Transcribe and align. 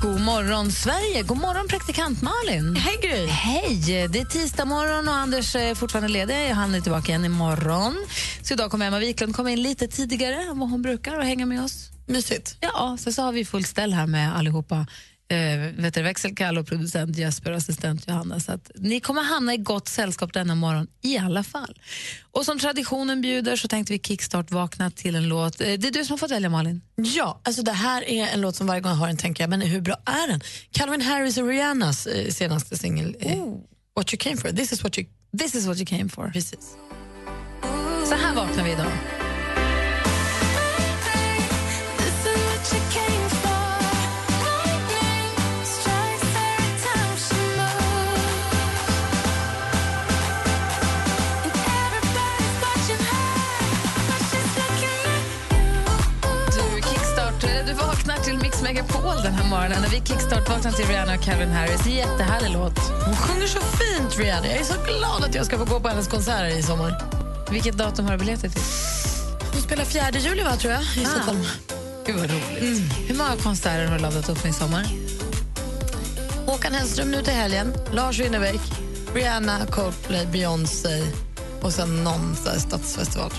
God 0.00 0.20
morgon, 0.20 0.72
Sverige! 0.72 1.22
God 1.22 1.38
morgon, 1.38 1.68
praktikant 1.68 2.22
Malin! 2.22 2.76
Hej, 2.76 2.98
Gry! 3.02 3.26
Hej! 3.26 4.08
Det 4.08 4.20
är 4.20 4.24
tisdag 4.24 4.64
morgon 4.64 5.08
och 5.08 5.14
Anders 5.14 5.56
är 5.56 5.74
fortfarande 5.74 6.08
ledig. 6.08 6.48
Han 6.48 6.74
är 6.74 6.80
tillbaka 6.80 7.08
igen 7.08 7.24
imorgon. 7.24 8.06
Så 8.42 8.54
idag 8.54 8.70
kommer 8.70 8.86
Emma 8.86 8.98
Wiklund 8.98 9.36
komma 9.36 9.50
in 9.50 9.62
lite 9.62 9.88
tidigare 9.88 10.34
än 10.34 10.58
vad 10.58 10.70
hon 10.70 10.82
brukar 10.82 11.18
och 11.18 11.24
hänga 11.24 11.46
med 11.46 11.64
oss. 11.64 11.90
Mysigt. 12.06 12.56
Ja, 12.60 12.96
så, 13.00 13.12
så 13.12 13.22
har 13.22 13.32
vi 13.32 13.44
full 13.44 13.64
ställ 13.64 13.92
här 13.92 14.06
med 14.06 14.36
allihopa. 14.36 14.86
Eh, 15.30 15.90
du, 15.92 16.02
växelkalle 16.02 16.60
och 16.60 16.66
producent 16.66 17.16
Jesper 17.16 17.50
och 17.50 17.56
assistent 17.56 18.08
Johanna. 18.08 18.40
Så 18.40 18.52
att 18.52 18.70
ni 18.74 19.00
kommer 19.00 19.22
hamna 19.22 19.54
i 19.54 19.56
gott 19.56 19.88
sällskap 19.88 20.32
denna 20.32 20.54
morgon 20.54 20.86
i 21.02 21.18
alla 21.18 21.42
fall. 21.42 21.80
Och 22.32 22.44
som 22.44 22.58
traditionen 22.58 23.20
bjuder 23.20 23.56
så 23.56 23.68
tänkte 23.68 23.92
vi 23.92 23.98
kickstart 23.98 24.50
vakna 24.50 24.90
till 24.90 25.14
en 25.14 25.28
låt. 25.28 25.60
Eh, 25.60 25.66
det 25.66 25.88
är 25.88 25.92
du 25.92 26.04
som 26.04 26.12
har 26.12 26.18
fått 26.18 26.30
välja 26.30 26.50
Malin. 26.50 26.80
Ja, 26.96 27.40
alltså 27.44 27.62
det 27.62 27.72
här 27.72 28.08
är 28.08 28.26
en 28.26 28.40
låt 28.40 28.56
som 28.56 28.66
varje 28.66 28.80
gång 28.80 28.92
jag 28.92 28.98
hör 28.98 29.06
den 29.06 29.16
tänker 29.16 29.42
jag, 29.42 29.50
men 29.50 29.60
hur 29.60 29.80
bra 29.80 29.96
är 30.04 30.28
den? 30.28 30.40
Calvin 30.70 31.02
Harris 31.02 31.38
och 31.38 31.48
Rihannas 31.48 32.06
eh, 32.06 32.30
senaste 32.30 32.78
singel, 32.78 33.16
eh, 33.20 33.36
What 33.96 34.12
you 34.14 34.18
came 34.18 34.36
for, 34.36 34.48
this 34.48 34.72
is 34.72 34.84
what 34.84 34.98
you... 34.98 35.06
This 35.38 35.54
is 35.54 35.66
what 35.66 35.76
you 35.76 35.86
came 35.86 36.08
for. 36.08 36.30
Precis. 36.30 36.76
Så 38.08 38.14
här 38.14 38.34
vaknar 38.34 38.64
vi 38.64 38.72
idag. 38.72 39.19
Megapol 58.80 59.22
den 59.22 59.32
här 59.32 59.48
morgonen. 59.48 59.82
När 59.82 59.88
vi 59.88 59.96
kickstart 59.96 60.48
vaknar 60.48 60.72
till 60.72 60.86
Rihanna 60.86 61.14
och 61.14 61.22
Calvin 61.22 61.50
Harris. 61.50 61.86
Jättehärlig 61.86 62.50
låt. 62.50 62.78
Hon 63.04 63.16
sjunger 63.16 63.46
så 63.46 63.60
fint, 63.60 64.18
Rihanna. 64.18 64.46
Jag 64.46 64.56
är 64.56 64.64
så 64.64 64.74
glad 64.74 65.24
att 65.24 65.34
jag 65.34 65.46
ska 65.46 65.58
få 65.58 65.64
gå 65.64 65.80
på 65.80 65.88
hennes 65.88 66.08
konserter 66.08 66.46
i 66.46 66.62
sommar. 66.62 67.02
Vilket 67.50 67.74
datum 67.74 68.04
har 68.04 68.12
du 68.12 68.18
biljetter 68.18 68.48
till? 68.48 68.62
Hon 69.52 69.62
spelar 69.62 69.84
4 69.84 70.10
juli, 70.10 70.42
va, 70.42 70.56
tror 70.56 70.72
jag, 70.72 70.82
i 70.82 71.04
Stockholm. 71.04 71.40
Gud 72.06 72.16
vad 72.16 72.30
roligt. 72.30 72.92
Hur 73.06 73.14
många 73.14 73.36
konserter 73.36 73.86
har 73.86 73.96
du 73.96 74.02
laddat 74.02 74.28
upp 74.28 74.44
med 74.44 74.50
i 74.50 74.54
sommar? 74.54 74.86
Håkan 76.46 76.74
Hellström 76.74 77.10
nu 77.10 77.22
till 77.22 77.34
helgen, 77.34 77.74
Lars 77.92 78.18
Winnerbäck, 78.18 78.60
Rihanna, 79.14 79.66
Coldplay, 79.70 80.26
Beyoncé 80.26 81.02
och 81.62 81.72
sen 81.72 82.04
någon 82.04 82.36
stadsfestival. 82.36 83.32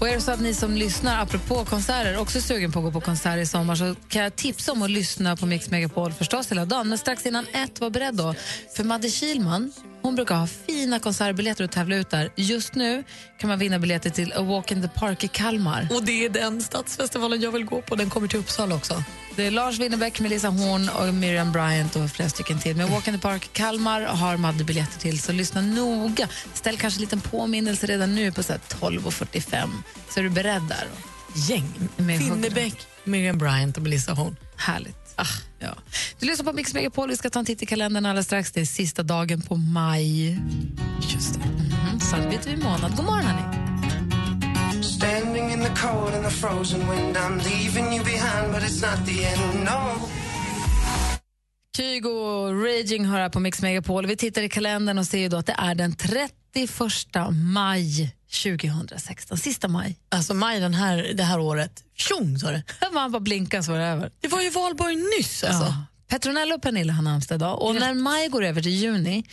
Och 0.00 0.08
är 0.08 0.14
det 0.14 0.20
så 0.20 0.30
att 0.30 0.40
ni 0.40 0.54
som 0.54 0.76
lyssnar, 0.76 1.22
apropå 1.22 1.64
konserter, 1.64 2.18
också 2.18 2.38
är 2.38 2.42
sugen 2.42 2.72
på 2.72 2.78
att 2.78 2.84
gå 2.84 2.90
på 2.90 3.00
konsert 3.00 3.38
i 3.38 3.46
sommar 3.46 3.74
så 3.74 3.94
kan 4.08 4.22
jag 4.22 4.36
tipsa 4.36 4.72
om 4.72 4.82
att 4.82 4.90
lyssna 4.90 5.36
på 5.36 5.46
Mix 5.46 5.70
Megapol 5.70 6.12
förstås 6.12 6.50
hela 6.50 6.64
dagen. 6.64 6.88
Men 6.88 6.98
strax 6.98 7.26
innan 7.26 7.46
ett, 7.52 7.80
var 7.80 7.90
beredd 7.90 8.14
då. 8.14 8.34
För 8.76 8.84
Madde 8.84 9.08
Kilman, 9.10 9.72
hon 10.06 10.14
brukar 10.14 10.34
ha 10.34 10.46
fina 10.46 10.98
konsertbiljetter 10.98 11.64
att 11.64 11.72
tävla 11.72 11.96
ut 11.96 12.10
där. 12.10 12.30
Just 12.36 12.74
nu 12.74 13.04
kan 13.38 13.48
man 13.48 13.58
vinna 13.58 13.78
biljetter 13.78 14.10
till 14.10 14.32
A 14.32 14.42
Walk 14.42 14.72
in 14.72 14.82
the 14.82 14.88
Park 14.88 15.24
i 15.24 15.28
Kalmar. 15.28 15.88
Och 15.90 16.04
det 16.04 16.24
är 16.24 16.28
den 16.28 16.62
stadsfestivalen 16.62 17.40
jag 17.40 17.52
vill 17.52 17.64
gå 17.64 17.82
på. 17.82 17.94
Den 17.94 18.10
kommer 18.10 18.28
till 18.28 18.38
Uppsala 18.38 18.74
också. 18.74 19.04
Det 19.36 19.46
är 19.46 19.50
Lars 19.50 19.78
Winnerbäck, 19.78 20.20
Melissa 20.20 20.48
Horn 20.48 20.88
och 20.88 21.14
Miriam 21.14 21.52
Bryant 21.52 21.96
och 21.96 22.10
flera 22.10 22.28
stycken 22.28 22.58
till. 22.58 22.76
Men 22.76 22.90
Walk 22.90 23.08
in 23.08 23.14
the 23.14 23.20
Park 23.20 23.52
Kalmar 23.52 24.00
har 24.00 24.36
Madde 24.36 24.64
biljetter 24.64 25.00
till, 25.00 25.20
så 25.20 25.32
lyssna 25.32 25.60
noga. 25.60 26.28
Ställ 26.54 26.76
kanske 26.76 26.98
en 26.98 27.00
liten 27.00 27.20
påminnelse 27.20 27.86
redan 27.86 28.14
nu 28.14 28.32
på 28.32 28.42
så 28.42 28.52
här 28.52 28.60
12.45 28.68 29.68
så 30.10 30.20
är 30.20 30.24
du 30.24 30.30
beredd 30.30 30.62
där. 30.68 30.86
Gäng. 31.34 31.72
Winnerbäck, 31.96 32.86
Miriam 33.04 33.38
Bryant 33.38 33.76
och 33.76 33.82
Melissa 33.82 34.12
Horn. 34.12 34.36
Härligt. 34.56 35.05
Ah, 35.16 35.26
ja. 35.58 35.74
Du 36.20 36.26
lyssnar 36.26 36.44
på 36.44 36.52
Mix 36.52 36.74
Megapol. 36.74 37.08
Vi 37.08 37.16
ska 37.16 37.30
ta 37.30 37.38
en 37.38 37.44
titt 37.44 37.62
i 37.62 37.66
kalendern 37.66 38.06
alldeles 38.06 38.26
strax. 38.26 38.52
Det 38.52 38.60
är 38.60 38.64
sista 38.64 39.02
dagen 39.02 39.42
på 39.42 39.56
maj. 39.56 40.38
Just 41.00 41.34
det. 41.34 41.40
Mm, 41.40 42.00
så 42.00 42.16
vet 42.16 42.46
vi 42.46 42.56
månad. 42.56 42.96
God 42.96 43.04
morgon, 43.04 43.24
hörni. 43.24 43.66
Standing 44.82 45.52
in 45.52 45.60
the 45.60 45.80
cold 45.80 46.14
and 46.14 46.24
the 46.24 46.30
frozen 46.30 46.80
wind, 46.80 47.16
I'm 47.16 47.36
leaving 47.36 47.94
you 47.94 48.04
behind, 48.04 48.52
but 48.52 48.62
it's 48.62 48.80
not 48.80 49.06
the 49.06 49.24
end, 49.24 49.64
no. 49.64 50.08
Kygo 51.76 52.52
Raging 52.52 53.04
hör 53.04 53.20
här 53.20 53.28
på 53.28 53.40
Mix 53.40 53.62
Megapol. 53.62 54.06
Vi 54.06 54.16
tittar 54.16 54.42
i 54.42 54.48
kalendern 54.48 54.98
och 54.98 55.06
ser 55.06 55.18
ju 55.18 55.28
då 55.28 55.36
att 55.36 55.46
det 55.46 55.56
är 55.58 55.74
den 55.74 55.96
31 55.96 56.32
maj 57.54 58.15
2016. 58.42 59.38
Sista 59.38 59.68
maj. 59.68 59.98
Alltså 60.08 60.34
maj 60.34 60.60
den 60.60 60.74
här, 60.74 61.12
det 61.14 61.22
här 61.22 61.40
året. 61.40 61.84
Tjong, 61.94 62.38
sa 62.38 62.50
det. 62.50 62.62
Man 62.92 63.12
bara 63.12 63.20
blinkar 63.20 63.62
så 63.62 63.72
var 63.72 63.78
det 63.78 63.84
över. 63.84 64.10
Det 64.20 64.28
var 64.28 64.42
ju 64.42 64.50
valborg 64.50 64.96
nyss. 64.96 65.44
Alltså. 65.44 65.64
Ja. 65.64 65.84
Petronella 66.08 66.54
och 66.54 66.62
Pernilla 66.62 66.92
har 66.92 67.02
namnsdag 67.02 67.36
idag. 67.36 67.62
Och 67.62 67.74
när 67.74 67.94
maj 67.94 68.28
går 68.28 68.44
över 68.44 68.62
till 68.62 68.72
juni, 68.72 69.24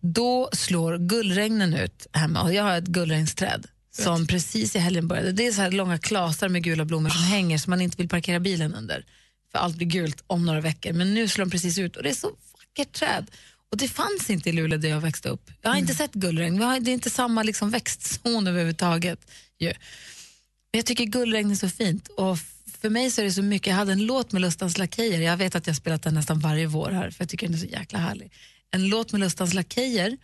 då 0.00 0.50
slår 0.52 0.98
gullregnen 0.98 1.74
ut 1.74 2.06
hemma. 2.12 2.42
Och 2.42 2.54
jag 2.54 2.62
har 2.62 2.78
ett 2.78 2.84
gullregnsträd 2.84 3.66
som 3.96 4.26
precis 4.26 4.76
i 4.76 4.78
helgen 4.78 5.08
började. 5.08 5.32
Det 5.32 5.46
är 5.46 5.52
så 5.52 5.62
här 5.62 5.70
långa 5.70 5.98
klasar 5.98 6.48
med 6.48 6.62
gula 6.64 6.84
blommor 6.84 7.10
som 7.10 7.22
hänger 7.22 7.58
som 7.58 7.70
man 7.70 7.80
inte 7.80 7.96
vill 7.96 8.08
parkera 8.08 8.40
bilen 8.40 8.74
under. 8.74 9.04
För 9.52 9.58
allt 9.58 9.76
blir 9.76 9.86
gult 9.86 10.24
om 10.26 10.46
några 10.46 10.60
veckor. 10.60 10.92
Men 10.92 11.14
nu 11.14 11.28
slår 11.28 11.44
de 11.44 11.50
precis 11.50 11.78
ut 11.78 11.96
och 11.96 12.02
det 12.02 12.10
är 12.10 12.14
så 12.14 12.30
vackert 12.58 12.92
träd. 12.92 13.30
Och 13.72 13.78
det 13.78 13.88
fanns 13.88 14.30
inte 14.30 14.48
i 14.48 14.52
Luleå 14.52 14.78
där 14.78 14.88
jag 14.88 15.00
växte 15.00 15.28
upp. 15.28 15.50
Jag 15.62 15.70
har 15.70 15.76
inte 15.76 15.94
sett 15.94 16.12
gullregn. 16.12 16.58
Det 16.58 16.90
är 16.90 16.94
inte 16.94 17.10
samma 17.10 17.42
liksom 17.42 17.70
växtzon 17.70 18.46
överhuvudtaget. 18.46 19.30
ju. 19.58 19.66
Men 19.66 20.78
jag 20.78 20.86
tycker 20.86 21.04
gullregn 21.04 21.50
är 21.50 21.54
så 21.54 21.68
fint. 21.68 22.08
Och 22.08 22.38
för 22.80 22.90
mig 22.90 23.10
så 23.10 23.20
är 23.20 23.24
det 23.24 23.32
så 23.32 23.42
mycket. 23.42 23.66
Jag 23.66 23.74
hade 23.74 23.92
en 23.92 24.06
låt 24.06 24.32
med 24.32 24.42
Lustans 24.42 24.78
Lakejer. 24.78 25.20
Jag 25.20 25.36
vet 25.36 25.54
att 25.54 25.66
jag 25.66 25.76
spelat 25.76 26.02
den 26.02 26.14
nästan 26.14 26.40
varje 26.40 26.66
vår 26.66 26.90
här 26.90 27.10
för 27.10 27.22
jag 27.24 27.28
tycker 27.28 27.46
den 27.46 27.54
är 27.54 27.58
så 27.58 27.66
jäkla 27.66 27.98
härlig. 27.98 28.32
En 28.70 28.88
låt 28.88 29.12
med 29.12 29.20
Lustans 29.20 29.54
Lakejer 29.54 30.18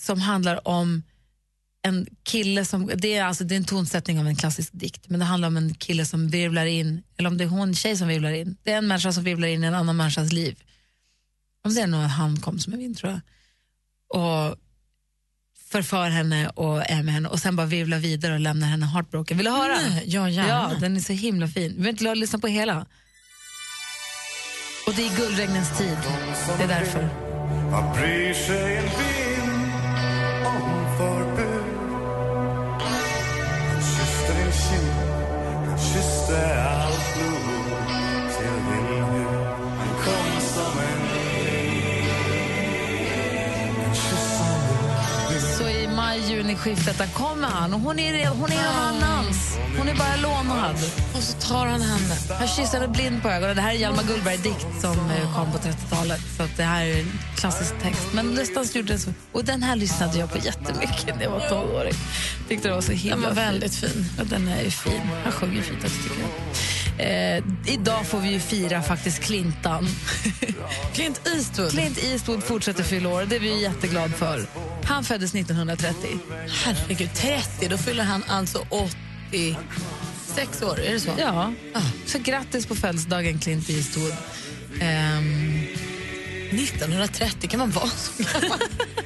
som 0.00 0.20
handlar 0.20 0.68
om 0.68 1.02
en 1.82 2.06
kille 2.22 2.64
som, 2.64 2.90
det 2.96 3.14
är, 3.14 3.24
alltså, 3.24 3.44
det 3.44 3.54
är 3.54 3.56
en 3.56 3.64
tonsättning 3.64 4.20
av 4.20 4.26
en 4.26 4.36
klassisk 4.36 4.70
dikt, 4.72 5.08
men 5.08 5.20
det 5.20 5.26
handlar 5.26 5.48
om 5.48 5.56
en 5.56 5.74
kille 5.74 6.06
som 6.06 6.28
virvlar 6.28 6.66
in, 6.66 7.02
eller 7.16 7.28
om 7.28 7.38
det 7.38 7.44
är 7.44 7.48
hon, 7.48 7.74
tjej 7.74 7.96
som 7.96 8.08
virvlar 8.08 8.30
in. 8.30 8.56
Det 8.62 8.72
är 8.72 8.78
en 8.78 8.86
människa 8.86 9.12
som 9.12 9.24
virvlar 9.24 9.48
in 9.48 9.64
i 9.64 9.66
en 9.66 9.74
annan 9.74 9.96
människas 9.96 10.32
liv. 10.32 10.58
Om 11.64 11.74
det 11.74 11.80
är 11.80 11.86
nog 11.86 12.00
han 12.00 12.40
kom 12.40 12.58
som 12.58 12.72
en 12.72 12.78
vind 12.78 12.96
tror 12.96 13.12
jag. 13.12 13.20
Och 14.20 14.56
förför 15.68 16.10
henne 16.10 16.48
och 16.48 16.90
är 16.90 17.02
med 17.02 17.14
henne 17.14 17.28
och 17.28 17.38
sen 17.38 17.56
bara 17.56 17.66
virvlar 17.66 17.98
vidare 17.98 18.34
och 18.34 18.40
lämnar 18.40 18.68
henne 18.68 18.86
heartbroken. 18.86 19.36
Vill 19.36 19.46
du 19.46 19.52
höra? 19.52 19.74
Nej, 19.74 20.04
ja, 20.06 20.28
gärna. 20.28 20.48
Ja, 20.48 20.72
den 20.80 20.96
är 20.96 21.00
så 21.00 21.12
himla 21.12 21.48
fin. 21.48 21.74
Vi 21.76 21.82
vill 21.82 21.88
inte 21.88 22.14
lyssna 22.14 22.38
på 22.38 22.46
hela. 22.46 22.86
Och 24.86 24.94
det 24.96 25.06
är 25.06 25.16
guldregnens 25.16 25.78
tid. 25.78 25.98
Det 26.58 26.64
är 26.64 26.68
därför. 26.68 27.08
Vad 27.70 27.94
bryr 27.96 28.34
sig 28.34 28.76
en 28.76 28.84
vind 28.84 29.72
om 30.46 30.96
förbud? 30.98 31.64
Han 32.80 33.82
kysste 33.82 34.32
din 34.42 34.52
kind, 34.52 34.92
han 35.68 35.78
kysste 35.78 36.64
allt 36.64 36.79
maj-juni-skiftet 46.50 46.98
där 46.98 47.06
kommer 47.06 47.48
han 47.48 47.74
och 47.74 47.80
hon 47.80 47.98
är, 47.98 48.26
hon 48.26 48.52
är 48.52 48.56
någon 48.56 49.02
annans. 49.02 49.58
Hon 49.78 49.88
är 49.88 49.94
bara 49.94 50.16
lånad. 50.16 50.76
Och 51.14 51.22
så 51.22 51.32
tar 51.48 51.66
han 51.66 51.80
henne. 51.80 52.14
Han 52.38 52.48
kysser 52.48 52.80
henne 52.80 52.92
blind 52.92 53.22
på 53.22 53.28
ögonen. 53.28 53.56
Det 53.56 53.62
här 53.62 53.70
är 53.70 53.78
Hjalmar 53.78 54.02
Gullberg-dikt 54.02 54.66
som 54.80 55.10
eh, 55.10 55.36
kom 55.36 55.52
på 55.52 55.58
30-talet. 55.58 56.20
Så 56.36 56.46
det 56.56 56.62
här 56.62 56.84
är 56.84 57.00
en 57.00 57.12
klassisk 57.36 57.74
text. 57.82 58.08
Men 58.14 58.34
Lustans 58.34 58.76
gjorde 58.76 58.98
så. 58.98 59.10
Och 59.32 59.44
den 59.44 59.62
här 59.62 59.76
lyssnade 59.76 60.18
jag 60.18 60.32
på 60.32 60.38
jättemycket 60.38 61.16
när 61.16 61.22
jag 61.22 61.30
var 61.30 61.40
12-åring. 61.40 61.94
Tyckte 62.48 62.68
det 62.68 62.74
var 62.74 62.80
så 62.80 62.92
himla 62.92 63.16
Den 63.16 63.24
var 63.24 63.42
väldigt 63.42 63.74
fin. 63.74 64.06
Ja, 64.18 64.24
den 64.24 64.48
är 64.48 64.62
ju 64.62 64.70
fin. 64.70 65.00
Han 65.24 65.32
sjunger 65.32 65.62
fint 65.62 65.84
också 65.84 66.02
tycker 66.02 66.20
jag. 66.20 66.30
Eh, 67.00 67.42
idag 67.66 68.06
får 68.06 68.20
vi 68.20 68.32
ju 68.32 68.40
fira 68.40 68.82
faktiskt 68.82 69.22
Clintan. 69.22 69.88
Clint 70.94 71.20
Eastwood. 71.26 71.70
Clint 71.70 71.98
Eastwood 72.04 72.44
fortsätter 72.44 72.82
fylla 72.82 73.08
år. 73.08 73.26
Det 73.28 73.36
är 73.36 73.40
vi 73.40 73.62
jätteglada 73.62 74.08
för. 74.08 74.46
Han 74.84 75.04
föddes 75.04 75.34
1930. 75.34 76.08
Herregud, 76.48 77.14
30. 77.14 77.68
Då 77.68 77.76
fyller 77.78 78.04
han 78.04 78.24
alltså 78.28 78.66
86 78.70 80.62
år. 80.62 80.80
Är 80.80 80.92
det 80.92 81.00
så? 81.00 81.10
Ja, 81.18 81.52
så 82.06 82.18
grattis 82.18 82.66
på 82.66 82.74
födelsedagen 82.74 83.38
Clint 83.38 83.70
Eastwood. 83.70 84.12
Ehm, 84.80 85.62
1930 86.52 87.48
kan 87.50 87.58
man 87.58 87.70
vara 87.70 87.88
så 87.88 88.12
gammal. 88.22 88.58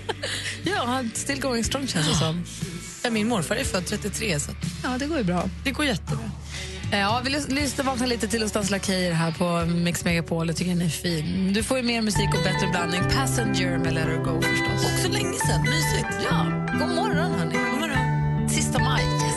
ja, 0.62 0.84
han 0.86 1.10
still 1.14 1.40
going 1.40 1.64
strong 1.64 1.86
känns 1.88 2.08
det 2.08 2.14
som. 2.14 2.44
Ja, 3.02 3.10
Min 3.10 3.28
morfar 3.28 3.56
är 3.56 3.64
född 3.64 3.86
33, 3.86 4.40
så 4.40 4.50
Ja, 4.82 4.96
det 4.98 5.06
går 5.06 5.18
ju 5.18 5.24
bra. 5.24 5.48
det 5.64 5.70
går 5.70 5.84
jättebra. 5.86 6.30
Ja, 6.98 7.20
vi 7.24 7.30
lys- 7.30 7.48
lyssnar 7.54 7.84
vakna 7.84 8.06
lite 8.06 8.28
till 8.28 8.42
Ustans 8.42 8.70
Lakejer 8.70 9.12
här 9.12 9.32
på 9.32 9.72
Mix 9.74 10.04
Megapol. 10.04 10.46
Jag 10.46 10.56
tycker 10.56 10.70
den 10.70 10.82
är 10.82 10.88
fin. 10.88 11.52
Du 11.52 11.62
får 11.62 11.76
ju 11.76 11.82
mer 11.82 12.02
musik 12.02 12.28
och 12.28 12.42
bättre 12.44 12.66
blandning. 12.70 13.00
Passenger 13.16 13.78
med 13.78 13.94
Let 13.94 14.04
Her 14.04 14.16
Go 14.16 14.42
förstås. 14.42 14.92
Också 14.94 15.08
länge 15.12 15.32
sedan. 15.32 15.62
Mysigt. 15.62 16.26
Ja, 16.30 16.46
god 16.78 16.88
morgon 16.96 17.32
hörni. 17.38 17.54
God 17.70 17.80
morgon. 17.80 18.48
Sista 18.48 18.78
maj. 18.78 19.02
Yes. 19.02 19.34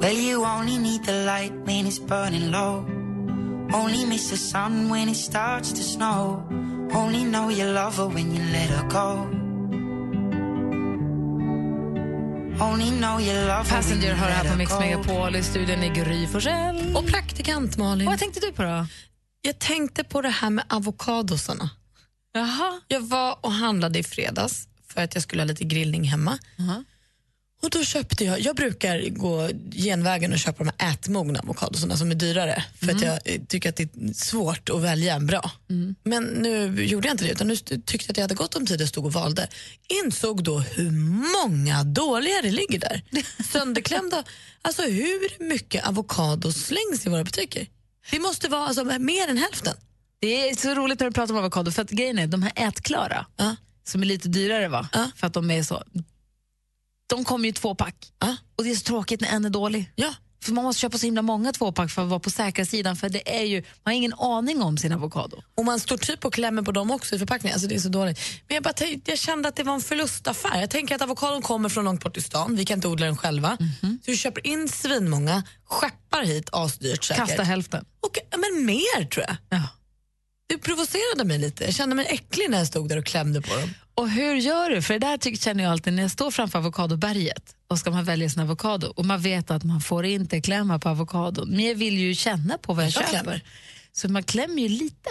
Well, 0.00 0.16
you 0.18 0.44
only 0.44 0.78
need 0.78 1.04
the 1.04 1.12
light 1.24 1.52
when 1.64 1.86
it's 1.86 1.98
burning 1.98 2.50
low. 2.50 2.84
Only 3.72 4.04
miss 4.06 4.30
the 4.30 4.36
sun 4.36 4.90
when 4.90 5.08
it 5.08 5.16
starts 5.16 5.72
to 5.72 5.82
snow. 5.82 6.42
Only 6.94 7.24
know 7.24 7.50
you 7.50 7.64
love 7.72 7.96
her 7.96 8.08
when 8.08 8.34
you 8.34 8.42
let 8.52 8.70
her 8.70 8.88
go. 8.88 9.41
Passenger 12.62 14.08
you 14.08 14.14
hör 14.14 14.30
här 14.30 14.50
på 14.50 14.56
Mix. 14.56 14.72
Megapol. 14.78 15.36
I 15.36 15.42
studion 15.42 15.82
är 15.82 15.94
Gry 15.94 16.26
Forssell. 16.26 16.96
Och 16.96 17.06
praktikant 17.06 17.76
Malin. 17.76 18.06
Vad 18.06 18.18
tänkte 18.18 18.40
du 18.40 18.52
på 18.52 18.62
då? 18.62 18.86
Jag 19.42 19.58
tänkte 19.58 20.04
på 20.04 20.22
det 20.22 20.28
här 20.28 20.50
med 20.50 20.64
avokadosarna. 20.68 21.70
Jaha. 22.32 22.80
Jag 22.88 23.00
var 23.00 23.38
och 23.40 23.52
handlade 23.52 23.98
i 23.98 24.02
fredags 24.02 24.68
för 24.88 25.00
att 25.00 25.14
jag 25.14 25.22
skulle 25.22 25.42
ha 25.42 25.46
lite 25.46 25.64
grillning 25.64 26.04
hemma. 26.04 26.38
Och 27.62 27.70
då 27.70 27.84
köpte 27.84 28.24
jag, 28.24 28.40
jag 28.40 28.56
brukar 28.56 29.08
gå 29.08 29.48
genvägen 29.72 30.32
och 30.32 30.38
köpa 30.38 30.64
de 30.64 30.72
här 30.78 30.92
ätmogna 30.92 31.40
avokadosarna 31.40 31.96
som 31.96 32.10
är 32.10 32.14
dyrare 32.14 32.64
för 32.80 32.92
att 32.92 33.02
jag 33.02 33.18
eh, 33.24 33.40
tycker 33.48 33.68
att 33.68 33.76
det 33.76 33.82
är 33.82 34.12
svårt 34.14 34.70
att 34.70 34.80
välja 34.80 35.14
en 35.14 35.26
bra. 35.26 35.50
Men 36.04 36.24
nu 36.24 36.84
gjorde 36.84 37.08
jag 37.08 37.14
inte 37.14 37.24
det 37.24 37.30
utan 37.30 37.48
nu 37.48 37.56
tyckte 37.56 37.96
jag 37.98 38.10
att 38.10 38.16
jag 38.16 38.24
hade 38.24 38.34
gott 38.34 38.54
om 38.54 38.66
tid 38.66 38.82
och 38.82 38.88
stod 38.88 39.06
och 39.06 39.12
valde. 39.12 39.48
Insåg 40.04 40.44
då 40.44 40.58
hur 40.58 40.90
många 41.44 41.84
dåliga 41.84 42.42
det 42.42 42.50
ligger 42.50 42.78
där. 42.78 43.02
Sönderklämda. 43.52 44.24
Alltså 44.62 44.82
hur 44.82 45.48
mycket 45.48 45.86
avokado 45.86 46.52
slängs 46.52 47.06
i 47.06 47.08
våra 47.08 47.24
butiker? 47.24 47.66
Det 48.10 48.18
måste 48.18 48.48
vara 48.48 48.66
alltså, 48.66 48.84
mer 48.84 49.28
än 49.28 49.38
hälften. 49.38 49.74
Det 50.20 50.48
är 50.50 50.56
så 50.56 50.74
roligt 50.74 51.00
när 51.00 51.06
du 51.06 51.12
pratar 51.12 51.34
om 51.34 51.38
avokado. 51.40 51.70
För 51.70 51.82
att 51.82 51.90
grejen 51.90 52.18
är, 52.18 52.26
de 52.26 52.42
här 52.42 52.52
ätklara, 52.56 53.26
Ja. 53.36 53.56
som 53.84 54.02
är 54.02 54.06
lite 54.06 54.28
dyrare 54.28 54.68
va? 54.68 54.88
Ja. 54.92 55.10
För 55.16 55.26
att 55.26 55.32
de 55.34 55.50
är 55.50 55.62
så... 55.62 55.82
De 57.12 57.24
kommer 57.24 57.44
ju 57.44 57.50
i 57.50 57.52
två 57.52 57.74
pack. 57.74 58.12
Ja. 58.18 58.36
Och 58.56 58.64
det 58.64 58.70
är 58.70 58.74
så 58.74 58.84
tråkigt 58.84 59.20
när 59.20 59.28
en 59.28 59.44
är 59.44 59.50
dålig. 59.50 59.92
Ja. 59.94 60.14
För 60.44 60.52
man 60.52 60.64
måste 60.64 60.80
köpa 60.80 60.98
så 60.98 61.06
himla 61.06 61.22
många 61.22 61.52
tvåpack 61.52 61.90
för 61.90 62.02
att 62.02 62.08
vara 62.08 62.20
på 62.20 62.30
säkra 62.30 62.64
sidan. 62.64 62.96
För 62.96 63.08
det 63.08 63.38
är 63.38 63.44
ju, 63.44 63.56
man 63.56 63.66
har 63.84 63.92
ingen 63.92 64.14
aning 64.14 64.62
om 64.62 64.78
sin 64.78 64.92
avokado. 64.92 65.42
Och 65.54 65.64
man 65.64 65.80
står 65.80 65.96
typ 65.96 66.24
och 66.24 66.32
klämmer 66.32 66.62
på 66.62 66.72
dem 66.72 66.90
också 66.90 67.14
i 67.14 67.18
förpackningen. 67.18 67.54
Alltså 67.54 67.68
det 67.68 67.74
är 67.74 67.78
så 67.78 67.88
dåligt. 67.88 68.18
Men 68.48 68.54
jag, 68.54 68.62
bara 68.64 68.74
jag 69.04 69.18
kände 69.18 69.48
att 69.48 69.56
det 69.56 69.62
var 69.62 69.74
en 69.74 69.80
förlustaffär. 69.80 70.60
Jag 70.60 70.70
tänker 70.70 70.94
att 70.94 71.02
avokadon 71.02 71.42
kommer 71.42 71.68
från 71.68 71.84
långt 71.84 72.02
bort 72.04 72.16
i 72.16 72.22
stan. 72.22 72.56
Vi 72.56 72.64
kan 72.64 72.78
inte 72.78 72.88
odla 72.88 73.06
den 73.06 73.16
själva. 73.16 73.58
Så 73.80 74.10
vi 74.10 74.16
köper 74.16 74.46
in 74.46 74.68
svinmånga, 74.68 75.42
skeppar 75.64 76.22
hit 76.22 76.48
asdyrt 76.52 77.04
säkert. 77.04 77.26
Kasta 77.26 77.42
hälften. 77.42 77.84
Och, 78.00 78.18
men 78.30 78.66
mer 78.66 79.04
tror 79.04 79.26
jag. 79.28 79.36
Ja. 79.48 79.68
Det 80.46 80.58
provocerade 80.58 81.24
mig 81.24 81.38
lite. 81.38 81.64
Jag 81.64 81.74
kände 81.74 81.94
mig 81.94 82.06
äcklig 82.08 82.50
när 82.50 82.58
jag 82.58 82.66
stod 82.66 82.88
där 82.88 82.98
och 82.98 83.04
klämde 83.04 83.42
på 83.42 83.56
dem. 83.56 83.70
Och 83.94 84.10
hur 84.10 84.34
gör 84.34 84.70
du? 84.70 84.82
För 84.82 84.94
det 84.94 85.06
där 85.06 85.16
tycker, 85.16 85.38
känner 85.42 85.64
jag 85.64 85.72
alltid 85.72 85.92
när 85.92 86.02
jag 86.02 86.10
står 86.10 86.30
framför 86.30 86.58
avokadoberget 86.58 87.56
och 87.68 87.78
ska 87.78 87.90
man 87.90 88.04
välja 88.04 88.30
sin 88.30 88.42
avokado 88.42 88.86
och 88.96 89.04
man 89.06 89.20
vet 89.22 89.50
att 89.50 89.64
man 89.64 89.80
får 89.80 90.04
inte 90.04 90.40
klämma 90.40 90.78
på 90.78 90.88
avokadon. 90.88 91.48
Men 91.50 91.60
jag 91.64 91.74
vill 91.74 91.98
ju 91.98 92.14
känna 92.14 92.58
på 92.58 92.74
vad 92.74 92.84
jag, 92.84 92.88
Jag 92.88 92.94
köper. 92.94 93.08
klämmer. 93.10 93.44
Så 93.92 94.08
man 94.08 94.22
klämmer 94.22 94.62
ju 94.62 94.68
lite. 94.68 95.10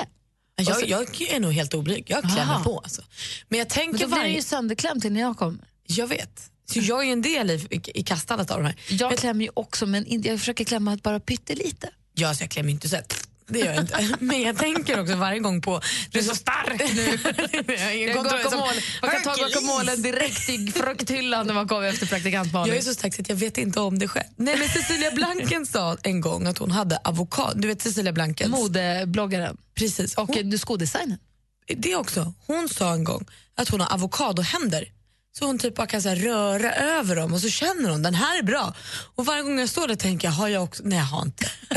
Jag, 0.55 0.75
så- 0.79 0.85
jag 0.87 1.21
är 1.21 1.39
nog 1.39 1.53
helt 1.53 1.73
oblyg. 1.73 2.05
Jag 2.07 2.21
klämmer 2.23 2.53
Aha. 2.53 2.63
på. 2.63 2.79
Alltså. 2.79 3.01
Men 3.49 3.59
jag 3.59 3.65
Men 3.65 3.69
tänker 3.71 3.99
då 3.99 4.07
blir 4.07 4.17
varje... 4.17 4.35
ju 4.35 4.41
sönderklämt 4.41 5.05
innan 5.05 5.21
jag 5.21 5.37
kommer. 5.37 5.59
Jag 5.87 6.07
vet. 6.07 6.51
Så 6.65 6.79
jag 6.79 7.07
är 7.07 7.11
en 7.11 7.21
del 7.21 7.49
i, 7.51 7.53
i, 7.71 7.81
i 7.99 8.03
kastandet 8.03 8.51
av 8.51 8.57
de 8.57 8.65
här. 8.65 8.75
Jag 8.89 9.17
klämmer 9.17 9.45
ju 9.45 9.51
också, 9.53 9.85
men 9.85 10.05
jag 10.23 10.39
försöker 10.39 10.63
klämma 10.65 10.97
bara 11.03 11.19
pyttelite. 11.19 11.89
Ja, 12.13 12.33
så 12.33 12.43
jag 12.43 12.51
klämmer 12.51 12.69
inte 12.71 12.89
så 12.89 12.95
här. 12.95 13.05
Det 13.51 13.59
gör 13.59 13.73
jag 13.73 13.77
inte. 13.77 14.07
Men 14.19 14.41
jag 14.41 14.57
tänker 14.57 15.01
också 15.01 15.15
varje 15.15 15.39
gång 15.39 15.61
på... 15.61 15.81
Du 16.11 16.19
är 16.19 16.23
så 16.23 16.35
stark 16.35 16.93
nu. 16.95 17.03
jag 17.73 18.15
mål. 18.57 18.73
Man 19.01 19.11
kan 19.11 19.21
ta 19.23 19.61
målen 19.61 20.01
direkt 20.01 20.49
i 20.49 20.71
frukthyllan 20.71 21.47
när 21.47 21.53
man 21.53 21.67
kommer 21.67 21.87
efter 21.87 22.05
praktikant 22.05 22.53
Malin. 22.53 22.73
Jag 22.73 22.77
är 22.77 22.85
så 22.85 22.93
stark 22.93 23.15
så 23.15 23.21
att 23.21 23.29
jag 23.29 23.35
vet 23.35 23.57
inte 23.57 23.79
om 23.79 23.99
det 23.99 24.07
själv. 24.07 24.27
Nej, 24.35 24.57
men 24.57 24.69
Cecilia 24.69 25.11
Blanken 25.11 25.65
sa 25.65 25.97
en 26.03 26.21
gång 26.21 26.47
att 26.47 26.57
hon 26.57 26.71
hade 26.71 26.97
avokado. 27.03 27.59
Du 27.59 27.67
vet 27.67 27.81
Cecilia 27.81 28.13
Blankens? 28.13 28.51
Modebloggaren 28.51 29.57
Preprecis. 29.73 30.15
och 30.17 30.27
Hon, 30.27 30.49
det 30.51 31.95
också. 31.95 32.33
Hon 32.47 32.69
sa 32.69 32.93
en 32.93 33.03
gång 33.03 33.25
att 33.55 33.69
hon 33.69 33.81
har 33.81 33.93
avokadohänder. 33.93 34.85
Så 35.33 35.45
hon 35.45 35.59
typ 35.59 35.75
bara 35.75 35.87
kan 35.87 36.01
så 36.01 36.09
här 36.09 36.15
röra 36.15 36.73
över 36.73 37.15
dem 37.15 37.33
och 37.33 37.41
så 37.41 37.49
känner 37.49 37.89
hon 37.89 38.03
den 38.03 38.15
här 38.15 38.39
är 38.39 38.43
bra. 38.43 38.73
Och 39.15 39.25
varje 39.25 39.43
gång 39.43 39.59
jag 39.59 39.69
står 39.69 39.87
där 39.87 39.95
tänker 39.95 40.27
jag, 40.27 40.33
har 40.33 40.47
jag 40.47 40.63
också? 40.63 40.83
Nej 40.85 40.97
jag 40.97 41.05
har 41.05 41.21
inte. 41.21 41.51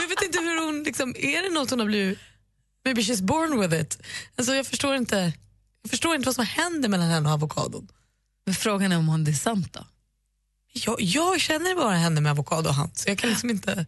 jag 0.00 0.08
vet 0.08 0.22
inte 0.22 0.38
hur 0.38 0.66
hon, 0.66 0.82
liksom, 0.82 1.14
är 1.18 1.42
det 1.42 1.50
något 1.50 1.70
hon 1.70 1.78
har 1.78 1.86
blivit, 1.86 2.18
maybe 2.84 3.00
she's 3.00 3.22
born 3.22 3.60
with 3.60 3.74
it. 3.74 3.98
Alltså 4.36 4.54
jag 4.54 4.66
förstår 4.66 4.94
inte, 4.94 5.32
jag 5.82 5.90
förstår 5.90 6.14
inte 6.14 6.26
vad 6.26 6.34
som 6.34 6.46
händer 6.46 6.88
mellan 6.88 7.08
henne 7.08 7.28
och 7.28 7.34
avokadon. 7.34 7.88
Men 8.46 8.54
frågan 8.54 8.92
är 8.92 8.98
om 8.98 9.08
hon 9.08 9.24
det 9.24 9.30
är 9.30 9.32
sant 9.32 9.72
då? 9.72 9.86
Jag, 10.72 11.00
jag 11.00 11.40
känner 11.40 11.74
bara 11.74 11.94
henne 11.96 12.20
med 12.20 12.32
avokado 12.32 12.68
och 12.68 12.74
hand 12.74 12.90
så 12.94 13.08
jag 13.10 13.18
kan 13.18 13.30
liksom 13.30 13.50
inte... 13.50 13.86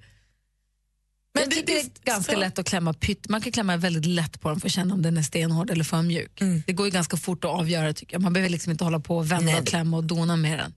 Men 1.35 1.51
tycker 1.51 1.67
det 1.67 1.81
är 1.81 1.87
ganska 2.05 2.37
lätt 2.37 2.59
att 2.59 2.67
klämma 2.67 2.93
pytt. 2.95 3.29
Man 3.29 3.41
kan 3.41 3.53
klämma 3.53 3.77
väldigt 3.77 4.07
lätt 4.07 4.41
på 4.41 4.49
den 4.49 4.61
för 4.61 4.69
att 4.69 4.73
känna 4.73 4.95
om 4.95 5.03
den 5.03 5.17
är 5.17 5.23
stenhård 5.23 5.71
eller 5.71 5.85
för 5.85 6.03
mjuk. 6.03 6.41
Det 6.67 6.73
går 6.73 6.87
ju 6.87 6.93
ganska 6.93 7.17
fort 7.17 7.45
att 7.45 7.51
avgöra 7.51 7.93
tycker 7.93 8.15
jag. 8.15 8.23
Man 8.23 8.33
behöver 8.33 8.51
liksom 8.51 8.71
inte 8.73 8.85
hålla 8.85 9.01
på 9.01 9.17
och 9.17 9.31
vända 9.33 9.45
Nej, 9.47 9.55
och 9.55 9.65
det- 9.65 9.71
klämma 9.71 9.97
och 9.97 10.05
dona 10.05 10.37
med 10.37 10.59
den. 10.59 10.75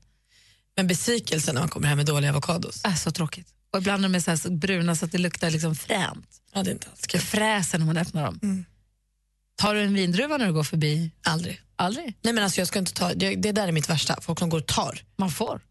Men 0.75 0.87
besvikelsen 0.87 1.55
när 1.55 1.61
man 1.61 1.69
kommer 1.69 1.87
hem 1.87 1.97
med 1.97 2.05
dåliga 2.05 2.29
avokados. 2.31 2.85
Äh, 2.85 2.95
så 2.95 3.11
tråkigt. 3.11 3.47
Och 3.71 3.79
ibland 3.79 4.05
är 4.05 4.09
de 4.09 4.21
så, 4.21 4.37
så 4.37 4.51
bruna 4.51 4.95
så 4.95 5.05
att 5.05 5.11
det 5.11 5.17
luktar 5.17 5.51
liksom 5.51 5.75
fränt. 5.75 6.41
Ja, 6.53 6.63
det 6.63 6.69
är 6.69 6.73
inte 6.73 6.87
alls 6.91 7.01
Det 7.11 7.19
fräser 7.19 7.77
när 7.79 7.85
man 7.85 7.97
öppnar 7.97 8.23
dem. 8.25 8.39
Mm. 8.43 8.65
Tar 9.55 9.75
du 9.75 9.81
en 9.81 9.93
vindruva 9.93 10.37
när 10.37 10.47
du 10.47 10.53
går 10.53 10.63
förbi? 10.63 11.11
Aldrig. 11.23 11.61
Aldrig. 11.75 12.17
Nej 12.21 12.33
men 12.33 12.43
alltså 12.43 12.61
jag 12.61 12.67
ska 12.67 12.79
inte 12.79 12.93
ta, 12.93 13.13
det, 13.13 13.35
det 13.35 13.51
där 13.51 13.67
är 13.67 13.71
mitt 13.71 13.89
värsta, 13.89 14.21
folk 14.21 14.39
som 14.39 14.49
går 14.49 14.57
och 14.57 14.65
tar. 14.67 15.01
Man 15.15 15.31
får. 15.31 15.61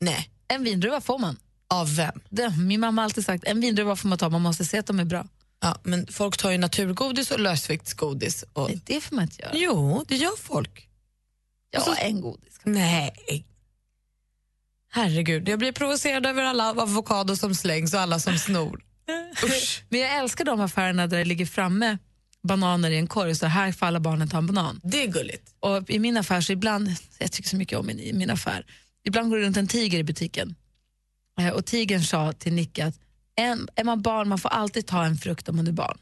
Nej. 0.00 0.30
En 0.48 0.64
vindruva 0.64 1.00
får 1.00 1.18
man. 1.18 1.36
Av 1.68 1.96
vem? 1.96 2.20
Det, 2.28 2.54
min 2.58 2.80
mamma 2.80 3.02
har 3.02 3.04
alltid 3.04 3.24
sagt 3.24 3.44
en 3.44 3.60
vindruva 3.60 3.96
får 3.96 4.08
man 4.08 4.18
ta, 4.18 4.28
man 4.28 4.42
måste 4.42 4.64
se 4.64 4.78
att 4.78 4.86
de 4.86 5.00
är 5.00 5.04
bra. 5.04 5.26
Ja, 5.60 5.78
men 5.82 6.06
folk 6.06 6.36
tar 6.36 6.50
ju 6.50 6.58
naturgodis 6.58 7.30
och 7.30 7.40
lösviktsgodis. 7.40 8.44
Och... 8.52 8.68
Nej, 8.68 8.80
det 8.84 9.00
får 9.00 9.16
man 9.16 9.22
inte 9.22 9.42
göra. 9.42 9.52
Jo, 9.54 10.04
det 10.08 10.16
gör 10.16 10.36
folk. 10.36 10.88
Ja, 11.70 11.96
en 11.96 12.20
godis. 12.20 12.60
Nej. 12.64 13.46
Herregud, 14.90 15.48
jag 15.48 15.58
blir 15.58 15.72
provocerad 15.72 16.26
över 16.26 16.42
alla 16.42 16.64
avokados 16.64 17.40
som 17.40 17.54
slängs 17.54 17.94
och 17.94 18.00
alla 18.00 18.20
som 18.20 18.38
snor. 18.38 18.84
Usch. 19.44 19.84
Men 19.88 20.00
jag 20.00 20.18
älskar 20.18 20.44
de 20.44 20.60
affärerna 20.60 21.06
där 21.06 21.18
det 21.18 21.24
ligger 21.24 21.46
framme 21.46 21.98
bananer 22.44 22.90
i 22.90 22.98
en 22.98 23.06
korg, 23.06 23.34
så 23.34 23.46
här 23.46 23.72
får 23.72 23.86
alla 23.86 24.00
barnen 24.00 24.28
ta 24.28 24.38
en 24.38 24.46
banan. 24.46 24.80
Det 24.84 25.02
är 25.02 25.06
gulligt. 25.06 25.54
Och 25.60 25.90
i 25.90 25.98
min 25.98 26.16
affär 26.16 26.40
så 26.40 26.52
ibland, 26.52 26.88
jag 27.18 27.32
tycker 27.32 27.48
så 27.48 27.56
mycket 27.56 27.78
om 27.78 27.86
min, 27.86 28.00
i 28.00 28.12
min 28.12 28.30
affär, 28.30 28.66
ibland 29.04 29.30
går 29.30 29.36
det 29.36 29.44
runt 29.44 29.56
en 29.56 29.68
tiger 29.68 29.98
i 29.98 30.04
butiken. 30.04 30.54
Eh, 31.40 31.48
Och 31.48 31.66
tigern 31.66 32.02
sa 32.02 32.32
till 32.32 32.52
Nicke 32.52 32.86
att 32.86 32.94
en, 33.36 33.68
är 33.74 33.84
man 33.84 34.02
barn, 34.02 34.28
man 34.28 34.38
får 34.38 34.48
alltid 34.48 34.86
ta 34.86 35.04
en 35.04 35.16
frukt 35.16 35.48
om 35.48 35.56
man 35.56 35.66
är 35.66 35.72
barn. 35.72 35.98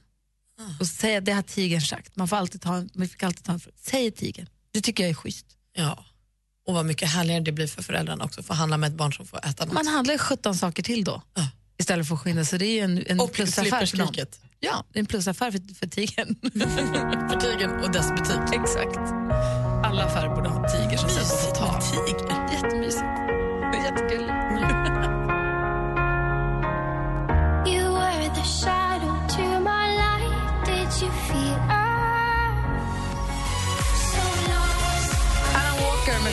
Och 0.81 0.87
så 0.87 0.95
säger 0.95 1.15
jag, 1.15 1.25
det 1.25 1.33
har 1.33 1.43
tigern 1.43 1.81
sagt, 1.81 2.17
man, 2.17 2.29
får 2.29 2.37
alltid 2.37 2.61
ta 2.61 2.75
en, 2.77 2.91
man 2.95 3.09
fick 3.09 3.23
alltid 3.23 3.45
ta 3.45 3.53
en 3.53 3.61
frukt. 3.61 3.85
Säger 3.87 4.11
tigern. 4.11 4.47
Det 4.73 4.81
tycker 4.81 5.03
jag 5.03 5.11
är 5.11 5.15
schysst. 5.15 5.47
Ja. 5.77 6.05
Och 6.67 6.75
vad 6.75 6.87
mycket 6.87 7.09
härligare 7.09 7.41
det 7.41 7.53
blir 7.53 7.67
för 7.67 7.83
föräldrarna 7.83 8.25
också, 8.25 8.43
för 8.43 8.53
att 8.55 8.59
handla 8.59 8.77
med 8.77 8.89
ett 8.91 8.97
barn 8.97 9.12
som 9.12 9.27
får 9.27 9.39
äta 9.47 9.65
något. 9.65 9.75
Man 9.75 9.87
handlar 9.87 10.15
ju 10.15 10.19
17 10.19 10.55
saker 10.55 10.83
till 10.83 11.05
då. 11.05 11.23
Ja. 11.35 11.49
Istället 11.79 12.09
för 12.09 12.15
att 12.15 12.21
skynda, 12.21 12.45
så 12.45 12.57
det 12.57 12.67
är 12.67 12.73
ju 12.75 12.81
en, 12.81 13.05
en 13.07 13.21
och 13.21 13.33
plusaffär 13.33 13.79
för 13.79 13.87
skriket. 13.87 14.41
Ja, 14.61 14.85
det 14.93 14.99
är 14.99 15.01
en 15.01 15.07
plusaffär 15.07 15.51
för, 15.51 15.75
för 15.75 15.87
tigern. 15.87 16.37
För 17.31 17.41
tigern 17.41 17.85
och 17.85 17.93
dess 17.93 18.11
butik. 18.11 18.55
Exakt. 18.61 18.99
Alla 19.85 20.05
affärer 20.05 20.35
borde 20.35 20.49
ha 20.49 20.69
tiger 20.69 20.97
som 20.97 21.09
sen 21.11 21.25
får 21.25 21.55
ta. 21.55 21.81
tiger. 21.81 22.53
Jättemysigt. 22.53 23.05
Jättegulligt. 23.85 25.02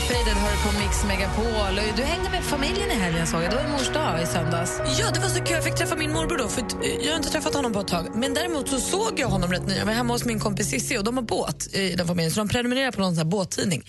Faded 0.10 0.38
hör 0.38 0.72
på 0.72 0.80
Mix 0.80 1.04
Megapol. 1.04 1.96
Du 1.98 2.04
hängde 2.04 2.30
med 2.30 2.44
familjen 2.44 2.92
i 2.92 2.94
helgen 2.94 3.28
såg 3.28 3.44
jag. 3.44 3.52
Det 3.52 3.56
var 3.56 3.64
ju 3.64 3.70
mors 3.70 3.94
dag 3.94 4.22
i 4.24 4.26
söndags. 4.26 4.82
Ja, 5.00 5.12
det 5.12 5.20
var 5.20 5.30
så 5.30 5.40
kul. 5.40 5.52
Jag 5.52 5.64
fick 5.64 5.76
träffa 5.76 5.96
min 5.96 6.12
morbror 6.12 6.38
då. 6.38 6.48
För 6.48 6.62
eh, 6.62 7.06
jag 7.06 7.12
har 7.12 7.18
inte 7.18 7.30
träffat 7.30 7.54
honom 7.54 7.74
på 7.74 7.80
ett 7.80 7.88
tag. 7.88 8.16
Men 8.16 8.34
däremot 8.34 8.70
så 8.70 8.80
såg 8.80 9.20
jag 9.20 9.28
honom 9.28 9.52
rätt 9.52 9.68
ny. 9.68 9.76
Jag 9.76 9.86
var 9.86 9.94
hemma 9.94 10.14
hos 10.14 10.26
min 10.26 10.40
kompis 10.40 10.70
Cissi 10.70 10.98
och 10.98 11.04
de 11.04 11.18
har 11.18 11.24
båt 11.24 11.76
i 11.76 11.96
den 11.96 12.08
familjen. 12.08 12.32
Så 12.32 12.40
de 12.40 12.48
prenumererar 12.48 12.92
på 12.92 13.02
någon 13.02 13.16
sån 13.16 13.18
här 13.18 13.32
båttidning. 13.32 13.84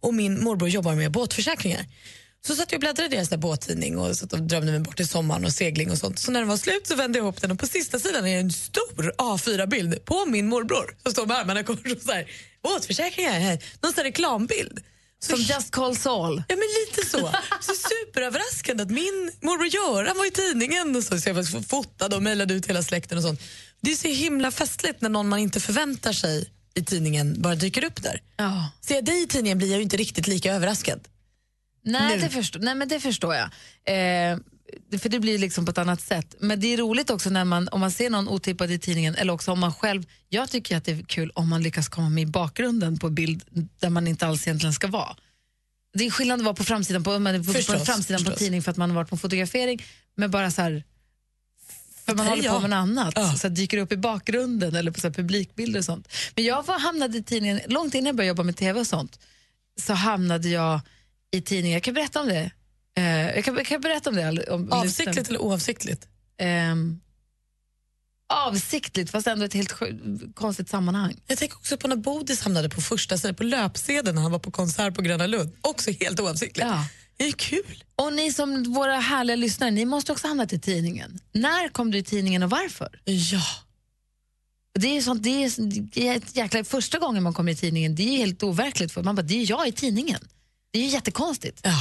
Och 0.00 0.14
min 0.14 0.44
morbror 0.44 0.68
jobbar 0.68 0.94
med 0.94 1.12
båtförsäkringar. 1.12 1.86
Så 2.46 2.54
satt 2.54 2.72
jag 2.72 2.78
och 2.78 2.80
bläddrade 2.80 3.14
i 3.14 3.16
deras 3.16 3.30
båttidning 3.30 3.98
och, 3.98 4.16
satt 4.16 4.32
och 4.32 4.42
drömde 4.42 4.72
mig 4.72 4.80
bort 4.80 4.96
till 4.96 5.08
sommaren 5.08 5.44
och 5.44 5.52
segling 5.52 5.90
och 5.90 5.98
sånt. 5.98 6.18
Så 6.18 6.30
när 6.30 6.40
den 6.40 6.48
var 6.48 6.56
slut 6.56 6.86
så 6.86 6.94
vände 6.94 7.18
jag 7.18 7.24
ihop 7.24 7.40
den 7.40 7.50
och 7.50 7.58
på 7.58 7.66
sista 7.66 7.98
sidan 7.98 8.26
är 8.26 8.40
en 8.40 8.52
stor 8.52 9.12
A4-bild 9.18 10.04
på 10.04 10.26
min 10.26 10.48
morbror 10.48 10.96
som 11.02 11.12
står 11.12 11.26
med 11.26 11.36
armarna 11.36 11.62
kors 11.62 11.78
och 11.78 12.02
så 12.02 12.12
här, 12.12 12.26
båtförsäkringar, 12.62 13.32
här. 13.32 13.58
någon 13.82 13.92
sån 13.92 14.04
reklambild. 14.04 14.80
Som 15.24 15.40
Just 15.40 15.70
Call 15.70 15.96
Saul. 15.96 16.42
Ja, 16.48 16.56
men 16.56 16.68
lite 16.86 17.10
så. 17.10 17.30
så 17.60 17.72
superöverraskande 17.74 18.82
att 18.82 18.90
min 18.90 19.30
morbror 19.40 19.66
Göran 19.66 20.16
var 20.18 20.26
i 20.26 20.30
tidningen. 20.30 20.96
Och 20.96 21.02
så, 21.04 21.20
så 21.20 21.28
jag 21.28 21.34
var 21.34 21.62
fotad 21.62 22.14
och 22.14 22.22
mejlade 22.22 22.54
ut 22.54 22.66
hela 22.66 22.82
släkten 22.82 23.18
och 23.18 23.24
sånt. 23.24 23.40
Det 23.80 23.92
är 23.92 23.96
så 23.96 24.08
himla 24.08 24.50
festligt 24.50 25.00
när 25.00 25.08
någon 25.08 25.28
man 25.28 25.38
inte 25.38 25.60
förväntar 25.60 26.12
sig 26.12 26.50
i 26.74 26.84
tidningen 26.84 27.42
bara 27.42 27.54
dyker 27.54 27.84
upp 27.84 28.02
där. 28.02 28.22
Ja. 28.36 28.70
Ser 28.80 28.94
jag 28.94 29.04
dig 29.04 29.22
i 29.22 29.26
tidningen 29.26 29.58
blir 29.58 29.68
jag 29.70 29.76
ju 29.76 29.82
inte 29.82 29.96
riktigt 29.96 30.26
lika 30.26 30.54
överraskad. 30.54 31.00
Nej, 31.84 32.16
Nu. 32.16 32.22
det 32.22 32.30
förstår, 32.30 32.60
nej, 32.60 32.74
men 32.74 32.88
det 32.88 33.00
förstår 33.00 33.34
jag. 33.34 33.50
Eh, 34.32 34.38
för 34.98 35.08
det 35.08 35.20
blir 35.20 35.38
liksom 35.38 35.64
på 35.64 35.70
ett 35.70 35.78
annat 35.78 36.00
sätt. 36.00 36.34
Men 36.40 36.60
det 36.60 36.66
är 36.74 36.76
roligt 36.76 37.10
också 37.10 37.30
när 37.30 37.44
man, 37.44 37.68
om 37.68 37.80
man 37.80 37.90
ser 37.90 38.10
någon 38.10 38.28
otippad 38.28 38.70
i 38.70 38.78
tidningen 38.78 39.14
eller 39.14 39.32
också 39.32 39.52
om 39.52 39.60
man 39.60 39.74
själv, 39.74 40.04
jag 40.28 40.50
tycker 40.50 40.76
att 40.76 40.84
det 40.84 40.92
är 40.92 41.02
kul 41.02 41.30
om 41.34 41.48
man 41.48 41.62
lyckas 41.62 41.88
komma 41.88 42.08
med 42.08 42.22
i 42.22 42.26
bakgrunden 42.26 42.98
på 42.98 43.10
bild 43.10 43.44
där 43.80 43.90
man 43.90 44.06
inte 44.08 44.26
alls 44.26 44.46
egentligen 44.46 44.72
ska 44.74 44.86
vara. 44.86 45.16
Det 45.94 46.06
är 46.06 46.10
skillnad 46.10 46.38
att 46.40 46.44
vara 46.44 46.54
på 46.54 46.64
framsidan 46.64 47.04
på, 47.04 47.18
man 47.18 47.34
är 47.34 47.38
på, 47.38 47.44
på 47.44 47.52
Förstås, 47.52 47.84
framsidan 47.84 48.18
på 48.18 48.24
förstås. 48.24 48.38
tidning 48.38 48.62
för 48.62 48.70
att 48.70 48.76
man 48.76 48.90
har 48.90 48.94
varit 48.94 49.10
på 49.10 49.16
fotografering, 49.16 49.82
men 50.16 50.30
bara 50.30 50.50
så 50.50 50.62
här 50.62 50.84
för 52.06 52.14
man 52.14 52.26
håller 52.26 52.48
på 52.48 52.60
med 52.60 52.70
något 52.70 52.76
annat, 52.76 53.12
Ja. 53.16 53.34
så 53.34 53.48
dyker 53.48 53.78
upp 53.78 53.92
i 53.92 53.96
bakgrunden 53.96 54.74
eller 54.74 54.90
på 54.90 55.00
så 55.00 55.10
publikbilder 55.10 55.78
och 55.78 55.84
sånt. 55.84 56.08
Men 56.34 56.44
jag 56.44 56.62
var, 56.66 56.78
hamnade 56.78 57.18
i 57.18 57.22
tidningen, 57.22 57.60
långt 57.66 57.94
innan 57.94 58.06
jag 58.06 58.16
började 58.16 58.28
jobba 58.28 58.42
med 58.42 58.56
tv 58.56 58.80
och 58.80 58.86
sånt, 58.86 59.18
så 59.80 59.92
hamnade 59.92 60.48
jag 60.48 60.80
i 61.30 61.40
tidningen. 61.40 61.74
Jag 61.74 61.82
kan 61.82 61.94
berätta 61.94 62.20
om 62.20 62.28
det. 62.28 62.50
Eh, 62.96 63.26
jag, 63.34 63.44
kan, 63.44 63.56
jag 63.56 63.66
kan 63.66 63.80
berätta 63.80 64.10
om 64.10 64.16
det. 64.16 64.50
Om, 64.50 64.72
Avsiktligt 64.72 65.28
eller 65.28 65.42
oavsiktligt? 65.42 66.08
Ehm, 66.38 67.00
avsiktligt, 68.28 69.10
fast 69.10 69.26
ändå 69.26 69.44
ett 69.44 69.54
helt 69.54 69.74
konstigt 70.34 70.68
sammanhang. 70.68 71.20
Jag 71.26 71.38
tänker 71.38 71.56
också 71.56 71.76
på 71.76 71.88
när 71.88 71.96
Bodis 71.96 72.42
hamnade 72.42 72.68
på 72.68 72.80
första 72.80 73.18
sidan, 73.18 73.34
på 73.34 73.42
löpsedeln 73.42 74.14
när 74.14 74.22
han 74.22 74.32
var 74.32 74.38
på 74.38 74.50
konsert 74.50 74.94
på 74.94 75.02
Gröna 75.02 75.26
Lund. 75.26 75.52
Också 75.60 75.90
helt 76.00 76.20
oavsiktligt. 76.20 76.68
Ja. 76.68 76.86
Det 77.16 77.24
är 77.24 77.32
kul. 77.32 77.84
Och 77.96 78.12
ni 78.12 78.32
som 78.32 78.72
våra 78.72 78.96
härliga 78.96 79.36
lyssnare, 79.36 79.70
ni 79.70 79.84
måste 79.84 80.12
också 80.12 80.26
hamnat 80.26 80.52
i 80.52 80.58
tidningen. 80.58 81.18
När 81.32 81.68
kom 81.68 81.90
du 81.90 81.98
i 81.98 82.02
tidningen 82.02 82.42
och 82.42 82.50
varför? 82.50 83.00
Ja. 83.04 83.42
Det 84.78 84.96
är 84.96 85.02
sånt, 85.02 85.22
det 85.22 85.44
är, 85.44 85.52
det 85.94 86.08
är 86.08 86.16
ett 86.16 86.36
jäkla, 86.36 86.64
första 86.64 86.98
gången 86.98 87.22
man 87.22 87.34
kommer 87.34 87.52
i 87.52 87.56
tidningen, 87.56 87.94
det 87.94 88.02
är 88.02 88.16
helt 88.16 88.42
overkligt. 88.42 88.92
För 88.92 89.02
man 89.02 89.14
bara, 89.14 89.22
det 89.22 89.34
är 89.34 89.50
jag 89.50 89.68
i 89.68 89.72
tidningen. 89.72 90.20
Det 90.70 90.78
är 90.78 90.82
ju 90.82 90.88
jättekonstigt. 90.88 91.60
Ja. 91.62 91.80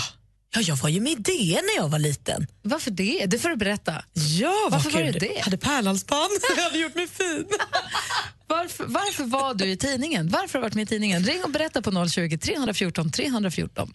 Ja, 0.54 0.62
jag 0.62 0.76
var 0.76 0.90
ju 0.90 1.00
med 1.02 1.12
i 1.12 1.16
DN 1.16 1.62
när 1.66 1.84
jag 1.84 1.90
var 1.90 2.00
liten. 2.00 2.48
Varför 2.62 2.92
det? 2.92 3.26
Det 3.26 3.40
får 3.40 3.50
du 3.50 3.56
berätta. 3.56 4.04
Ja, 4.14 4.54
vad 4.64 4.72
Varför 4.72 4.92
var 4.92 5.02
du 5.02 5.12
det? 5.12 5.40
hade 5.44 5.58
pärlhalsband. 5.58 6.32
jag 6.58 6.64
hade 6.64 6.78
gjort 6.78 6.96
mig 6.96 7.08
fin. 7.08 7.46
Varför, 8.48 8.86
varför 8.88 9.24
var 9.24 9.54
du 9.54 9.66
i 9.66 9.78
tidningen? 9.78 10.30
Varför 10.30 10.54
har 10.54 10.60
du 10.60 10.62
varit 10.62 10.76
med 10.76 10.84
i 10.84 10.86
tidningen? 10.86 11.24
Ring 11.24 11.44
och 11.44 11.50
berätta 11.50 11.82
på 11.82 12.08
020 12.10 12.38
314 12.38 13.12
314. 13.12 13.94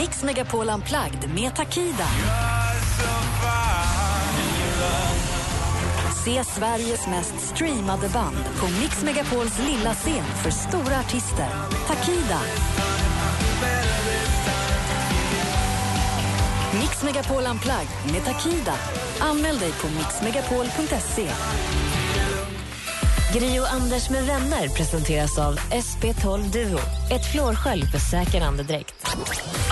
Mix 0.00 0.22
Megapol 0.22 0.68
Unplugged 0.68 1.30
med 1.34 1.56
Takida. 1.56 2.08
Se 6.24 6.44
Sveriges 6.44 7.06
mest 7.06 7.34
streamade 7.54 8.08
band 8.08 8.36
på 8.56 8.66
Mix 8.80 9.02
Megapols 9.02 9.58
lilla 9.58 9.94
scen 9.94 10.24
för 10.42 10.50
stora 10.50 11.00
artister. 11.00 11.48
Takida. 11.86 12.40
Mix 16.80 17.02
Megapol 17.02 17.46
Unplugged 17.46 18.12
med 18.12 18.24
Takida. 18.24 18.74
Anmäl 19.20 19.58
dig 19.58 19.72
på 19.72 19.88
mixmegapol.se. 19.88 21.30
Gri 23.34 23.60
och 23.60 23.72
Anders 23.72 24.10
med 24.10 24.24
vänner 24.26 24.68
presenteras 24.68 25.38
av 25.38 25.58
SP12 25.58 26.52
Duo. 26.52 26.78
Ett 27.10 27.32
flårskölj 27.32 27.86
för 27.92 27.98
säker 27.98 28.40
andedräkt. 28.40 28.94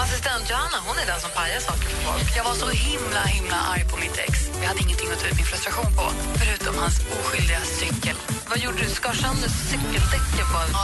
Assistent 0.04 0.50
Johanna, 0.50 0.78
hon 0.86 0.96
är 1.02 1.06
den 1.06 1.20
som 1.20 1.30
pajar 1.36 1.60
saker 1.60 1.86
för 1.92 2.00
folk. 2.06 2.36
Jag 2.36 2.44
var 2.44 2.54
så 2.54 2.68
himla 2.68 3.22
himla 3.36 3.56
arg 3.72 3.84
på 3.90 3.96
mitt 3.96 4.18
ex. 4.26 4.32
Jag 4.62 4.68
hade 4.68 4.80
ingenting 4.80 5.08
att 5.12 5.20
ta 5.20 5.26
ut 5.26 5.36
min 5.36 5.46
frustration 5.52 5.90
på, 5.98 6.06
förutom 6.40 6.74
hans 6.82 6.96
oskyldiga 7.16 7.60
cykel. 7.80 8.16
Vad 8.50 8.58
gjorde 8.64 8.78
du? 8.84 8.88
Skar 8.98 9.14
sönder 9.22 9.50
cykeldäcken 9.70 10.46
på 10.52 10.58
Ja, 10.72 10.82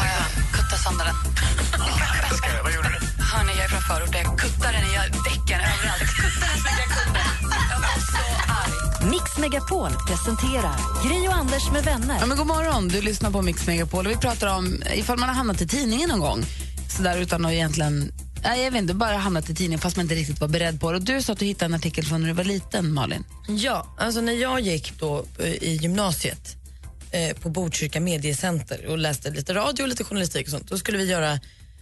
jag 0.78 0.84
sönder 0.84 1.04
den. 1.04 1.16
Vad 2.62 2.74
gjorde 2.74 2.88
du? 2.88 3.22
Hörni, 3.22 3.52
jag 3.56 3.64
är 3.64 3.68
från 3.68 3.82
förorten. 3.82 4.20
Jag 4.24 4.38
kuttade 4.38 4.72
den 4.72 4.84
i 4.86 4.94
däcken 5.28 5.60
överallt. 5.70 6.00
Jag 6.00 6.08
kuttade 6.08 6.52
den 6.52 6.60
så 6.64 6.68
mycket 6.68 6.84
jag 6.86 6.90
kunde. 6.98 7.20
Jag 7.72 7.78
var 7.86 7.98
så 8.12 8.24
arg. 8.60 9.10
Mix 9.10 9.38
Megapol 9.38 9.90
presenterar 10.08 10.76
Gri 11.04 11.28
och 11.28 11.34
Anders 11.34 11.70
med 11.72 11.84
vänner. 11.84 12.16
Ja, 12.20 12.26
men 12.26 12.36
god 12.38 12.46
morgon, 12.46 12.88
du 12.88 13.00
lyssnar 13.00 13.30
på 13.30 13.42
Mix 13.42 13.66
Megapol 13.66 14.06
och 14.06 14.12
vi 14.12 14.16
pratar 14.16 14.56
om 14.56 14.82
ifall 14.94 15.18
man 15.18 15.28
har 15.28 15.36
hamnat 15.36 15.60
i 15.60 15.66
tidningen 15.66 16.08
någon 16.08 16.20
gång. 16.20 16.44
Så 16.96 17.02
där 17.02 17.18
utan 17.18 17.44
att 17.44 17.52
egentligen, 17.52 18.12
nej, 18.42 18.64
jag 18.64 18.70
vet 18.70 18.82
inte, 18.82 18.94
bara 18.94 19.16
hamnat 19.16 19.50
i 19.50 19.54
tidningen 19.54 19.80
fast 19.80 19.96
man 19.96 20.04
inte 20.04 20.14
riktigt 20.14 20.40
var 20.40 20.48
beredd 20.48 20.80
på 20.80 20.90
det. 20.90 20.96
Och 20.96 21.04
du 21.04 21.22
sa 21.22 21.32
att 21.32 21.38
du 21.38 21.44
hittade 21.44 21.64
en 21.64 21.74
artikel 21.74 22.04
från 22.04 22.20
när 22.20 22.28
du 22.28 22.34
var 22.34 22.44
liten, 22.44 22.94
Malin. 22.94 23.24
Ja, 23.48 23.96
alltså 23.98 24.20
när 24.20 24.32
jag 24.32 24.60
gick 24.60 24.92
då 25.00 25.24
eh, 25.38 25.46
i 25.46 25.78
gymnasiet 25.82 26.58
eh, 27.10 27.36
på 27.36 27.48
Botkyrka 27.48 28.00
mediecenter 28.00 28.86
och 28.86 28.98
läste 28.98 29.30
lite 29.30 29.54
radio 29.54 29.82
och 29.82 29.88
lite 29.88 30.04
journalistik 30.04 30.46
och 30.46 30.50
sånt, 30.50 30.68
då 30.68 30.78
skulle 30.78 30.98
vi 30.98 31.04
göra 31.04 31.40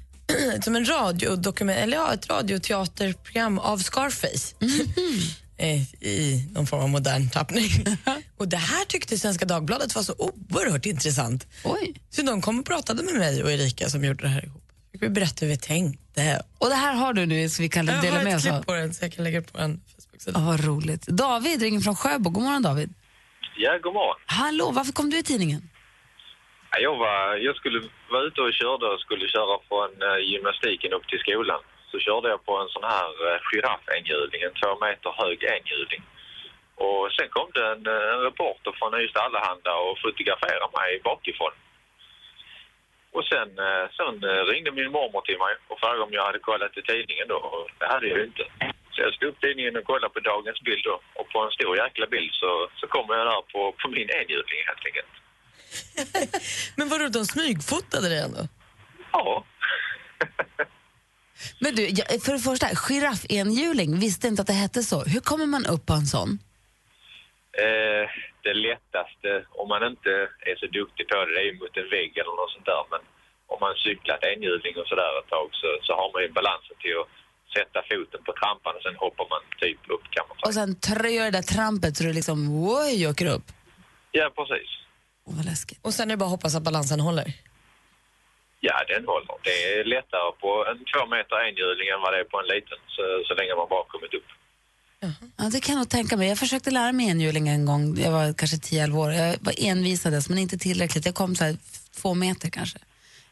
som 0.64 0.76
en 0.76 0.84
radiodokument, 0.88 1.78
eller 1.78 1.96
ja, 1.96 2.14
ett 2.14 2.30
radioteaterprogram 2.30 3.58
av 3.58 3.78
Scarface. 3.78 4.54
eh, 5.56 5.82
I 6.02 6.48
någon 6.52 6.66
form 6.66 6.80
av 6.80 6.88
modern 6.88 7.30
tappning. 7.30 7.70
och 8.36 8.48
det 8.48 8.56
här 8.56 8.84
tyckte 8.84 9.18
Svenska 9.18 9.44
Dagbladet 9.44 9.94
var 9.94 10.02
så 10.02 10.14
oerhört 10.18 10.86
intressant. 10.86 11.46
Oj. 11.64 11.94
Så 12.10 12.22
de 12.22 12.42
kom 12.42 12.58
och 12.58 12.66
pratade 12.66 13.02
med 13.02 13.14
mig 13.14 13.42
och 13.42 13.52
Erika 13.52 13.90
som 13.90 14.04
gjorde 14.04 14.22
det 14.22 14.28
här 14.28 14.44
ihop. 14.44 14.62
Fick 14.92 15.02
vi 15.02 15.08
berätta 15.08 15.36
hur 15.46 15.52
vi 15.52 15.56
tänkte. 15.56 16.42
Och 16.58 16.68
det 16.68 16.74
här 16.74 16.94
har 16.94 17.12
du 17.12 17.26
nu 17.26 17.48
så 17.48 17.62
vi 17.62 17.68
kan 17.68 17.86
Jag 17.86 18.02
dela 18.02 18.16
har 18.16 18.24
med 18.24 18.32
ett 18.32 18.38
oss 18.38 18.46
av. 18.46 18.50
klipp 18.52 18.66
på 18.66 18.74
den 18.74 18.94
så 18.94 19.04
jag 19.04 19.12
kan 19.12 19.24
lägga 19.24 19.42
på 19.42 19.58
en 19.58 19.80
Facebook-sida. 19.96 20.40
Ja, 20.40 20.46
vad 20.46 20.64
roligt. 20.64 21.06
David 21.06 21.62
ringer 21.62 21.80
från 21.80 21.96
Sjöbo. 21.96 22.30
God 22.30 22.42
morgon 22.42 22.62
David. 22.62 22.94
Ja, 23.56 23.78
god 23.78 23.94
morgon. 23.94 24.16
Hallå, 24.26 24.66
varför 24.78 24.92
kom 24.92 25.10
du 25.10 25.18
i 25.18 25.22
tidningen? 25.22 25.60
Ja, 26.70 26.78
Jag, 26.86 26.96
var, 26.96 27.36
jag 27.36 27.56
skulle 27.56 27.80
vara 28.10 28.22
ute 28.22 28.40
och 28.40 28.52
körde 28.52 28.86
och 28.86 29.00
skulle 29.00 29.28
köra 29.28 29.54
från 29.68 29.90
uh, 30.08 30.18
gymnastiken 30.30 30.92
upp 30.92 31.06
till 31.08 31.18
skolan. 31.18 31.60
Så 31.90 31.98
körde 31.98 32.28
jag 32.28 32.44
på 32.46 32.54
en 32.62 32.68
sån 32.68 32.84
här 32.94 33.10
uh, 33.26 33.38
giraffenhjuling, 33.48 34.40
en 34.42 34.56
två 34.60 34.72
meter 34.84 35.10
hög 35.22 35.38
enhjuling. 35.54 36.02
Och 36.84 37.12
sen 37.16 37.28
kom 37.28 37.48
det 37.54 37.66
en, 37.72 37.86
eh, 37.86 38.08
en 38.14 38.20
reporter 38.28 38.72
från 38.78 39.00
Ystad 39.00 39.20
Allehanda 39.20 39.72
och 39.84 39.98
fotograferade 40.04 40.68
mig 40.78 41.00
bakifrån. 41.04 41.54
Och 43.16 43.24
sen, 43.24 43.48
eh, 43.66 43.84
sen 43.96 44.14
eh, 44.30 44.42
ringde 44.50 44.70
min 44.72 44.92
mormor 44.92 45.20
till 45.24 45.38
mig 45.38 45.54
och 45.68 45.80
frågade 45.80 46.02
om 46.02 46.12
jag 46.12 46.26
hade 46.26 46.38
kollat 46.38 46.78
i 46.78 46.82
tidningen 46.82 47.28
då. 47.28 47.66
Det 47.78 47.86
hade 47.86 48.06
jag 48.08 48.18
ju 48.18 48.24
inte. 48.24 48.44
Så 48.96 49.02
jag 49.02 49.14
slog 49.14 49.30
upp 49.30 49.40
tidningen 49.40 49.76
och 49.76 49.84
kollade 49.84 50.14
på 50.14 50.20
dagens 50.20 50.60
bild 50.60 50.84
då. 50.84 51.00
Och 51.18 51.28
på 51.32 51.38
en 51.44 51.50
stor 51.50 51.76
jäkla 51.76 52.06
bild 52.06 52.32
så, 52.32 52.50
så 52.80 52.86
kommer 52.86 53.14
jag 53.18 53.26
där 53.26 53.42
på, 53.52 53.60
på 53.80 53.88
min 53.88 54.10
enhjuling 54.18 54.60
helt 54.68 54.84
enkelt. 54.88 55.12
Men 56.76 56.88
vadå, 56.88 57.08
de 57.08 57.24
smygfotade 57.24 58.08
dig 58.08 58.20
ändå? 58.26 58.42
Ja. 59.12 59.44
Men 61.62 61.74
du, 61.74 61.82
för 62.24 62.32
det 62.32 62.44
första, 62.50 62.66
giraffenhjuling, 62.84 63.90
visste 64.06 64.28
inte 64.28 64.42
att 64.42 64.52
det 64.52 64.62
hette 64.64 64.82
så. 64.82 64.98
Hur 65.04 65.20
kommer 65.20 65.46
man 65.46 65.66
upp 65.74 65.86
på 65.86 65.92
en 65.92 66.06
sån? 66.16 66.30
Eh, 67.64 68.04
det 68.46 68.54
lättaste, 68.54 69.30
om 69.60 69.68
man 69.68 69.82
inte 69.92 70.12
är 70.50 70.56
så 70.62 70.66
duktig 70.66 71.08
på 71.08 71.14
det, 71.14 71.34
det 71.34 71.40
är 71.44 71.48
ju 71.50 71.58
mot 71.58 71.76
en 71.76 71.90
vägg 71.96 72.12
eller 72.20 72.36
något 72.40 72.52
sånt 72.54 72.70
där. 72.72 72.84
Men 72.92 73.02
om 73.52 73.58
man 73.60 73.74
cyklat 73.74 74.24
enhjuling 74.30 74.74
och 74.80 74.88
sådär 74.90 75.12
ett 75.20 75.30
tag 75.36 75.48
så, 75.60 75.68
så 75.86 75.92
har 76.00 76.08
man 76.12 76.22
ju 76.22 76.28
balansen 76.38 76.76
till 76.78 76.96
att 77.02 77.08
sätta 77.54 77.78
foten 77.90 78.20
på 78.26 78.32
trampan 78.40 78.72
och 78.76 78.82
sen 78.86 78.96
hoppar 79.04 79.26
man 79.32 79.42
typ 79.62 79.80
upp 79.94 80.04
kan 80.14 80.24
man 80.28 80.34
säga. 80.36 80.48
Och 80.48 80.54
sen 80.54 80.70
tröjar 80.88 81.24
det 81.24 81.30
där 81.38 81.46
trampet 81.54 81.96
så 81.96 82.04
du 82.04 82.12
liksom, 82.12 82.38
oj, 82.78 83.08
åker 83.10 83.26
upp. 83.36 83.46
Ja, 84.18 84.24
precis. 84.36 84.70
Åh, 85.26 85.34
vad 85.36 85.44
läskigt. 85.44 85.78
Och 85.86 85.94
sen 85.94 86.08
är 86.10 86.12
det 86.14 86.16
bara 86.16 86.30
att 86.30 86.36
hoppas 86.36 86.54
att 86.54 86.62
balansen 86.62 87.00
håller. 87.00 87.28
Ja, 88.60 88.76
den 88.88 89.04
håller. 89.12 89.34
Det 89.42 89.56
är 89.72 89.84
lättare 89.84 90.32
på 90.42 90.50
en 90.70 90.78
två 90.90 91.02
meter 91.14 91.36
enhjuling 91.48 91.88
än 91.94 92.00
vad 92.04 92.12
det 92.12 92.20
är 92.24 92.28
på 92.32 92.38
en 92.42 92.48
liten, 92.54 92.78
så, 92.96 93.02
så 93.28 93.34
länge 93.38 93.54
man 93.60 93.68
bara 93.74 93.84
kommit 93.94 94.14
upp. 94.14 94.28
Ja, 95.36 95.44
det 95.52 95.60
kan 95.60 95.72
jag 95.72 95.78
nog 95.78 95.88
tänka 95.88 96.16
mig. 96.16 96.28
Jag 96.28 96.38
försökte 96.38 96.70
lära 96.70 96.92
mig 96.92 97.08
enhjuling 97.08 97.48
en 97.48 97.66
gång, 97.66 97.98
jag 97.98 98.12
var 98.12 98.32
kanske 98.32 98.56
10-11 98.56 98.98
år. 98.98 99.12
Jag 99.12 99.36
var 99.40 99.54
envisades, 99.58 100.28
men 100.28 100.38
inte 100.38 100.58
tillräckligt. 100.58 101.06
Jag 101.06 101.14
kom 101.14 101.36
så 101.36 101.44
här 101.44 101.56
två 102.00 102.14
meter 102.14 102.50
kanske. 102.50 102.78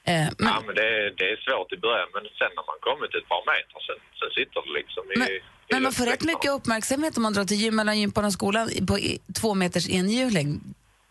Eh, 0.06 0.28
men, 0.38 0.48
Ja, 0.52 0.62
men 0.66 0.74
det, 0.74 0.86
är- 0.98 1.10
det 1.18 1.26
är 1.32 1.36
svårt 1.46 1.72
i 1.72 1.76
början, 1.76 2.08
men 2.14 2.22
sen 2.22 2.50
när 2.56 2.64
man 2.70 2.78
kommit 2.88 3.14
ett 3.18 3.28
par 3.32 3.42
meter, 3.52 3.78
sen, 3.86 3.98
sen 4.20 4.30
sitter 4.38 4.58
det 4.66 4.72
liksom 4.80 5.02
i... 5.12 5.16
men, 5.18 5.28
i 5.28 5.40
men 5.70 5.82
man 5.82 5.92
får 5.92 6.06
rätt 6.06 6.24
mycket 6.24 6.50
uppmärksamhet 6.50 7.16
om 7.16 7.22
man 7.22 7.32
drar 7.32 7.44
till 7.44 7.56
gym 7.56 7.76
mellan 7.76 7.98
gympan 8.00 8.24
och 8.24 8.32
skolan 8.32 8.70
på 8.88 8.98
i- 8.98 9.20
två 9.40 9.54
meters 9.54 9.88
enhjuling. 9.88 10.48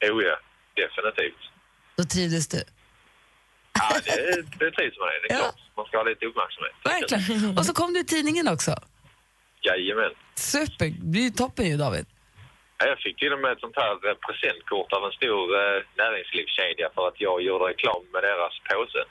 Jo, 0.07 0.21
ja. 0.21 0.35
Definitivt. 0.75 1.41
Då 1.97 2.03
trivdes 2.03 2.47
du. 2.47 2.61
Ja, 3.79 3.99
det, 4.05 4.41
det 4.59 4.71
trivs 4.71 4.97
man 4.99 5.07
i, 5.09 5.27
det 5.27 5.33
är 5.33 5.37
klart. 5.41 5.55
man 5.77 5.85
ska 5.85 5.97
ha 5.97 6.03
lite 6.03 6.25
uppmärksamhet. 6.25 6.75
Verkligen. 6.85 7.57
Och 7.57 7.65
så 7.65 7.73
kom 7.73 7.93
du 7.93 7.99
i 7.99 8.03
tidningen 8.05 8.47
också. 8.47 8.75
Jajamän. 9.61 10.11
Super, 10.35 10.85
det 10.85 11.05
blir 11.05 11.21
ju 11.21 11.29
toppen 11.29 11.65
ju 11.69 11.77
David. 11.77 12.05
Ja, 12.77 12.83
Jag 12.91 12.99
fick 13.05 13.17
till 13.19 13.33
och 13.33 13.39
med 13.43 13.51
ett 13.51 13.63
sånt 13.65 13.79
här 13.83 13.93
eh, 14.07 14.15
presentkort 14.27 14.89
av 14.93 15.01
en 15.07 15.15
stor 15.19 15.45
eh, 15.59 15.77
näringslivskedja 16.01 16.87
för 16.95 17.03
att 17.07 17.21
jag 17.25 17.35
gjorde 17.45 17.65
reklam 17.65 18.03
med 18.13 18.21
deras 18.29 18.55
påse. 18.69 19.01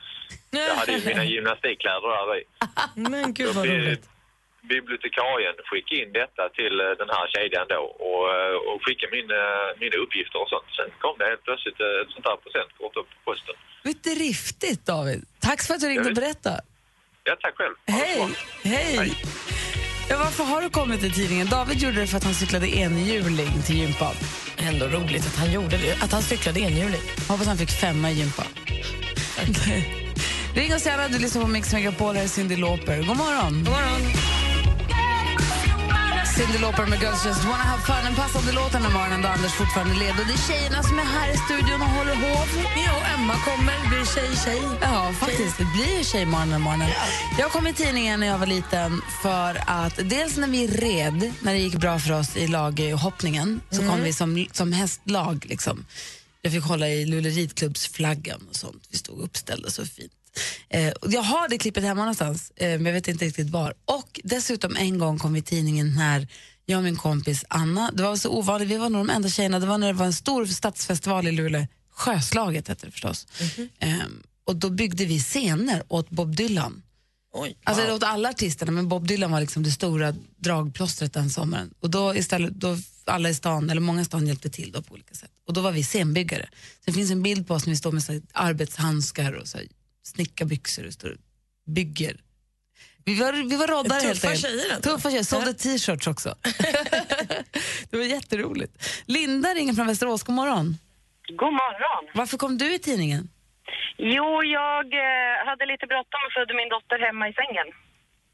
Jag 0.50 0.74
hade 0.80 0.92
ju 0.92 1.00
mina 1.10 1.24
gymnastikkläder 1.24 2.08
där 2.16 2.38
i. 2.40 2.42
Men 3.10 3.34
gud 3.34 3.54
vad 3.54 3.66
roligt. 3.68 4.04
Bibliotekarien 4.74 5.54
skickade 5.68 6.00
in 6.02 6.12
detta 6.20 6.42
till 6.58 6.74
eh, 6.80 6.90
den 7.02 7.10
här 7.16 7.26
kedjan 7.34 7.66
då 7.74 7.82
och, 8.08 8.24
och 8.68 8.78
skickade 8.84 9.10
min, 9.16 9.30
eh, 9.42 9.68
mina 9.82 9.96
uppgifter 10.04 10.38
och 10.42 10.50
sånt. 10.54 10.68
Sen 10.78 10.90
kom 11.02 11.14
det 11.18 11.24
helt 11.32 11.44
plötsligt 11.48 11.78
ett 11.80 12.10
sånt 12.14 12.26
här 12.30 12.38
presentkort 12.44 12.94
upp 13.00 13.10
på 13.14 13.18
posten. 13.26 13.56
Du, 14.04 14.14
riftigt 14.14 14.86
David. 14.86 15.20
Tack 15.40 15.62
för 15.66 15.74
att 15.74 15.80
du 15.80 15.88
ringde 15.88 16.08
och 16.08 16.14
berättade. 16.14 16.60
Ja, 17.24 17.36
tack 17.40 17.56
själv. 17.56 17.74
Hej! 17.86 18.16
bra. 18.16 18.28
Hej! 18.62 19.12
Ja, 20.08 20.18
varför 20.18 20.44
har 20.44 20.62
du 20.62 20.70
kommit 20.70 21.04
i 21.04 21.10
tidningen? 21.10 21.46
David 21.46 21.78
gjorde 21.78 22.00
det 22.00 22.06
för 22.06 22.16
att 22.16 22.24
han 22.24 22.34
cyklade 22.34 22.76
enhjuling 22.76 23.62
till 23.66 23.76
gympan. 23.76 24.14
Ändå 24.56 24.86
roligt 24.86 25.26
att 25.26 25.36
han 25.36 25.52
gjorde 25.52 25.76
det, 25.76 26.02
att 26.02 26.12
han 26.12 26.22
cyklade 26.22 26.60
enhjuling. 26.60 27.00
Hoppas 27.28 27.46
han 27.46 27.58
fick 27.58 27.70
femma 27.70 28.10
i 28.10 28.14
gympa. 28.14 28.42
Ring 30.54 30.74
oss 30.74 30.86
gärna, 30.86 31.08
du 31.08 31.18
lyssnar 31.18 31.42
på 31.42 31.48
Mix 31.48 31.72
Megapol, 31.72 32.16
här 32.16 32.24
är 32.24 32.28
Cyndi 32.28 32.56
Lauper. 32.56 32.96
God 32.96 33.16
morgon! 33.16 33.64
God 33.64 33.72
morgon! 33.72 34.41
Cyndi 36.36 36.58
Lauper 36.58 36.86
med 36.86 37.00
Girls 37.02 37.26
Just 37.26 37.44
Wanna 37.44 37.64
Have 37.72 37.82
Fun. 37.82 38.06
En 38.06 38.14
passande 38.14 38.52
låt 38.52 38.72
den 38.72 38.82
här 38.82 38.92
morgonen 38.92 39.22
då 39.22 39.28
Anders 39.28 39.52
fortfarande 39.52 39.94
led. 39.94 40.14
Och 40.20 40.26
det 40.26 40.32
är 40.32 40.48
tjejerna 40.48 40.82
som 40.82 40.98
är 40.98 41.02
här 41.04 41.34
i 41.34 41.36
studion 41.36 41.82
och 41.82 41.88
håller 41.88 42.14
hov. 42.14 42.48
Ja, 42.86 42.92
och 42.98 43.06
Emma 43.14 43.34
kommer, 43.48 43.88
blir 43.88 44.04
tjej, 44.14 44.30
tjej. 44.44 44.62
Ja, 44.80 45.12
faktiskt. 45.20 45.58
Det 45.58 45.64
blir 45.64 46.04
tjejmorgon 46.04 46.50
den 46.50 46.60
morgonen. 46.60 46.88
Jag 47.38 47.50
kom 47.52 47.66
i 47.66 47.72
tidningen 47.72 48.20
när 48.20 48.26
jag 48.26 48.38
var 48.38 48.46
liten 48.46 49.02
för 49.22 49.60
att 49.66 49.96
dels 50.10 50.36
när 50.36 50.48
vi 50.48 50.66
red, 50.66 51.32
när 51.42 51.52
det 51.52 51.58
gick 51.58 51.74
bra 51.74 51.98
för 51.98 52.12
oss 52.12 52.36
i 52.36 52.46
laghoppningen, 52.46 53.60
så 53.70 53.78
kom 53.78 53.88
Mm. 53.88 54.04
vi 54.04 54.12
som, 54.12 54.46
som 54.52 54.72
hästlag. 54.72 55.44
Liksom. 55.48 55.84
Jag 56.42 56.52
fick 56.52 56.64
hålla 56.64 56.88
i 56.88 57.06
Luleå 57.06 57.32
ridklubbsflaggan 57.32 58.40
och 58.50 58.56
sånt. 58.56 58.82
Vi 58.90 58.98
stod 58.98 59.20
uppställda 59.20 59.70
så 59.70 59.86
fint. 59.86 60.12
Eh, 60.68 60.92
jag 61.08 61.22
har 61.22 61.48
det 61.48 61.58
klippet 61.58 61.84
hemma 61.84 62.00
någonstans, 62.00 62.52
eh, 62.56 62.68
men 62.68 62.86
jag 62.86 62.92
vet 62.92 63.08
inte 63.08 63.24
riktigt 63.24 63.50
var. 63.50 63.74
Och 63.84 64.20
dessutom 64.24 64.76
en 64.76 64.98
gång 64.98 65.18
kom 65.18 65.32
vi 65.32 65.38
i 65.38 65.42
tidningen 65.42 65.94
när 65.94 66.28
jag 66.66 66.78
och 66.78 66.84
min 66.84 66.96
kompis 66.96 67.44
Anna, 67.48 67.90
det 67.92 68.02
var 68.02 68.16
så 68.16 68.30
ovanligt, 68.30 68.68
vi 68.68 68.76
var 68.76 68.90
nog 68.90 69.06
de 69.06 69.12
enda 69.12 69.28
tjejerna, 69.28 69.58
det 69.58 69.66
var 69.66 69.78
när 69.78 69.86
det 69.86 69.92
var 69.92 70.06
en 70.06 70.12
stor 70.12 70.46
stadsfestival 70.46 71.26
i 71.26 71.32
Luleå, 71.32 71.66
Sjöslaget 71.94 72.68
hette 72.68 72.86
det 72.86 72.92
förstås. 72.92 73.26
Ehm, 73.78 74.22
och 74.44 74.56
då 74.56 74.70
byggde 74.70 75.04
vi 75.04 75.20
scener 75.20 75.82
åt 75.88 76.10
Bob 76.10 76.36
Dylan. 76.36 76.82
Oj, 77.34 77.56
Alltså 77.64 77.86
det 77.86 77.92
åt 77.92 78.02
alla 78.02 78.28
artisterna, 78.28 78.72
men 78.72 78.88
Bob 78.88 79.08
Dylan 79.08 79.30
var 79.30 79.40
liksom 79.40 79.62
det 79.62 79.70
stora 79.70 80.14
dragplåstret 80.36 81.12
den 81.12 81.30
sommaren. 81.30 81.74
Och 81.80 81.90
då 81.90 82.14
istället, 82.14 82.54
då 82.54 82.78
alla 83.04 83.28
i 83.30 83.34
stan, 83.34 83.70
eller 83.70 83.80
många 83.80 84.00
i 84.00 84.04
stan 84.04 84.26
hjälpte 84.26 84.50
till 84.50 84.72
då 84.72 84.82
på 84.82 84.94
olika 84.94 85.14
sätt. 85.14 85.30
Och 85.46 85.52
då 85.52 85.60
var 85.60 85.72
vi 85.72 85.82
scenbyggare. 85.84 86.48
Så 86.52 86.80
det 86.84 86.92
finns 86.92 87.10
en 87.10 87.22
bild 87.22 87.46
på 87.46 87.54
oss 87.54 87.66
när 87.66 87.70
vi 87.70 87.76
står 87.76 87.92
med 87.92 88.02
så 88.02 88.20
arbetshandskar 88.32 89.32
och 89.32 89.48
så 89.48 89.58
här 90.02 90.08
snickarbyxor 90.08 90.86
och 90.86 90.92
står 90.92 91.10
och 91.10 91.18
bygger. 91.66 92.16
Vi 93.04 93.20
var, 93.20 93.32
vi 93.32 93.56
var 93.56 93.66
roddare 93.66 94.00
helt 94.00 94.24
enkelt. 94.24 94.42
tjejer. 94.42 94.80
Tuffa 94.80 95.10
tjejer, 95.10 95.22
sålde 95.22 95.54
t-shirts 95.54 96.06
också. 96.06 96.28
det 97.90 97.96
var 97.96 98.04
jätteroligt. 98.04 99.02
Linda 99.06 99.48
ringer 99.48 99.72
från 99.72 99.86
Västerås, 99.86 100.22
god 100.22 100.34
morgon. 100.34 100.76
God 101.28 101.52
morgon. 101.52 102.10
Varför 102.14 102.38
kom 102.38 102.58
du 102.58 102.74
i 102.74 102.78
tidningen? 102.78 103.28
Jo, 103.98 104.42
jag 104.44 104.86
eh, 104.94 105.46
hade 105.46 105.66
lite 105.66 105.86
bråttom 105.86 106.20
och 106.26 106.32
födde 106.36 106.54
min 106.54 106.68
dotter 106.68 106.98
hemma 107.06 107.28
i 107.28 107.32
sängen. 107.32 107.68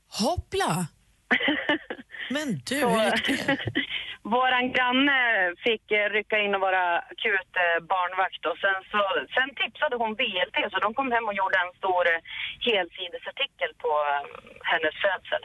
Hoppla! 0.08 0.86
Men 2.36 2.48
du, 2.68 2.80
Så, 2.80 2.88
hur 2.88 3.04
gick 3.04 3.46
det? 3.46 3.58
Våran 4.36 4.66
granne 4.74 5.18
fick 5.66 5.84
eh, 5.98 6.08
rycka 6.16 6.36
in 6.44 6.54
och 6.54 6.60
vara 6.68 6.84
akut 7.12 7.52
barnvakt 7.92 8.42
och 8.50 8.58
sen, 8.64 8.78
så, 8.92 9.00
sen 9.36 9.48
tipsade 9.60 9.94
hon 10.02 10.12
VLT 10.20 10.56
så 10.72 10.78
de 10.86 10.88
kom 10.98 11.08
hem 11.16 11.24
och 11.30 11.36
gjorde 11.40 11.58
en 11.64 11.72
stor 11.80 12.02
eh, 12.12 12.20
helsidesartikel 12.68 13.70
på 13.84 13.92
eh, 14.12 14.24
hennes 14.70 14.94
födsel. 15.04 15.42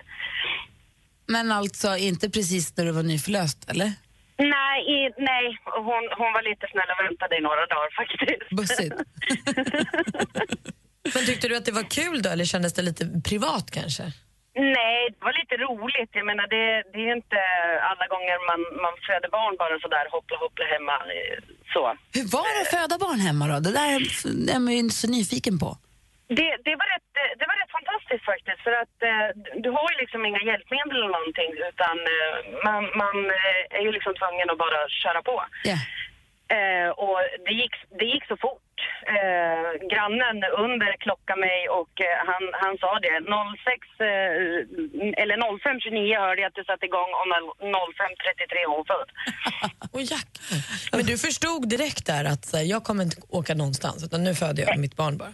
Men 1.35 1.51
alltså 1.51 1.89
inte 2.09 2.29
precis 2.29 2.77
när 2.77 2.85
du 2.85 2.91
var 2.91 3.03
nyförlöst, 3.03 3.69
eller? 3.71 3.89
Nej, 4.37 4.77
i, 4.95 4.97
nej 5.17 5.57
hon, 5.63 6.03
hon 6.19 6.33
var 6.35 6.43
lite 6.49 6.67
snäll 6.71 6.89
och 6.93 7.05
väntade 7.05 7.37
i 7.37 7.41
några 7.41 7.65
dagar 7.73 7.91
faktiskt. 8.01 8.49
Bussigt. 8.59 8.95
Men 11.13 11.25
tyckte 11.25 11.47
du 11.47 11.57
att 11.57 11.65
det 11.65 11.71
var 11.71 11.89
kul 11.89 12.21
då, 12.21 12.29
eller 12.29 12.45
kändes 12.45 12.73
det 12.73 12.81
lite 12.81 13.21
privat 13.29 13.71
kanske? 13.71 14.03
Nej, 14.55 14.99
det 15.13 15.21
var 15.27 15.33
lite 15.41 15.55
roligt. 15.67 16.09
Jag 16.19 16.25
menar, 16.31 16.47
det, 16.55 16.65
det 16.93 16.99
är 17.09 17.15
inte 17.21 17.39
alla 17.91 18.05
gånger 18.13 18.35
man, 18.49 18.59
man 18.85 18.93
föder 19.07 19.29
barn 19.37 19.55
bara 19.63 19.79
sådär 19.85 20.05
hoppla 20.15 20.37
hoppla 20.37 20.65
hemma. 20.73 20.95
eh, 21.15 21.37
Så. 21.73 21.81
Hur 22.15 22.25
var 22.37 22.47
det 22.53 22.61
att 22.63 22.73
föda 22.79 22.95
barn 23.05 23.19
hemma 23.27 23.43
då? 23.51 23.57
Det 23.67 23.73
där 23.79 23.89
är 24.55 24.59
man 24.65 24.73
ju 24.77 24.83
så 25.01 25.07
nyfiken 25.17 25.55
på. 25.63 25.69
Det, 26.39 26.49
det, 26.67 26.75
var 26.81 26.87
rätt, 26.95 27.11
eh, 27.21 27.31
det 27.39 27.45
var 27.49 27.55
rätt 27.61 27.73
fantastiskt 27.79 28.25
faktiskt 28.31 28.61
för 28.65 28.73
att 28.83 28.95
eh, 29.09 29.27
du 29.65 29.69
har 29.77 29.87
ju 29.91 29.95
liksom 30.03 30.19
inga 30.29 30.41
hjälpmedel 30.49 30.95
eller 30.97 31.13
någonting 31.17 31.49
utan 31.71 31.95
eh, 32.15 32.35
man, 32.67 32.81
man 33.03 33.17
är 33.77 33.83
ju 33.87 33.91
liksom 33.97 34.13
tvungen 34.21 34.47
att 34.51 34.61
bara 34.65 34.79
köra 35.03 35.21
på. 35.29 35.35
Eh, 36.57 36.89
och 37.05 37.17
det 37.45 37.53
gick, 37.61 37.75
det 37.99 38.05
gick 38.13 38.25
så 38.31 38.37
fort. 38.45 38.62
Eh, 39.15 39.69
grannen 39.91 40.37
under 40.65 40.91
klockade 41.03 41.39
mig 41.39 41.59
och 41.79 41.93
eh, 42.07 42.17
han, 42.29 42.43
han 42.63 42.73
sa 42.83 42.91
det. 43.05 43.15
06, 43.19 43.87
eh, 43.99 45.21
eller 45.21 45.35
05.29 45.37 46.19
hörde 46.25 46.41
jag 46.41 46.49
att 46.49 46.59
det 46.59 46.65
satte 46.65 46.85
igång 46.85 47.11
och 47.19 47.27
05.33 47.59 48.67
var 48.67 48.75
hon 48.77 48.85
född. 48.85 49.09
Och 49.93 50.01
jäklar. 50.01 50.59
Men 50.91 51.05
du 51.05 51.17
förstod 51.17 51.69
direkt 51.69 52.05
där 52.05 52.25
att 52.25 52.45
så 52.45 52.57
här, 52.57 52.63
jag 52.63 52.83
kommer 52.83 53.03
inte 53.03 53.17
åka 53.29 53.53
någonstans 53.53 54.03
utan 54.03 54.23
nu 54.23 54.35
föder 54.35 54.63
jag 54.63 54.79
mitt 54.79 54.95
barn 54.95 55.17
bara. 55.17 55.33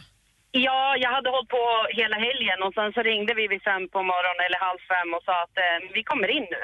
Ja, 0.52 0.96
jag 1.04 1.12
hade 1.16 1.30
hållit 1.30 1.50
på 1.50 1.66
hela 2.00 2.18
helgen 2.28 2.60
och 2.66 2.74
sen 2.74 2.94
så 2.94 3.02
ringde 3.02 3.34
vi 3.34 3.48
vid 3.48 3.62
fem 3.62 3.84
på 3.94 4.00
morgonen 4.04 4.46
eller 4.46 4.60
halv 4.68 4.80
fem 4.94 5.10
och 5.16 5.24
sa 5.28 5.44
att 5.44 5.58
eh, 5.66 5.78
vi 5.94 6.04
kommer 6.04 6.30
in 6.38 6.48
nu. 6.56 6.64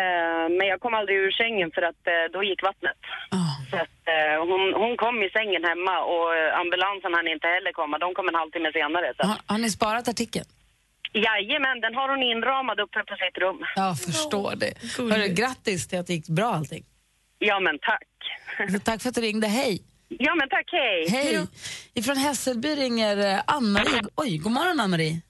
Eh, 0.00 0.46
men 0.56 0.66
jag 0.72 0.80
kom 0.80 0.94
aldrig 0.94 1.16
ur 1.18 1.30
sängen 1.30 1.70
för 1.74 1.82
att 1.82 2.02
eh, 2.06 2.24
då 2.32 2.40
gick 2.44 2.62
vattnet. 2.62 3.00
Så 3.70 3.76
att, 3.84 3.98
eh, 4.14 4.34
hon, 4.50 4.62
hon 4.82 4.92
kom 4.96 5.16
i 5.26 5.28
sängen 5.36 5.64
hemma 5.70 5.94
och 6.12 6.26
eh, 6.36 6.60
ambulansen 6.60 7.14
hann 7.16 7.28
inte 7.34 7.48
heller 7.56 7.72
komma. 7.80 7.98
De 7.98 8.14
kom 8.14 8.28
en 8.28 8.34
halvtimme 8.34 8.70
senare. 8.78 9.14
Så. 9.16 9.26
Har, 9.26 9.38
har 9.46 9.58
ni 9.58 9.70
sparat 9.70 10.08
artikeln? 10.08 10.46
Jajamän, 11.12 11.80
den 11.80 11.94
har 11.94 12.08
hon 12.08 12.22
inramad 12.22 12.80
uppe 12.80 12.98
på 13.10 13.14
sitt 13.22 13.38
rum. 13.42 13.60
Jag 13.76 13.98
förstår 14.00 14.52
det. 14.62 14.72
Hörru, 14.98 15.28
grattis 15.40 15.88
till 15.88 15.98
att 15.98 16.06
det 16.06 16.12
gick 16.12 16.28
bra 16.28 16.48
allting. 16.58 16.84
Ja, 17.38 17.60
men 17.60 17.78
tack. 17.78 18.08
Tack 18.84 19.02
för 19.02 19.08
att 19.08 19.14
du 19.14 19.20
ringde. 19.20 19.46
Hej! 19.46 19.82
Ja, 20.08 20.34
men 20.34 20.48
tack. 20.48 20.68
Hej. 20.72 21.08
Hej! 21.10 21.46
Ifrån 21.94 22.16
Hässelby 22.16 22.68
ringer 22.68 23.16
eh, 23.34 23.40
Ann-Marie. 23.46 24.02
Oj, 24.16 24.38
god 24.38 24.52
morgon 24.52 24.80
Ann-Marie. 24.80 25.20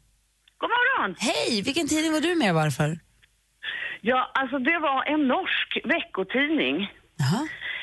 God 0.58 0.70
morgon! 0.70 1.16
Hej! 1.18 1.62
Vilken 1.62 1.88
tidning 1.88 2.12
var 2.12 2.20
du 2.20 2.34
med 2.34 2.54
varför? 2.54 2.98
Ja, 4.00 4.30
alltså 4.34 4.58
det 4.58 4.78
var 4.78 5.04
en 5.04 5.28
norsk 5.28 5.78
veckotidning. 5.84 6.76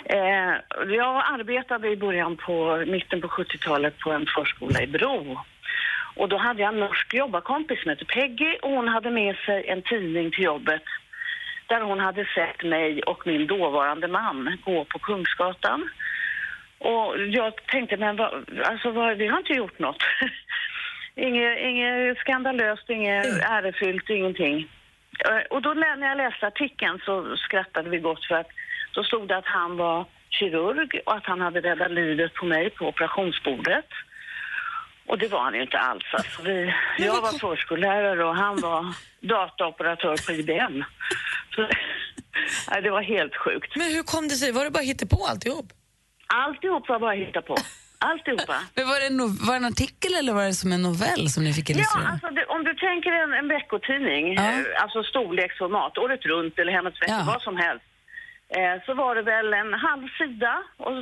Eh, 0.05 0.53
jag 0.87 1.23
arbetade 1.33 1.89
i 1.89 1.97
början 1.97 2.37
på, 2.37 2.83
mitten 2.87 3.21
på 3.21 3.27
70-talet 3.27 3.99
på 3.99 4.11
en 4.11 4.25
förskola 4.25 4.81
i 4.81 4.87
Bro. 4.87 5.39
Och 6.15 6.29
då 6.29 6.37
hade 6.37 6.61
jag 6.61 6.73
en 6.73 6.79
norsk 6.79 7.13
jobbarkompis 7.13 7.81
som 7.81 7.89
hette 7.89 8.05
Peggy 8.05 8.57
och 8.61 8.71
hon 8.71 8.87
hade 8.87 9.11
med 9.11 9.35
sig 9.35 9.67
en 9.67 9.81
tidning 9.81 10.31
till 10.31 10.43
jobbet 10.43 10.83
där 11.67 11.81
hon 11.81 11.99
hade 11.99 12.25
sett 12.25 12.63
mig 12.63 13.03
och 13.03 13.27
min 13.27 13.47
dåvarande 13.47 14.07
man 14.07 14.57
gå 14.65 14.85
på 14.85 14.99
Kungsgatan. 14.99 15.89
Och 16.77 17.17
jag 17.17 17.65
tänkte, 17.65 17.97
men 17.97 18.15
va, 18.15 18.31
alltså 18.63 18.91
va, 18.91 19.13
vi 19.13 19.27
har 19.27 19.37
inte 19.37 19.53
gjort 19.53 19.79
något. 19.79 20.03
inget, 21.15 21.59
inget 21.59 22.17
skandalöst, 22.17 22.89
inget 22.89 23.25
ärefyllt, 23.25 24.09
ingenting. 24.09 24.69
Eh, 25.25 25.41
och 25.49 25.61
då 25.61 25.73
när 25.73 26.07
jag 26.07 26.17
läste 26.17 26.47
artikeln 26.47 26.99
så 27.05 27.37
skrattade 27.37 27.89
vi 27.89 27.99
gott 27.99 28.25
för 28.25 28.35
att 28.35 28.49
då 28.93 29.03
stod 29.03 29.27
det 29.27 29.37
att 29.37 29.45
han 29.45 29.77
var 29.77 30.05
kirurg 30.29 31.01
och 31.05 31.15
att 31.17 31.25
han 31.25 31.41
hade 31.41 31.61
räddat 31.61 31.91
livet 31.91 32.33
på 32.33 32.45
mig 32.45 32.69
på 32.69 32.87
operationsbordet. 32.87 33.85
Och 35.07 35.17
det 35.17 35.27
var 35.27 35.39
han 35.43 35.53
ju 35.53 35.61
inte 35.61 35.77
alls. 35.79 36.03
Alltså 36.13 36.41
vi, 36.41 36.73
jag 36.97 37.21
var 37.21 37.39
förskollärare 37.39 38.23
och 38.25 38.35
han 38.35 38.61
var 38.61 38.85
dataoperatör 39.21 40.15
på 40.27 40.31
IBM. 40.31 40.83
Så, 41.55 41.61
nej, 42.71 42.81
det 42.81 42.89
var 42.91 43.01
helt 43.01 43.35
sjukt. 43.35 43.75
Men 43.75 43.87
hur 43.95 44.03
kom 44.03 44.27
det 44.27 44.35
sig? 44.35 44.51
Var 44.51 44.63
det 44.65 44.71
bara 44.71 44.83
hitta 44.83 45.05
på 45.05 45.25
alltihop? 45.29 45.65
Alltihop 46.27 46.89
var 46.89 46.99
bara 46.99 47.11
hitta 47.11 47.41
på. 47.41 47.55
Alltihopa. 47.99 48.55
Men 48.75 48.87
var, 48.87 48.99
det 48.99 49.05
en 49.07 49.17
var 49.47 49.53
det 49.53 49.57
en 49.65 49.65
artikel 49.65 50.13
eller 50.19 50.33
var 50.33 50.43
det 50.45 50.53
som 50.53 50.71
en 50.71 50.81
novell 50.81 51.29
som 51.29 51.43
ni 51.43 51.53
fick 51.53 51.69
illustrera? 51.69 52.03
Ja, 52.03 52.11
alltså 52.11 52.27
det, 52.27 52.45
om 52.45 52.63
du 52.63 52.73
tänker 52.73 53.11
en, 53.11 53.33
en 53.33 53.47
veckotidning, 53.47 54.33
Ja. 54.33 54.41
eh, 54.43 54.83
alltså 54.83 55.03
storleksformat, 55.03 55.97
året 55.97 56.25
runt 56.25 56.59
eller 56.59 56.71
Hemmets 56.71 57.01
Vecka, 57.01 57.11
Ja. 57.19 57.23
vad 57.27 57.41
som 57.41 57.57
helst. 57.57 57.85
Eh, 58.57 58.75
så 58.85 58.93
var 58.93 59.15
det 59.15 59.21
väl 59.21 59.53
en 59.53 59.73
halv 59.73 60.07
sida 60.17 60.63
och 60.77 60.93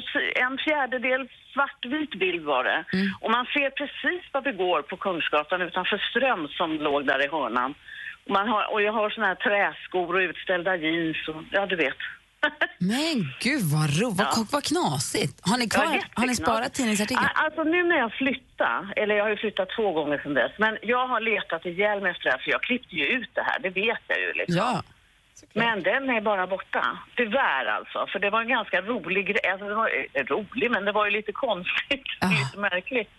en 0.46 0.58
fjärdedel 0.58 1.30
svartvit 1.54 2.14
bild 2.20 2.44
var 2.46 2.64
det. 2.64 2.86
Och 3.22 3.32
man 3.32 3.46
ser 3.46 3.70
precis 3.70 4.24
vad 4.32 4.44
det 4.44 4.52
går 4.52 4.82
på 4.82 4.98
Kungsgatan 4.98 5.62
utanför 5.62 5.98
Ström 6.10 6.48
som 6.48 6.70
låg 6.72 7.06
där 7.06 7.26
i 7.26 7.28
hörnan. 7.28 7.74
Och, 8.26 8.32
man 8.32 8.48
har, 8.48 8.74
och 8.74 8.82
jag 8.82 8.94
har 8.94 9.10
såna 9.10 9.28
här 9.28 9.36
träskor 9.36 10.16
och 10.16 10.20
utställda 10.30 10.76
jeans 10.76 11.28
och 11.28 11.44
ja, 11.52 11.66
du 11.66 11.76
vet. 11.76 12.02
Men 12.78 13.16
gud 13.40 13.64
vad 13.64 13.88
roligt, 14.02 14.18
vad, 14.38 14.52
vad 14.52 14.64
knasigt. 14.64 15.40
Har 15.50 15.58
ni, 15.58 15.70
kvar, 15.70 15.84
Ja, 15.84 16.02
har 16.14 16.28
ni 16.28 16.36
sparat 16.36 16.74
tidningsartikeln? 16.74 17.30
Alltså 17.36 17.64
nu 17.64 17.84
när 17.84 17.98
jag 17.98 18.14
flyttade, 18.14 18.94
eller 18.96 19.16
jag 19.16 19.24
har 19.24 19.30
ju 19.30 19.38
flyttat 19.38 19.70
två 19.76 19.92
gånger 19.92 20.18
sedan 20.18 20.34
dess, 20.34 20.52
men 20.58 20.78
jag 20.82 21.08
har 21.08 21.20
letat 21.20 21.66
ihjäl 21.66 22.02
mig 22.02 22.12
efter 22.12 22.24
det 22.24 22.32
här 22.32 22.40
för 22.44 22.52
jag 22.52 22.62
klippte 22.62 22.96
ju 22.96 23.06
ut 23.06 23.30
det 23.34 23.42
här, 23.42 23.60
det 23.60 23.70
vet 23.70 24.04
jag 24.08 24.20
ju 24.20 24.34
liksom. 24.34 24.58
Ja. 24.58 24.84
Men 25.54 25.84
den 25.84 26.10
är 26.10 26.22
bara 26.22 26.48
borta. 26.48 26.98
Tyvärr 27.16 27.66
alltså, 27.66 28.08
för 28.12 28.20
det 28.20 28.30
var 28.30 28.42
en 28.42 28.48
ganska 28.48 28.82
rolig 28.82 29.28
grej. 29.28 29.46
Alltså, 29.52 29.68
det 29.68 29.76
var 29.76 29.90
eh, 30.14 30.24
rolig, 30.24 30.72
men 30.72 30.86
det 30.86 30.92
var 30.92 31.06
ju 31.06 31.12
lite 31.12 31.32
konstigt. 31.32 32.08
Lite 32.40 32.58
märkligt. 32.58 33.10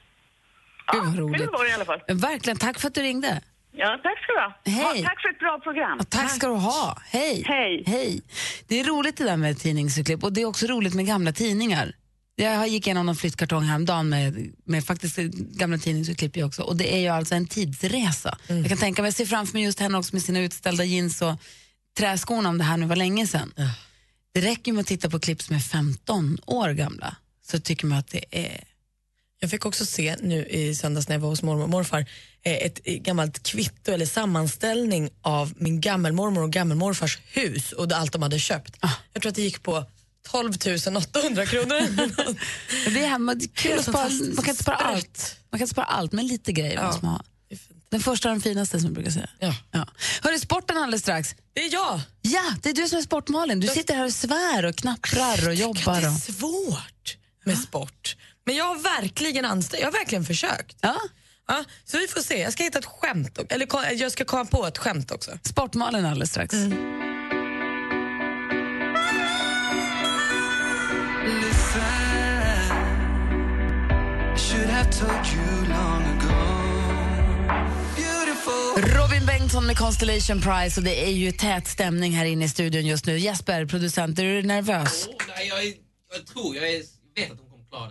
Gud 0.92 1.04
vad 1.04 1.18
roligt. 1.18 1.40
Kul 1.40 1.50
var 1.52 1.64
det 1.64 1.70
i 1.70 1.74
alla 1.74 1.84
fall. 1.84 2.00
Verkligen, 2.08 2.58
tack 2.58 2.80
för 2.80 2.88
att 2.88 2.94
du 2.94 3.02
ringde. 3.02 3.40
Ja, 3.72 4.00
tack 4.02 4.18
ska 4.22 4.32
du 4.32 4.40
ha. 4.40 4.52
Hej. 4.64 5.00
Ja, 5.00 5.08
tack 5.08 5.22
för 5.22 5.28
ett 5.28 5.38
bra 5.38 5.60
program. 5.62 5.98
Och 5.98 6.10
tack 6.10 6.30
ska 6.30 6.46
du 6.46 6.52
ha. 6.52 6.98
Hej. 7.04 7.44
Hej. 7.46 7.84
Hej. 7.86 8.22
Det 8.68 8.80
är 8.80 8.84
roligt 8.84 9.16
det 9.16 9.24
där 9.24 9.36
med 9.36 9.58
tidningsurklipp 9.58 10.24
och 10.24 10.32
det 10.32 10.42
är 10.42 10.46
också 10.46 10.66
roligt 10.66 10.94
med 10.94 11.06
gamla 11.06 11.32
tidningar. 11.32 11.92
Jag 12.36 12.68
gick 12.68 12.86
igenom 12.86 13.06
någon 13.06 13.16
flyttkartong 13.16 13.62
häromdagen 13.62 14.08
med, 14.08 14.52
med 14.64 14.84
faktiskt 14.84 15.16
gamla 15.58 15.78
tidningsurklipp 15.78 16.36
också 16.36 16.62
och 16.62 16.76
det 16.76 16.94
är 16.94 17.00
ju 17.00 17.08
alltså 17.08 17.34
en 17.34 17.46
tidsresa. 17.46 18.38
Jag 18.46 18.68
kan 18.68 18.78
tänka 18.78 19.02
mig, 19.02 19.06
jag 19.06 19.14
ser 19.14 19.26
framför 19.26 19.54
mig 19.54 19.64
just 19.64 19.80
henne 19.80 19.98
också 19.98 20.14
med 20.14 20.22
sina 20.22 20.40
utställda 20.40 20.84
jeans 20.84 21.22
och 21.22 21.34
träskorna 21.98 22.48
om 22.48 22.58
det 22.58 22.64
här 22.64 22.76
nu 22.76 22.86
var 22.86 22.96
länge 22.96 23.26
sedan. 23.26 23.54
Det 24.34 24.40
räcker 24.40 24.72
med 24.72 24.80
att 24.80 24.86
titta 24.86 25.10
på 25.10 25.20
klipp 25.20 25.42
som 25.42 25.56
är 25.56 25.60
15 25.60 26.38
år 26.46 26.70
gamla 26.70 27.16
så 27.46 27.60
tycker 27.60 27.86
man 27.86 27.98
att 27.98 28.08
det 28.08 28.24
är 28.30 28.64
Jag 29.40 29.50
fick 29.50 29.66
också 29.66 29.86
se 29.86 30.16
nu 30.20 30.46
i 30.46 30.74
söndags 30.74 31.08
när 31.08 31.14
jag 31.14 31.20
var 31.20 31.28
hos 31.28 31.42
mormor 31.42 31.62
och 31.62 31.70
morfar 31.70 32.06
eh, 32.42 32.52
ett 32.52 32.84
gammalt 32.84 33.42
kvitto 33.42 33.92
eller 33.92 34.06
sammanställning 34.06 35.10
av 35.22 35.52
min 35.56 35.80
gammelmormor 35.80 36.42
och 36.42 36.50
gammelmorfars 36.50 37.18
hus 37.32 37.72
och 37.72 37.92
allt 37.92 38.12
de 38.12 38.22
hade 38.22 38.38
köpt. 38.38 38.76
Jag 39.12 39.22
tror 39.22 39.30
att 39.30 39.36
det 39.36 39.42
gick 39.42 39.62
på 39.62 39.86
12 40.30 40.52
800 40.96 41.46
kronor. 41.46 41.80
Det 42.90 43.04
är 43.04 43.08
hemma, 43.08 43.34
det 43.34 43.44
är 43.44 43.48
kul 43.48 43.78
att 43.78 43.84
spara, 43.84 44.08
man 44.08 44.44
kan 44.44 44.50
inte 44.50 44.62
spara 44.62 44.76
allt. 44.76 45.36
Man 45.50 45.58
kan 45.58 45.68
spara 45.68 45.84
allt, 45.84 46.12
men 46.12 46.26
lite 46.26 46.52
grejer 46.52 46.86
måste 46.86 47.04
man 47.04 47.14
ha. 47.14 47.22
Den 47.92 48.00
första 48.00 48.28
är 48.28 48.32
den 48.32 48.40
finaste 48.40 48.78
som 48.80 48.86
jag 48.86 48.94
brukar 48.94 49.10
säga. 49.10 49.28
Ja. 49.38 49.54
Ja. 49.70 49.86
Hörru, 50.22 50.38
sporten 50.38 50.78
alldeles 50.78 51.00
strax. 51.02 51.34
Det 51.52 51.60
är 51.60 51.72
jag! 51.72 52.00
Ja, 52.22 52.54
det 52.62 52.68
är 52.68 52.74
du 52.74 52.88
som 52.88 52.98
är 52.98 53.02
Sportmalin. 53.02 53.60
Du 53.60 53.68
sitter 53.68 53.94
här 53.94 54.04
och 54.04 54.12
svär 54.12 54.64
och 54.64 54.76
knapprar 54.76 55.48
och 55.48 55.54
jobbar. 55.54 56.00
Det 56.00 56.06
är 56.06 56.14
Och... 56.14 56.20
svårt 56.20 57.16
med 57.44 57.58
sport. 57.58 58.16
Men 58.46 58.56
jag 58.56 58.64
har 58.64 59.00
verkligen 59.00 59.44
ansträngt, 59.44 59.80
jag 59.80 59.86
har 59.86 59.92
verkligen 59.98 60.24
försökt. 60.24 60.76
Ja. 60.80 60.96
Ja, 61.48 61.64
så 61.84 61.98
vi 61.98 62.08
får 62.08 62.20
se, 62.20 62.40
jag 62.40 62.52
ska 62.52 62.62
hitta 62.62 62.78
ett 62.78 62.84
skämt, 62.84 63.38
eller 63.48 63.92
jag 63.92 64.12
ska 64.12 64.24
komma 64.24 64.44
på 64.44 64.66
ett 64.66 64.78
skämt 64.78 65.10
också. 65.10 65.38
Sportmalin 65.42 66.04
alldeles 66.04 66.30
strax. 66.30 66.54
Should 74.36 74.70
have 74.70 76.01
Bengtsson 79.52 79.66
med 79.66 79.78
Constellation 79.78 80.40
Prize 80.40 80.80
och 80.80 80.84
det 80.84 81.04
är 81.04 81.10
ju 81.10 81.32
tät 81.32 81.68
stämning 81.68 82.12
här 82.12 82.24
inne 82.24 82.44
i 82.44 82.48
studion 82.48 82.86
just 82.86 83.06
nu. 83.06 83.18
Jesper, 83.18 83.66
producent, 83.66 84.18
är 84.18 84.24
du 84.24 84.42
nervös? 84.42 85.06
Oh, 85.06 85.14
nej, 85.28 85.48
jag, 85.48 85.64
är, 85.64 85.74
jag 86.12 86.26
tror, 86.26 86.56
jag 86.56 86.70
är, 86.70 86.82
vet 87.16 87.30
att 87.32 87.38
de 87.38 87.50
kommer 87.50 87.64
klara 87.70 87.90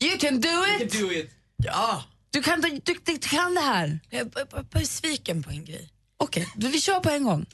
det. 0.00 0.06
You 0.06 0.18
can 0.18 0.40
do 0.40 0.48
You 0.48 0.82
it! 0.82 0.92
can 0.92 1.00
do 1.00 1.12
it. 1.12 1.30
Ja, 1.56 2.04
Du 2.30 2.42
kan, 2.42 2.60
du, 2.60 2.80
du, 2.84 2.94
du 3.04 3.18
kan 3.18 3.54
det 3.54 3.60
här. 3.60 4.00
jag 4.10 4.20
är 4.20 4.78
besviken 4.78 5.42
på 5.42 5.50
en 5.50 5.64
grej. 5.64 5.88
Okej, 6.16 6.46
okay, 6.56 6.70
vi 6.70 6.80
kör 6.80 7.00
på 7.00 7.10
en 7.10 7.24
gång. 7.24 7.46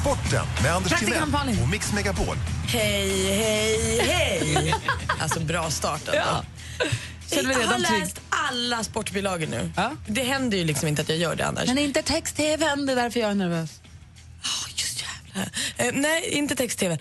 Sporten 0.00 0.46
med 0.62 0.74
Anders 0.74 0.92
Praktikant 0.92 1.24
Timell 1.24 1.30
Malin. 1.30 1.62
och 1.62 1.68
Mix 1.68 1.92
Megapol. 1.92 2.36
Hej, 2.66 3.32
hej, 3.32 4.00
hej! 4.00 4.74
alltså 5.20 5.40
bra 5.40 5.70
start 5.70 6.08
ändå. 6.08 6.18
Ja. 6.18 6.44
Jag 7.30 7.44
har 7.44 7.78
läst 7.78 8.20
alla 8.28 8.84
sportbilagor 8.84 9.46
nu. 9.46 9.70
Ja. 9.76 9.92
Det 10.06 10.22
händer 10.22 10.58
ju 10.58 10.64
liksom 10.64 10.88
inte 10.88 11.02
att 11.02 11.08
jag 11.08 11.18
gör 11.18 11.36
det 11.36 11.46
annars. 11.46 11.66
Men 11.66 11.78
inte 11.78 12.02
text-tv, 12.02 12.76
det 12.76 12.92
är 12.92 12.96
därför 12.96 13.20
jag 13.20 13.30
är 13.30 13.34
nervös. 13.34 13.80
Oh, 14.42 14.70
just 14.76 15.02
jävlar. 15.02 15.50
Eh, 15.76 15.92
nej, 15.92 16.28
inte 16.28 16.56
text-tv. 16.56 16.98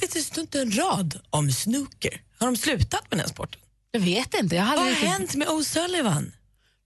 Det 0.00 0.22
står 0.22 0.40
inte 0.40 0.60
en 0.60 0.72
rad 0.76 1.20
om 1.30 1.52
snooker. 1.52 2.20
Har 2.38 2.46
de 2.46 2.56
slutat 2.56 3.10
med 3.10 3.18
den 3.18 3.28
sporten? 3.28 3.60
Jag 3.90 4.00
vet 4.00 4.34
inte. 4.34 4.56
Jag 4.56 4.62
har 4.62 4.76
Vad 4.76 4.84
har 4.84 4.90
aldrig 4.90 5.08
hänt 5.08 5.34
med 5.34 5.48
O'Sullivan? 5.48 6.32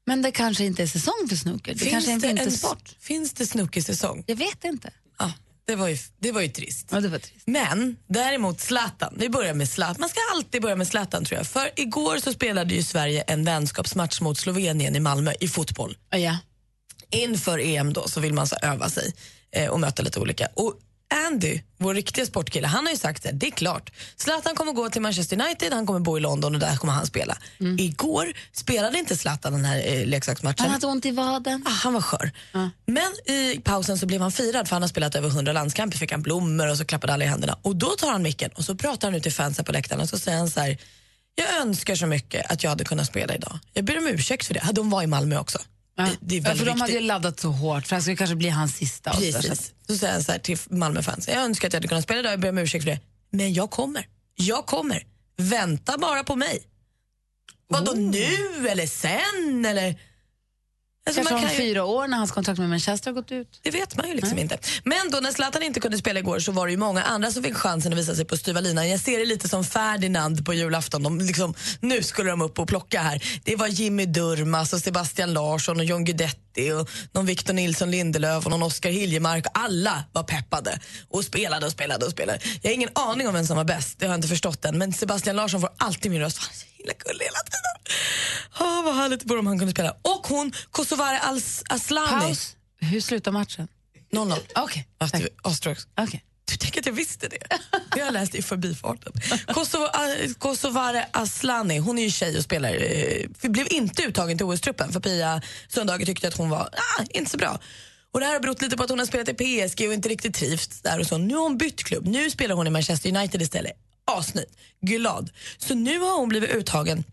Men 0.07 0.23
det 0.23 0.33
kanske 0.33 0.65
inte 0.65 0.83
är 0.83 0.87
säsong 0.87 1.29
för 1.29 1.37
snooker. 1.37 1.75
Det 1.75 1.91
kanske 1.91 2.11
är 2.11 2.15
en 2.15 2.21
vintersport. 2.21 2.95
finns 3.01 3.33
det 3.33 3.47
snookersäsong? 3.47 4.25
Jag 4.27 4.37
vet 4.37 4.65
inte. 4.65 4.91
Det 5.67 5.77
var 5.77 5.89
ju, 5.89 5.97
det 6.19 6.33
var 6.33 6.41
ju 6.41 6.49
trist. 6.49 6.89
Ja, 6.91 7.01
det 7.01 7.09
var 7.09 7.19
trist. 7.19 7.47
Men 7.47 7.97
däremot 8.07 8.61
Zlatan, 8.61 9.15
vi 9.19 9.29
börjar 9.29 9.55
med 9.55 9.69
Zlatan. 9.69 9.97
Man 9.99 10.09
ska 10.09 10.21
alltid 10.35 10.63
börja 10.63 10.77
med 10.77 10.87
Zlatan 10.89 11.25
tror 11.25 11.39
jag. 11.39 11.47
För 11.47 11.71
igår 11.77 12.19
så 12.19 12.33
spelade 12.33 12.75
ju 12.75 12.83
Sverige 12.83 13.23
en 13.23 13.45
vänskapsmatch 13.45 14.21
mot 14.21 14.39
Slovenien 14.39 14.97
i 14.97 15.01
Malmö 15.01 15.33
i 15.41 15.49
fotboll. 15.49 15.97
Ja. 16.11 16.39
Inför 17.11 17.59
EM 17.59 17.93
då 17.93 18.09
så 18.09 18.21
vill 18.21 18.33
man 18.35 18.47
så 18.47 18.57
öva 18.63 18.89
sig 18.89 19.13
eh, 19.53 19.71
och 19.71 19.81
möta 19.81 20.03
lite 20.03 20.21
olika. 20.21 20.49
Och 20.55 20.75
Andy, 21.27 21.61
vår 21.79 21.95
riktiga 21.95 22.27
sportkille, 22.27 22.67
han 22.67 22.87
har 22.87 22.93
ju 22.93 22.99
sagt 22.99 23.27
att 23.27 23.41
det 23.41 23.47
är 23.47 23.51
klart. 23.51 23.93
Zlatan 24.17 24.55
kommer 24.55 24.73
gå 24.73 24.89
till 24.91 25.03
Manchester 25.03 25.41
United, 25.43 25.73
han 25.73 25.87
kommer 25.87 26.01
bo 26.01 26.17
i 26.19 26.21
London 26.21 26.55
och 26.55 26.61
där 26.61 26.77
kommer 26.77 26.93
han 26.93 27.07
spela. 27.07 27.39
Igår 27.79 28.33
spelade 28.53 28.99
inte 28.99 29.17
Zlatan 29.17 29.53
den 29.53 29.65
här 29.65 29.83
eh, 29.87 30.07
leksaksmatchen. 30.07 30.63
Han 30.65 30.71
hade 30.71 30.87
ont 30.87 31.07
i 31.07 31.11
vaden. 31.11 31.63
Ah, 31.67 31.71
han 31.71 31.93
var 31.93 32.01
skör. 32.01 32.31
Men 32.87 33.35
i 33.37 33.61
pausen 33.65 33.99
så 33.99 34.07
blev 34.07 34.21
han 34.21 34.33
firad 34.33 34.69
för 34.69 34.77
han 34.77 34.83
har 34.83 34.89
spelat 34.89 35.15
över 35.15 35.29
100 35.29 35.53
landskamper, 35.53 35.99
fick 35.99 36.13
han 36.13 36.23
blommor 36.23 36.71
och 36.71 36.77
så 36.79 36.85
klappade 36.85 37.13
alla 37.13 37.25
i 37.25 37.29
händerna. 37.29 37.59
Och 37.63 37.77
då 37.77 37.87
tar 37.87 38.13
han 38.13 38.23
micken 38.23 38.51
och 38.55 38.65
så 38.65 38.75
pratar 38.75 39.09
han 39.09 39.15
ut 39.15 39.23
till 39.23 39.33
fansen 39.33 39.65
på 39.65 39.73
läktaren 39.73 40.01
och 40.03 40.09
så 40.09 40.19
säger 40.19 40.39
han 40.39 40.51
så 40.51 40.61
här, 40.61 40.79
jag 41.35 41.61
önskar 41.63 41.95
så 41.95 42.07
mycket 42.07 42.51
att 42.51 42.63
jag 42.63 42.71
hade 42.71 42.85
kunnat 42.85 43.07
spela 43.07 43.35
idag. 43.35 43.59
Jag 43.73 43.85
ber 43.85 43.99
om 43.99 44.07
ursäkt 44.07 44.47
för 44.47 44.55
det. 44.55 44.69
De 44.73 44.91
var 44.91 45.03
i 45.03 45.07
Malmö 45.07 45.39
också. 45.39 45.59
Ja. 45.97 46.05
Det, 46.21 46.41
det 46.41 46.49
Ja, 46.49 46.55
för 46.55 46.65
de 46.67 46.71
hade 46.71 46.93
ju 46.93 46.99
viktigt. 46.99 47.03
laddat 47.09 47.41
så 47.41 47.49
hårt, 47.49 47.87
för 47.87 47.97
det 47.97 48.03
skulle 48.03 48.17
kanske 48.17 48.37
bli 48.37 48.49
hans 48.49 48.77
sista. 48.77 49.11
Precis. 49.11 49.73
Så 49.87 49.97
säger 49.99 50.13
han 50.13 50.25
så 50.25 50.33
här 50.33 50.39
till 50.39 50.59
Malmö-fans, 50.71 51.29
jag 51.29 51.37
önskar 51.37 51.69
att 51.69 51.73
jag 51.73 51.79
hade 51.79 51.89
kunnat 51.89 52.05
spela 52.05 52.21
idag, 52.21 52.33
jag 52.33 52.41
ber 52.41 52.49
om 52.49 52.59
ursäkt 52.59 52.85
för 52.85 52.91
det. 52.91 53.01
Men 53.31 53.53
jag 53.53 53.71
kommer. 53.71 54.07
Jag 54.35 54.67
kommer. 54.67 55.03
Vänta 55.37 55.99
bara 55.99 56.25
på 56.25 56.37
mig. 56.37 56.63
Vadå 57.69 57.93
Oh. 57.93 57.99
nu 57.99 58.69
eller 58.69 58.87
sen 58.87 59.65
eller? 59.67 60.01
Alltså, 61.07 61.19
Kanske 61.21 61.35
man 61.35 61.43
om 61.45 61.49
kan 61.49 61.57
ju- 61.57 61.63
fyra 61.71 61.85
år 61.85 62.09
när 62.09 62.17
hans 62.19 62.31
kontrakt 62.33 62.59
med 62.59 62.69
Manchester 62.69 63.11
har 63.11 63.15
gått 63.15 63.33
ut. 63.33 63.61
Det 63.63 63.71
vet 63.71 63.97
man 63.97 64.09
ju 64.09 64.15
liksom 64.15 64.39
inte. 64.39 64.59
Men 64.85 65.11
då 65.11 65.21
när 65.21 65.33
Zlatan 65.33 65.63
inte 65.63 65.81
kunde 65.81 65.99
spela 65.99 66.21
igår 66.21 66.39
så 66.39 66.53
var 66.53 66.67
det 66.67 66.71
ju 66.73 66.79
många 66.79 67.03
andra 67.03 67.31
som 67.31 67.43
fick 67.43 67.55
chansen 67.55 67.93
att 67.93 67.99
visa 67.99 68.15
sig 68.15 68.25
på 68.25 68.37
styva 68.37 68.61
linan. 68.61 68.89
Jag 68.91 69.01
ser 69.01 69.19
det 69.19 69.25
lite 69.25 69.49
som 69.49 69.65
Ferdinand 69.65 70.45
på 70.47 70.55
julafton. 70.55 71.03
De 71.03 71.19
liksom, 71.21 71.55
nu 71.81 72.03
skulle 72.03 72.31
de 72.31 72.43
upp 72.43 72.59
och 72.59 72.69
plocka 72.69 73.01
här. 73.03 73.25
Det 73.45 73.57
var 73.57 73.67
Jimmy 73.67 74.07
Durmaz 74.07 74.73
och 74.73 74.81
Sebastian 74.81 75.33
Larsson 75.33 75.79
och 75.79 75.85
John 75.85 76.05
Guidetti 76.05 76.73
och 76.73 76.89
någon 77.13 77.27
Victor 77.27 77.55
Nilsson 77.55 77.91
Lindelöf 77.91 78.45
och 78.45 78.51
någon 78.51 78.63
Oskar 78.63 78.91
Hiljemark. 78.91 79.45
Alla 79.55 80.05
var 80.13 80.23
peppade 80.23 80.81
och 81.11 81.25
spelade 81.25 81.67
och 81.67 81.73
spelade 81.73 82.05
och 82.07 82.13
spelade. 82.13 82.39
Jag 82.63 82.71
har 82.71 82.75
ingen 82.75 82.91
aning 82.95 83.29
om 83.29 83.35
vem 83.35 83.47
som 83.47 83.57
var 83.57 83.65
bäst, 83.65 83.99
det 83.99 84.07
har 84.07 84.13
jag 84.13 84.19
inte 84.19 84.29
förstått 84.29 84.65
än. 84.65 84.79
Men 84.79 84.93
Sebastian 84.93 85.37
Larsson 85.37 85.61
får 85.61 85.71
alltid 85.79 86.11
min 86.11 86.21
röst. 86.21 86.41
Himla 86.85 86.95
gullig 86.99 87.25
hela 87.25 87.39
tiden. 87.39 87.97
Åh, 88.61 88.85
vad 88.85 88.95
härligt 88.95 89.21
det 89.21 89.27
vore 89.27 89.39
om 89.39 89.47
han 89.47 89.59
kunde 89.59 89.73
spela. 89.73 89.97
Och 90.03 90.27
hon, 90.27 90.53
Kosovare 90.71 91.19
As- 91.19 91.63
Aslani. 91.69 92.27
Paus. 92.27 92.57
Hur 92.81 93.01
slutar 93.01 93.33
matchen? 93.33 93.69
0-0. 94.13 94.39
Okej. 94.55 94.87
Okay. 96.09 96.21
Du 96.51 96.57
tänker 96.57 96.81
att 96.81 96.87
jag 96.87 96.93
visste 96.93 97.29
det? 97.29 97.39
Det 97.71 98.01
har 98.01 98.07
jag 98.07 98.13
läst 98.13 98.35
i 98.35 98.43
förbifarten. 98.43 99.13
Kosovo, 99.47 99.87
Kosovare 100.39 101.07
Aslani, 101.13 101.79
hon 101.79 101.99
är 101.99 102.03
ju 102.03 102.11
tjej 102.11 102.37
och 102.37 102.45
spelar, 102.45 102.75
eh, 102.75 103.51
blev 103.51 103.67
inte 103.71 104.03
uttagen 104.03 104.39
till 104.39 104.47
OS-truppen 104.47 104.93
för 104.93 105.01
Pia 105.01 105.43
Sundhage 105.69 106.07
tyckte 106.07 106.29
att 106.29 106.37
hon 106.37 106.51
var 106.51 106.61
ah, 106.61 107.05
inte 107.11 107.31
så 107.31 107.37
bra. 107.37 107.59
Och 108.13 108.21
Det 108.21 108.27
här 108.27 108.33
har 108.33 108.41
berott 108.41 108.63
lite 108.63 108.77
på 108.77 108.83
att 108.83 108.91
hon 108.91 108.99
har 108.99 109.07
spelat 109.07 109.29
i 109.29 109.35
PSG 109.35 109.89
och 109.89 109.95
inte 109.95 110.09
riktigt 110.09 110.35
trivts 110.35 110.81
där 110.81 111.01
och 111.01 111.07
så. 111.07 111.19
Nu 111.19 111.35
har 111.35 111.43
hon 111.43 111.59
bytt 111.59 111.85
klubb, 111.85 112.07
nu 112.07 112.31
spelar 112.31 112.55
hon 112.55 112.67
i 112.67 112.71
Manchester 112.71 113.17
United 113.17 113.43
istället. 113.43 113.73
Asnöjd, 114.05 114.49
glad. 114.81 115.31
Så 115.59 115.75
nu 115.75 115.99
har 115.99 116.19
hon 116.19 116.29
blivit 116.29 116.51
uttagen 116.51 117.05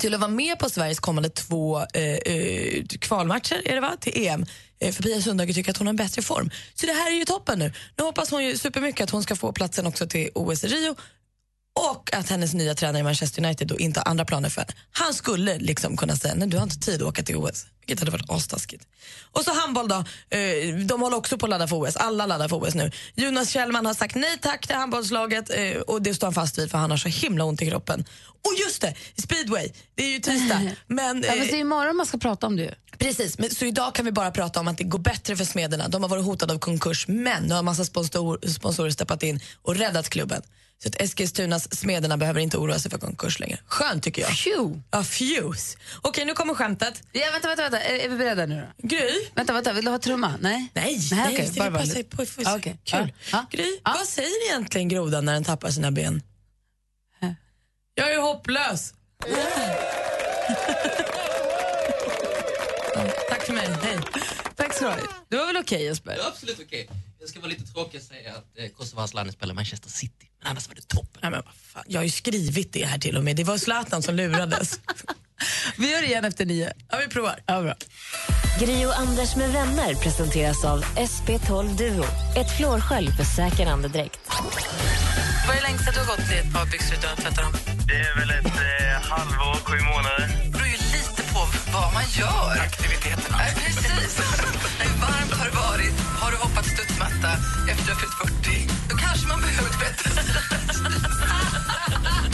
till 0.00 0.14
att 0.14 0.20
vara 0.20 0.30
med 0.30 0.58
på 0.58 0.70
Sveriges 0.70 1.00
kommande 1.00 1.28
två 1.28 1.78
eh, 1.94 2.02
eh, 2.02 2.84
kvalmatcher 2.86 3.62
är 3.64 3.74
det 3.74 3.80
va? 3.80 3.96
till 4.00 4.26
EM. 4.26 4.46
Eh, 4.80 4.92
för 4.92 5.02
Pia 5.02 5.20
Sundhage 5.20 5.54
tycker 5.54 5.70
att 5.70 5.76
hon 5.76 5.86
har 5.86 5.92
en 5.92 5.96
bättre 5.96 6.22
form. 6.22 6.50
Så 6.74 6.86
det 6.86 6.92
här 6.92 7.12
är 7.12 7.16
ju 7.16 7.24
toppen 7.24 7.58
nu. 7.58 7.72
Nu 7.98 8.04
hoppas 8.04 8.30
hon 8.30 8.44
ju 8.44 8.58
supermycket 8.58 9.04
att 9.04 9.10
hon 9.10 9.22
ska 9.22 9.36
få 9.36 9.52
platsen 9.52 9.86
också 9.86 10.06
till 10.06 10.30
OS 10.34 10.64
i 10.64 10.66
Rio 10.66 10.96
och 11.74 12.14
att 12.14 12.30
hennes 12.30 12.54
nya 12.54 12.74
tränare 12.74 13.00
i 13.00 13.02
Manchester 13.02 13.44
United 13.44 13.68
då 13.68 13.78
inte 13.78 14.00
har 14.00 14.08
andra 14.08 14.24
planer 14.24 14.48
för 14.48 14.60
henne. 14.60 14.72
Han 14.92 15.14
skulle 15.14 15.58
liksom 15.58 15.96
kunna 15.96 16.16
säga 16.16 16.34
nej 16.34 16.48
du 16.48 16.56
har 16.56 16.64
inte 16.64 16.78
tid 16.78 17.02
att 17.02 17.08
åka 17.08 17.22
till 17.22 17.36
OS, 17.36 17.66
vilket 17.80 17.98
hade 17.98 18.10
varit 18.10 18.30
astaskigt. 18.30 18.84
Och 19.32 19.44
så 19.44 19.54
handboll 19.54 19.88
då, 19.88 20.04
eh, 20.36 20.76
de 20.86 21.00
håller 21.00 21.16
också 21.16 21.38
på 21.38 21.46
att 21.46 21.50
ladda 21.50 21.68
för 21.68 21.76
OS, 21.76 21.96
alla 21.96 22.26
laddar 22.26 22.48
för 22.48 22.56
OS 22.56 22.74
nu. 22.74 22.90
Jonas 23.14 23.50
Kjellman 23.50 23.86
har 23.86 23.94
sagt 23.94 24.14
nej 24.14 24.38
tack 24.40 24.66
till 24.66 24.76
handbollslaget 24.76 25.50
eh, 25.50 25.80
och 25.80 26.02
det 26.02 26.14
står 26.14 26.26
han 26.26 26.34
fast 26.34 26.58
vid 26.58 26.70
för 26.70 26.78
han 26.78 26.90
har 26.90 26.98
så 26.98 27.08
himla 27.08 27.44
ont 27.44 27.62
i 27.62 27.70
kroppen. 27.70 28.04
Och 28.44 28.52
just 28.66 28.80
det, 28.80 28.94
speedway, 29.22 29.72
det 29.94 30.04
är 30.04 30.10
ju 30.10 30.18
tisdag. 30.18 30.60
Men, 30.86 31.24
Ja, 31.26 31.34
men 31.36 31.46
det 31.46 31.54
är 31.54 31.60
imorgon 31.60 31.96
man 31.96 32.06
ska 32.06 32.18
prata 32.18 32.46
om 32.46 32.56
det 32.56 32.62
ju. 32.62 32.70
Precis, 32.98 33.38
men, 33.38 33.50
så 33.50 33.64
idag 33.64 33.94
kan 33.94 34.04
vi 34.04 34.12
bara 34.12 34.30
prata 34.30 34.60
om 34.60 34.68
att 34.68 34.78
det 34.78 34.84
går 34.84 34.98
bättre 34.98 35.36
för 35.36 35.44
Smederna. 35.44 35.88
De 35.88 36.02
har 36.02 36.08
varit 36.08 36.24
hotade 36.24 36.52
av 36.52 36.58
konkurs, 36.58 37.08
men 37.08 37.42
nu 37.42 37.52
har 37.52 37.58
en 37.58 37.64
massa 37.64 37.84
sponsor, 37.84 38.48
sponsorer 38.48 38.90
steppat 38.90 39.22
in 39.22 39.40
och 39.62 39.76
räddat 39.76 40.08
klubben. 40.08 40.42
Så 40.84 40.88
att 40.88 41.00
Eskilstunas 41.00 41.74
Smederna 41.76 42.16
behöver 42.16 42.40
inte 42.40 42.56
oroa 42.56 42.78
sig 42.78 42.90
för 42.90 42.98
konkurs 42.98 43.40
längre. 43.40 43.58
Skönt 43.66 44.02
tycker 44.02 44.22
jag. 44.22 44.30
Phew. 44.30 44.80
Ja, 44.90 45.04
fuse. 45.04 45.78
Okej, 46.02 46.24
nu 46.24 46.32
kommer 46.34 46.54
skämtet. 46.54 47.02
Ja, 47.12 47.26
vänta, 47.32 47.48
vänta, 47.48 47.62
vänta. 47.62 47.80
Är, 47.80 47.94
är 47.94 48.08
vi 48.08 48.16
beredda 48.16 48.46
nu 48.46 48.66
då? 48.78 48.88
Gry? 48.88 49.10
Vänta, 49.34 49.52
vänta. 49.52 49.72
Vill 49.72 49.84
du 49.84 49.90
ha 49.90 49.98
trumma? 49.98 50.34
Nej? 50.40 50.68
Nej, 50.74 50.98
nej, 51.10 51.20
nej 51.20 51.34
okej, 51.34 51.50
det 51.52 51.58
bara 51.60 51.66
är 51.66 51.70
bara 51.70 52.16
på. 52.16 52.26
För, 52.26 52.42
Ja, 52.42 52.56
okej. 52.56 52.76
Kul. 52.84 53.12
Ja. 53.32 53.46
Gry, 53.50 53.78
vad 53.84 54.08
säger 54.08 54.46
egentligen 54.50 54.88
grodan 54.88 55.24
när 55.24 55.32
den 55.32 55.44
tappar 55.44 55.70
sina 55.70 55.90
ben? 55.90 56.22
Jag 57.94 58.12
är 58.12 58.20
hopplös. 58.20 58.94
Ja, 62.94 63.00
tack 63.28 63.42
för 63.42 63.52
mig, 63.52 63.68
hej. 63.82 63.98
Tack 64.56 64.74
ska 64.74 64.84
du 64.84 64.90
ha. 64.90 64.96
Det 65.28 65.36
var 65.36 65.46
väl 65.46 65.56
okej 65.56 65.84
Jesper? 65.84 66.16
Ja, 66.18 66.28
absolut 66.28 66.60
okej. 66.66 66.88
Jag 67.24 67.30
ska 67.30 67.40
vara 67.40 67.50
lite 67.50 67.72
tråkig 67.72 68.00
och 68.00 68.06
säga 68.06 68.32
att 68.32 68.58
eh, 68.58 68.68
Kosovas 68.68 69.14
land 69.14 69.32
spelar 69.32 69.54
Manchester 69.54 69.90
City. 69.90 70.26
Men 70.38 70.50
annars 70.50 70.68
var 70.68 70.74
det 70.74 70.88
toppen. 70.88 71.20
Nej, 71.22 71.30
men 71.30 71.42
vad 71.44 71.54
fan. 71.54 71.84
Jag 71.86 72.00
har 72.00 72.04
ju 72.04 72.10
skrivit 72.10 72.72
det 72.72 72.84
här 72.84 72.98
till 72.98 73.16
och 73.16 73.24
med. 73.24 73.36
Det 73.36 73.44
var 73.44 73.58
Zlatan 73.58 74.02
som 74.02 74.14
lurades. 74.14 74.80
Vi 75.78 75.92
gör 75.92 76.00
det 76.00 76.06
igen 76.06 76.24
efter 76.24 76.46
nio. 76.46 76.72
Ja, 76.90 76.98
vi 76.98 77.08
provar. 77.08 77.42
Ja, 77.46 77.62
bra. 77.62 77.74
Gri 78.60 78.86
och 78.86 78.98
Anders 78.98 79.36
med 79.36 79.52
vänner 79.52 79.94
presenteras 79.94 80.64
av 80.64 80.84
SP12 80.84 81.76
Duo. 81.76 82.04
Ett 82.36 82.56
flårskölj 82.56 83.10
för 83.12 83.24
säker 83.24 83.66
andedräkt. 83.66 84.20
Vad 85.46 85.56
är 85.56 85.60
det 85.60 85.66
längsta 85.68 85.90
du 85.92 85.98
har 85.98 86.06
gått 86.06 86.32
i 86.32 86.36
ett 86.38 86.52
par 86.52 86.66
byxor 86.66 86.98
utan 86.98 87.12
att 87.12 87.18
tvätta 87.18 87.42
dem? 87.42 87.52
Det 87.88 87.94
är 87.94 88.14
väl 88.18 88.30
ett 88.30 88.46
eh, 88.46 89.10
halvår, 89.10 89.54
sju 89.64 89.76
månader. 89.84 90.40
Det 90.44 90.50
beror 90.50 90.66
ju 90.66 90.72
lite 90.96 91.22
på 91.32 91.40
vad 91.72 91.92
man 91.94 92.04
gör. 92.20 92.60
Aktiviteterna. 92.68 93.36
Nej, 93.38 93.52
precis. 93.54 94.20
Hur 94.80 95.00
varmt 95.00 95.32
har 95.32 95.46
det 95.50 95.56
varit? 95.56 96.03
Studsmatta 97.24 97.70
efter 97.72 97.94
fyllt 97.94 98.14
40? 98.44 98.68
Då 98.90 98.96
kanske 98.96 99.26
man 99.28 99.40
behöver 99.40 99.70
ett 99.70 99.78
bättre 99.78 100.10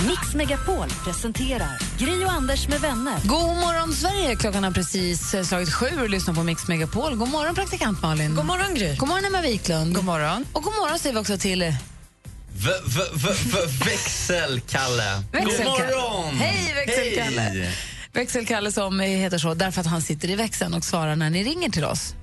Mix 0.09 0.35
Megapol 0.35 0.88
presenterar 1.05 1.79
Gri 1.98 2.24
och 2.24 2.31
Anders 2.33 2.68
med 2.68 2.81
vänner. 2.81 3.14
God 3.24 3.57
morgon, 3.57 3.92
Sverige! 3.94 4.37
Klockan 4.37 4.64
har 4.64 4.70
precis 4.70 5.35
eh, 5.35 5.42
slagit 5.44 5.72
sju 5.74 5.87
och 6.03 6.11
lyssnar 6.11 6.35
på 6.35 6.42
Mix 6.42 6.68
Megapol. 6.68 7.14
God 7.16 7.29
morgon, 7.29 7.55
praktikant 7.55 8.03
Malin. 8.03 8.35
God 8.35 8.44
morgon, 8.44 8.74
Gry. 8.74 8.96
God 8.96 9.09
morgon, 9.09 9.24
Emma 9.24 9.40
Wiklund. 9.40 9.94
God 9.94 10.05
morgon. 10.05 10.44
Och 10.53 10.62
god 10.62 10.72
morgon 10.74 10.98
säger 10.98 11.14
vi 11.14 11.20
också 11.20 11.38
till... 11.38 11.62
eh, 11.62 11.74
V- 12.53 12.70
v- 12.87 13.00
v- 13.14 13.29
v- 13.53 13.85
Växelkalle. 13.90 15.22
God 15.33 15.42
Växelkalle. 15.44 15.96
morgon! 15.96 16.37
Hej, 16.37 16.74
Växelkalle. 16.74 17.40
Hej. 17.40 17.76
Växelkalle 18.12 18.72
som 18.72 19.00
heter 19.00 19.38
så 19.38 19.55
därför 19.55 19.81
att 19.81 19.87
han 19.87 20.03
sitter 20.03 20.31
i 20.31 20.35
växeln 20.37 20.74
och 20.74 20.85
svarar 20.85 21.16
när 21.16 21.31
ni 21.31 21.44
ringer 21.44 21.70
till 21.70 21.85
oss. 21.85 22.14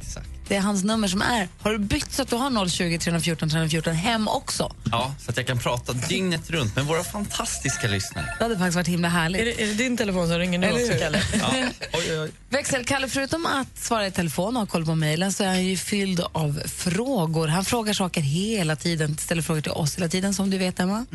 Det 0.47 0.55
är 0.55 0.61
hans 0.61 0.83
nummer 0.83 1.07
som 1.07 1.21
är. 1.21 1.47
Har 1.61 1.71
du 1.71 1.77
bytt 1.77 2.13
så 2.13 2.21
att 2.21 2.29
du 2.29 2.35
har 2.35 2.67
020 2.69 2.97
314 2.99 3.49
314 3.49 3.93
hem 3.93 4.27
också? 4.27 4.75
Ja, 4.91 5.15
så 5.19 5.31
att 5.31 5.37
jag 5.37 5.47
kan 5.47 5.59
prata 5.59 5.93
dygnet 5.93 6.49
runt 6.49 6.75
med 6.75 6.85
våra 6.85 7.03
fantastiska 7.03 7.87
lyssnare. 7.87 8.25
Det 8.37 8.43
hade 8.43 8.57
faktiskt 8.57 8.75
varit 8.75 8.87
himla 8.87 9.07
härligt. 9.07 9.41
Är 9.41 9.45
det, 9.45 9.63
är 9.63 9.67
det 9.67 9.73
din 9.73 9.97
telefon 9.97 10.27
som 10.27 10.39
ringer 10.39 10.59
nu 10.59 10.67
Eller 10.67 10.79
också, 10.81 10.93
hur? 10.93 10.99
Kalle? 10.99 11.21
Ja. 11.33 11.49
Oj, 11.93 12.05
oj, 12.11 12.19
oj. 12.19 12.31
Växelkalle, 12.49 13.07
förutom 13.07 13.45
att 13.45 13.77
svara 13.77 14.07
i 14.07 14.11
telefon 14.11 14.55
och 14.55 14.61
ha 14.61 14.67
koll 14.67 14.85
på 14.85 14.95
mejlen 14.95 15.33
så 15.33 15.43
är 15.43 15.47
han 15.47 15.65
ju 15.65 15.77
fylld 15.77 16.19
av 16.31 16.61
frågor. 16.65 17.47
Han 17.47 17.65
frågar 17.65 17.93
saker 17.93 18.21
hela 18.21 18.75
tiden, 18.75 19.17
ställer 19.17 19.41
frågor 19.41 19.61
till 19.61 19.71
oss 19.71 19.97
hela 19.97 20.07
tiden 20.09 20.33
som 20.33 20.49
du 20.49 20.57
vet 20.57 20.79
Emma. 20.79 21.05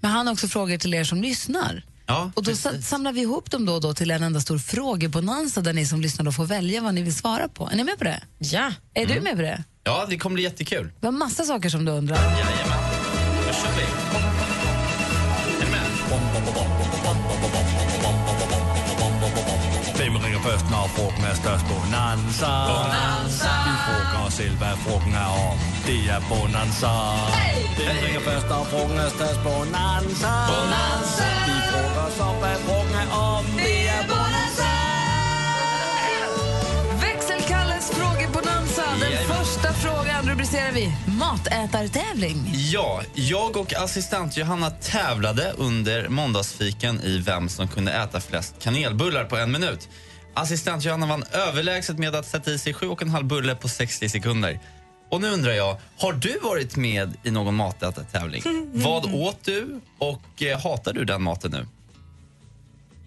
Men 0.00 0.10
han 0.10 0.26
har 0.26 0.34
också 0.34 0.48
frågor 0.48 0.78
till 0.78 0.94
er 0.94 1.04
som 1.04 1.22
lyssnar. 1.22 1.82
Ja, 2.06 2.30
Och 2.34 2.42
då 2.42 2.54
sa- 2.56 2.82
samlar 2.82 3.12
vi 3.12 3.20
ihop 3.20 3.50
dem 3.50 3.66
då 3.66 3.74
och 3.74 3.80
då 3.80 3.94
till 3.94 4.10
en 4.10 4.22
enda 4.22 4.40
stor 4.40 4.58
frågebonanza 4.58 5.60
där 5.60 5.72
ni 5.72 5.86
som 5.86 6.00
lyssnar 6.00 6.24
då 6.24 6.32
får 6.32 6.44
välja 6.44 6.80
vad 6.80 6.94
ni 6.94 7.02
vill 7.02 7.14
svara 7.14 7.48
på. 7.48 7.68
Är 7.72 7.76
ni 7.76 7.84
med 7.84 7.98
på 7.98 8.04
det? 8.04 8.20
Ja. 8.38 8.72
Är 8.94 9.06
du 9.06 9.20
med 9.20 9.36
på 9.36 9.42
det? 9.42 9.64
ja, 9.84 10.06
det 10.08 10.18
kommer 10.18 10.34
bli 10.34 10.42
jättekul. 10.42 10.92
Vi 11.00 11.06
har 11.06 11.12
massa 11.12 11.44
saker 11.44 11.68
som 11.68 11.84
du 11.84 11.92
undrar. 11.92 12.16
Jajamän. 12.16 12.81
Hvem 20.02 20.16
ringer 20.16 20.42
først, 20.48 20.66
når 20.70 20.84
frugten 20.96 21.24
er 21.30 21.34
størst? 21.42 21.64
Bonanza. 21.70 22.52
Bonanza. 22.70 23.52
Vi 23.66 23.74
frågar 23.86 24.20
os 24.26 24.32
selv, 24.40 24.56
hvad 24.60 24.74
frugten 24.84 25.14
er 25.24 25.30
om. 25.48 25.56
Det 25.86 26.00
er 26.14 26.20
Bonanza. 26.30 26.92
Hvem 27.78 27.96
ringer 28.04 28.22
først, 28.28 28.46
når 28.52 28.62
frugten 28.72 28.98
er 29.06 29.10
størst? 29.18 29.40
Bonanza. 29.48 30.32
Bonanza. 30.50 31.28
Vi 31.48 31.56
frågar 31.70 32.04
os 32.08 32.18
om, 32.28 32.34
hvad 32.42 32.56
frugten 32.66 32.94
er 33.02 33.08
om. 33.30 33.44
Det 33.64 33.78
er 33.96 34.02
Bonanza. 34.10 34.31
Frågan 40.22 40.34
rubricerar 40.34 40.72
vi 40.72 40.92
matätartävling. 41.18 42.36
Ja, 42.54 43.02
jag 43.14 43.56
och 43.56 43.74
assistent 43.74 44.36
Johanna 44.36 44.70
tävlade 44.70 45.52
under 45.58 46.08
måndagsfiken 46.08 47.00
i 47.00 47.18
vem 47.18 47.48
som 47.48 47.68
kunde 47.68 47.92
äta 47.92 48.20
flest 48.20 48.54
kanelbullar 48.62 49.24
på 49.24 49.36
en 49.36 49.52
minut. 49.52 49.88
Assistent 50.34 50.84
Johanna 50.84 51.06
vann 51.06 51.24
överlägset 51.32 51.98
med 51.98 52.14
att 52.14 52.26
sätta 52.26 52.50
i 52.50 52.58
sig 52.58 52.74
sju 52.74 52.88
och 52.88 53.02
en 53.02 53.10
halv 53.10 53.26
bulle 53.26 53.54
på 53.54 53.68
60 53.68 54.08
sekunder. 54.08 54.60
Och 55.10 55.20
nu 55.20 55.30
undrar 55.30 55.52
jag, 55.52 55.76
har 55.98 56.12
du 56.12 56.38
varit 56.42 56.76
med 56.76 57.16
i 57.22 57.30
någon 57.30 57.54
matätartävling? 57.54 58.42
Vad 58.72 59.14
åt 59.14 59.44
du 59.44 59.80
och 59.98 60.42
eh, 60.42 60.60
hatar 60.60 60.92
du 60.92 61.04
den 61.04 61.22
maten 61.22 61.50
nu? 61.50 61.66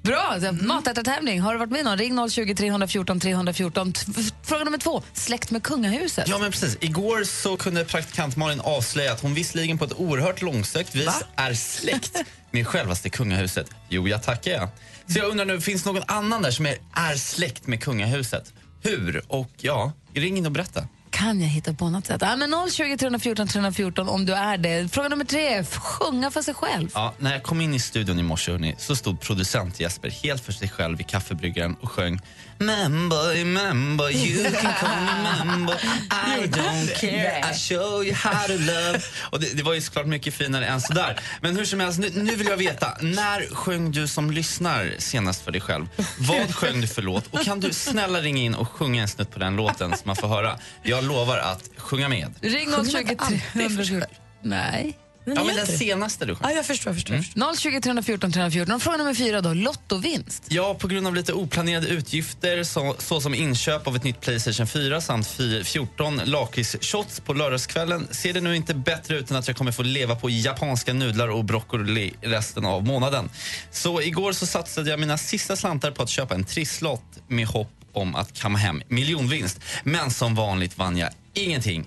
Bra! 0.05 0.35
Mm. 0.37 0.67
Matätartävling. 0.67 1.39
Har 1.41 1.53
du 1.53 1.59
varit 1.59 1.71
med 1.71 1.85
någon? 1.85 1.97
Ring 1.97 2.29
020 2.29 2.55
314 2.55 3.19
314. 3.19 3.93
T- 3.93 4.05
Fråga 4.43 4.63
nummer 4.63 4.77
två. 4.77 5.03
Släkt 5.13 5.51
med 5.51 5.63
kungahuset. 5.63 6.27
Ja, 6.27 6.37
men 6.37 6.51
precis. 6.51 6.77
Igår 6.81 7.23
så 7.23 7.57
kunde 7.57 7.85
praktikant 7.85 8.35
Malin 8.35 8.59
avslöja 8.59 9.11
att 9.13 9.21
hon 9.21 9.33
visserligen 9.33 9.77
på 9.77 9.85
ett 9.85 9.93
oerhört 9.93 10.41
långsökt 10.41 10.95
vis 10.95 11.23
är 11.35 11.53
släkt 11.53 12.17
med 12.51 12.67
självaste 12.67 13.09
kungahuset. 13.09 13.67
Jo, 13.89 14.07
jag 14.07 14.23
tackar 14.23 14.51
jag. 14.51 14.69
Så 15.07 15.19
jag 15.19 15.29
undrar 15.29 15.45
nu, 15.45 15.61
finns 15.61 15.85
någon 15.85 16.03
annan 16.07 16.41
där 16.41 16.51
som 16.51 16.65
är, 16.65 16.75
är 16.93 17.15
släkt 17.15 17.67
med 17.67 17.83
kungahuset? 17.83 18.53
Hur? 18.81 19.21
Och 19.27 19.51
ja, 19.57 19.91
ring 20.13 20.37
in 20.37 20.45
och 20.45 20.51
berätta. 20.51 20.87
Kan 21.15 21.41
jag 21.41 21.47
hitta 21.47 21.73
på 21.73 21.89
något 21.89 22.06
sätt? 22.06 22.21
Ja, 22.21 22.36
men 22.36 22.69
020 22.71 22.97
314 22.97 23.47
314 23.47 24.10
om 24.10 24.25
du 24.25 24.34
är 24.34 24.58
det. 24.58 24.93
Fråga 24.93 25.10
nummer 25.10 25.25
tre. 25.25 25.63
Sjunga 25.63 26.32
för 26.32 26.41
sig 26.41 26.54
själv. 26.54 26.89
Ja, 26.93 27.13
när 27.19 27.32
jag 27.32 27.43
kom 27.43 27.62
in 27.62 27.73
i 27.73 27.80
studion 27.80 28.19
i 28.19 28.23
morse 28.23 28.51
hörrni, 28.51 28.75
så 28.78 28.95
stod 28.95 29.19
producent 29.19 29.80
Jesper 29.80 30.10
helt 30.10 30.43
för 30.45 30.51
sig 30.51 30.69
själv 30.69 31.01
i 31.01 31.04
kaffebryggaren 31.04 31.75
och 31.82 31.91
sjöng 31.91 32.19
Member, 32.59 33.45
member, 33.45 34.11
you 34.11 34.51
can 34.51 34.73
call 34.73 35.01
me 35.01 35.23
member 35.23 35.73
I 36.11 36.47
don't 36.47 36.95
care, 36.95 37.41
I 37.51 37.53
show 37.53 38.03
you 38.03 38.13
how 38.13 38.47
to 38.47 38.53
love 38.53 38.99
och 39.31 39.39
det, 39.39 39.57
det 39.57 39.63
var 39.63 39.73
ju 39.73 39.81
såklart 39.81 40.05
mycket 40.05 40.33
finare 40.33 40.65
än 40.65 40.81
sådär. 40.81 41.19
Men 41.41 41.55
hur 41.55 41.65
som 41.65 41.79
helst, 41.79 41.99
nu, 41.99 42.09
nu 42.13 42.35
vill 42.35 42.47
jag 42.47 42.57
veta, 42.57 42.97
när 43.01 43.55
sjöng 43.55 43.91
du 43.91 44.07
som 44.07 44.31
lyssnar 44.31 44.93
senast 44.97 45.41
för 45.41 45.51
dig 45.51 45.61
själv? 45.61 45.87
Vad 46.17 46.55
sjöng 46.55 46.81
du 46.81 46.87
för 46.87 47.01
låt? 47.01 47.33
Och 47.33 47.41
kan 47.41 47.59
du 47.59 47.73
snälla 47.73 48.19
ringa 48.19 48.41
in 48.41 48.55
och 48.55 48.69
sjunga 48.69 49.01
en 49.01 49.07
snutt 49.07 49.31
på 49.31 49.39
den 49.39 49.55
låten 49.55 49.97
så 49.97 50.01
man 50.03 50.15
får 50.15 50.27
höra? 50.27 50.59
Jag 50.83 51.03
lovar 51.03 51.37
att 51.37 51.69
sjunga 51.77 52.09
med. 52.09 52.33
Ring 52.41 52.69
020 52.91 53.15
314. 53.53 54.03
Nej. 54.41 54.97
Ja, 55.25 55.43
men 55.43 55.55
den 55.55 55.67
senaste 55.67 56.25
du 56.25 56.35
sjöng. 56.35 56.49
Ja, 56.49 56.55
jag 56.55 56.65
förstår. 56.65 56.93
Jag 56.93 57.23
förstår. 57.23 57.55
020 57.57 57.81
314 57.81 58.31
314. 58.31 58.79
Fråga 58.79 58.97
nummer 58.97 59.13
fyra 59.13 59.41
då. 59.41 59.53
Lottovinst. 59.53 60.43
Ja, 60.49 60.73
på 60.73 60.88
grund 60.88 61.07
av 61.07 61.15
lite 61.15 61.33
oplanerade 61.33 61.88
utgifter 61.88 62.63
så, 62.63 62.95
såsom 62.99 63.35
inköp 63.35 63.88
av 63.88 63.95
ett 63.95 64.03
nytt 64.03 64.21
Playstation 64.21 64.67
4 64.67 65.01
samt 65.01 65.27
fy- 65.27 65.63
14 65.63 66.21
lakritsshots 66.25 67.19
på 67.19 67.33
lördagskvällen 67.33 68.07
ser 68.11 68.33
det 68.33 68.41
nu 68.41 68.55
inte 68.55 68.73
bättre 68.73 69.15
ut 69.17 69.31
än 69.31 69.38
att 69.38 69.47
jag 69.47 69.57
kommer 69.57 69.71
få 69.71 69.83
leva 69.83 70.15
på 70.15 70.29
japanska 70.29 70.93
nudlar 70.93 71.27
och 71.27 71.45
broccoli 71.45 72.13
resten 72.21 72.65
av 72.65 72.83
månaden. 72.83 73.29
Så 73.71 74.01
igår 74.01 74.31
så 74.33 74.45
satsade 74.45 74.89
jag 74.89 74.99
mina 74.99 75.17
sista 75.17 75.55
slantar 75.55 75.91
på 75.91 76.03
att 76.03 76.09
köpa 76.09 76.35
en 76.35 76.43
trisslott 76.43 77.03
med 77.27 77.47
hopp 77.47 77.71
om 77.93 78.15
att 78.15 78.33
kamma 78.39 78.57
hem 78.57 78.81
miljonvinst. 78.88 79.59
Men 79.83 80.11
som 80.11 80.35
vanligt 80.35 80.77
vann 80.77 80.97
jag 80.97 81.09
ingenting. 81.33 81.85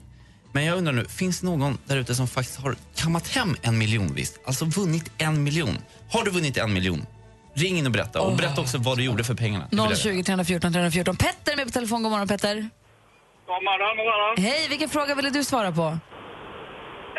Men 0.52 0.64
jag 0.64 0.78
undrar 0.78 0.92
nu, 0.92 1.04
finns 1.04 1.40
det 1.40 1.46
någon 1.46 1.78
där 1.84 1.96
ute 1.96 2.14
som 2.14 2.28
faktiskt 2.28 2.58
har 2.60 2.76
kammat 2.96 3.28
hem 3.28 3.56
en 3.62 3.78
miljonvinst? 3.78 4.38
Alltså 4.44 4.64
vunnit 4.64 5.10
en 5.18 5.42
miljon. 5.42 5.78
Har 6.10 6.24
du 6.24 6.30
vunnit 6.30 6.56
en 6.56 6.72
miljon? 6.72 7.06
Ring 7.54 7.78
in 7.78 7.86
och 7.86 7.92
berätta. 7.92 8.20
Och 8.20 8.36
berätta 8.36 8.60
också 8.60 8.78
vad 8.78 8.98
du 8.98 9.04
gjorde 9.04 9.24
för 9.24 9.34
pengarna. 9.34 9.64
Det 9.70 9.76
vill 9.76 9.84
jag 9.84 9.88
veta. 9.88 10.02
020 10.02 10.22
314 10.22 10.72
314. 10.72 11.16
Petter 11.16 11.52
är 11.52 11.56
med 11.56 11.66
på 11.66 11.72
telefon. 11.72 12.02
God 12.02 12.10
morgon 12.12 12.28
Petter. 12.28 12.54
God 12.54 13.64
morgon, 13.64 13.96
god 13.96 14.06
morgon. 14.06 14.44
Hej, 14.44 14.68
vilken 14.68 14.88
fråga 14.88 15.14
ville 15.14 15.30
du 15.30 15.44
svara 15.44 15.72
på? 15.72 15.98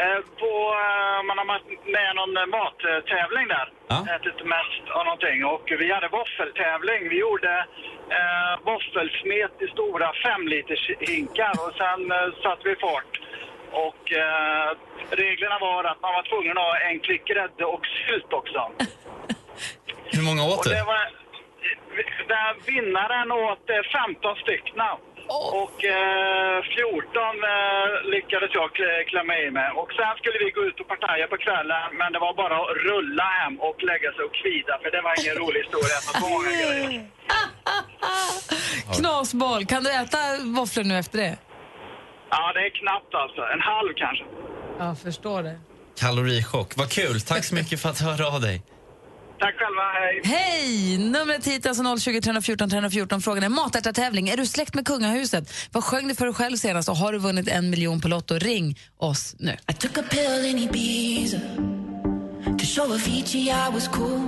Eh, 0.01 0.21
på, 0.41 0.53
eh, 0.85 1.19
man 1.27 1.37
har 1.37 1.47
varit 1.53 1.69
med 1.95 2.07
i 2.11 2.13
någon 2.19 2.37
eh, 2.37 2.45
mattävling 2.57 3.47
där. 3.55 3.67
Ja. 3.87 3.97
Ätit 4.15 4.39
mest 4.55 4.83
av 4.97 5.03
någonting. 5.05 5.45
Och 5.53 5.65
vi 5.81 5.87
hade 5.95 6.07
våffeltävling. 6.07 7.01
Vi 7.09 7.19
gjorde 7.19 7.53
eh, 8.17 8.53
våffelsmet 8.69 9.55
i 9.65 9.67
stora 9.67 10.07
femliters 10.23 10.83
hinkar 10.99 11.53
och 11.63 11.73
sen 11.81 12.01
eh, 12.11 12.27
satte 12.43 12.63
vi 12.69 12.75
fart. 12.75 13.13
Och 13.85 14.03
eh, 14.23 14.69
reglerna 15.23 15.57
var 15.59 15.83
att 15.83 16.01
man 16.01 16.13
var 16.13 16.23
tvungen 16.31 16.57
att 16.57 16.63
ha 16.63 16.77
en 16.89 16.99
klick 16.99 17.25
grädde 17.25 17.65
och 17.65 17.85
sylt 18.07 18.33
också. 18.33 18.61
Hur 20.13 20.23
många 20.29 20.43
åt 20.43 20.57
Och 20.59 20.71
det 20.75 20.83
var, 20.91 21.03
där 22.33 22.51
vinnaren 22.71 23.31
åt 23.31 23.69
eh, 23.69 24.05
15 24.05 24.35
stycken. 24.35 24.81
Och 25.63 25.77
eh, 25.97 26.57
14 26.63 27.43
eh, 27.55 27.87
lyckades 28.13 28.51
jag 28.59 28.67
klä- 28.77 29.03
klämma 29.11 29.33
i 29.45 29.47
mig. 29.57 29.67
Och 29.81 29.89
sen 29.97 30.13
skulle 30.19 30.37
vi 30.43 30.47
gå 30.57 30.61
ut 30.69 30.77
och 30.81 30.87
partaja 30.93 31.25
på 31.33 31.37
kvällen, 31.45 31.87
men 31.99 32.09
det 32.13 32.19
var 32.25 32.33
bara 32.43 32.55
att 32.61 32.69
rulla 32.89 33.27
hem 33.39 33.53
och 33.67 33.77
lägga 33.91 34.09
sig 34.15 34.23
och 34.27 34.35
kvida, 34.41 34.73
för 34.83 34.89
det 34.95 35.01
var 35.07 35.13
ingen 35.21 35.35
rolig 35.43 35.59
historia. 35.63 35.97
Knasboll. 38.97 39.65
Kan 39.65 39.83
du 39.83 39.89
äta 40.01 40.17
våfflor 40.57 40.83
nu 40.83 40.97
efter 40.97 41.17
det? 41.17 41.37
Ja, 42.29 42.53
det 42.53 42.59
är 42.59 42.69
knappt 42.81 43.13
alltså. 43.23 43.41
En 43.53 43.61
halv 43.61 43.93
kanske. 43.95 44.25
Ja, 44.79 44.95
förstår 45.03 45.43
det. 45.43 45.59
Kalorichock. 45.99 46.73
Vad 46.77 46.91
kul. 46.91 47.21
Tack 47.21 47.43
så 47.45 47.55
mycket 47.59 47.81
för 47.81 47.89
att 47.89 47.99
höra 48.01 48.27
av 48.27 48.41
dig. 48.41 48.61
Tack 49.39 49.55
själva, 49.55 49.81
hej. 49.99 50.21
Hej! 50.23 50.97
Numret 50.97 51.47
hit 51.47 51.65
är 51.65 51.69
alltså 51.69 51.97
020 51.97 52.21
314 52.21 52.69
314. 52.69 53.21
Frågan 53.21 53.43
är 53.43 53.49
matärtartävling. 53.49 54.29
Är 54.29 54.37
du 54.37 54.45
släkt 54.45 54.75
med 54.75 54.85
kungahuset? 54.85 55.53
Vad 55.71 55.83
sjöng 55.83 56.07
du 56.07 56.15
för 56.15 56.25
dig 56.25 56.33
själv 56.33 56.57
senast 56.57 56.89
och 56.89 56.95
har 56.95 57.13
du 57.13 57.19
vunnit 57.19 57.47
en 57.47 57.69
miljon 57.69 58.01
på 58.01 58.07
Lotto? 58.07 58.35
Ring 58.39 58.79
oss 58.97 59.35
nu. 59.39 59.57
I 59.71 59.73
took 59.73 59.97
a 59.97 60.03
pill 60.09 60.45
in 60.45 60.57
Ibiza 60.59 61.39
to 62.59 62.65
show 62.65 62.91
Avicii 62.91 63.49
I 63.49 63.69
was 63.73 63.87
cool. 63.87 64.19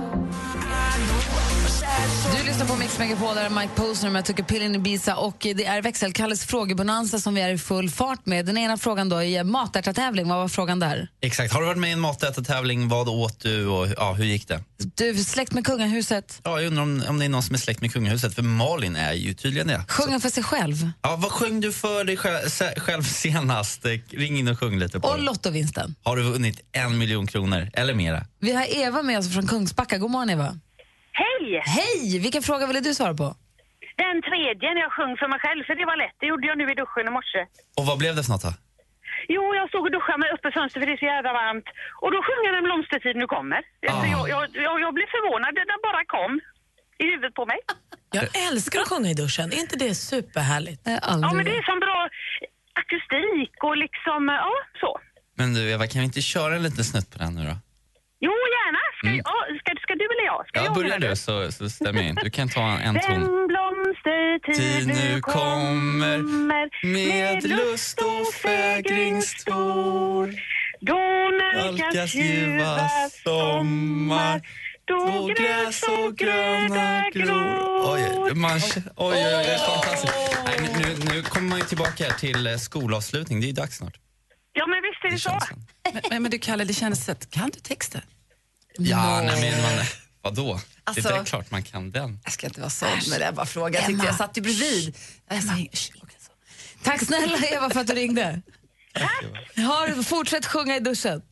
Du 2.36 2.46
lyssnar 2.46 2.66
på 2.66 2.76
Mix 2.76 2.98
Megapol, 2.98 3.34
där 3.34 3.44
är 3.44 3.50
Mike 3.50 3.72
Posner 3.74 4.10
med 4.10 4.24
Took 4.24 4.40
a 4.40 4.44
pill 4.48 4.62
in 4.62 4.74
Ibiza 4.74 5.16
och 5.16 5.36
det 5.40 5.64
är 5.64 5.82
växelkalles 5.82 6.44
frågebonanza 6.44 7.18
som 7.18 7.34
vi 7.34 7.40
är 7.40 7.48
i 7.54 7.58
full 7.58 7.90
fart 7.90 8.26
med. 8.26 8.46
Den 8.46 8.58
ena 8.58 8.76
frågan 8.76 9.08
då 9.08 9.22
är 9.22 9.44
matärtartävling. 9.44 10.28
Vad 10.28 10.38
var 10.38 10.48
frågan 10.48 10.80
där? 10.80 11.08
Exakt. 11.20 11.52
Har 11.52 11.60
du 11.60 11.66
varit 11.66 11.78
med 11.78 11.90
i 11.90 11.92
en 11.92 12.00
matätartävling? 12.00 12.88
Vad 12.88 13.08
åt 13.08 13.40
du 13.40 13.66
och 13.66 13.88
ja, 13.96 14.12
hur 14.12 14.24
gick 14.24 14.48
det? 14.48 14.60
Du 14.94 15.16
släkt 15.16 15.52
med 15.52 15.64
kungahuset. 15.66 16.40
Ja, 16.44 16.60
jag 16.60 16.66
undrar 16.66 16.82
om, 16.82 17.04
om 17.08 17.18
det 17.18 17.24
är 17.24 17.28
någon 17.28 17.42
som 17.42 17.54
är 17.54 17.58
släkt 17.58 17.80
med 17.80 17.92
kungahuset, 17.92 18.34
för 18.34 18.42
Malin 18.42 18.96
är 18.96 19.12
ju 19.12 19.34
tydligen 19.34 19.68
det. 19.68 19.84
Sjunger 19.88 20.18
för 20.18 20.28
sig 20.30 20.42
själv. 20.42 20.90
Ja, 21.02 21.16
vad 21.16 21.32
sjöng 21.32 21.60
du 21.60 21.72
för 21.72 22.04
dig 22.04 22.16
själv, 22.16 22.48
själv 22.76 23.02
senast? 23.02 23.84
Eh, 23.86 23.90
Ring 24.10 24.38
in 24.38 24.48
och 24.48 24.58
sjung 24.58 24.78
lite 24.78 25.00
på 25.00 25.08
Och 25.08 25.16
det. 25.16 25.22
Lottovinsten. 25.22 25.94
Har 26.02 26.16
du 26.16 26.22
vunnit 26.22 26.60
en 26.72 26.98
miljon 26.98 27.26
kronor 27.26 27.70
eller 27.72 27.94
mera? 27.94 28.26
Vi 28.40 28.52
har 28.52 28.66
Eva 28.76 29.02
med 29.02 29.18
oss 29.18 29.32
från 29.34 29.46
Kungsbacka. 29.46 29.98
God 29.98 30.10
morgon 30.10 30.30
Eva. 30.30 30.58
Hej! 31.22 31.62
Hej! 31.78 32.18
Vilken 32.26 32.42
fråga 32.48 32.66
ville 32.68 32.80
du 32.88 32.94
svara 32.94 33.14
på? 33.22 33.28
Den 34.04 34.16
tredje 34.28 34.66
när 34.74 34.80
jag 34.86 34.92
sjöng 34.96 35.14
för 35.20 35.28
mig 35.32 35.40
själv, 35.44 35.62
för 35.68 35.74
det 35.80 35.86
var 35.92 35.96
lätt. 36.04 36.16
Det 36.20 36.26
gjorde 36.32 36.46
jag 36.50 36.56
nu 36.60 36.64
i 36.72 36.74
duschen 36.82 37.04
i 37.10 37.12
morse. 37.18 37.40
Och 37.78 37.84
vad 37.90 37.96
blev 38.02 38.12
det 38.16 38.22
för 38.26 38.32
något 38.34 38.46
då? 38.48 38.52
Jo, 39.34 39.42
jag 39.60 39.66
stod 39.70 39.82
och 39.86 39.92
duschade 39.96 40.18
med 40.22 40.28
öppet 40.36 40.52
fönster 40.58 40.78
för 40.80 40.86
det 40.88 40.94
är 40.98 41.02
så 41.06 41.10
jävla 41.14 41.32
varmt. 41.40 41.68
Och 42.02 42.10
då 42.14 42.18
sjöng 42.26 42.42
jag 42.46 42.54
en 42.60 42.66
blomstertid 42.68 43.16
nu 43.22 43.26
kommer. 43.36 43.60
Alltså, 43.90 44.06
jag, 44.14 44.22
jag, 44.34 44.42
jag, 44.66 44.74
jag 44.84 44.92
blev 44.98 45.08
förvånad, 45.16 45.50
den 45.72 45.80
bara 45.88 46.02
kom 46.16 46.32
i 47.02 47.04
huvudet 47.10 47.34
på 47.40 47.44
mig. 47.52 47.60
Jag 48.18 48.26
älskar 48.48 48.80
att 48.80 48.88
sjunga 48.92 49.10
i 49.14 49.16
duschen. 49.22 49.46
Är 49.56 49.60
inte 49.66 49.76
det 49.84 49.94
superhärligt? 49.94 50.82
Ja, 50.84 51.30
men 51.36 51.44
det 51.48 51.54
är 51.60 51.64
som 51.70 51.78
bra 51.86 51.98
akustik 52.82 53.54
och 53.68 53.76
liksom, 53.84 54.20
ja, 54.28 54.52
så. 54.80 54.90
Men 55.38 55.54
du 55.54 55.70
Eva, 55.70 55.86
kan 55.86 55.98
vi 56.00 56.04
inte 56.04 56.20
köra 56.34 56.54
en 56.56 56.62
liten 56.62 56.84
snutt 56.84 57.10
på 57.12 57.18
den 57.18 57.34
nu 57.34 57.42
då? 57.50 57.56
Jo, 58.26 58.32
gärna. 58.56 58.78
Ska, 58.98 59.06
Mm. 59.08 59.20
ja, 59.24 59.34
ska, 59.60 59.70
ska 59.84 59.94
du 59.94 60.04
eller 60.04 60.26
jag? 60.32 60.40
Ska 60.48 60.58
Ja, 60.58 60.64
jag 60.64 60.74
börjar 60.74 60.96
eller 60.96 61.08
du 61.10 61.16
så, 61.16 61.52
så 61.52 61.70
stämmer 61.70 62.00
jag 62.00 62.08
in. 62.08 62.18
Du 62.22 62.30
kan 62.30 62.48
ta 62.48 62.60
en 62.60 63.00
ton. 63.00 63.20
Den 63.20 63.46
blomstertid 63.46 64.56
Tid 64.56 64.86
nu 64.86 65.20
kommer 65.20 66.18
med 66.86 67.44
lust 67.44 67.98
och 68.00 68.34
fägring 68.34 69.22
stor. 69.22 70.34
Då 70.80 71.30
Nalkas 71.64 72.14
ljuva 72.14 72.78
sommar 73.24 74.40
då 74.84 75.26
gräs 75.38 75.82
och 75.82 76.16
gröna 76.16 77.10
gror 77.14 77.92
Oj, 77.92 78.34
man, 78.34 78.60
oj, 78.60 78.86
oj, 78.96 79.36
oj, 79.36 79.58
fantastiskt. 79.66 80.14
Nej, 80.44 80.70
nu, 80.78 81.14
nu, 81.14 81.22
kommer 81.22 81.48
man 81.48 81.58
ju 81.58 81.64
tillbaka 81.64 82.04
här 82.04 82.12
till 82.12 82.46
eh, 82.46 82.56
skolavslutning. 82.56 83.40
Det 83.40 83.46
är 83.46 83.48
ju 83.48 83.52
dags 83.52 83.76
snart. 83.76 83.96
Ja, 84.52 84.66
men 84.66 84.82
visst 84.82 85.04
är 85.04 85.10
det, 85.10 85.18
så. 85.18 85.54
Men, 85.92 86.02
men, 86.10 86.22
men 86.22 86.30
du 86.30 86.38
Kalle, 86.38 86.64
det 86.64 86.74
känns 86.74 87.08
att 87.08 87.30
kan 87.30 87.50
du 87.50 87.60
texten? 87.60 88.00
Ja, 88.78 89.22
nej, 89.22 89.40
men 89.40 89.62
man, 89.62 89.84
vadå? 90.22 90.60
Alltså- 90.84 91.08
det 91.08 91.14
är 91.14 91.24
klart 91.24 91.50
man 91.50 91.62
kan 91.62 91.90
den. 91.90 92.18
Jag 92.24 92.32
ska 92.32 92.46
inte 92.46 92.60
vara 92.60 92.70
sån 92.70 92.88
med 93.10 93.20
det, 93.20 93.24
jag 93.24 93.34
bara 93.34 93.46
fråga. 93.46 93.78
Jag 93.78 93.86
tyckte 93.88 94.06
jag 94.06 94.14
satt 94.16 94.36
ju 94.38 94.42
bredvid. 94.42 94.96
Jag 95.28 95.42
sa, 95.42 95.52
"Shh, 95.72 95.90
okej, 96.02 96.16
så." 96.20 96.32
Tack 96.82 97.00
snälla 97.04 97.38
Eva 97.38 97.70
för 97.70 97.80
att 97.80 97.86
du 97.86 97.94
ringde. 97.94 98.42
Har, 99.56 100.02
fortsätt 100.02 100.46
sjunga 100.46 100.76
i 100.76 100.80
duschen. 100.80 101.22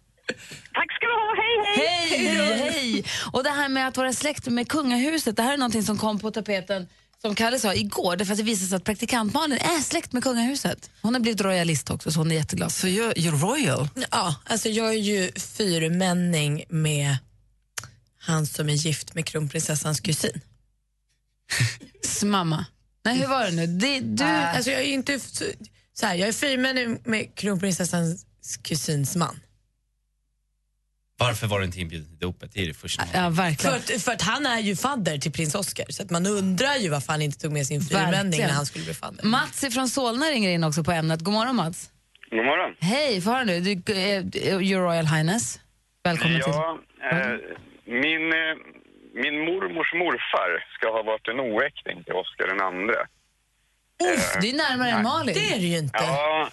Tack 0.75 0.93
ska 0.97 1.07
du 1.07 1.13
ha. 1.13 1.35
Hej, 1.37 1.77
hej! 1.77 2.27
Hej, 2.37 2.71
hej! 2.73 3.05
Och 3.33 3.45
det 3.45 3.51
här 3.51 3.69
med 3.69 3.89
att 3.89 3.97
vara 3.97 4.13
släkt 4.13 4.47
med 4.47 4.69
kungahuset, 4.69 5.37
det 5.37 5.43
här 5.43 5.53
är 5.53 5.57
någonting 5.57 5.83
som 5.83 5.99
kom 5.99 6.19
på 6.19 6.31
tapeten 6.31 6.89
som 7.23 7.35
Kalle 7.35 7.59
sa 7.59 7.75
igår, 7.75 8.17
därför 8.17 8.33
att 8.33 8.39
det 8.39 8.43
visade 8.45 8.69
sig 8.69 8.77
att 8.77 8.85
praktikantmannen 8.85 9.59
är 9.59 9.83
släkt 9.83 10.13
med 10.13 10.23
kungahuset. 10.23 10.91
Hon 11.03 11.15
har 11.15 11.21
blivit 11.21 11.41
royalist 11.41 11.91
också, 11.91 12.11
så 12.11 12.21
hon 12.21 12.31
är 12.31 12.35
jätteglad. 12.35 12.73
Så 12.73 12.87
you're, 12.87 13.15
you're 13.15 13.41
royal? 13.41 13.89
Ja, 14.11 14.35
alltså 14.45 14.69
jag 14.69 14.89
är 14.89 14.99
ju 14.99 15.33
fyrmänning 15.33 16.65
med 16.69 17.17
han 18.23 18.47
som 18.47 18.69
är 18.69 18.73
gift 18.73 19.15
med 19.15 19.27
kronprinsessans 19.27 20.01
kusin. 20.01 20.41
Mamma. 22.25 22.65
Nej, 23.05 23.19
hur 23.19 23.27
var 23.27 23.45
det 23.45 23.51
nu? 23.51 23.67
Det, 23.67 24.01
du, 24.01 24.25
Alltså 24.25 24.71
jag 24.71 24.81
är 24.81 24.85
inte 24.85 25.19
så, 25.93 26.07
här, 26.07 26.15
jag 26.15 26.29
är 26.29 26.33
fyrmänning 26.33 26.99
med 27.05 27.35
kronprinsessans 27.35 28.27
kusins 28.63 29.17
man. 29.17 29.41
Varför 31.19 31.47
var 31.47 31.59
du 31.59 31.65
inte 31.65 31.81
inbjuden 31.81 32.09
till 32.09 32.19
dopet? 32.19 32.51
Det 32.55 32.63
är 32.63 32.67
det 32.67 32.75
första. 32.75 33.05
Ja, 33.13 33.21
För 33.23 33.31
verkligen. 33.31 33.77
att, 33.77 34.03
för 34.03 34.13
att 34.13 34.23
han 34.23 34.47
är 34.47 34.59
ju 34.61 34.77
fadder 34.77 35.19
till 35.19 35.33
prins 35.33 35.55
Oscar 35.55 35.85
så 35.89 36.03
att 36.03 36.11
man 36.11 36.27
undrar 36.27 36.77
ju 36.77 36.89
varför 36.89 37.13
han 37.13 37.23
inte 37.23 37.39
tog 37.39 37.53
med 37.53 37.67
sin 37.67 37.81
fyrmänning 37.83 38.41
när 38.41 38.49
han 38.49 38.67
skulle 38.67 38.85
bli 38.85 38.95
fadder. 38.95 39.25
Mats 39.25 39.65
från 39.71 39.89
Solna 39.89 40.27
ringer 40.27 40.51
in 40.51 40.65
också 40.65 40.85
på 40.85 40.93
ämnet. 40.93 41.21
God 41.21 41.35
morgon 41.35 41.57
Mats. 41.57 41.91
God 42.31 42.45
morgon. 42.45 42.77
Hej, 42.81 43.21
får 43.21 43.31
höra 43.31 43.45
nu. 43.45 43.61
Du, 43.61 43.93
eh, 43.93 44.25
Your 44.63 44.83
Royal 44.83 45.07
Highness. 45.07 45.61
Välkommen 46.05 46.43
till... 46.43 46.53
Ja, 46.53 46.79
eh, 47.13 47.19
min, 47.91 48.33
eh, 48.33 48.55
min 49.25 49.37
mormors 49.49 49.93
morfar 49.95 50.65
ska 50.75 50.93
ha 50.97 51.03
varit 51.03 51.29
en 51.29 51.41
oäkting 51.41 52.05
till 52.05 52.15
Oscar 52.15 52.47
den 52.47 52.61
andra. 52.61 53.01
Uff, 54.15 54.29
det 54.41 54.51
är 54.51 54.57
närmare 54.57 54.91
än 54.91 55.03
Malin. 55.03 55.35
Det 55.35 55.47
är 55.55 55.59
det 55.59 55.71
ju 55.75 55.79
inte. 55.79 55.99
Ja, 55.99 56.51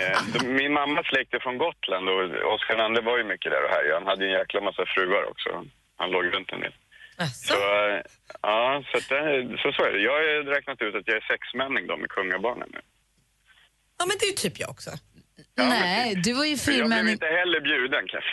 eh, 0.02 0.42
min 0.60 0.72
mammas 0.72 1.06
släkt 1.06 1.34
är 1.34 1.38
från 1.38 1.58
Gotland 1.58 2.08
och 2.08 2.22
Oscar 2.54 2.76
den 2.76 2.84
andra 2.84 3.00
var 3.02 3.18
ju 3.18 3.24
mycket 3.24 3.52
där 3.52 3.64
och 3.64 3.70
här. 3.70 3.94
Han 3.94 4.06
hade 4.06 4.24
ju 4.24 4.30
en 4.30 4.38
jäkla 4.38 4.60
massa 4.60 4.84
fruar 4.94 5.30
också. 5.30 5.48
Han 5.96 6.10
låg 6.10 6.24
runt 6.34 6.52
en 6.52 6.60
del. 6.60 6.74
Så, 7.48 7.54
eh, 7.54 8.02
ja, 8.42 8.84
så, 8.90 8.96
det, 9.08 9.22
så, 9.62 9.72
så 9.72 9.84
är 9.84 9.92
det. 9.92 9.98
Jag 9.98 10.12
har 10.12 10.54
räknat 10.54 10.82
ut 10.82 10.94
att 10.94 11.08
jag 11.08 11.16
är 11.16 11.26
sexmänning 11.32 11.86
då 11.86 11.96
med 11.96 12.08
kungabarnen 12.10 12.68
nu. 12.72 12.80
Ja, 13.98 14.06
men 14.06 14.16
det 14.20 14.24
är 14.26 14.30
ju 14.34 14.34
typ 14.34 14.60
jag 14.60 14.70
också. 14.70 14.90
Nej, 15.56 16.14
du 16.14 16.32
var 16.32 16.44
ju 16.44 16.58
Så 16.58 16.70
jag 16.72 16.86
blev 16.88 17.08
inte 17.08 17.26
heller 17.26 17.60
bjuden 17.60 18.04
kanske. 18.08 18.30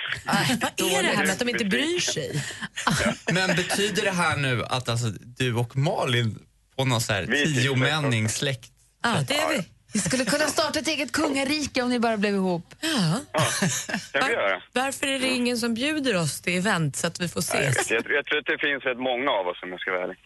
Vad 0.84 0.92
är 1.00 1.04
det 1.04 1.10
här 1.18 1.26
med 1.26 1.30
att 1.34 1.40
de 1.40 1.50
inte 1.50 1.66
bryr 1.66 2.00
sig? 2.00 2.44
Men 3.32 3.56
betyder 3.56 4.02
det 4.04 4.12
här 4.12 4.38
nu 4.38 4.64
att 4.70 4.90
alltså, 4.90 5.08
du 5.38 5.54
och 5.56 5.78
Malin 5.78 6.40
på 6.76 6.86
någon 6.86 7.02
så 7.02 7.14
här 7.14 7.24
Vi 7.24 7.42
är 7.42 7.46
typ 7.46 7.56
tiomänning 7.62 8.30
släkt? 8.30 8.72
Ja, 9.04 9.18
det 9.28 9.34
är 9.34 9.50
vi. 9.50 9.64
Ni 9.94 10.02
skulle 10.02 10.26
kunna 10.26 10.48
starta 10.48 10.80
ett 10.80 10.88
eget 10.88 11.12
kungarike 11.12 11.82
om 11.82 11.90
ni 11.90 12.00
bara 12.00 12.18
blev 12.18 12.36
ihop. 12.36 12.76
Ja. 12.82 13.20
kan 14.12 14.28
vi 14.28 14.34
göra. 14.34 14.62
Varför 14.74 15.08
är 15.08 15.20
det 15.20 15.28
ingen 15.28 15.58
som 15.58 15.74
bjuder 15.74 16.16
oss 16.18 16.42
till 16.42 16.58
event 16.58 16.96
så 16.96 17.08
att 17.08 17.20
vi 17.20 17.28
får 17.28 17.44
Ja, 17.54 17.62
jag, 17.62 17.72
ses? 17.72 17.92
vet, 17.92 18.06
jag, 18.06 18.16
jag 18.18 18.26
tror 18.26 18.38
att 18.40 18.46
det 18.46 18.58
finns 18.58 18.84
rätt 18.84 18.98
många 18.98 19.32
av 19.32 19.48
oss 19.48 19.58
om 19.64 19.70
jag 19.70 19.80
ska 19.80 19.92
vara 19.92 20.04
ärlig. 20.04 20.18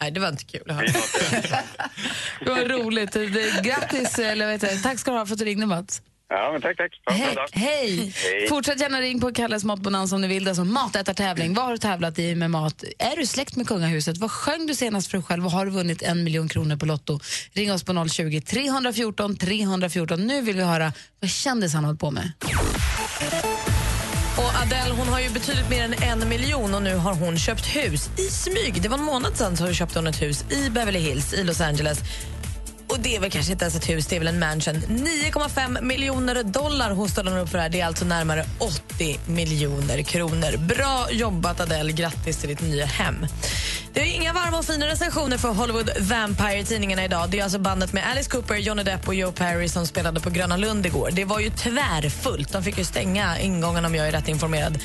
Nej, 0.00 0.10
det 0.10 0.20
var 0.20 0.28
inte 0.28 0.44
kul 0.44 0.62
att 0.70 0.76
höra. 0.76 0.86
Det 2.44 2.50
var 2.50 2.64
roligt. 2.64 3.12
Det- 3.12 3.62
Grattis, 3.62 4.18
eller 4.18 4.46
vet 4.46 4.62
jag, 4.62 4.82
tack 4.82 4.98
ska 4.98 5.10
du 5.10 5.18
ha 5.18 5.26
för 5.26 5.32
att 5.32 5.38
du 5.38 5.44
ringde 5.44 5.66
Mats. 5.66 6.02
Ja, 6.28 6.52
men 6.52 6.62
tack, 6.62 6.76
tack. 6.76 7.00
Bra 7.04 7.14
Hej, 7.14 7.36
hej. 7.52 8.12
Hej. 8.14 8.48
Fortsätt 8.48 8.80
gärna 8.80 9.00
ring 9.00 9.20
på 9.20 9.32
Kalles 9.32 9.64
matbonanza 9.64 10.16
om 10.16 10.22
ni 10.22 10.28
vill. 10.28 10.44
Det 10.44 10.48
är 10.48 10.50
alltså 10.50 10.64
matätartävling. 10.64 11.54
Vad 11.54 11.64
har 11.64 11.72
du 11.72 11.78
tävlat 11.78 12.18
i 12.18 12.34
med 12.34 12.50
mat? 12.50 12.84
Är 12.98 13.16
du 13.16 13.26
släkt 13.26 13.56
med 13.56 13.68
kungahuset? 13.68 14.18
Vad 14.18 14.30
sjöng 14.30 14.66
du 14.66 14.74
senast 14.74 15.10
för 15.10 15.18
dig 15.18 15.24
själv 15.24 15.46
och 15.46 15.52
har 15.52 15.64
du 15.64 15.70
vunnit 15.70 16.02
en 16.02 16.24
miljon 16.24 16.48
kronor 16.48 16.76
på 16.76 16.86
Lotto? 16.86 17.20
Ring 17.52 17.72
oss 17.72 17.84
på 17.84 18.08
020 18.08 18.40
314 18.40 19.36
314. 19.36 20.26
Nu 20.26 20.42
vill 20.42 20.56
vi 20.56 20.62
höra 20.62 20.92
vad 21.20 21.30
kändisen 21.30 21.80
har 21.80 21.86
hållit 21.86 22.00
på 22.00 22.10
med. 22.10 22.32
Och 24.38 24.62
Adele 24.62 24.94
hon 24.94 25.08
har 25.08 25.20
ju 25.20 25.30
betydligt 25.30 25.70
mer 25.70 25.84
än 25.84 25.94
en 26.02 26.28
miljon 26.28 26.74
och 26.74 26.82
nu 26.82 26.96
har 26.96 27.14
hon 27.14 27.38
köpt 27.38 27.66
hus 27.76 28.10
i 28.18 28.22
smyg. 28.22 28.82
Det 28.82 28.88
var 28.88 28.98
en 28.98 29.04
månad 29.04 29.36
sedan 29.36 29.56
så 29.56 29.72
köpte 29.72 29.98
hon 29.98 30.06
ett 30.06 30.22
hus 30.22 30.44
i 30.50 30.70
Beverly 30.70 30.98
Hills 30.98 31.32
i 31.32 31.44
Los 31.44 31.60
Angeles. 31.60 31.98
Och 32.88 33.00
det 33.00 33.16
är 33.16 33.20
väl 33.20 33.30
kanske 33.30 33.52
inte 33.52 33.64
ens 33.64 33.76
ett 33.76 33.88
hus, 33.88 34.06
det 34.06 34.16
är 34.16 34.20
väl 34.20 34.28
en 34.28 34.38
mansion. 34.38 34.74
9,5 34.74 35.82
miljoner 35.82 36.42
dollar 36.42 36.90
hostade 36.90 37.30
hon 37.30 37.38
upp 37.38 37.48
för 37.48 37.58
det 37.58 37.62
här. 37.62 37.70
Det 37.70 37.80
är 37.80 37.86
alltså 37.86 38.04
närmare 38.04 38.44
80 38.58 39.18
miljoner 39.26 40.02
kronor. 40.02 40.56
Bra 40.56 41.06
jobbat 41.10 41.60
Adele, 41.60 41.92
grattis 41.92 42.36
till 42.36 42.48
ditt 42.48 42.60
nya 42.60 42.86
hem. 42.86 43.26
Det 43.92 44.00
är 44.00 44.14
inga 44.14 44.32
varma 44.32 44.58
och 44.58 44.64
fina 44.64 44.86
recensioner 44.86 45.38
för 45.38 45.48
Hollywood 45.48 45.90
Vampire-tidningarna 45.98 47.04
idag. 47.04 47.30
Det 47.30 47.38
är 47.38 47.42
alltså 47.42 47.58
bandet 47.58 47.92
med 47.92 48.10
Alice 48.10 48.30
Cooper, 48.30 48.54
Johnny 48.54 48.82
Depp 48.82 49.08
och 49.08 49.14
Joe 49.14 49.32
Perry 49.32 49.68
som 49.68 49.86
spelade 49.86 50.20
på 50.20 50.30
Gröna 50.30 50.56
Lund 50.56 50.86
igår. 50.86 51.10
Det 51.12 51.24
var 51.24 51.40
ju 51.40 51.50
tvärfullt. 51.50 52.52
De 52.52 52.62
fick 52.62 52.78
ju 52.78 52.84
stänga 52.84 53.38
ingången 53.38 53.84
om 53.84 53.94
jag 53.94 54.08
är 54.08 54.12
rätt 54.12 54.28
informerad. 54.28 54.78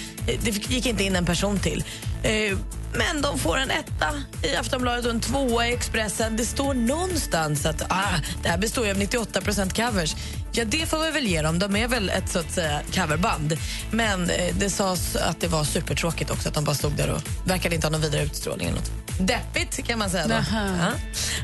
Det 0.44 0.70
gick 0.70 0.86
inte 0.86 1.04
in 1.04 1.16
en 1.16 1.26
person 1.26 1.60
till. 1.60 1.84
Eh, 2.24 2.58
men 2.94 3.22
de 3.22 3.40
får 3.40 3.58
en 3.58 3.72
etta 3.72 4.08
i 4.44 4.56
Aftonbladet 4.56 5.06
och 5.06 5.12
en 5.12 5.20
tvåa 5.20 5.68
i 5.68 5.74
Expressen. 5.74 6.38
Det 6.38 6.46
står 6.46 6.74
någonstans 6.74 7.66
att 7.66 7.82
ah, 7.90 8.20
det 8.44 8.50
här 8.50 8.58
består 8.58 8.86
ju 8.86 8.92
av 8.92 8.98
98% 8.98 9.76
covers. 9.76 10.16
Ja, 10.54 10.66
det 10.66 10.86
får 10.86 11.06
vi 11.06 11.12
väl 11.12 11.28
ge 11.28 11.42
dem. 11.42 11.60
De 11.60 11.76
är 11.76 11.88
väl 11.88 12.10
ett 12.10 12.30
så 12.30 12.40
att 12.40 12.52
säga 12.52 12.82
coverband. 12.94 13.58
Men 13.92 14.30
eh, 14.30 14.56
det 14.60 14.70
sades 14.70 15.16
att 15.16 15.42
det 15.42 15.48
var 15.48 15.64
supertråkigt 15.64 16.32
också 16.32 16.50
att 16.50 16.56
de 16.56 16.64
bara 16.64 16.76
stod 16.76 16.92
där 16.92 17.10
och 17.12 17.22
verkade 17.46 17.76
inte 17.76 17.88
ha 17.88 17.92
någon 17.92 18.02
vidare 18.02 18.24
utstrålning. 18.24 18.68
Eller 18.68 18.78
något. 18.78 18.92
Deppigt 19.20 19.88
kan 19.88 20.00
man 20.00 20.10
säga. 20.10 20.28
Då. 20.28 20.34
Ja. 20.34 20.92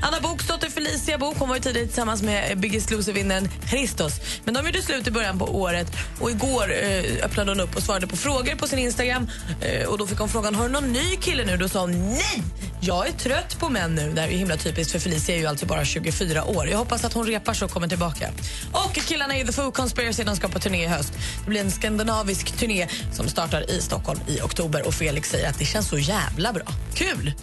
Anna 0.01 0.19
Boks 0.21 0.47
dotter 0.47 0.69
Felicia 0.69 1.17
Bok 1.17 1.35
hon 1.37 1.49
var 1.49 1.55
ju 1.55 1.61
tidigare 1.61 1.87
tillsammans 1.87 2.21
med 2.21 2.59
Biggest 2.59 2.91
Loser-vinnaren 2.91 3.49
Christos. 3.69 4.13
Men 4.45 4.53
de 4.53 4.65
gjorde 4.65 4.81
slut 4.81 5.07
i 5.07 5.11
början 5.11 5.39
på 5.39 5.45
året 5.45 5.87
och 6.19 6.31
igår 6.31 6.73
eh, 6.83 7.25
öppnade 7.25 7.51
hon 7.51 7.59
upp 7.59 7.75
och 7.75 7.83
svarade 7.83 8.07
på 8.07 8.17
frågor 8.17 8.55
på 8.55 8.67
sin 8.67 8.79
Instagram. 8.79 9.29
Eh, 9.61 9.87
och 9.87 9.97
Då 9.97 10.07
fick 10.07 10.19
hon 10.19 10.29
frågan 10.29 10.55
har 10.55 10.63
du 10.63 10.71
någon 10.73 10.93
ny 10.93 11.15
kille 11.21 11.45
nu. 11.45 11.57
Då 11.57 11.69
sa 11.69 11.79
hon 11.79 12.09
nej, 12.09 12.43
jag 12.81 13.07
är 13.07 13.11
trött 13.11 13.59
på 13.59 13.69
män 13.69 13.95
nu. 13.95 14.11
Det 14.13 14.21
här 14.21 14.27
är 14.27 14.31
himla 14.37 14.57
typiskt 14.57 14.91
för 14.91 14.99
Felicia 14.99 15.35
är 15.35 15.39
ju 15.39 15.45
alltså 15.45 15.65
bara 15.65 15.85
24 15.85 16.43
år. 16.45 16.67
Jag 16.69 16.77
hoppas 16.77 17.05
att 17.05 17.13
hon 17.13 17.27
repar 17.27 17.53
sig 17.53 17.65
och 17.65 17.71
kommer 17.71 17.87
tillbaka. 17.87 18.29
Och 18.71 18.96
killarna 18.99 19.37
i 19.37 19.45
The 19.45 19.51
Foo 19.51 19.71
Conspiracy 19.71 20.23
de 20.23 20.35
ska 20.35 20.47
på 20.47 20.59
turné 20.59 20.83
i 20.83 20.87
höst. 20.87 21.13
Det 21.43 21.49
blir 21.49 21.61
en 21.61 21.71
skandinavisk 21.71 22.51
turné 22.51 22.87
som 23.13 23.27
startar 23.27 23.71
i 23.71 23.81
Stockholm 23.81 24.19
i 24.27 24.41
oktober 24.41 24.87
och 24.87 24.93
Felix 24.93 25.29
säger 25.29 25.49
att 25.49 25.59
det 25.59 25.65
känns 25.65 25.89
så 25.89 25.97
jävla 25.97 26.53
bra. 26.53 26.65
Kul! 26.93 27.33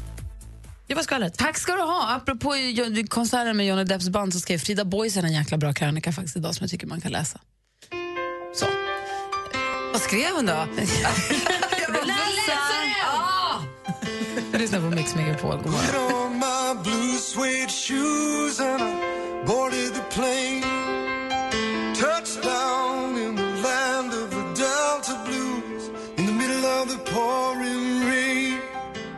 Det 0.86 0.94
var 0.94 1.02
skvallret. 1.02 1.38
Tack 1.38 1.59
ska 1.59 1.72
du 1.72 1.82
ha. 1.82 2.14
Apropå 2.16 2.55
konserten 3.09 3.57
med 3.57 3.66
Johnny 3.66 3.84
Depps 3.84 4.09
band 4.09 4.32
så 4.32 4.40
skrev 4.40 4.59
Frida 4.59 4.84
Boisen 4.84 5.24
en 5.24 5.32
jäkla 5.32 5.57
bra 5.57 5.72
krönika 5.72 6.12
faktiskt 6.12 6.36
idag 6.36 6.55
som 6.55 6.64
jag 6.64 6.70
tycker 6.70 6.86
man 6.86 7.00
kan 7.00 7.12
läsa. 7.12 7.40
Så. 8.55 8.66
Vad 9.92 10.00
skrev 10.00 10.30
hon 10.36 10.46
då? 10.46 10.52
Jag 11.86 11.92
vill 11.92 12.07
läsa! 12.07 12.74
Lyssna 14.59 14.78
på 14.78 14.84
Mix 14.84 15.14
Megapol. 15.14 15.57
God 15.57 15.72
morgon. 15.72 16.40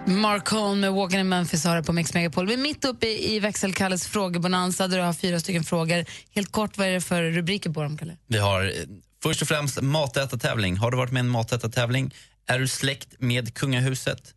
Mark 0.07 0.49
Holm 0.49 0.81
med 0.81 0.93
Walking 0.93 1.21
in 1.21 1.29
Memphis 1.29 1.65
har 1.65 1.77
det 1.77 1.83
på 1.83 1.93
Mix 1.93 2.15
Megapol. 2.15 2.47
Vi 2.47 2.53
är 2.53 2.59
mitt 2.59 2.85
uppe 2.85 3.07
i 3.07 3.35
i 3.35 3.41
växelkalles 3.41 4.07
frågebonanza 4.07 4.89
där 4.89 4.97
du 4.97 5.03
har 5.03 5.13
fyra 5.13 5.41
stycken 5.41 5.65
frågor. 5.65 6.05
Helt 6.35 6.53
kort, 6.53 6.79
vad 6.79 6.87
är 6.87 6.93
det 6.93 7.01
för 7.01 7.23
rubriker 7.23 7.71
på 7.71 7.83
dem, 7.83 7.99
Kalle? 7.99 8.17
Vi 8.27 8.39
har 8.39 8.65
eh, 8.65 8.71
först 9.23 9.43
och 9.43 9.49
främst 9.49 9.83
matätartävling. 9.83 10.77
Har 10.77 10.91
du 10.91 10.97
varit 10.97 11.13
med 11.13 11.21
i 11.21 11.27
en 11.27 11.29
matätartävling? 11.29 12.15
Är 12.47 12.59
du 12.59 12.69
släkt 12.69 13.09
med 13.21 13.55
kungahuset? 13.55 14.35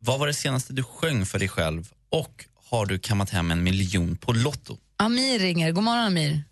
Vad 0.00 0.18
var 0.20 0.26
det 0.26 0.34
senaste 0.34 0.72
du 0.72 0.82
sjöng 0.82 1.26
för 1.26 1.38
dig 1.38 1.48
själv? 1.48 1.88
Och 2.10 2.44
har 2.70 2.86
du 2.86 2.98
kammat 2.98 3.30
hem 3.30 3.50
en 3.50 3.62
miljon 3.62 4.16
på 4.16 4.32
Lotto? 4.32 4.76
Amir 4.96 5.38
ringer. 5.38 5.72
God 5.72 5.84
morgon, 5.84 6.04
Amir. 6.04 6.42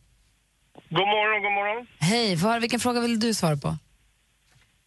God 0.90 1.08
morgon, 1.08 1.42
god 1.42 1.52
morgon. 1.52 1.86
Hej, 1.98 2.36
vad, 2.36 2.60
vilken 2.60 2.80
fråga 2.80 3.00
vill 3.00 3.20
du 3.20 3.34
svara 3.34 3.56
på? 3.56 3.76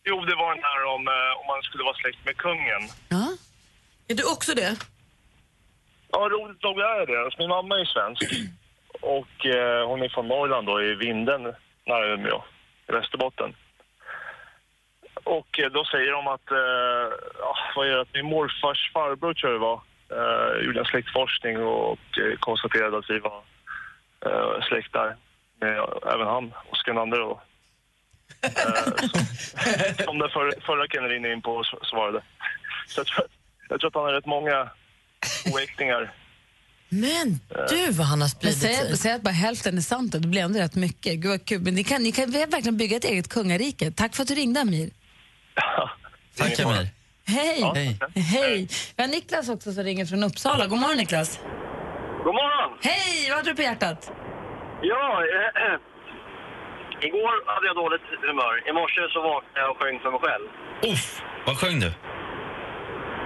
Jo, 0.09 0.15
det 0.25 0.35
var 0.35 0.55
den 0.55 0.63
här 0.63 0.79
om, 0.95 1.07
eh, 1.07 1.39
om 1.41 1.45
man 1.47 1.61
skulle 1.61 1.83
vara 1.83 1.95
släkt 2.01 2.25
med 2.25 2.37
kungen. 2.37 2.81
Ja. 3.09 3.27
Är 4.11 4.15
du 4.15 4.31
också 4.31 4.53
det? 4.53 4.77
Ja, 6.11 6.19
roligt 6.19 6.63
nog 6.63 6.79
är 6.79 7.05
det. 7.05 7.23
Alltså, 7.23 7.39
min 7.39 7.49
mamma 7.49 7.79
är 7.79 7.85
svensk 7.85 8.23
och 9.01 9.45
eh, 9.45 9.87
hon 9.87 10.01
är 10.01 10.09
från 10.09 10.27
Norrland 10.27 10.67
då, 10.67 10.81
i 10.81 10.95
Vinden 10.95 11.43
nära 11.85 12.13
Umeå, 12.13 12.43
i 12.87 12.91
Västerbotten. 12.91 13.55
Och 15.23 15.59
eh, 15.59 15.71
då 15.71 15.85
säger 15.85 16.11
de 16.11 16.27
att, 16.27 16.51
eh, 16.51 17.17
ja, 17.39 17.55
vad 17.75 17.87
är 17.87 17.91
det, 17.91 18.01
att 18.01 18.13
min 18.13 18.25
morfars 18.25 18.91
farbror 18.93 19.33
tror 19.33 19.51
jag 19.51 19.61
det 19.61 19.65
var, 19.69 19.81
eh, 20.17 20.65
gjorde 20.65 20.79
en 20.79 20.85
släktforskning 20.85 21.57
och 21.63 22.17
eh, 22.17 22.37
konstaterade 22.39 22.97
att 22.97 23.09
vi 23.09 23.19
var 23.19 23.41
eh, 24.25 24.61
släktar 24.67 25.15
med 25.59 25.77
även 26.13 26.27
han, 26.27 26.53
Oskar 26.69 27.05
II 27.05 27.11
då. 27.11 27.41
Eh, 28.41 30.05
som, 30.05 30.19
den 30.19 30.29
för, 30.29 30.61
förra 30.65 30.87
killen 30.87 31.09
ringde 31.09 31.33
in 31.33 31.41
på 31.41 31.63
svarade. 31.83 32.21
Så 32.87 32.99
jag 32.99 33.07
tror, 33.07 33.25
jag 33.69 33.79
tror 33.79 33.87
att 33.89 33.95
han 33.95 34.03
har 34.03 34.13
rätt 34.13 34.25
många 34.25 34.69
oäktingar. 35.53 36.13
Men 36.89 37.39
du 37.69 37.91
vad 37.91 38.07
han 38.07 38.21
har 38.21 38.25
Men 38.25 38.29
spridit 38.29 38.57
säg, 38.61 38.75
sig. 38.75 38.97
säg 38.97 39.11
att 39.11 39.21
bara 39.21 39.31
hälften 39.31 39.77
är 39.77 39.81
sant, 39.81 40.11
det 40.11 40.19
blir 40.19 40.41
ändå 40.41 40.59
rätt 40.59 40.75
mycket. 40.75 41.13
Gud 41.19 41.31
vad 41.31 41.45
kul. 41.45 41.61
Men 41.61 41.75
ni 41.75 41.83
kan, 41.83 42.03
ni 42.03 42.11
kan 42.11 42.31
verkligen 42.31 42.77
bygga 42.77 42.97
ett 42.97 43.03
eget 43.05 43.29
kungarike. 43.29 43.91
Tack 43.91 44.15
för 44.15 44.21
att 44.21 44.27
du 44.27 44.35
ringde, 44.35 44.61
Amir. 44.61 44.89
Tack, 46.37 46.59
Amir. 46.59 46.87
Hej! 47.27 47.59
Ja, 47.61 47.73
Hej. 47.75 47.97
Hej! 48.15 48.67
Vi 48.95 49.03
har 49.03 49.09
Niklas 49.09 49.49
också 49.49 49.73
som 49.73 49.83
ringer 49.83 50.05
från 50.05 50.23
Uppsala. 50.23 50.67
God 50.67 50.79
morgon, 50.79 50.97
Niklas. 50.97 51.39
God 52.25 52.35
morgon! 52.41 52.77
Hej! 52.81 53.29
Vad 53.29 53.37
hade 53.37 53.49
du 53.51 53.55
på 53.55 53.61
hjärtat? 53.61 54.11
Ja, 54.81 55.03
eh, 55.35 55.75
igår 57.07 57.33
hade 57.53 57.67
jag 57.67 57.75
dåligt 57.75 58.05
humör. 58.27 58.55
I 58.69 58.71
morse 58.79 59.01
så 59.13 59.19
vaknade 59.21 59.59
jag 59.59 59.71
och 59.71 59.77
sjöng 59.81 59.99
för 60.03 60.11
mig 60.11 60.19
själv. 60.25 60.45
Uff, 60.93 61.21
vad 61.47 61.57
sjöng 61.57 61.79
du? 61.79 61.91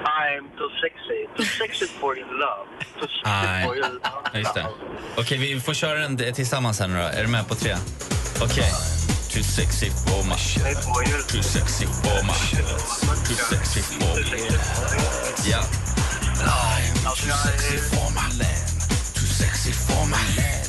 I'm 0.04 0.49
too 0.58 0.70
sexy, 0.82 1.20
too 1.38 1.43
sexy 1.43 1.86
for 1.86 2.18
your 2.18 2.28
love. 2.28 2.68
Too 2.99 3.08
sexy 3.08 3.22
Nej. 3.26 3.66
for 3.66 3.76
your 3.76 3.89
love. 3.89 4.24
Ja, 4.34 4.39
just 4.39 4.54
det. 4.54 4.66
Okej, 5.18 5.38
vi 5.38 5.60
får 5.60 5.74
köra 5.74 5.99
den 5.99 6.34
tillsammans 6.34 6.80
här 6.80 6.88
nu 6.88 6.93
då. 6.93 7.04
Är 7.04 7.22
du 7.22 7.28
med 7.28 7.47
på 7.47 7.56
tre? 7.56 7.76
Okej. 8.41 8.72
Too 9.34 9.43
sexy 9.43 9.89
for 9.89 10.24
my 10.30 10.36
shirt. 10.38 10.84
Too 11.28 11.41
sexy 11.41 11.86
for 11.86 12.24
my 12.24 12.34
shirt. 12.34 12.68
Too 13.28 13.36
sexy 13.36 13.82
for 13.82 14.16
me. 14.32 14.41
Ja. 15.49 15.60
I'm 16.43 17.04
too 17.04 17.32
sexy 17.32 17.78
for 17.78 18.10
my 18.12 18.28
land. 18.39 18.68
Too 19.16 19.26
sexy 19.26 19.72
for 19.72 20.06
my 20.06 20.24
land. 20.38 20.68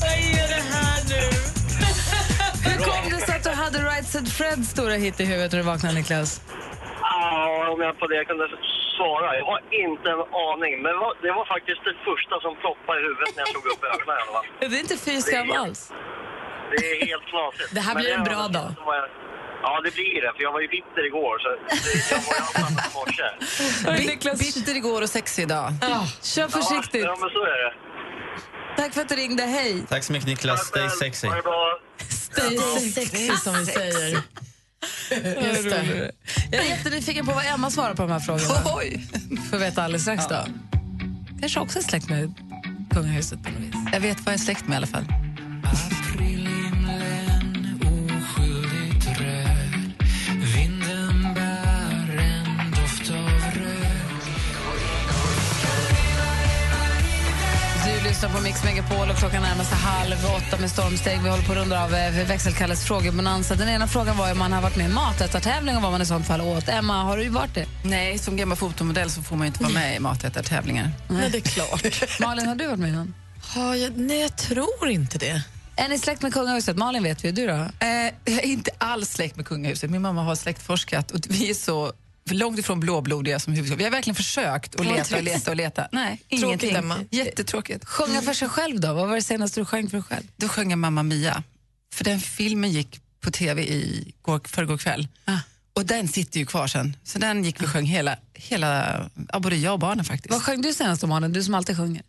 Vad 0.00 0.10
är 0.10 0.48
det 0.48 0.62
här 0.72 1.02
nu? 1.08 1.22
Hur 2.70 2.78
kom 2.84 3.10
det 3.10 3.26
sig 3.26 3.36
att 3.36 3.44
du 3.44 3.50
hade 3.50 3.78
Right 3.78 4.08
Said 4.08 4.28
Freds 4.28 4.70
stora 4.70 4.94
hit 4.94 5.20
i 5.20 5.24
huvudet 5.24 5.52
när 5.52 5.58
du 5.58 5.64
vaknade, 5.64 5.94
Niklas? 5.94 6.40
Ja, 7.22 7.68
om 7.72 7.80
jag 7.86 7.92
på 8.00 8.06
det 8.12 8.20
kunde 8.30 8.46
svara. 8.96 9.28
Jag 9.38 9.46
har 9.52 9.60
inte 9.84 10.06
en 10.16 10.22
aning. 10.50 10.72
Men 10.84 10.92
det 11.24 11.32
var 11.38 11.44
faktiskt 11.54 11.80
det 11.88 11.94
första 12.08 12.34
som 12.44 12.52
ploppade 12.62 12.98
i 13.00 13.02
huvudet 13.08 13.30
när 13.36 13.40
jag 13.44 13.48
slog 13.54 13.66
upp 13.72 13.82
ögonen. 13.92 14.20
fall. 14.32 14.44
Det 14.70 14.76
är 14.78 14.80
inte 14.86 14.98
fy 15.06 15.14
skam 15.28 15.48
Det 15.48 15.54
är- 15.54 15.58
alls. 15.64 15.80
Det 16.72 16.76
är 16.92 17.06
helt 17.10 17.26
knasigt. 17.32 17.70
Det 17.76 17.80
här 17.86 17.94
blir 17.94 18.10
en 18.12 18.20
var- 18.24 18.30
bra 18.30 18.42
dag. 18.58 18.70
Ja, 19.64 19.80
det 19.84 19.94
blir 19.94 20.20
det. 20.24 20.32
För 20.36 20.42
jag 20.46 20.52
var 20.52 20.60
ju 20.60 20.68
bitter 20.68 21.02
igår. 21.10 21.34
Så 21.42 21.48
det, 21.48 21.56
jag 22.14 22.20
var 22.28 22.34
ju 22.40 22.42
annat 22.66 22.86
i 22.88 22.94
morse. 22.98 23.28
Bitter 24.44 24.76
igår 24.76 25.02
och 25.02 25.08
sexig 25.08 25.42
idag. 25.42 25.66
Ja, 25.80 26.06
kör 26.22 26.48
försiktigt. 26.48 27.04
Ja, 27.04 27.16
men 27.20 27.30
så 27.30 27.42
är 27.44 27.58
det. 27.64 27.72
Tack 28.76 28.94
för 28.94 29.00
att 29.00 29.08
du 29.08 29.14
ringde. 29.14 29.42
Hej! 29.42 29.84
Tack 29.88 30.04
så 30.04 30.12
mycket 30.12 30.28
Niklas. 30.28 30.66
Stay 30.66 30.88
sexy. 30.88 31.28
Det. 31.28 31.42
Stay 32.12 32.58
sexy, 32.90 33.36
som 33.36 33.54
vi 33.54 33.66
säger. 33.66 34.18
Just 35.42 35.70
det. 35.70 36.10
Jag 36.50 36.64
är 36.64 36.68
jättenyfiken 36.68 37.26
på 37.26 37.32
vad 37.32 37.46
Emma 37.46 37.70
svarar 37.70 37.94
på 37.94 38.02
de 38.02 38.10
här 38.10 38.20
frågorna. 38.20 38.54
Oj. 38.64 39.06
Får 39.50 39.58
veta 39.58 39.82
alldeles 39.82 40.02
strax 40.02 40.28
då. 40.28 40.46
Kanske 41.40 41.60
också 41.60 41.78
är 41.78 41.82
släkt 41.82 42.08
med 42.08 42.34
kungahuset 42.90 43.42
på 43.42 43.50
något 43.50 43.60
vis. 43.60 43.74
Jag 43.92 44.00
vet 44.00 44.16
vad 44.20 44.26
jag 44.26 44.40
är 44.40 44.44
släkt 44.44 44.68
med 44.68 44.74
i 44.74 44.76
alla 44.76 44.86
fall. 44.86 45.04
Lyssnar 58.22 58.40
på 58.40 58.44
Mix 58.44 58.64
Megapol 58.64 59.10
och 59.10 59.16
klockan 59.16 59.42
närmar 59.42 59.64
sig 59.64 59.78
halv 59.78 60.16
åtta 60.36 60.60
med 60.60 60.70
stormsteg. 60.70 61.22
Vi 61.22 61.28
håller 61.28 61.44
på 61.44 61.52
att 61.52 61.58
runda 61.58 61.84
av 61.84 61.94
eh, 61.94 62.26
växelkalles 62.28 62.84
frågebonanza. 62.84 63.54
Den 63.54 63.68
ena 63.68 63.86
frågan 63.86 64.16
var 64.16 64.32
om 64.32 64.38
man 64.38 64.52
har 64.52 64.62
varit 64.62 64.76
med 64.76 64.84
i 64.84 64.88
en 64.88 64.94
matätartävling 64.94 65.76
och 65.76 65.82
vad 65.82 65.92
man 65.92 66.02
i 66.02 66.06
sånt 66.06 66.26
fall 66.26 66.40
åt. 66.40 66.68
Emma, 66.68 67.02
har 67.02 67.16
du 67.16 67.28
varit 67.28 67.54
det? 67.54 67.66
Nej, 67.84 68.18
som 68.18 68.36
gammal 68.36 68.56
fotomodell 68.56 69.10
så 69.10 69.22
får 69.22 69.36
man 69.36 69.46
ju 69.46 69.46
inte 69.46 69.62
vara 69.62 69.72
med 69.72 69.96
i 69.96 69.98
matätartävlingar. 69.98 70.90
Nej, 71.08 71.30
det 71.30 71.38
är 71.38 71.40
klart. 71.40 72.20
Malin, 72.20 72.46
har 72.46 72.54
du 72.54 72.66
varit 72.66 72.78
med 72.78 72.88
i 72.88 72.92
någon? 72.92 73.14
Har 73.54 73.74
jag, 73.74 73.98
nej, 73.98 74.20
jag 74.20 74.36
tror 74.36 74.88
inte 74.88 75.18
det. 75.18 75.42
Är 75.76 75.88
ni 75.88 75.98
släkt 75.98 76.22
med 76.22 76.32
kungahuset? 76.32 76.76
Malin 76.76 77.02
vet 77.02 77.24
vi. 77.24 77.32
Du 77.32 77.46
då? 77.46 77.52
Eh, 77.52 77.88
jag 78.24 78.44
är 78.44 78.46
inte 78.46 78.70
alls 78.78 79.12
släkt 79.12 79.36
med 79.36 79.46
kungahuset. 79.46 79.90
Min 79.90 80.02
mamma 80.02 80.22
har 80.22 80.34
släktforskat 80.34 81.10
och 81.10 81.20
vi 81.28 81.50
är 81.50 81.54
så 81.54 81.92
långt 82.30 82.58
ifrån 82.58 82.80
blåblodiga 82.80 83.38
som 83.38 83.52
huvudskådespelare. 83.52 83.78
Vi 83.78 83.84
har 83.84 83.98
verkligen 83.98 84.14
försökt 84.14 84.80
att 84.80 84.86
leta 84.86 85.16
och 85.16 85.22
leta 85.22 85.50
och 85.50 85.56
leta. 85.56 85.88
Nej, 85.92 86.16
Tråkigt, 86.28 86.42
ingenting. 86.42 86.74
Emma. 86.76 86.98
Jättetråkigt. 87.10 87.84
Sjunga 87.84 88.22
för 88.22 88.32
sig 88.32 88.48
själv 88.48 88.80
då? 88.80 88.94
Vad 88.94 89.08
var 89.08 89.14
det 89.16 89.22
senaste 89.22 89.60
du 89.60 89.64
sjöng 89.64 89.90
för 89.90 89.96
dig 89.96 90.04
själv? 90.04 90.24
Då 90.36 90.48
sjöng 90.48 90.70
jag 90.70 90.78
Mamma 90.78 91.02
Mia. 91.02 91.42
För 91.94 92.04
den 92.04 92.20
filmen 92.20 92.70
gick 92.72 93.00
på 93.20 93.30
tv 93.30 93.62
i 93.62 94.14
går, 94.22 94.40
förrgår 94.44 94.78
kväll. 94.78 95.08
Ah. 95.24 95.38
Och 95.74 95.86
den 95.86 96.08
sitter 96.08 96.40
ju 96.40 96.46
kvar 96.46 96.66
sen. 96.66 96.96
Så 97.04 97.18
den 97.18 97.44
gick 97.44 97.60
vi 97.62 97.66
och 97.66 97.70
sjöng 97.70 97.86
hela, 97.86 98.16
hela 98.34 99.00
ja, 99.32 99.40
både 99.40 99.56
jag 99.56 99.72
och 99.72 99.78
barnen 99.78 100.04
faktiskt. 100.04 100.32
Vad 100.32 100.42
sjöng 100.42 100.62
du 100.62 100.72
senast 100.74 101.04
om? 101.04 101.32
Du 101.32 101.42
som 101.44 101.54
alltid 101.54 101.76
sjunger. 101.76 102.02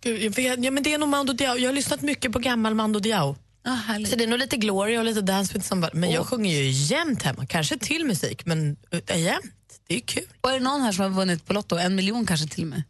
Gud, 0.00 0.22
jag 0.22 0.30
vet- 0.30 0.64
Ja, 0.64 0.70
men 0.70 0.82
det 0.82 0.92
är 0.94 0.98
nog 0.98 1.08
Mando 1.08 1.32
Diao. 1.32 1.56
Jag 1.56 1.68
har 1.68 1.74
lyssnat 1.74 2.02
mycket 2.02 2.32
på 2.32 2.38
gammal 2.38 2.74
Mando 2.74 3.00
Diao. 3.00 3.36
Ah, 3.64 3.94
så 4.10 4.16
det 4.16 4.24
är 4.24 4.28
nog 4.28 4.38
lite 4.38 4.56
Gloria 4.56 4.98
och 4.98 5.04
lite 5.04 5.20
Dance 5.20 5.54
with 5.54 5.66
somebody. 5.66 5.98
Men 5.98 6.10
jag 6.10 6.26
sjunger 6.26 6.54
ju 6.62 6.70
jämt 6.70 7.22
hemma. 7.22 7.46
Kanske 7.46 7.78
till 7.78 8.04
musik, 8.04 8.46
men 8.46 8.76
äh, 9.06 9.20
jämt. 9.22 9.44
Det 9.88 9.94
är 9.94 10.00
kul. 10.00 10.24
Och 10.40 10.50
är 10.50 10.54
det 10.54 10.60
någon 10.60 10.80
här 10.80 10.92
som 10.92 11.02
har 11.02 11.10
vunnit 11.10 11.46
på 11.46 11.52
Lotto? 11.52 11.76
En 11.76 11.94
miljon 11.94 12.26
kanske 12.26 12.48
till 12.48 12.62
och 12.64 12.68
med? 12.70 12.82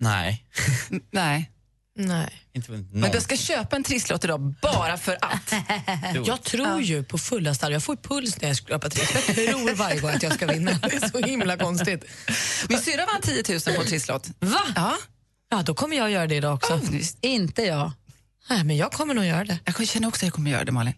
Nej. 0.00 0.44
Nej. 1.10 1.50
Nej. 1.98 2.42
Inte 2.54 2.72
någon. 2.72 2.88
Men 2.92 3.10
jag 3.12 3.22
ska 3.22 3.36
köpa 3.36 3.76
en 3.76 3.84
trisslott 3.84 4.24
idag 4.24 4.54
bara 4.62 4.96
för 4.98 5.18
att. 5.20 5.54
Jag 6.26 6.42
tror 6.42 6.80
ju 6.82 7.04
på 7.04 7.18
fullaste 7.18 7.66
allvar. 7.66 7.74
Jag 7.74 7.82
får 7.82 7.96
puls 7.96 8.40
när 8.40 8.48
jag 8.48 8.56
skrapar 8.56 8.90
triss. 8.90 9.10
Jag 9.14 9.36
tror 9.36 9.74
varje 9.74 10.00
gång 10.00 10.10
att 10.10 10.22
jag 10.22 10.32
ska 10.34 10.46
vinna. 10.46 10.72
Det 10.82 10.94
är 10.94 11.08
så 11.08 11.18
himla 11.18 11.56
konstigt. 11.56 12.04
Min 12.68 12.78
syrra 12.78 13.06
vann 13.06 13.20
10 13.22 13.42
000 13.66 13.76
på 13.76 13.84
trisslott. 13.84 14.28
Va? 14.40 14.60
Ja. 14.76 14.96
Ja, 15.50 15.62
då 15.62 15.74
kommer 15.74 15.96
jag 15.96 16.10
göra 16.10 16.26
det 16.26 16.34
idag 16.34 16.54
också. 16.54 16.80
Inte 17.20 17.62
jag. 17.62 17.92
Nej, 18.50 18.64
men 18.64 18.76
jag 18.76 18.92
kommer 18.92 19.14
nog 19.14 19.24
göra 19.24 19.44
det. 19.44 19.58
Jag 19.64 19.88
känner 19.88 20.08
också 20.08 20.18
att 20.18 20.22
jag 20.22 20.32
kommer 20.32 20.50
göra 20.50 20.64
det, 20.64 20.72
Malin. 20.72 20.94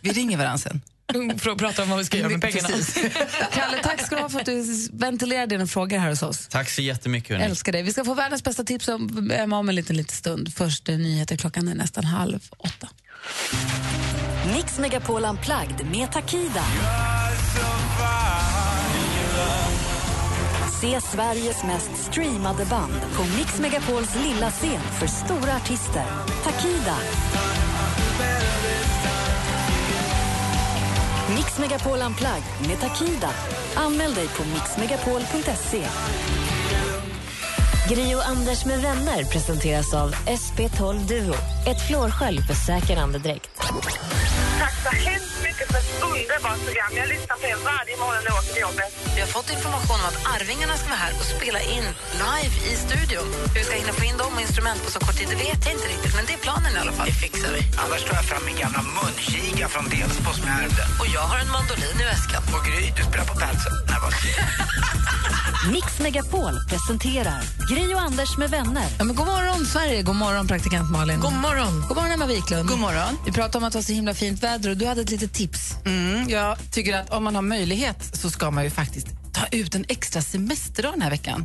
Vi 0.00 0.12
ringer 0.12 0.36
varandra 0.38 0.58
sen. 0.58 0.80
För 1.38 1.50
att 1.50 1.58
prata 1.58 1.82
om 1.82 1.88
vad 1.88 1.98
vi 1.98 2.04
ska 2.04 2.16
göra 2.16 2.28
med 2.28 2.40
pengarna. 2.40 2.68
Precis. 2.68 2.94
Kalle, 3.52 3.78
tack 3.82 4.06
ska 4.06 4.16
du 4.16 4.22
ha 4.22 4.28
för 4.28 4.40
att 4.40 4.46
du 4.46 4.88
ventilerar 4.92 5.46
dina 5.46 5.66
frågor 5.66 5.98
här 5.98 6.08
hos 6.08 6.22
oss. 6.22 6.48
Tack 6.48 6.70
så 6.70 6.82
jättemycket. 6.82 7.30
Hörni. 7.30 7.44
Älskar 7.44 7.72
dig. 7.72 7.82
Vi 7.82 7.92
ska 7.92 8.04
få 8.04 8.14
världens 8.14 8.44
bästa 8.44 8.64
tips 8.64 8.88
om 8.88 9.30
Emma 9.34 9.58
om 9.58 9.68
en 9.68 9.74
liten, 9.74 9.96
liten 9.96 10.16
stund. 10.16 10.54
Först 10.54 10.86
nyheter, 10.88 11.36
klockan 11.36 11.68
är 11.68 11.74
nästan 11.74 12.04
halv 12.04 12.40
åtta. 12.56 12.88
Mix 14.54 14.78
Megapol 14.78 15.24
Unplugged 15.24 15.86
med 15.92 16.12
Takida. 16.12 16.64
Se 20.80 21.00
Sveriges 21.00 21.64
mest 21.64 21.90
streamade 21.96 22.64
band 22.64 23.00
på 23.12 23.22
Mix 23.22 23.58
Megapols 23.60 24.16
lilla 24.24 24.50
scen 24.50 24.80
för 24.98 25.06
stora 25.06 25.56
artister. 25.56 26.04
Takida. 26.44 26.96
Mix 31.34 31.58
Megapol 31.58 31.98
Unplugged 32.06 32.68
med 32.68 32.80
Takida. 32.80 33.30
Anmäl 33.76 34.14
dig 34.14 34.28
på 34.28 34.42
mixmegapol.se. 34.44 35.88
Gri 37.88 38.14
och 38.14 38.26
Anders 38.26 38.64
med 38.64 38.80
vänner 38.82 39.24
presenteras 39.24 39.94
av 39.94 40.14
SP12 40.14 40.94
Duo. 41.08 41.34
Ett 41.66 41.80
flårskölj 41.88 42.42
för 42.48 42.54
säker 42.54 42.96
andedräkt. 42.96 43.50
Tack 44.62 44.74
så 44.84 44.90
hemskt 45.08 45.38
mycket 45.48 45.66
för 45.72 45.78
ett 45.82 45.92
underbart 46.10 46.60
program. 46.66 46.92
Jag 47.00 47.08
lyssnar 47.14 47.36
på 47.40 47.46
er 47.52 47.58
varje 47.72 47.96
morgon 48.02 48.20
när 48.24 48.30
jag 48.32 48.38
åker 48.40 48.52
till 48.56 48.64
jobbet. 48.68 48.90
Vi 49.14 49.20
har 49.24 49.30
fått 49.36 49.48
information 49.56 49.98
om 50.02 50.06
att 50.10 50.18
Arvingarna 50.34 50.76
ska 50.80 50.88
vara 50.94 51.02
här 51.06 51.12
och 51.20 51.26
spela 51.36 51.60
in 51.76 51.86
live 52.24 52.54
i 52.70 52.72
studion. 52.86 53.28
Hur 53.52 53.60
vi 53.60 53.64
ska 53.68 53.74
hinna 53.82 53.94
få 54.00 54.04
in 54.10 54.16
dem 54.22 54.32
och 54.36 54.42
instrument 54.46 54.80
på 54.84 54.90
så 54.96 55.00
kort 55.04 55.16
tid, 55.18 55.28
det 55.34 55.40
vet 55.46 55.60
jag 55.66 55.72
inte 55.76 55.88
riktigt. 55.94 56.14
Men 56.16 56.24
det 56.28 56.34
är 56.38 56.42
planen 56.46 56.72
i 56.76 56.78
alla 56.84 56.94
fall. 56.98 57.06
Det 57.10 57.18
fixar 57.26 57.50
vi. 57.56 57.60
Annars 57.84 58.02
tar 58.06 58.14
jag 58.20 58.26
fram 58.30 58.42
min 58.48 58.58
gamla 58.62 58.82
munkiga 58.96 59.66
från 59.74 59.84
Delsbo 59.94 60.30
som 60.38 60.44
jag 60.50 60.56
ärvde. 60.64 60.82
Och 61.00 61.08
jag 61.16 61.24
har 61.30 61.38
en 61.44 61.50
mandolin 61.56 61.96
i 62.04 62.06
väskan. 62.14 62.42
Och 62.54 62.62
Gry, 62.66 62.82
du 62.98 63.02
spelar 63.08 63.26
på 63.32 63.36
pälsen. 63.42 63.74
Nej, 63.90 63.98
vad 64.04 64.12
Mix 65.74 65.98
Megapol 66.00 66.54
presenterar 66.68 67.42
Gri 67.74 67.94
och 67.94 68.00
Anders 68.00 68.36
med 68.38 68.50
vänner. 68.50 68.84
Ja, 68.98 69.04
men 69.04 69.16
god 69.16 69.26
morgon, 69.26 69.66
Sverige. 69.66 70.02
God 70.02 70.16
morgon, 70.16 70.46
praktikant 70.48 70.90
Malin. 70.90 71.20
God 71.20 71.32
morgon. 71.32 71.84
God 71.88 71.96
morgon, 71.96 72.10
Emma 72.12 72.26
Wiklund. 72.26 72.68
God 72.68 72.78
morgon. 72.78 73.18
Vi 73.26 73.32
pratade 73.32 73.58
om 73.58 73.64
att 73.64 73.72
det 73.72 73.78
var 73.78 73.82
så 73.82 73.92
himla 73.92 74.14
fint 74.14 74.42
väder 74.42 74.70
och 74.70 74.76
du 74.76 74.86
hade 74.86 75.00
ett 75.00 75.10
litet 75.10 75.32
tips. 75.32 75.74
Mm, 75.84 76.28
jag 76.28 76.58
tycker 76.70 76.96
att 76.98 77.10
om 77.10 77.24
man 77.24 77.34
har 77.34 77.42
möjlighet 77.42 78.16
så 78.16 78.30
ska 78.30 78.50
man 78.50 78.64
ju 78.64 78.70
faktiskt 78.70 79.06
ta 79.32 79.46
ut 79.50 79.74
en 79.74 79.84
extra 79.88 80.22
semesterdag 80.22 80.92
den 80.92 81.02
här 81.02 81.10
veckan. 81.10 81.44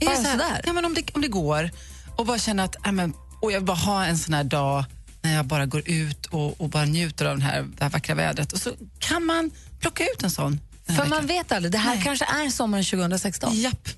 Är 0.00 0.06
Bara 0.06 0.16
det 0.16 0.22
så 0.22 0.28
här- 0.28 0.38
sådär? 0.38 0.60
Ja, 0.66 0.72
men 0.72 0.84
om, 0.84 0.94
det, 0.94 1.02
om 1.14 1.20
det 1.22 1.28
går. 1.28 1.70
Och 2.16 2.26
bara 2.26 2.38
känna 2.38 2.64
att 2.64 2.86
äh, 2.86 2.92
men, 2.92 3.12
och 3.40 3.52
jag 3.52 3.58
vill 3.60 3.66
bara 3.66 3.76
ha 3.76 4.04
en 4.04 4.18
sån 4.18 4.34
här 4.34 4.44
dag 4.44 4.84
när 5.22 5.34
jag 5.36 5.46
bara 5.46 5.66
går 5.66 5.82
ut 5.88 6.26
och, 6.26 6.60
och 6.60 6.68
bara 6.68 6.84
njuter 6.84 7.24
av 7.24 7.30
den 7.36 7.42
här, 7.46 7.62
det 7.62 7.84
här 7.84 7.90
vackra 7.90 8.14
vädret. 8.14 8.52
Och 8.52 8.58
så 8.58 8.70
kan 8.98 9.24
man 9.26 9.50
plocka 9.80 10.04
ut 10.04 10.22
en 10.22 10.30
sån. 10.30 10.60
För 10.86 10.94
man 10.94 11.08
veckan. 11.10 11.26
vet 11.26 11.52
aldrig, 11.52 11.72
det 11.72 11.78
här 11.78 11.94
Nej. 11.94 12.04
kanske 12.04 12.24
är 12.24 12.50
sommaren 12.50 12.84
2016. 12.84 13.54
Japp. 13.60 13.88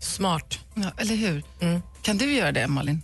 Smart. 0.00 0.58
Ja, 0.74 0.92
eller 0.96 1.14
hur? 1.16 1.42
Kan 2.02 2.18
du 2.18 2.32
göra 2.32 2.52
det, 2.52 2.66
Malin? 2.66 3.02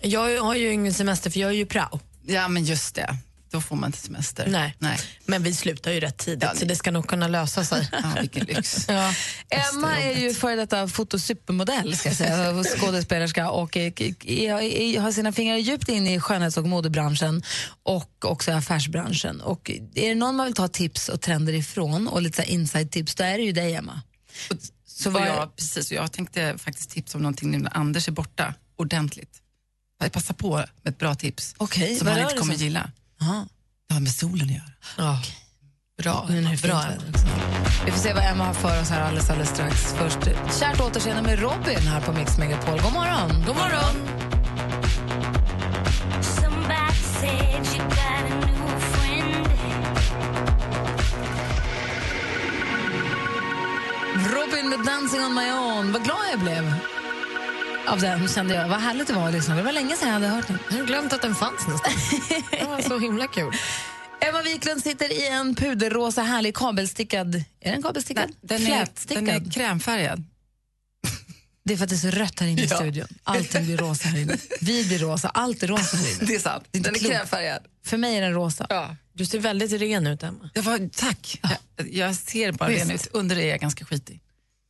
Jag 0.00 0.42
har 0.42 0.54
ju 0.54 0.72
ingen 0.72 0.94
semester 0.94 1.30
för 1.30 1.40
jag 1.40 1.50
är 1.50 1.54
ju 1.54 1.66
prao. 1.66 2.00
Ja, 2.26 2.48
men 2.48 2.64
just 2.64 2.94
det. 2.94 3.16
Då 3.50 3.60
får 3.60 3.76
man 3.76 3.88
inte 3.88 3.98
semester. 3.98 4.46
Nej. 4.50 4.74
Nej. 4.78 4.98
Men 5.26 5.42
vi 5.42 5.54
slutar 5.54 5.90
ju 5.92 6.00
rätt 6.00 6.18
tidigt 6.18 6.48
så 6.56 6.64
det 6.64 6.76
ska 6.76 6.90
nog 6.90 7.06
kunna 7.08 7.28
lösa 7.28 7.64
sig. 7.64 7.88
Ja, 8.02 8.12
vilken 8.20 8.44
lyx. 8.46 8.84
Ja. 8.88 9.12
Emma 9.50 9.98
är 10.02 10.18
ju 10.20 10.34
före 10.34 10.56
detta 10.56 10.88
fotosupermodell, 10.88 11.96
ska 11.96 12.08
jag 12.08 12.16
säga, 12.16 12.50
och 12.58 12.66
skådespelerska 12.66 13.50
och 13.50 13.76
är- 13.76 14.02
är- 14.30 15.00
har 15.00 15.12
sina 15.12 15.32
fingrar 15.32 15.56
djupt 15.56 15.88
in 15.88 16.06
i 16.06 16.20
skönhets 16.20 16.56
och 16.56 16.68
modebranschen 16.68 17.42
och 17.82 18.24
också 18.24 18.50
i 18.50 18.54
affärsbranschen. 18.54 19.40
Och 19.40 19.70
är 19.94 20.08
det 20.08 20.14
någon 20.14 20.36
man 20.36 20.46
vill 20.46 20.54
ta 20.54 20.68
tips 20.68 21.08
och 21.08 21.20
trender 21.20 21.52
ifrån 21.52 22.08
och 22.08 22.22
lite 22.22 22.36
så 22.36 22.42
här 22.42 22.48
inside-tips, 22.50 23.14
då 23.14 23.24
är 23.24 23.38
det 23.38 23.44
ju 23.44 23.52
dig, 23.52 23.74
Emma. 23.74 24.02
Så 24.98 25.10
vad- 25.10 25.26
jag, 25.26 25.56
precis, 25.56 25.92
jag 25.92 26.12
tänkte 26.12 26.58
faktiskt 26.58 26.90
tipsa 26.90 27.18
om 27.18 27.22
någonting 27.22 27.50
nu 27.50 27.58
när 27.58 27.76
Anders 27.76 28.08
är 28.08 28.12
borta 28.12 28.54
ordentligt. 28.76 29.42
Jag 30.00 30.12
passar 30.12 30.34
på 30.34 30.56
med 30.56 30.90
ett 30.92 30.98
bra 30.98 31.14
tips 31.14 31.54
Okej, 31.58 31.96
som 31.96 32.06
han 32.08 32.18
inte 32.18 32.34
kommer 32.34 32.54
sig? 32.54 32.64
gilla. 32.64 32.90
Aha. 33.20 33.46
Det 33.88 33.94
har 33.94 34.00
med 34.00 34.12
solen 34.12 34.48
att 34.48 34.54
göra. 34.54 34.70
Ja. 34.96 35.22
Bra. 36.02 36.28
Bra. 36.62 36.84
Vi 37.84 37.90
får 37.92 37.98
se 37.98 38.14
vad 38.14 38.24
Emma 38.24 38.44
har 38.44 38.54
för 38.54 38.80
oss 38.82 38.88
här 38.88 39.00
alldeles, 39.00 39.30
alldeles 39.30 39.50
strax. 39.50 39.92
Först 39.92 40.18
kärt 40.60 40.80
återseende 40.80 41.22
med 41.22 41.38
Robin 41.38 41.78
här 41.78 42.00
på 42.00 42.12
Mix 42.12 42.38
Megapol. 42.38 42.80
God 42.80 42.92
morgon! 42.92 43.30
God 43.46 43.56
morgon! 43.56 43.94
Somebody 46.22 46.94
said 47.20 47.77
Robin 54.34 54.68
med 54.68 54.78
Dancing 54.86 55.20
on 55.20 55.34
my 55.34 55.50
own. 55.50 55.92
Vad 55.92 56.04
glad 56.04 56.18
jag 56.32 56.40
blev 56.40 56.72
av 57.86 58.00
den, 58.00 58.28
kände 58.28 58.54
jag. 58.54 58.68
Vad 58.68 58.80
härligt 58.80 59.06
det 59.06 59.12
var 59.12 59.28
att 59.28 59.34
lyssna. 59.34 59.56
Det 59.56 59.62
var 59.62 59.72
länge 59.72 59.96
sedan 59.96 60.08
jag 60.08 60.14
hade 60.14 60.26
hört 60.28 60.46
den. 60.46 60.58
Jag 60.70 60.76
har 60.78 60.84
glömt 60.86 61.12
att 61.12 61.22
den 61.22 61.34
fanns 61.34 61.66
nästan. 61.68 61.92
Det 62.50 62.64
var 62.64 62.80
så 62.80 62.98
himla 62.98 63.26
kul. 63.26 63.52
Emma 64.20 64.42
Wiklund 64.42 64.82
sitter 64.82 65.12
i 65.12 65.28
en 65.28 65.54
puderrosa 65.54 66.22
härlig 66.22 66.54
kabelstickad... 66.56 67.34
Är 67.60 67.72
den 67.72 67.82
kabelstickad? 67.82 68.30
Den 68.40 68.62
är, 68.62 68.66
Flätstickad. 68.66 69.24
den 69.24 69.46
är 69.46 69.50
krämfärgad. 69.50 70.24
Det 71.64 71.72
är 71.74 71.76
för 71.76 71.84
att 71.84 71.90
det 71.90 71.96
är 71.96 72.10
så 72.10 72.10
rött 72.10 72.40
här 72.40 72.46
inne 72.46 72.62
i 72.62 72.66
Ja. 72.70 72.76
studion. 72.76 73.08
Allting 73.24 73.64
blir 73.64 73.76
rosa 73.76 74.08
här 74.08 74.18
inne. 74.18 74.36
Vi 74.60 74.84
blir 74.84 74.98
rosa, 74.98 75.28
allt 75.28 75.62
är 75.62 75.66
rosa 75.68 75.96
här 75.96 76.10
inne. 76.16 76.24
Det 76.26 76.34
är 76.34 76.38
sant. 76.38 76.64
Det 76.70 76.78
är 76.78 76.82
Den 76.82 76.94
är 76.94 76.98
krämfärgad. 76.98 77.62
För 77.86 77.96
mig 77.96 78.16
är 78.16 78.20
den 78.22 78.32
rosa. 78.32 78.66
Du 79.18 79.26
ser 79.26 79.38
väldigt 79.38 79.72
ren 79.72 80.06
ut, 80.06 80.22
Emma. 80.22 80.50
Jag 80.54 80.62
var, 80.62 80.90
tack. 80.96 81.40
Jag, 81.76 81.88
jag 81.90 82.14
ser 82.16 82.52
bara 82.52 82.68
Visst. 82.68 82.82
ren 82.82 82.90
ut. 82.94 83.06
Under 83.12 83.38
är 83.38 83.48
jag 83.48 83.60
ganska 83.60 83.84
skitig. 83.84 84.20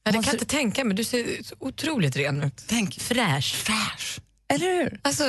Ja, 0.04 0.12
det 0.12 0.16
kan 0.16 0.24
jag 0.24 0.34
inte 0.34 0.44
tänka 0.44 0.84
mig. 0.84 0.96
Du 0.96 1.04
ser 1.04 1.42
så 1.42 1.54
otroligt 1.58 2.16
ren 2.16 2.42
ut. 2.42 2.64
Tänk. 2.66 3.00
Fräsch. 3.00 3.54
Fräsch. 3.54 4.20
Eller 4.48 4.66
hur? 4.66 5.00
Alltså, 5.02 5.24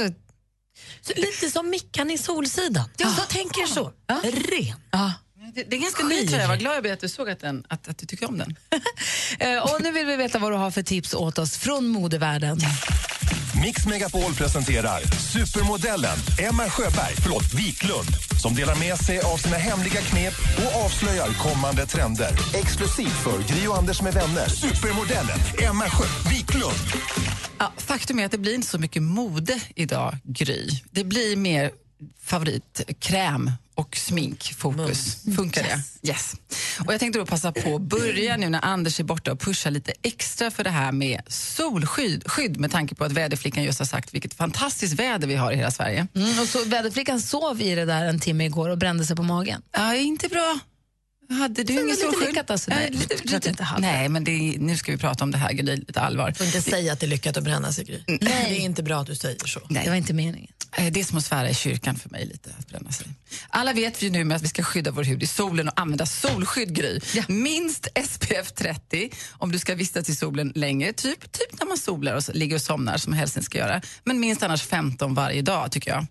så 1.01 1.13
lite 1.15 1.49
som 1.49 1.69
Mickan 1.69 2.11
i 2.11 2.17
Solsidan. 2.17 2.89
Ja, 2.97 3.15
jag 3.17 3.29
tänker 3.29 3.65
så. 3.65 3.91
Ren. 4.23 4.75
Ja. 4.91 5.13
Det, 5.55 5.63
det 5.63 5.75
är 5.75 5.79
ganska 5.79 6.03
ny 6.03 6.27
tröja. 6.27 6.41
Jag 6.41 6.49
var 6.49 6.55
glad 6.55 6.75
jag 6.75 6.83
blev 6.83 6.93
att 6.93 6.99
du 6.99 7.09
såg 7.09 7.29
att, 7.29 7.39
den, 7.39 7.63
att, 7.67 7.87
att 7.87 7.97
du 7.97 8.05
tycker 8.05 8.29
om 8.29 8.37
den. 8.37 8.55
Eh, 9.39 9.57
och 9.57 9.81
nu 9.81 9.91
vill 9.91 10.05
vi 10.05 10.15
veta 10.15 10.39
vad 10.39 10.51
du 10.51 10.55
har 10.55 10.71
för 10.71 10.81
tips 10.81 11.13
åt 11.13 11.37
oss 11.37 11.57
från 11.57 11.87
modevärlden. 11.87 12.59
Mix 13.63 13.85
Megapol 13.85 14.33
presenterar 14.33 14.99
supermodellen 15.33 16.17
Emma 16.39 16.69
Sjöberg, 16.69 17.15
förlåt, 17.23 17.53
Wiklund 17.53 18.29
som 18.41 18.55
delar 18.55 18.75
med 18.75 18.97
sig 18.97 19.19
av 19.19 19.37
sina 19.37 19.57
hemliga 19.57 20.01
knep 20.01 20.33
och 20.57 20.85
avslöjar 20.85 21.27
kommande 21.27 21.85
trender. 21.85 22.31
Exklusivt 22.53 23.23
för 23.23 23.53
Gri 23.53 23.67
och 23.67 23.77
Anders 23.77 24.01
med 24.01 24.13
vänner. 24.13 24.47
Supermodellen 24.49 25.39
Emma 25.69 25.85
Sjö 25.89 26.05
Wiklund. 26.29 26.73
Ja, 27.57 27.73
faktum 27.77 28.19
är 28.19 28.25
att 28.25 28.31
det 28.31 28.37
blir 28.37 28.55
inte 28.55 28.67
så 28.67 28.79
mycket 28.79 29.03
mode 29.03 29.61
idag, 29.75 30.17
Gry. 30.23 30.69
Det 30.91 31.03
blir 31.03 31.35
mer 31.35 31.71
favoritkräm 32.21 33.51
och 33.75 33.97
sminkfokus. 33.97 35.23
Funkar 35.35 35.63
det? 35.63 36.09
Yes. 36.09 36.35
Och 36.85 36.93
jag 36.93 36.99
tänkte 36.99 37.19
då 37.19 37.25
passa 37.25 37.51
på 37.51 37.75
att 37.75 37.81
börja 37.81 38.37
nu 38.37 38.49
när 38.49 38.65
Anders 38.65 38.99
är 38.99 39.03
borta 39.03 39.31
och 39.31 39.39
pusha 39.39 39.69
lite 39.69 39.93
extra 40.01 40.51
för 40.51 40.63
det 40.63 40.69
här 40.69 40.91
med 40.91 41.21
solskydd 41.27 42.23
skydd, 42.25 42.59
med 42.59 42.71
tanke 42.71 42.95
på 42.95 43.03
att 43.03 43.11
väderflickan 43.11 43.63
just 43.63 43.79
har 43.79 43.85
sagt 43.85 44.13
vilket 44.13 44.33
fantastiskt 44.33 44.93
väder 44.93 45.27
vi 45.27 45.35
har 45.35 45.51
i 45.51 45.55
hela 45.55 45.71
Sverige. 45.71 46.07
Mm, 46.15 46.39
och 46.39 46.47
så, 46.47 46.65
väderflickan 46.65 47.21
sov 47.21 47.61
i 47.61 47.75
det 47.75 47.85
där 47.85 48.05
en 48.05 48.19
timme 48.19 48.45
igår 48.45 48.69
och 48.69 48.77
brände 48.77 49.05
sig 49.05 49.15
på 49.15 49.23
magen. 49.23 49.61
Ja, 49.71 49.95
inte 49.95 50.27
bra. 50.27 50.59
Hade 51.29 51.63
du 51.63 51.85
lite 51.87 51.97
solskydd? 51.97 52.51
alltså, 52.51 52.71
Nej, 52.71 52.89
nej, 52.91 52.99
lite, 52.99 53.15
jag 53.25 53.45
inte 53.47 53.63
hade. 53.63 53.81
nej 53.81 54.09
men 54.09 54.27
är, 54.27 54.59
nu 54.59 54.77
ska 54.77 54.91
vi 54.91 54.97
prata 54.97 55.23
om 55.23 55.31
det 55.31 55.37
här, 55.37 55.51
Gry, 55.53 55.75
lite 55.75 56.01
allvar. 56.01 56.31
får 56.31 56.45
inte 56.45 56.61
säga 56.61 56.93
att 56.93 56.99
det 56.99 57.05
är 57.05 57.07
lyckat 57.07 57.37
att 57.37 57.43
bränna 57.43 57.73
sig, 57.73 57.85
Gry. 57.85 57.99
Det 58.19 58.25
är 58.31 58.55
inte 58.55 58.83
bra 58.83 59.01
att 59.01 59.07
du 59.07 59.15
säger 59.15 59.45
så. 59.47 59.59
Nej. 59.69 59.83
Det 59.83 59.89
var 59.89 59.97
inte 59.97 60.13
meningen. 60.13 60.51
Eh, 60.77 60.91
Det 60.91 60.99
är 60.99 61.03
som 61.03 61.17
att 61.17 61.25
svära 61.25 61.49
i 61.49 61.53
kyrkan 61.53 61.95
för 61.95 62.09
mig 62.09 62.25
lite, 62.25 62.49
att 62.59 62.67
bränna 62.69 62.91
sig. 62.91 63.07
Alla 63.49 63.73
vet 63.73 64.01
ju 64.01 64.09
nu 64.09 64.23
med 64.23 64.35
att 64.35 64.43
vi 64.43 64.47
ska 64.47 64.63
skydda 64.63 64.91
vår 64.91 65.03
hud 65.03 65.23
i 65.23 65.27
solen 65.27 65.67
och 65.67 65.79
använda 65.79 66.05
solskydd, 66.05 66.75
Gry. 66.75 66.99
Minst 67.27 67.87
SPF 68.09 68.51
30 68.51 69.09
om 69.31 69.51
du 69.51 69.59
ska 69.59 69.75
vistas 69.75 70.09
i 70.09 70.15
solen 70.15 70.51
länge, 70.55 70.93
typ, 70.93 71.31
typ 71.31 71.59
när 71.59 71.67
man 71.67 71.77
solar 71.77 72.15
och 72.15 72.23
ligger 72.33 72.55
och 72.55 72.61
somnar 72.61 72.97
som 72.97 73.13
helst 73.13 73.43
ska 73.43 73.57
göra. 73.57 73.81
Men 74.03 74.19
minst 74.19 74.43
annars 74.43 74.63
15 74.63 75.13
varje 75.13 75.41
dag, 75.41 75.71
tycker 75.71 75.91
jag. 75.91 76.05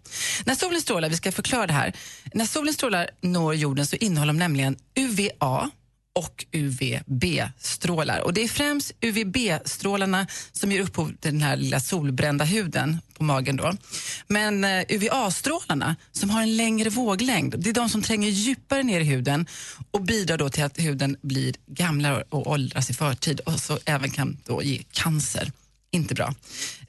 När 0.45 0.55
solen 0.55 0.81
strålar, 0.81 1.09
vi 1.09 1.17
ska 1.17 1.33
förklara 1.33 1.67
det 1.67 1.73
här. 1.73 1.93
När 2.35 2.47
solen 2.47 2.75
strålar 2.75 3.11
når 3.21 3.55
jorden 3.55 3.87
så 3.87 3.97
innehåller 3.97 4.33
de 4.33 4.39
nämligen 4.39 4.77
UVA 4.95 5.71
och 6.19 6.47
UVB-strålar. 6.53 8.21
Och 8.21 8.35
Det 8.35 8.45
är 8.45 8.49
främst 8.49 8.93
UVB-strålarna 9.01 10.27
som 10.53 10.73
ger 10.73 10.81
upphov 10.81 11.07
till 11.07 11.33
den 11.33 11.43
här 11.43 11.57
lilla 11.57 11.81
solbrända 11.81 12.45
huden 12.45 12.99
på 13.15 13.25
magen. 13.25 13.57
Då. 13.57 13.73
Men 14.27 14.65
eh, 14.65 14.85
UVA-strålarna 14.89 15.97
som 16.13 16.31
har 16.31 16.43
en 16.43 16.57
längre 16.57 16.91
våglängd, 16.91 17.55
det 17.59 17.71
är 17.71 17.75
de 17.75 17.89
som 17.89 18.03
tränger 18.03 18.29
djupare 18.29 18.83
ner 18.83 19.01
i 19.01 19.05
huden 19.05 19.47
och 19.91 20.03
bidrar 20.03 20.39
då 20.39 20.49
till 20.49 20.65
att 20.65 20.79
huden 20.79 21.17
blir 21.23 21.55
gamlare 21.67 22.25
och 22.29 22.47
åldras 22.47 22.91
i 22.91 22.95
förtid 22.95 23.41
och 23.41 23.61
så 23.61 23.79
även 23.85 24.11
kan 24.11 24.37
då 24.45 24.63
ge 24.63 24.83
cancer. 24.93 25.53
Inte 25.91 26.15
bra. 26.15 26.35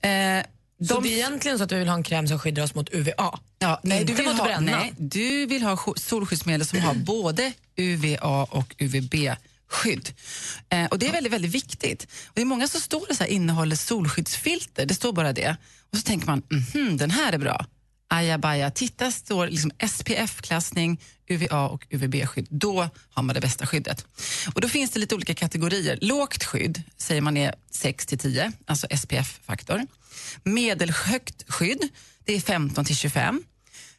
Eh, 0.01 0.43
så 0.87 0.93
de- 0.93 1.03
det 1.03 1.09
är 1.09 1.17
egentligen 1.17 1.57
så 1.57 1.63
att 1.63 1.71
vi 1.71 1.79
vill 1.79 1.87
ha 1.87 1.95
en 1.95 2.03
kräm 2.03 2.27
som 2.27 2.39
skyddar 2.39 2.63
oss 2.63 2.75
mot 2.75 2.89
UVA? 2.93 3.39
Ja, 3.59 3.79
nej, 3.83 4.05
du 4.05 4.13
vill 4.13 4.25
mot 4.25 4.37
ha, 4.37 4.43
bränna? 4.45 4.71
nej, 4.71 4.93
du 4.97 5.45
vill 5.45 5.63
ha 5.63 5.75
sk- 5.75 5.99
solskyddsmedel 5.99 6.67
som 6.67 6.79
har 6.79 6.93
både 6.93 7.53
UVA 7.75 8.43
och 8.43 8.75
UVB-skydd. 8.77 10.09
Eh, 10.69 10.85
och 10.85 10.99
Det 10.99 11.07
är 11.07 11.11
väldigt, 11.11 11.33
väldigt 11.33 11.51
viktigt. 11.51 12.03
Och 12.25 12.31
det 12.33 12.41
är 12.41 12.45
många 12.45 12.67
som 12.67 12.81
står 12.81 13.05
det 13.09 13.15
så 13.15 13.23
här, 13.23 13.31
innehåller 13.31 13.75
solskyddsfilter, 13.75 14.85
det 14.85 14.93
står 14.93 15.13
bara 15.13 15.33
det. 15.33 15.55
Och 15.91 15.97
så 15.97 16.03
tänker 16.03 16.27
man, 16.27 16.41
mhm, 16.49 16.97
den 16.97 17.11
här 17.11 17.33
är 17.33 17.37
bra. 17.37 17.65
Ajabaja, 18.11 18.71
titta 18.71 19.11
står 19.11 19.47
liksom 19.47 19.71
SPF-klassning, 19.79 20.99
UVA 21.27 21.67
och 21.69 21.85
UVB-skydd. 21.89 22.47
Då 22.49 22.89
har 23.13 23.23
man 23.23 23.33
det 23.35 23.41
bästa 23.41 23.65
skyddet. 23.67 24.05
Och 24.55 24.61
Då 24.61 24.69
finns 24.69 24.91
det 24.91 24.99
lite 24.99 25.15
olika 25.15 25.33
kategorier. 25.35 25.99
Lågt 26.01 26.43
skydd 26.43 26.81
säger 26.97 27.21
man 27.21 27.37
är 27.37 27.55
6 27.71 28.05
till 28.05 28.19
10, 28.19 28.51
alltså 28.65 28.87
SPF-faktor. 28.97 29.81
Medelhögt 30.43 31.43
skydd, 31.51 31.87
det 32.25 32.35
är 32.35 32.39
15 32.41 32.85
till 32.85 32.95
25. 32.95 33.43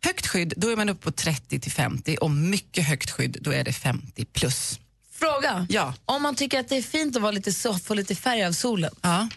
Högt 0.04 0.26
skydd, 0.26 0.54
då 0.56 0.68
är 0.68 0.76
man 0.76 0.88
uppe 0.88 1.02
på 1.02 1.10
30 1.12 1.60
till 1.60 1.72
50 1.72 2.16
och 2.20 2.30
mycket 2.30 2.84
högt 2.86 3.10
skydd, 3.10 3.36
då 3.40 3.50
är 3.52 3.64
det 3.64 3.72
50 3.72 4.24
plus. 4.24 4.78
Fråga. 5.12 5.66
Ja. 5.70 5.94
Om 6.04 6.22
man 6.22 6.34
tycker 6.34 6.60
att 6.60 6.68
det 6.68 6.76
är 6.76 6.82
fint 6.82 7.16
att 7.16 7.22
vara 7.22 7.32
lite 7.32 7.52
soft, 7.52 7.84
få 7.86 7.94
lite 7.94 8.14
färg 8.14 8.44
av 8.44 8.52
solen, 8.52 8.90
Ja. 9.02 9.28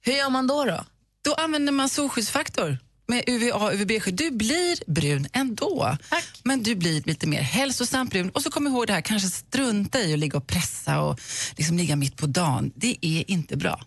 hur 0.00 0.12
gör 0.12 0.30
man 0.30 0.46
då? 0.46 0.64
då? 0.64 0.84
Då 1.24 1.34
använder 1.34 1.72
man 1.72 1.88
solskyddsfaktor 1.88 2.78
med 3.06 3.24
UVA 3.26 3.54
och 3.56 3.72
UVB-skydd. 3.72 4.14
Du 4.14 4.30
blir 4.30 4.90
brun 4.90 5.26
ändå, 5.32 5.96
men 6.42 6.62
du 6.62 6.74
blir 6.74 7.02
lite 7.06 7.26
mer 7.26 7.40
hälsosam 7.42 8.08
brun. 8.08 8.30
Och 8.30 8.42
så 8.42 8.50
kom 8.50 8.66
ihåg 8.66 8.86
det 8.86 8.92
här, 8.92 9.00
kanske 9.00 9.28
strunta 9.28 10.00
i 10.00 10.12
att 10.12 10.18
ligga 10.18 10.38
och 10.38 10.46
pressa 10.46 11.00
och 11.00 11.20
liksom 11.56 11.76
ligga 11.76 11.96
mitt 11.96 12.16
på 12.16 12.26
dagen. 12.26 12.72
Det 12.76 12.96
är 13.00 13.30
inte 13.30 13.56
bra. 13.56 13.84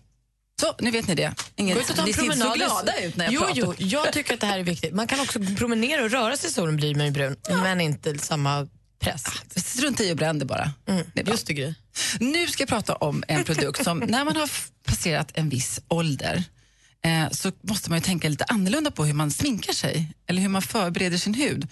Så, 0.60 0.74
nu 0.78 0.90
vet 0.90 1.08
ni 1.08 1.14
det. 1.14 1.34
Ingen, 1.56 1.74
Gå 1.74 1.80
ut 1.82 1.90
och 1.90 1.96
ta 1.96 2.06
en 2.06 2.12
promenad. 2.12 2.54
glada 2.54 3.00
ut 3.00 3.16
när 3.16 3.24
jag 3.24 3.34
jo, 3.34 3.40
pratar. 3.40 3.54
jo, 3.56 3.74
jag 3.78 4.12
tycker 4.12 4.34
att 4.34 4.40
det 4.40 4.46
här 4.46 4.58
är 4.58 4.62
viktigt. 4.64 4.94
Man 4.94 5.06
kan 5.06 5.20
också 5.20 5.38
promenera 5.56 6.04
och 6.04 6.10
röra 6.10 6.36
sig 6.36 6.50
i 6.50 6.52
solen 6.52 6.76
blir 6.76 6.94
man 6.94 7.06
ju 7.06 7.12
brun, 7.12 7.36
men 7.48 7.80
inte 7.80 8.18
samma 8.18 8.68
press. 9.00 9.24
Strunta 9.56 10.04
i 10.04 10.12
och 10.12 10.16
bränn 10.16 10.38
det 10.38 10.44
bara. 10.44 10.72
Det 10.84 11.20
är 11.20 11.24
bra. 11.24 11.32
Just 11.32 11.46
det, 11.46 11.54
Gry. 11.54 11.74
Nu 12.20 12.46
ska 12.46 12.62
jag 12.62 12.68
prata 12.68 12.94
om 12.94 13.24
en 13.28 13.44
produkt 13.44 13.84
som 13.84 13.98
när 13.98 14.24
man 14.24 14.36
har 14.36 14.50
passerat 14.84 15.30
en 15.34 15.48
viss 15.48 15.80
ålder 15.88 16.44
eh, 17.04 17.30
så 17.30 17.52
måste 17.62 17.90
man 17.90 17.98
ju 17.98 18.04
tänka 18.04 18.28
lite 18.28 18.44
annorlunda 18.44 18.90
på 18.90 19.04
hur 19.04 19.14
man 19.14 19.30
sminkar 19.30 19.72
sig 19.72 20.12
eller 20.26 20.42
hur 20.42 20.48
man 20.48 20.62
förbereder 20.62 21.16
sin 21.18 21.34
hud. 21.34 21.68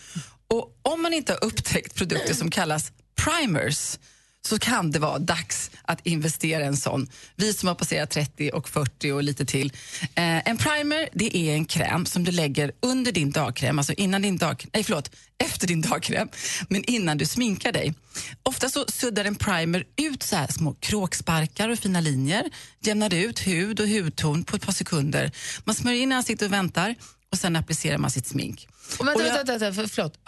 Och 0.48 0.78
om 0.82 1.02
man 1.02 1.12
inte 1.12 1.32
har 1.32 1.44
upptäckt 1.44 1.94
produkter 1.94 2.34
som 2.34 2.50
kallas 2.50 2.92
primers 3.24 3.98
så 4.46 4.58
kan 4.58 4.90
det 4.90 4.98
vara 4.98 5.18
dags 5.18 5.70
att 5.82 6.06
investera 6.06 6.62
i 6.62 6.66
en 6.66 6.76
sån. 6.76 7.08
Vi 7.36 7.52
som 7.52 7.68
har 7.68 7.74
passerat 7.74 8.10
30 8.10 8.50
och 8.50 8.68
40 8.68 9.12
och 9.12 9.22
lite 9.22 9.46
till. 9.46 9.72
Eh, 10.02 10.48
en 10.48 10.56
primer 10.56 11.08
det 11.12 11.36
är 11.36 11.54
en 11.54 11.64
kräm 11.64 12.06
som 12.06 12.24
du 12.24 12.32
lägger 12.32 12.72
under 12.82 13.12
din 13.12 13.30
dagkräm, 13.30 13.78
alltså 13.78 13.92
innan 13.92 14.22
din 14.22 14.36
dag, 14.36 14.66
nej 14.72 14.84
förlåt, 14.84 15.10
efter 15.38 15.66
din 15.66 15.80
dagkräm, 15.80 16.28
men 16.68 16.84
innan 16.84 17.18
du 17.18 17.26
sminkar 17.26 17.72
dig. 17.72 17.94
Ofta 18.42 18.68
så 18.68 18.84
suddar 18.88 19.24
en 19.24 19.34
primer 19.34 19.84
ut 19.96 20.22
så 20.22 20.36
här 20.36 20.46
små 20.46 20.74
kråksparkar 20.74 21.68
och 21.68 21.78
fina 21.78 22.00
linjer, 22.00 22.50
jämnar 22.80 23.14
ut 23.14 23.46
hud 23.46 23.80
och 23.80 23.88
hudton 23.88 24.44
på 24.44 24.56
ett 24.56 24.62
par 24.62 24.72
sekunder. 24.72 25.32
Man 25.64 25.74
smörjer 25.74 26.02
in 26.02 26.12
ansiktet 26.12 26.46
och 26.46 26.52
väntar 26.52 26.94
och 27.32 27.38
sen 27.38 27.56
applicerar 27.56 27.98
man 27.98 28.10
sitt 28.10 28.26
smink. 28.26 28.68
Och 28.98 29.06
vänta, 29.06 29.22
Och 29.22 29.28
jag- 29.28 29.34
vänta, 29.34 29.58
vänta, 29.58 29.72
för- 29.72 29.86
förlåt. 29.86 30.18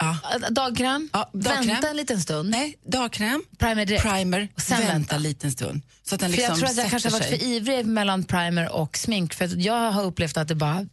Dagkräm, 0.49 1.09
dagkräm. 1.33 1.67
vänta 1.67 1.89
en 1.89 1.97
liten 1.97 2.21
stund. 2.21 2.49
Nej, 2.49 2.75
dagkräm, 2.87 3.43
primer 3.57 3.85
direkt. 3.85 4.03
primer, 4.03 4.47
och 4.55 4.61
sen 4.61 4.77
vänta 4.77 4.93
vänta. 4.93 5.15
en 5.15 5.21
liten 5.23 5.51
stund. 5.51 5.81
Så 6.03 6.15
att 6.15 6.21
den 6.21 6.31
För 6.31 6.37
liksom 6.37 6.49
jag 6.51 6.59
tror 6.59 6.69
att 6.69 6.77
jag 6.77 6.89
kanske 6.89 7.09
har 7.09 7.19
varit 7.19 7.29
för 7.29 7.43
ivrig 7.43 7.85
mellan 7.85 8.23
primer 8.23 8.71
och 8.71 8.97
smink. 8.97 9.33
För 9.33 9.45
att 9.45 9.61
jag 9.61 9.91
har 9.91 10.03
upplevt 10.03 10.37
att 10.37 10.47
det 10.47 10.55
bara 10.55 10.85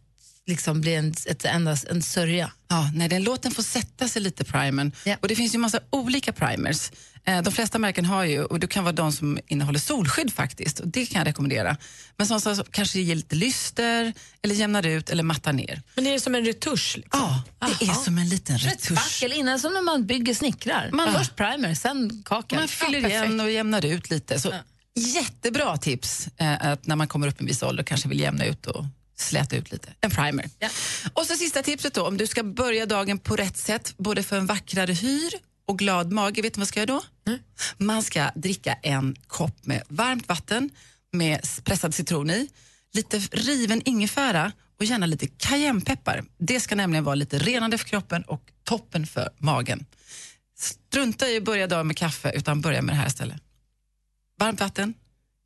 liksom 0.47 0.81
blir 0.81 0.97
en, 0.97 1.13
ett, 1.25 1.45
endast 1.45 1.83
en 1.87 2.01
sörja. 2.03 2.51
Ja, 2.69 2.91
nej, 2.95 3.09
den 3.09 3.23
låt 3.23 3.41
den 3.43 3.51
få 3.51 3.63
sätta 3.63 4.07
sig 4.07 4.21
lite, 4.21 4.43
primern. 4.43 4.91
Och 5.21 5.27
det 5.27 5.35
finns 5.35 5.53
ju 5.55 5.57
massa 5.57 5.79
olika 5.89 6.33
primers. 6.33 6.91
Eh, 7.27 7.41
de 7.41 7.51
flesta 7.53 7.79
märken 7.79 8.05
har 8.05 8.23
ju, 8.23 8.43
och 8.43 8.59
det 8.59 8.67
kan 8.67 8.83
vara 8.83 8.91
de 8.93 9.11
som 9.11 9.39
innehåller 9.47 9.79
solskydd 9.79 10.33
faktiskt, 10.33 10.79
och 10.79 10.87
det 10.87 11.05
kan 11.05 11.19
jag 11.19 11.27
rekommendera. 11.27 11.77
Men 12.17 12.27
sådana 12.27 12.55
som 12.55 12.65
kanske 12.71 12.99
ger 12.99 13.15
lite 13.15 13.35
lyster, 13.35 14.13
eller 14.41 14.55
jämnar 14.55 14.85
ut 14.85 15.09
eller 15.09 15.23
mattar 15.23 15.53
ner. 15.53 15.81
Men 15.95 16.07
är 16.07 16.11
det 16.11 16.19
som 16.19 16.35
en 16.35 16.45
retusch? 16.45 16.93
Liksom? 16.97 17.19
Ja, 17.59 17.67
det 17.79 17.85
är 17.85 17.93
som 17.93 18.17
en 18.17 18.29
liten 18.29 18.57
retusch. 18.57 18.99
Spackel 18.99 19.33
innan, 19.33 19.59
som 19.59 19.73
när 19.73 19.81
man 19.81 20.05
bygger 20.05 20.33
snickrar. 20.33 20.89
Man- 20.93 21.13
Först 21.13 21.35
primer, 21.35 21.75
sen 21.75 22.23
kakel. 22.25 22.59
Man 22.59 22.67
fyller 22.67 22.99
Ja, 22.99 23.07
igen 23.09 23.39
och 23.39 23.51
jämnar 23.51 23.85
ut 23.85 24.09
lite. 24.09 24.39
Så 24.39 24.53
Jättebra 24.95 25.77
tips 25.77 26.27
eh, 26.37 26.67
att 26.71 26.87
när 26.87 26.95
man 26.95 27.07
kommer 27.07 27.27
upp 27.27 27.39
en 27.41 27.45
viss 27.47 27.63
ålder 27.63 27.83
kanske 27.83 28.09
vill 28.09 28.19
jämna 28.19 28.45
ut 28.45 28.65
och 28.67 28.85
släta 29.17 29.55
ut 29.55 29.71
lite. 29.71 29.89
En 30.01 30.11
primer. 30.11 30.49
Och 31.13 31.25
så 31.25 31.35
sista 31.35 31.63
tipset 31.63 31.93
då, 31.93 32.07
om 32.07 32.17
du 32.17 32.27
ska 32.27 32.43
börja 32.43 32.85
dagen 32.85 33.19
på 33.19 33.35
rätt 33.35 33.57
sätt, 33.57 33.93
både 33.97 34.23
för 34.23 34.37
en 34.37 34.45
vackrare 34.45 34.93
hyr 34.93 35.31
och 35.67 35.79
glad 35.79 36.11
mage, 36.11 36.41
vet 36.41 36.53
du 36.53 36.57
vad 36.57 36.61
man 36.61 36.67
ska 36.67 36.79
göra 36.79 36.85
då? 36.85 37.03
Man 37.77 38.03
ska 38.03 38.31
dricka 38.35 38.73
en 38.73 39.15
kopp 39.27 39.65
med 39.65 39.83
varmt 39.87 40.27
vatten 40.29 40.69
med 41.11 41.41
pressad 41.63 41.93
citron 41.93 42.29
i, 42.29 42.49
lite 42.93 43.19
riven 43.19 43.81
ingefära 43.85 44.51
och 44.79 44.85
gärna 44.85 45.05
lite 45.05 45.27
cayennepeppar. 45.27 46.25
Det 46.37 46.59
ska 46.59 46.75
nämligen 46.75 47.03
vara 47.03 47.15
lite 47.15 47.39
renande 47.39 47.77
för 47.77 47.85
kroppen 47.85 48.23
och 48.23 48.51
toppen 48.63 49.07
för 49.07 49.29
magen. 49.37 49.85
Strunta 50.57 51.29
i 51.29 51.37
att 51.37 51.43
börja 51.43 51.67
dagen 51.67 51.87
med 51.87 51.97
kaffe, 51.97 52.31
utan 52.35 52.61
börja 52.61 52.81
med 52.81 52.95
det 52.95 52.99
här 52.99 53.07
istället. 53.07 53.41
Varmt 54.39 54.59
vatten, 54.59 54.93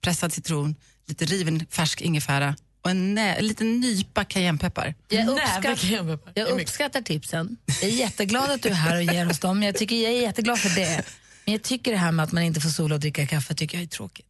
pressad 0.03 0.33
citron, 0.33 0.75
lite 1.05 1.25
riven 1.25 1.65
färsk 1.69 2.01
ingefära 2.01 2.55
och 2.81 2.89
en, 2.91 3.15
nä- 3.15 3.35
en 3.35 3.47
liten 3.47 3.79
nypa 3.79 4.23
cayennepeppar. 4.25 4.95
Jag, 5.07 5.25
cayennepeppar. 5.63 6.31
jag 6.35 6.47
Det 6.47 6.51
är 6.51 6.55
mycket. 6.55 6.69
uppskattar 6.69 7.01
tipsen. 7.01 7.57
Jag 7.81 7.89
är 7.91 7.93
jätteglad 7.95 8.49
att 8.51 8.61
du 8.63 8.69
är 8.69 8.73
här 8.73 8.95
och 8.95 9.03
ger 9.03 9.29
oss 9.29 9.39
dem. 9.39 9.63
Jag, 9.63 9.75
tycker, 9.75 9.95
jag 9.95 10.11
är 10.13 10.21
jätteglad 10.21 10.59
för 10.59 10.69
det. 10.69 11.03
Men 11.45 11.51
jag 11.53 11.61
tycker 11.61 11.91
det 11.91 11.97
här 11.97 12.11
med 12.11 12.23
att 12.23 12.31
man 12.31 12.43
inte 12.43 12.61
får 12.61 12.69
sola 12.69 12.95
och 12.95 13.01
dricka 13.01 13.27
kaffe 13.27 13.53
tycker 13.55 13.77
jag 13.77 13.83
är 13.83 13.87
tråkigt. 13.87 14.25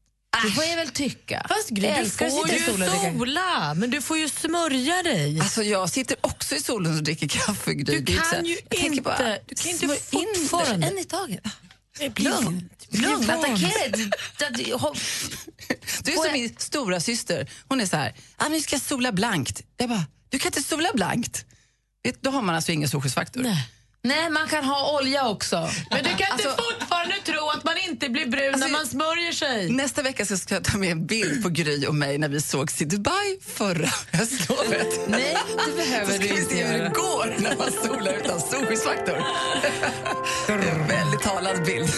Det 0.45 0.52
får 0.52 0.64
jag 0.64 0.76
väl 0.76 0.89
tycka. 0.89 1.45
Fast 1.49 1.70
Gry, 1.70 1.93
du 2.04 2.10
får 2.10 2.30
sitta 2.30 2.56
i 2.56 2.60
ju 2.60 2.66
solen 2.66 2.89
och 2.89 2.95
dricka 2.99 3.18
sola, 3.18 3.74
men 3.74 3.89
du 3.91 4.02
får 4.02 4.18
ju 4.18 4.30
smörja 4.30 5.04
dig. 5.04 5.39
Alltså 5.39 5.64
jag 5.64 5.89
sitter 5.89 6.18
också 6.22 6.56
i 6.56 6.60
solen 6.60 6.97
och 6.97 7.04
dricker 7.04 7.28
kaffe. 7.28 7.74
Gry. 7.74 7.99
Du 7.99 8.18
kan 8.18 8.45
ju 8.45 8.58
inte, 8.70 9.02
bara, 9.02 9.38
du 9.47 9.56
kan 9.56 9.72
inte 9.72 10.39
fortfarande. 10.49 10.88
En 10.88 10.97
i 10.97 11.04
taget. 11.04 11.41
Lugn. 12.00 12.70
Lugn, 12.89 13.30
attackera. 13.30 13.92
Du 16.04 16.12
är 16.12 16.24
som 16.24 16.34
min 16.34 16.56
stora 16.58 17.00
syster. 17.00 17.50
Hon 17.68 17.82
är 17.82 17.86
så 17.86 17.98
här, 17.98 18.16
ah, 18.38 18.50
vi 18.50 18.62
ska 18.62 18.80
sola 18.80 19.12
blankt. 19.12 19.62
Jag 19.78 19.89
bara, 19.89 20.06
du 20.30 20.39
kan 20.39 20.50
inte 20.50 20.64
sola 20.64 20.89
blankt. 20.94 21.46
Då 22.22 22.30
har 22.32 22.42
man 22.42 22.56
alltså 22.56 22.72
ingen 22.72 22.89
solskyddsfaktor. 22.89 23.42
Nej, 23.42 23.70
man 24.32 24.47
kan 24.47 24.64
ha 24.64 24.97
olja 24.99 25.28
också. 25.28 25.70
Men 25.89 26.04
du 26.04 26.10
kan 26.10 26.12
inte 26.20 26.26
Alltså- 26.32 26.49
fortfarande 26.49 27.16
tro 27.26 27.49
att 27.49 27.64
man 27.64 27.74
inte 27.89 28.10
blir 28.10 28.26
brun 28.28 28.60
när 28.60 28.70
man 28.70 28.88
smörjer 28.88 29.32
sig. 29.32 29.70
Nästa 29.70 30.02
vecka 30.02 30.26
så 30.26 30.38
ska 30.38 30.56
jag 30.56 30.64
ta 30.64 30.78
med 30.78 30.91
en 30.91 31.06
bild 31.06 31.43
på 31.43 31.49
Gry 31.49 31.86
och 31.86 31.95
mig 31.95 32.18
när 32.18 32.30
vi 32.30 32.41
sågs 32.41 32.82
i 32.82 32.86
Dubai 32.86 33.38
förra 33.47 33.89
höstlovet. 34.12 34.99
Nej, 35.08 35.38
det 35.68 35.76
behöver 35.78 36.06
så 36.06 36.12
du 36.12 36.26
ska 36.28 36.34
vi 36.36 36.39
inte 36.41 36.56
se 36.56 36.64
hur 36.64 36.78
det 36.84 36.89
går 36.89 37.36
när 37.38 37.56
man 37.58 37.72
solar 37.72 38.14
utan 38.14 38.39
solskyddsfaktor. 38.39 39.18
det 40.47 40.54
är 40.54 40.80
en 40.80 40.88
väldigt 40.88 41.22
talad 41.22 41.66
bild. 41.66 41.89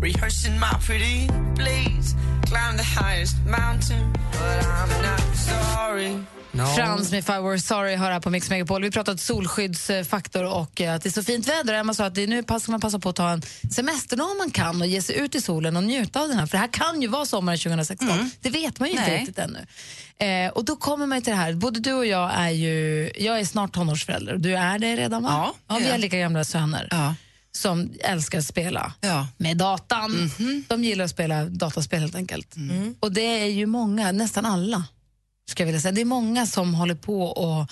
Rehearsing 0.00 0.58
my 0.60 0.72
pretty 0.86 1.26
please. 1.56 2.14
Climb 2.46 2.76
the 2.78 2.84
highest 2.84 3.36
mountain, 3.46 4.12
but 4.32 4.64
I'm 4.64 5.02
not 5.02 5.36
sorry. 5.36 6.24
Sorry. 6.66 6.76
Frans 6.76 7.10
med 7.10 7.18
If 7.18 7.28
I 7.28 7.32
were 7.32 7.58
sorry 7.60 7.96
hör 7.96 8.10
här 8.10 8.20
på 8.20 8.30
Mix 8.30 8.50
Megapol. 8.50 8.82
Vi 8.82 8.90
pratade 8.90 9.18
solskyddsfaktor 9.18 10.44
och 10.44 10.80
eh, 10.80 10.94
att 10.94 11.02
det 11.02 11.08
är 11.08 11.10
så 11.10 11.22
fint 11.22 11.48
väder. 11.48 11.74
Emma 11.74 11.94
sa 11.94 12.04
att 12.04 12.14
det 12.14 12.22
är 12.22 12.26
nu 12.26 12.42
ska 12.60 12.72
man 12.72 12.80
passa 12.80 12.98
på 12.98 13.08
att 13.08 13.16
ta 13.16 13.30
en 13.30 13.42
semesterdag 13.70 14.30
om 14.30 14.38
man 14.38 14.50
kan 14.50 14.80
och 14.80 14.86
ge 14.86 15.02
sig 15.02 15.16
ut 15.18 15.34
i 15.34 15.40
solen 15.40 15.76
och 15.76 15.84
njuta 15.84 16.20
av 16.22 16.28
den 16.28 16.38
här. 16.38 16.46
För 16.46 16.52
det 16.52 16.60
här 16.60 16.72
kan 16.72 17.02
ju 17.02 17.08
vara 17.08 17.26
sommaren 17.26 17.58
2016. 17.58 18.30
Det 18.40 18.50
vet 18.50 18.80
man 18.80 18.88
ju 18.88 18.92
inte 18.94 19.08
Nej. 19.10 19.20
riktigt 19.20 19.38
ännu. 19.38 19.66
Eh, 20.46 20.50
och 20.52 20.64
då 20.64 20.76
kommer 20.76 21.06
man 21.06 21.22
till 21.22 21.30
det 21.30 21.36
här. 21.38 21.52
Både 21.52 21.80
du 21.80 21.92
och 21.92 22.06
jag 22.06 22.30
är 22.34 22.50
ju, 22.50 23.10
jag 23.18 23.40
är 23.40 23.44
snart 23.44 23.72
tonårsförälder 23.72 24.32
och 24.32 24.40
du 24.40 24.56
är 24.56 24.78
det 24.78 24.96
redan 24.96 25.22
va? 25.22 25.30
Ja, 25.32 25.54
ja 25.68 25.78
vi 25.80 25.86
är 25.88 25.98
lika 25.98 26.18
gamla 26.18 26.44
söner. 26.44 27.14
Som 27.52 27.90
älskar 28.00 28.38
att 28.38 28.44
spela 28.44 28.92
Ja. 29.00 29.26
med 29.36 29.56
datan. 29.56 30.30
De 30.68 30.84
gillar 30.84 31.04
att 31.04 31.10
spela 31.10 31.44
dataspel 31.44 32.00
helt 32.00 32.14
enkelt. 32.14 32.54
Och 33.00 33.12
det 33.12 33.20
är 33.42 33.46
ju 33.46 33.66
många, 33.66 34.12
nästan 34.12 34.46
alla, 34.46 34.84
ska 35.48 35.62
jag 35.62 35.66
vilja 35.66 35.80
säga. 35.80 35.92
Det 35.92 36.00
är 36.00 36.04
många 36.04 36.46
som 36.46 36.74
håller 36.74 36.94
på 36.94 37.22
och 37.22 37.66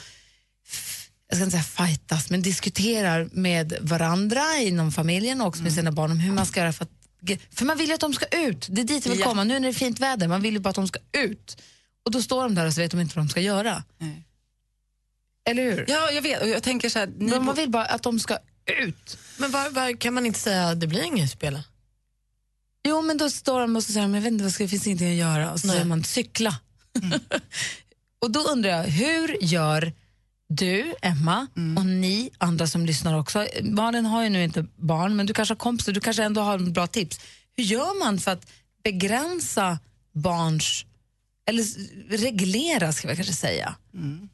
jag 1.29 1.37
ska 1.37 1.45
inte 1.45 1.51
säga 1.51 1.87
fightas, 1.87 2.31
men 2.31 2.43
diskuterar 2.43 3.29
med 3.33 3.79
varandra 3.81 4.57
inom 4.59 4.93
familjen 4.93 5.41
och 5.41 5.47
också 5.47 5.63
med 5.63 5.73
sina 5.73 5.93
barn 5.93 6.11
om 6.11 6.19
hur 6.21 6.33
man 6.33 6.47
ska 6.47 6.61
göra 6.61 6.73
för 6.73 6.85
att 6.85 6.91
för 7.51 7.65
man 7.65 7.79
vill 7.79 7.89
ju 7.89 7.95
att 7.95 8.01
de 8.01 8.15
ska 8.15 8.27
ut. 8.27 8.67
Det 8.71 8.81
är 8.81 8.85
dit 8.85 9.07
jag 9.07 9.11
vill 9.13 9.21
Ja. 9.21 9.27
komma. 9.27 9.45
Nu 9.45 9.55
när 9.55 9.61
det 9.61 9.69
är 9.69 9.73
fint 9.73 10.01
väder, 10.01 10.29
man 10.29 10.43
vill 10.43 10.55
ju 10.55 10.61
bara 10.61 10.69
att 10.71 10.75
de 10.75 10.89
ska 10.89 10.99
ut. 11.13 11.63
Och 12.05 12.11
då 12.11 12.23
står 12.23 12.43
de 12.43 12.55
där 12.55 12.67
och 12.67 12.73
så 12.73 12.81
vet 12.81 12.91
de 12.91 13.01
inte 13.01 13.17
vad 13.17 13.25
de 13.27 13.31
ska 13.31 13.41
göra. 13.41 13.85
Eller 15.49 15.63
hur? 15.63 15.85
Ja, 15.89 16.11
jag 16.11 16.23
vet. 16.23 16.43
Och 16.43 16.49
jag 16.49 16.63
tänker 16.63 16.89
så 16.89 16.99
här, 16.99 17.07
ni 17.07 17.31
Men 17.31 17.45
man 17.45 17.55
vill 17.55 17.71
bara 17.71 17.85
att 17.85 18.03
de 18.03 18.19
ska 18.21 18.39
ut. 18.83 19.19
Men 19.37 19.51
var, 19.51 19.71
var, 19.71 19.97
kan 20.01 20.15
man 20.15 20.27
inte 20.27 20.39
säga 20.41 20.69
att 20.69 20.81
det 20.81 20.87
blir 20.87 21.03
inget 21.03 21.31
spela? 21.31 21.65
Jo, 22.89 23.03
men 23.03 23.17
då 23.19 23.31
står 23.31 23.61
de 23.61 23.77
och 23.77 23.85
så 23.85 23.93
säger 23.93 24.07
de, 24.07 24.15
jag 24.15 24.23
vet 24.23 24.33
inte, 24.33 24.45
vad 24.45 24.53
ska, 24.53 24.65
det 24.65 24.69
finns 24.69 24.87
ingenting 24.87 25.09
att 25.11 25.17
göra. 25.17 25.53
Och 25.53 25.61
så 25.61 25.67
Nej. 25.67 25.75
säger 25.75 25.87
man 25.87 26.05
cykla. 26.05 26.61
och 28.21 28.31
då 28.31 28.41
undrar 28.41 28.71
jag, 28.71 28.83
hur 28.83 29.45
gör 29.45 29.93
du, 30.49 30.95
Emma, 31.03 31.47
och 31.77 31.87
ni 31.87 32.31
andra 32.39 32.67
som 32.67 32.87
lyssnar 32.87 33.19
också, 33.19 33.47
barnen 33.63 34.07
har 34.07 34.23
ju 34.23 34.29
nu 34.29 34.45
inte 34.45 34.67
barn, 34.77 35.17
men 35.17 35.27
du 35.27 35.35
kanske 35.35 35.55
har 35.55 35.59
kompisar, 35.59 35.93
du 35.93 36.01
kanske 36.01 36.25
ändå 36.25 36.41
har 36.41 36.59
bra 36.59 36.87
tips. 36.87 37.21
Hur 37.57 37.65
gör 37.65 38.05
man 38.05 38.19
för 38.19 38.31
att 38.31 38.51
begränsa 38.85 39.79
barns, 40.13 40.87
eller 41.47 41.65
reglera 42.17 42.93
ska 42.93 43.09
vi 43.09 43.17
kanske 43.17 43.35
säga, 43.35 43.75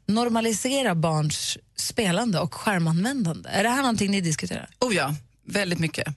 normalisera 0.05 0.95
barns 0.95 1.57
spelande 1.75 2.39
och 2.39 2.53
skärmanvändande? 2.53 3.49
Är 3.49 3.63
det 3.63 3.69
här 3.69 3.81
någonting 3.81 4.11
ni 4.11 4.21
diskuterar? 4.21 4.69
Oh 4.79 4.95
ja, 4.95 5.15
väldigt 5.45 5.79
mycket. 5.79 6.07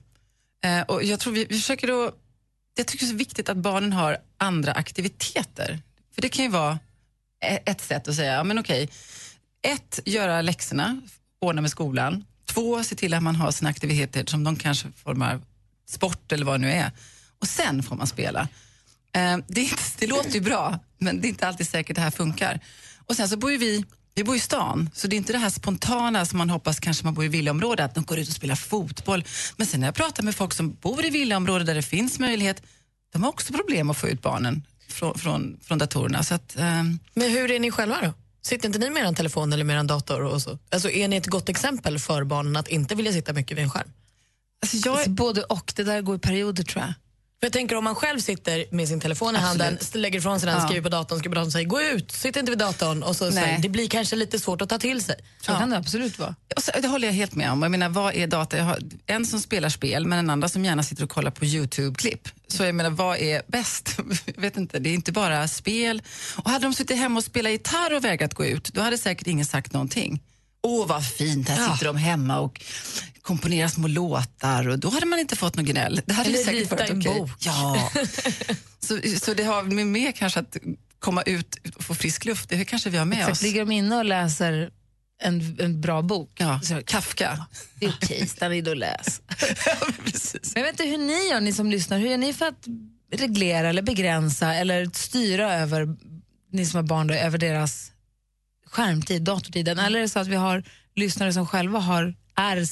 Eh, 0.63 0.81
och 0.81 1.03
jag 1.03 1.19
tror 1.19 1.33
vi, 1.33 1.45
vi 1.45 1.55
försöker 1.55 2.07
att... 2.07 2.13
Jag 2.75 2.87
tycker 2.87 3.05
det 3.05 3.09
är 3.09 3.13
så 3.13 3.17
viktigt 3.17 3.49
att 3.49 3.57
barnen 3.57 3.93
har 3.93 4.17
andra 4.37 4.71
aktiviteter. 4.71 5.79
För 6.17 6.21
det 6.21 6.29
kan 6.29 6.45
ju 6.45 6.51
vara 6.51 6.79
e- 7.45 7.59
ett 7.65 7.81
sätt 7.81 8.07
att 8.07 8.15
säga, 8.15 8.33
ja 8.33 8.43
men 8.43 8.59
okej, 8.59 8.89
ett, 9.61 9.99
göra 10.05 10.41
läxorna, 10.41 11.01
ordna 11.41 11.61
med 11.61 11.71
skolan. 11.71 12.25
Två, 12.45 12.83
se 12.83 12.95
till 12.95 13.13
att 13.13 13.23
man 13.23 13.35
har 13.35 13.51
sina 13.51 13.69
aktiviteter 13.69 14.25
som 14.25 14.43
de 14.43 14.55
kanske 14.55 14.87
formar 15.03 15.41
sport 15.89 16.31
eller 16.31 16.45
vad 16.45 16.53
det 16.55 16.65
nu 16.67 16.71
är. 16.71 16.91
Och 17.39 17.47
sen 17.47 17.83
får 17.83 17.95
man 17.95 18.07
spela. 18.07 18.47
Eh, 19.15 19.37
det, 19.47 19.61
inte- 19.61 19.83
det 19.99 20.07
låter 20.07 20.31
ju 20.31 20.41
bra, 20.41 20.79
men 20.97 21.21
det 21.21 21.27
är 21.27 21.29
inte 21.29 21.47
alltid 21.47 21.67
säkert 21.67 21.95
det 21.95 22.01
här 22.01 22.11
funkar. 22.11 22.59
Och 23.05 23.15
sen 23.15 23.29
så 23.29 23.37
bor 23.37 23.51
ju 23.51 23.57
vi 23.57 23.85
vi 24.15 24.23
bor 24.23 24.35
i 24.35 24.39
stan, 24.39 24.89
så 24.93 25.07
det 25.07 25.15
är 25.15 25.17
inte 25.17 25.33
det 25.33 25.39
här 25.39 25.49
spontana 25.49 26.25
som 26.25 26.37
man 26.37 26.49
hoppas 26.49 26.79
kanske 26.79 27.03
man 27.05 27.13
bor 27.13 27.25
i 27.25 27.27
villaområde, 27.27 27.83
att 27.83 27.95
de 27.95 28.03
går 28.03 28.19
ut 28.19 28.27
och 28.27 28.33
spelar 28.33 28.55
fotboll. 28.55 29.23
Men 29.57 29.67
sen 29.67 29.79
när 29.79 29.87
jag 29.87 29.95
pratar 29.95 30.23
med 30.23 30.35
folk 30.35 30.53
som 30.53 30.73
bor 30.73 31.05
i 31.05 31.09
villaområde 31.09 31.63
där 31.63 31.75
det 31.75 31.81
finns 31.81 32.19
möjlighet, 32.19 32.63
de 33.13 33.23
har 33.23 33.29
också 33.29 33.53
problem 33.53 33.89
att 33.89 33.97
få 33.97 34.07
ut 34.09 34.21
barnen 34.21 34.63
från, 34.87 35.17
från, 35.17 35.59
från 35.63 35.77
datorerna. 35.77 36.23
Så 36.23 36.35
att, 36.35 36.55
ehm, 36.57 36.99
Men 37.13 37.31
hur 37.31 37.51
är 37.51 37.59
ni 37.59 37.71
själva 37.71 38.01
då? 38.01 38.13
Sitter 38.41 38.67
inte 38.67 38.79
ni 38.79 38.89
med 38.89 39.07
er 39.07 39.13
telefon 39.13 39.53
eller 39.53 39.63
med 39.63 39.79
er 39.79 39.83
dator? 39.83 40.21
Och 40.21 40.41
så? 40.41 40.57
Alltså, 40.71 40.89
är 40.89 41.07
ni 41.07 41.15
ett 41.15 41.27
gott 41.27 41.49
exempel 41.49 41.99
för 41.99 42.23
barnen 42.23 42.55
att 42.55 42.67
inte 42.67 42.95
vilja 42.95 43.13
sitta 43.13 43.33
mycket 43.33 43.57
vid 43.57 43.63
en 43.63 43.69
skärm? 43.69 43.91
Alltså 44.61 44.89
jag... 44.89 45.09
Både 45.09 45.43
och, 45.43 45.73
det 45.75 45.83
där 45.83 46.01
går 46.01 46.15
i 46.15 46.19
perioder 46.19 46.63
tror 46.63 46.83
jag. 46.83 46.93
För 47.39 47.45
jag 47.45 47.53
tänker 47.53 47.75
om 47.75 47.83
man 47.83 47.95
själv 47.95 48.19
sitter 48.19 48.65
med 48.71 48.87
sin 48.87 48.99
telefon 48.99 49.35
i 49.35 49.37
handen, 49.37 49.73
Absolut. 49.73 50.01
lägger 50.01 50.19
ifrån 50.19 50.39
sig 50.39 50.47
den, 50.47 50.55
Ja. 50.57 50.65
skriver 50.65 50.81
på 50.81 50.89
datorn, 50.89 51.19
skriver 51.19 51.35
på 51.35 51.39
datorn 51.39 51.47
och 51.47 51.51
säger 51.51 51.67
gå 51.67 51.81
ut, 51.81 52.11
sitt 52.11 52.35
inte 52.35 52.51
vid 52.51 52.59
datorn. 52.59 53.03
Och 53.03 53.15
så, 53.15 53.31
så, 53.31 53.39
Nej. 53.39 53.59
det 53.61 53.69
blir 53.69 53.87
kanske 53.87 54.15
lite 54.15 54.39
svårt 54.39 54.61
att 54.61 54.69
ta 54.69 54.77
till 54.79 55.01
sig. 55.01 55.15
Så 55.41 55.51
kan 55.51 55.69
det 55.69 55.77
absolut 55.77 56.19
vara. 56.19 56.35
Så, 56.57 56.71
det 56.81 56.87
håller 56.87 57.07
jag 57.07 57.13
helt 57.13 57.35
med 57.35 57.51
om. 57.51 57.61
Jag 57.61 57.71
menar, 57.71 57.89
vad 57.89 58.15
är 58.15 58.27
data? 58.27 58.63
Har 58.63 58.79
en 59.05 59.25
som 59.25 59.39
spelar 59.39 59.69
spel, 59.69 60.05
men 60.05 60.19
en 60.19 60.29
andra 60.29 60.49
som 60.49 60.65
gärna 60.65 60.83
sitter 60.83 61.03
och 61.03 61.09
kollar 61.09 61.31
på 61.31 61.45
YouTube-klipp. 61.45 62.29
Så 62.47 62.63
jag 62.63 62.75
menar, 62.75 62.89
vad 62.89 63.17
är 63.17 63.41
bäst? 63.47 63.99
jag 64.25 64.41
vet 64.41 64.57
inte, 64.57 64.79
det 64.79 64.89
är 64.89 64.93
inte 64.93 65.11
bara 65.11 65.47
spel. 65.47 66.01
Och 66.35 66.49
hade 66.49 66.65
de 66.65 66.73
suttit 66.73 66.97
hemma 66.97 67.17
och 67.17 67.23
spelat 67.23 67.51
gitarr 67.51 67.93
och 67.95 68.03
vägrat 68.03 68.33
gå 68.33 68.45
ut, 68.45 68.73
då 68.73 68.81
hade 68.81 68.97
säkert 68.97 69.27
ingen 69.27 69.45
sagt 69.45 69.73
någonting. 69.73 70.21
Åh, 70.63 70.87
vad 70.87 71.05
fint, 71.07 71.49
här 71.49 71.61
Ja. 71.63 71.73
sitter 71.73 71.85
de 71.85 71.97
hemma 71.97 72.39
och 72.39 72.61
komponerar 73.21 73.67
små 73.67 73.87
låtar 73.87 74.67
och 74.69 74.79
då 74.79 74.89
hade 74.89 75.05
man 75.05 75.19
inte 75.19 75.35
fått 75.35 75.55
något 75.55 75.65
gnäll. 75.65 76.01
Det 76.05 76.13
hade 76.13 76.29
Eller 76.29 76.39
säkert 76.39 76.53
rita 76.61 76.75
varit 76.75 76.89
en 76.89 76.99
okej. 77.01 77.19
bok. 77.19 77.31
Ja. 77.39 77.91
så, 78.79 78.99
så 79.21 79.33
det 79.33 79.43
har 79.43 79.63
med 79.63 79.87
mer 79.87 80.11
kanske 80.11 80.39
att 80.39 80.57
komma 80.99 81.21
ut 81.21 81.55
och 81.75 81.83
få 81.83 81.95
frisk 81.95 82.25
luft, 82.25 82.49
det 82.49 82.65
kanske 82.65 82.89
vi 82.89 82.97
har 82.97 83.05
med 83.05 83.17
Exakt, 83.17 83.31
oss. 83.37 83.41
ligger 83.41 83.59
de 83.59 83.71
inne 83.71 83.97
och 83.97 84.05
läser 84.05 84.69
en, 85.23 85.57
en 85.59 85.81
bra 85.81 86.01
bok? 86.01 86.31
Ja, 86.39 86.59
Så, 86.63 86.81
Kafka. 86.85 87.45
det 87.79 87.85
är 87.85 87.93
okej, 88.01 88.27
stanna 88.27 88.55
inne 88.55 88.69
och 88.69 88.75
läs. 88.77 89.21
Men 90.43 90.51
jag 90.55 90.61
vet 90.63 90.71
inte 90.71 90.83
hur 90.83 90.97
ni 90.97 91.29
gör, 91.29 91.41
ni 91.41 91.53
som 91.53 91.71
lyssnar. 91.71 91.97
Hur 91.99 92.07
gör 92.09 92.17
ni 92.17 92.33
för 92.33 92.45
att 92.47 92.65
reglera 93.13 93.69
eller 93.69 93.81
begränsa 93.81 94.53
eller 94.55 94.89
styra 94.93 95.53
över, 95.53 95.87
ni 96.51 96.65
som 96.65 96.77
har 96.77 96.83
barn, 96.83 97.07
då, 97.07 97.13
över 97.13 97.37
deras 97.37 97.91
skärmtid, 98.71 99.21
datortiden? 99.21 99.79
Eller 99.79 99.99
är 99.99 100.01
det 100.01 100.09
så 100.09 100.19
att 100.19 100.27
vi 100.27 100.35
har 100.35 100.63
lyssnare 100.95 101.33
som 101.33 101.47
själva 101.47 101.79
har, 101.79 102.15
är 102.35 102.65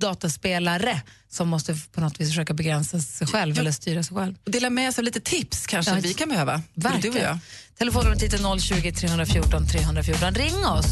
dataspelare 0.00 1.00
som 1.28 1.48
måste 1.48 1.76
på 1.92 2.00
något 2.00 2.20
vis 2.20 2.28
försöka 2.28 2.54
begränsa 2.54 3.00
sig 3.00 3.26
själv 3.26 3.58
eller 3.58 3.72
styra 3.72 4.02
sig 4.02 4.16
själv? 4.16 4.34
Och 4.44 4.50
dela 4.50 4.70
med 4.70 4.94
sig 4.94 5.02
av 5.02 5.04
lite 5.04 5.20
tips 5.20 5.66
kanske 5.66 5.92
Ja, 5.92 5.98
vi 6.02 6.14
kan 6.14 6.28
behöva. 6.28 6.62
Verkligen. 6.74 7.14
Du 7.14 7.20
och 7.20 7.26
jag. 7.26 7.38
Telefonnumret 7.78 8.22
är 8.22 8.58
020 8.58 8.92
314 8.92 9.66
314. 9.66 10.34
Ring 10.34 10.66
oss! 10.66 10.86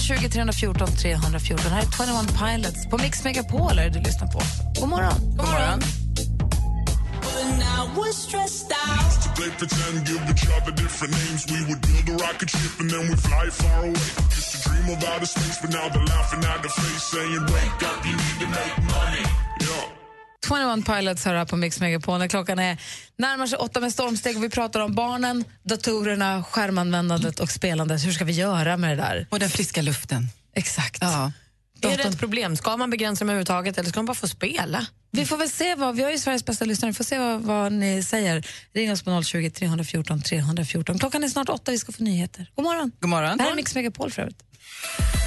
020 0.00 0.28
314 0.28 0.88
314. 1.02 1.72
Här 1.72 1.82
är 1.82 2.22
21 2.22 2.38
Pilots 2.38 2.86
på 2.90 2.98
Mix 2.98 3.24
Megapol 3.24 3.78
är 3.78 3.84
det 3.84 3.90
du 3.90 4.00
lyssnar 4.00 4.26
på. 4.26 4.42
God 4.80 4.88
morgon! 4.88 5.36
God 5.36 5.46
morgon. 5.46 5.82
When 7.42 7.60
I 7.60 7.80
was 7.98 8.16
stressed 8.16 8.72
out. 8.86 9.22
to 9.22 9.28
play 9.38 9.50
pretend, 9.58 10.06
give 10.06 10.22
each 10.32 10.46
other 10.56 10.72
different 10.82 11.12
names. 11.20 11.42
We 11.52 11.58
would 11.68 11.80
build 11.86 12.06
a 12.14 12.16
rocket 12.24 12.50
ship 12.50 12.74
and 12.80 12.88
then 12.90 13.02
we 13.08 13.16
fly 13.16 13.50
far 13.50 13.78
away. 13.88 14.06
Used 14.38 14.50
to 14.52 14.58
dream 14.64 14.86
of 14.94 15.02
outer 15.10 15.26
space, 15.26 15.58
but 15.62 15.70
now 15.70 15.86
they're 15.92 16.10
laughing 16.14 16.42
at 16.52 16.62
the 16.62 16.68
face, 16.68 17.04
saying, 17.12 17.42
"Wake 17.54 17.82
up, 17.90 17.98
you 18.06 18.14
need 18.22 18.38
to 18.42 18.48
make 18.58 18.74
money." 18.96 19.24
Yeah. 19.60 19.86
21 20.48 20.86
Pilots 20.86 21.24
hör 21.24 21.34
här 21.34 21.44
på 21.44 21.56
Mix 21.56 21.80
Megapol 21.80 22.18
när 22.18 22.28
klockan 22.28 22.58
är 22.58 22.78
närmar 23.18 23.46
sig 23.46 23.58
åtta 23.58 23.80
med 23.80 23.92
stormsteg 23.92 24.36
och 24.36 24.44
vi 24.44 24.50
pratar 24.50 24.80
om 24.80 24.94
barnen, 24.94 25.44
datorerna, 25.62 26.44
skärmanvändandet 26.44 27.40
och 27.40 27.50
spelandet. 27.50 28.06
Hur 28.06 28.12
ska 28.12 28.24
vi 28.24 28.32
göra 28.32 28.76
med 28.76 28.90
det 28.90 29.02
där? 29.02 29.26
Och 29.30 29.38
den 29.38 29.50
friska 29.50 29.82
luften. 29.82 30.28
Exakt. 30.54 30.98
Ja. 31.00 31.32
Är 31.82 31.96
det 31.96 32.02
ett 32.02 32.18
problem? 32.18 32.56
Ska 32.56 32.76
man 32.76 32.90
begränsa 32.90 33.24
dem 33.24 33.28
överhuvudtaget 33.28 33.78
eller 33.78 33.88
ska 33.88 33.98
de 33.98 34.06
bara 34.06 34.14
få 34.14 34.28
spela? 34.28 34.86
Vi 35.10 35.24
får 35.26 35.36
väl 35.36 35.50
se 35.50 35.74
vad, 35.74 35.96
vi 35.96 36.02
har 36.02 36.10
ju 36.10 36.18
Sveriges 36.18 36.44
bästa 36.44 36.64
lyssnare, 36.64 36.90
vi 36.90 36.94
får 36.94 37.04
se 37.04 37.18
vad, 37.18 37.40
vad 37.40 37.72
ni 37.72 38.02
säger. 38.02 38.46
Ring 38.74 38.92
oss 38.92 39.02
på 39.02 39.22
020 39.22 39.50
314 39.50 40.22
314. 40.22 40.98
Klockan 40.98 41.24
är 41.24 41.28
snart 41.28 41.48
åtta, 41.48 41.72
vi 41.72 41.78
ska 41.78 41.92
få 41.92 42.02
nyheter. 42.02 42.46
God 42.54 42.64
morgon. 42.64 42.92
God 43.00 43.10
morgon. 43.10 43.36
Det 43.38 43.44
här 43.44 43.50
är 43.50 43.56
Mix 43.56 43.74
Megapol 43.74 44.10
för 44.10 44.22
övrigt. 44.22 44.42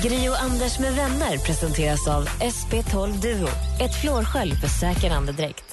Gri 0.03 0.29
och 0.29 0.41
Anders 0.41 0.79
med 0.79 0.93
vänner 0.93 1.37
presenteras 1.37 2.07
av 2.07 2.27
SP12 2.29 3.21
Duo. 3.21 3.47
Ett 3.81 4.01
flårskölj 4.01 4.55
för 4.55 4.67
säker 4.67 5.11
andedräkt. 5.11 5.63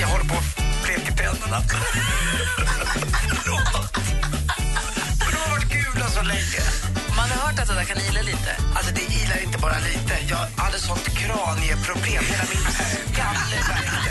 Jag 0.00 0.08
håller 0.08 0.24
på 0.24 0.34
att 0.34 0.84
bleka 0.84 1.12
tänderna. 1.16 1.60
Förlåt. 3.42 3.96
Men 5.18 5.30
de 5.30 5.36
har 5.36 5.50
varit 5.50 5.72
gula 5.72 6.08
så 6.08 6.22
länge. 6.22 6.89
Hört 7.50 7.58
att 7.58 7.68
det 7.68 7.74
där 7.74 7.84
kan 7.84 7.98
ila 7.98 8.22
lite. 8.22 8.50
Alltså 8.74 8.92
det 8.94 9.00
ilar 9.00 9.42
inte 9.44 9.58
bara 9.58 9.78
lite. 9.78 10.14
Jag 10.28 10.62
hade 10.62 10.78
sånt 10.78 11.04
kranieproblem. 11.04 12.24
Hela 12.24 12.44
min 12.52 12.62
skalle 13.12 13.56
värkte 13.68 14.10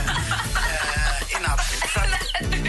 eh, 1.29 1.39
i 1.39 1.43
natt. 1.43 1.59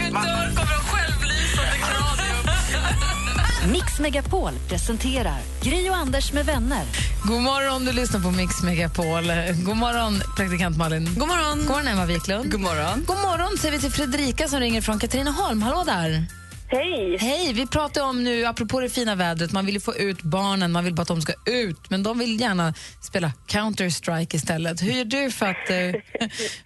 Att 0.07 0.13
man- 0.13 0.23
kommer 0.55 0.73
en 0.73 0.85
självlysande 0.91 1.77
kranium. 1.77 3.71
Mix 3.71 3.99
Megapol 3.99 4.53
presenterar 4.69 5.39
Gri 5.63 5.89
och 5.89 5.95
Anders 5.95 6.33
med 6.33 6.45
vänner. 6.45 6.85
God 7.23 7.41
morgon, 7.41 7.85
du 7.85 7.91
lyssnar 7.91 8.19
på 8.19 8.31
Mix 8.31 8.61
Megapol. 8.63 9.31
God 9.65 9.77
morgon, 9.77 10.21
praktikant 10.37 10.77
Malin. 10.77 11.05
God 11.17 11.27
morgon. 11.27 11.57
God 11.59 11.67
morgon, 11.67 11.87
Emma 11.87 12.05
Wiklund. 12.05 12.51
God 12.51 12.61
morgon. 12.61 13.03
God 13.07 13.17
morgon 13.17 13.57
säger 13.57 13.71
vi 13.71 13.79
till 13.81 13.91
Fredrika 13.91 14.47
som 14.47 14.59
ringer 14.59 14.81
från 14.81 14.99
Katrineholm. 14.99 15.61
Hallå 15.61 15.83
där. 15.85 16.25
Hej! 16.71 17.17
Hej, 17.17 17.53
vi 17.53 17.67
pratar 17.67 18.01
om 18.09 18.23
nu, 18.23 18.45
apropå 18.45 18.79
det 18.79 18.89
fina 18.89 19.15
vädret, 19.15 19.51
man 19.53 19.65
vill 19.65 19.75
ju 19.79 19.83
få 19.89 19.95
ut 19.95 20.21
barnen, 20.21 20.71
man 20.71 20.83
vill 20.85 20.95
bara 20.95 21.01
att 21.01 21.15
de 21.15 21.21
ska 21.21 21.33
ut, 21.65 21.81
men 21.91 22.03
de 22.03 22.19
vill 22.19 22.33
gärna 22.45 22.67
spela 23.09 23.29
Counter-Strike 23.53 24.35
istället. 24.35 24.77
Hur 24.85 24.93
gör 24.99 25.09
du 25.17 25.23
för 25.31 25.45
att, 25.53 25.67
eh, 25.77 25.91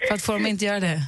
för 0.07 0.13
att 0.15 0.25
få 0.25 0.31
dem 0.31 0.43
att 0.43 0.53
inte 0.55 0.65
göra 0.65 0.79
det? 0.89 0.99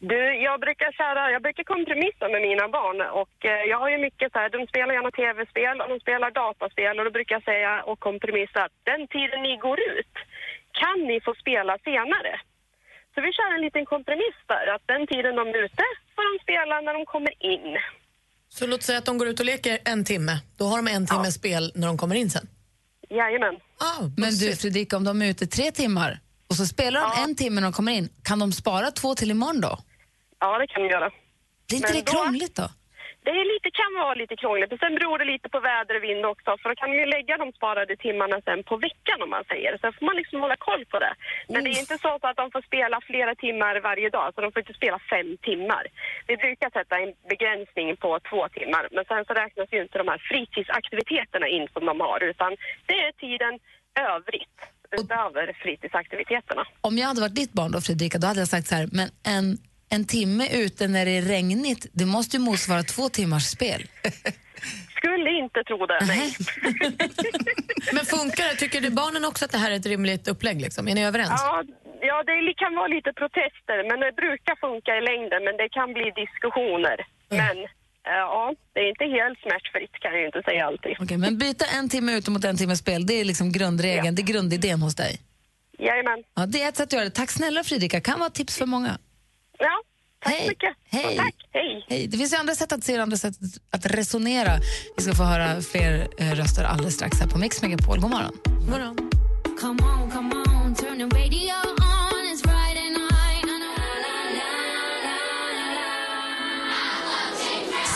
Du, 0.00 0.22
jag 0.48 0.56
brukar 0.66 0.90
köra, 1.00 1.30
jag 1.34 1.42
brukar 1.46 1.64
kompromissa 1.74 2.24
med 2.34 2.42
mina 2.48 2.66
barn 2.78 2.98
och 3.22 3.36
eh, 3.50 3.62
jag 3.70 3.78
har 3.82 3.90
ju 3.94 3.98
mycket 4.06 4.32
så 4.32 4.38
här, 4.38 4.48
de 4.56 4.66
spelar 4.72 4.92
gärna 4.94 5.10
tv-spel 5.10 5.76
och 5.80 5.88
de 5.92 5.98
spelar 6.00 6.30
dataspel 6.30 6.98
och 6.98 7.04
då 7.04 7.10
brukar 7.18 7.34
jag 7.38 7.44
säga 7.52 7.72
och 7.90 7.98
kompromissa 8.08 8.58
att 8.64 8.76
den 8.90 9.02
tiden 9.14 9.40
ni 9.46 9.54
går 9.66 9.78
ut 9.92 10.14
kan 10.80 10.98
ni 11.08 11.16
få 11.26 11.32
spela 11.42 11.74
senare. 11.88 12.32
Så 13.12 13.16
vi 13.26 13.30
kör 13.36 13.50
en 13.54 13.64
liten 13.66 13.86
kompromiss 13.94 14.38
där, 14.52 14.66
att 14.74 14.86
den 14.92 15.06
tiden 15.06 15.36
de 15.40 15.44
är 15.48 15.58
ute 15.66 15.84
får 16.14 16.24
de 16.30 16.34
spela 16.46 16.74
när 16.80 16.94
de 16.98 17.04
kommer 17.14 17.34
in. 17.54 17.68
Så 18.48 18.66
låt 18.66 18.82
säga 18.82 18.98
att 18.98 19.04
de 19.04 19.18
går 19.18 19.28
ut 19.28 19.40
och 19.40 19.46
leker 19.46 19.78
en 19.84 20.04
timme. 20.04 20.38
Då 20.56 20.66
har 20.66 20.76
de 20.76 20.88
en 20.88 21.06
timme 21.06 21.32
spel 21.32 21.72
när 21.74 21.86
de 21.86 21.98
kommer 21.98 22.14
in 22.14 22.30
sen. 22.30 22.48
Jajamän. 23.10 23.54
Men 24.16 24.34
du 24.34 24.56
Fredrika, 24.56 24.96
om 24.96 25.04
de 25.04 25.22
är 25.22 25.26
ute 25.26 25.46
tre 25.46 25.72
timmar 25.72 26.20
och 26.48 26.54
så 26.56 26.66
spelar 26.66 27.00
de 27.00 27.22
en 27.22 27.36
timme 27.36 27.60
när 27.60 27.66
de 27.66 27.72
kommer 27.72 27.92
in, 27.92 28.08
kan 28.22 28.38
de 28.38 28.52
spara 28.52 28.90
två 28.90 29.14
till 29.14 29.30
imorgon 29.30 29.60
då? 29.60 29.78
Ja, 30.40 30.58
det 30.58 30.66
kan 30.66 30.82
de 30.82 30.88
göra. 30.88 31.10
Blir 31.68 31.76
inte 31.76 31.88
Men 31.92 31.96
det 32.04 32.12
då- 32.12 32.12
krångligt 32.12 32.54
då? 32.56 32.68
Det 33.26 33.34
är 33.42 33.46
lite, 33.54 33.68
kan 33.82 33.92
vara 34.04 34.14
lite 34.22 34.36
krångligt. 34.42 34.72
Och 34.74 34.82
sen 34.84 34.94
beror 34.98 35.16
det 35.18 35.28
lite 35.34 35.48
på 35.54 35.60
väder 35.70 35.94
och 35.98 36.04
vind 36.08 36.24
också. 36.32 36.50
För 36.60 36.66
då 36.70 36.74
kan 36.80 36.88
man 36.90 36.98
ju 37.02 37.06
lägga 37.16 37.34
de 37.42 37.46
sparade 37.58 37.94
timmarna 38.06 38.36
sen 38.46 38.60
på 38.70 38.74
veckan 38.88 39.18
om 39.24 39.30
man 39.36 39.44
säger. 39.52 39.72
Så 39.80 39.86
får 39.96 40.04
man 40.08 40.16
liksom 40.20 40.36
hålla 40.44 40.58
koll 40.68 40.84
på 40.92 40.98
det. 41.04 41.14
Men 41.52 41.60
det 41.64 41.70
är 41.74 41.78
inte 41.84 41.98
så 42.04 42.12
att 42.28 42.40
de 42.42 42.46
får 42.54 42.62
spela 42.70 42.96
flera 43.10 43.34
timmar 43.44 43.74
varje 43.90 44.08
dag. 44.18 44.26
Så 44.34 44.38
de 44.44 44.52
får 44.52 44.60
inte 44.64 44.78
spela 44.80 44.98
fem 45.12 45.28
timmar. 45.48 45.84
Vi 46.30 46.34
brukar 46.44 46.68
sätta 46.78 46.94
en 47.02 47.12
begränsning 47.32 47.88
på 48.04 48.10
två 48.30 48.40
timmar. 48.58 48.84
Men 48.94 49.04
sen 49.10 49.22
så 49.28 49.32
räknas 49.42 49.68
ju 49.74 49.78
inte 49.84 49.98
de 50.02 50.08
här 50.12 50.20
fritidsaktiviteterna 50.30 51.46
in 51.56 51.66
som 51.74 51.82
de 51.90 51.94
har. 52.08 52.20
Utan 52.32 52.50
det 52.88 52.96
är 53.06 53.12
tiden 53.24 53.54
övrigt. 54.14 54.58
Utöver 55.00 55.44
fritidsaktiviteterna. 55.62 56.64
Om 56.80 56.98
jag 56.98 57.06
hade 57.06 57.20
varit 57.20 57.40
ditt 57.42 57.52
barn 57.52 57.72
då 57.72 57.80
Fredrika, 57.80 58.18
då 58.18 58.26
hade 58.26 58.40
jag 58.40 58.48
sagt 58.48 58.66
så 58.66 58.74
här, 58.74 58.88
men 58.92 59.08
en, 59.36 59.46
en 59.88 60.04
timme 60.04 60.48
ute 60.48 60.88
när 60.88 61.04
det 61.04 61.10
är 61.10 61.22
regnigt, 61.22 61.86
det 61.92 62.06
måste 62.06 62.36
ju 62.36 62.42
motsvara 62.42 62.82
två 62.82 63.08
timmars 63.08 63.44
spel. 63.44 63.82
Skulle 64.96 65.30
inte 65.30 65.64
tro 65.64 65.86
det, 65.86 65.98
nej. 66.06 66.36
Men 67.92 68.04
funkar 68.04 68.44
det? 68.48 68.54
Tycker 68.56 68.80
du 68.80 68.90
barnen 68.90 69.24
också 69.24 69.44
att 69.44 69.50
det 69.50 69.58
här 69.58 69.70
är 69.70 69.76
ett 69.76 69.86
rimligt 69.86 70.28
upplägg? 70.28 70.60
Liksom? 70.60 70.88
Är 70.88 70.94
ni 70.94 71.04
överens? 71.04 71.30
Ja, 71.30 71.62
ja, 72.00 72.22
det 72.26 72.54
kan 72.56 72.74
vara 72.74 72.86
lite 72.86 73.12
protester, 73.12 73.78
men 73.88 74.00
det 74.00 74.12
brukar 74.22 74.56
funka 74.66 74.90
i 74.96 75.00
längden. 75.10 75.44
Men 75.44 75.56
det 75.56 75.68
kan 75.68 75.92
bli 75.92 76.12
diskussioner. 76.22 76.96
Men 77.28 77.56
eh, 78.10 78.24
ja, 78.34 78.54
det 78.72 78.80
är 78.80 78.88
inte 78.88 79.04
helt 79.04 79.38
smärtfritt 79.38 79.92
kan 80.02 80.12
jag 80.14 80.26
inte 80.26 80.42
säga 80.42 80.66
alltid. 80.66 80.94
Okej, 81.00 81.16
men 81.16 81.38
byta 81.38 81.64
en 81.78 81.88
timme 81.88 82.16
ute 82.18 82.30
mot 82.30 82.44
en 82.44 82.56
timme 82.56 82.76
spel, 82.76 83.06
det 83.06 83.14
är 83.20 83.24
liksom 83.24 83.52
grundregeln, 83.52 84.14
det 84.14 84.22
är 84.22 84.30
grundidén 84.32 84.82
hos 84.82 84.94
dig. 84.94 85.20
Jajamän. 85.78 86.22
Ja, 86.34 86.46
det 86.46 86.62
är 86.62 86.68
ett 86.68 86.76
sätt 86.76 86.86
att 86.86 86.92
göra 86.92 87.04
det. 87.04 87.10
Tack 87.10 87.30
snälla 87.30 87.64
Fredrika, 87.64 88.00
kan 88.00 88.18
vara 88.18 88.26
ett 88.26 88.34
tips 88.34 88.58
för 88.58 88.66
många. 88.66 88.98
Ja, 89.58 89.82
tack 90.24 90.34
Hej. 90.34 90.42
så 90.42 90.48
mycket. 90.48 90.74
Hej. 90.90 91.16
Tack, 91.16 91.34
hej. 91.52 91.84
Hej. 91.88 92.06
Det 92.06 92.18
finns 92.18 92.32
ju 92.32 92.36
andra 92.36 92.54
sätt 92.54 92.72
att 92.72 92.84
se 92.84 92.96
och 92.96 93.02
andra 93.02 93.16
sätt 93.16 93.34
att 93.70 93.86
resonera. 93.86 94.60
Vi 94.96 95.02
ska 95.02 95.14
få 95.14 95.22
höra 95.22 95.60
fler 95.62 96.08
eh, 96.18 96.30
röster 96.30 96.64
alldeles 96.64 96.94
strax 96.94 97.20
här 97.20 97.26
på 97.26 97.38
Mix 97.38 97.62
Megapol. 97.62 98.00
God 98.00 98.10
morgon. 98.10 98.32
God 98.44 98.70
morgon. 98.70 98.96
Come 99.60 99.82
on, 99.82 100.10
come 100.10 100.34
on, 100.34 100.74
turn 100.74 100.98
the 100.98 101.16
radio 101.16 101.54
on. 101.78 102.26
It's 102.32 102.42
Friday 102.42 102.90
night. 102.90 103.16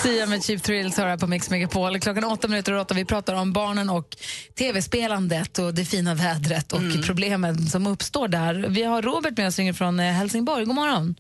Sia 0.03 0.27
med 0.27 0.45
Cheap 0.45 0.63
Thrills 0.63 0.97
har 0.97 1.07
här 1.07 1.17
på 1.17 1.27
Mix 1.27 1.51
Megapol. 1.51 2.01
Klockan 2.01 2.25
åtta 2.25 2.49
minuter 2.49 2.73
och 2.73 2.81
åtta. 2.81 2.95
Vi 2.95 3.05
pratar 3.05 3.35
om 3.35 3.53
barnen 3.53 3.91
och 3.91 4.17
tv-spelandet 4.59 5.59
och 5.59 5.75
det 5.75 5.85
fina 5.85 6.15
vädret 6.15 6.73
och 6.73 6.81
problemen 7.07 7.67
som 7.67 7.87
uppstår 7.87 8.29
där. 8.29 8.55
Vi 8.69 8.83
har 8.83 9.03
Robert 9.03 9.37
med 9.37 9.47
oss 9.47 9.79
från 9.79 10.01
eh, 10.01 10.13
Helsingborg. 10.13 10.65
God 10.65 10.75
morgon. 10.75 11.15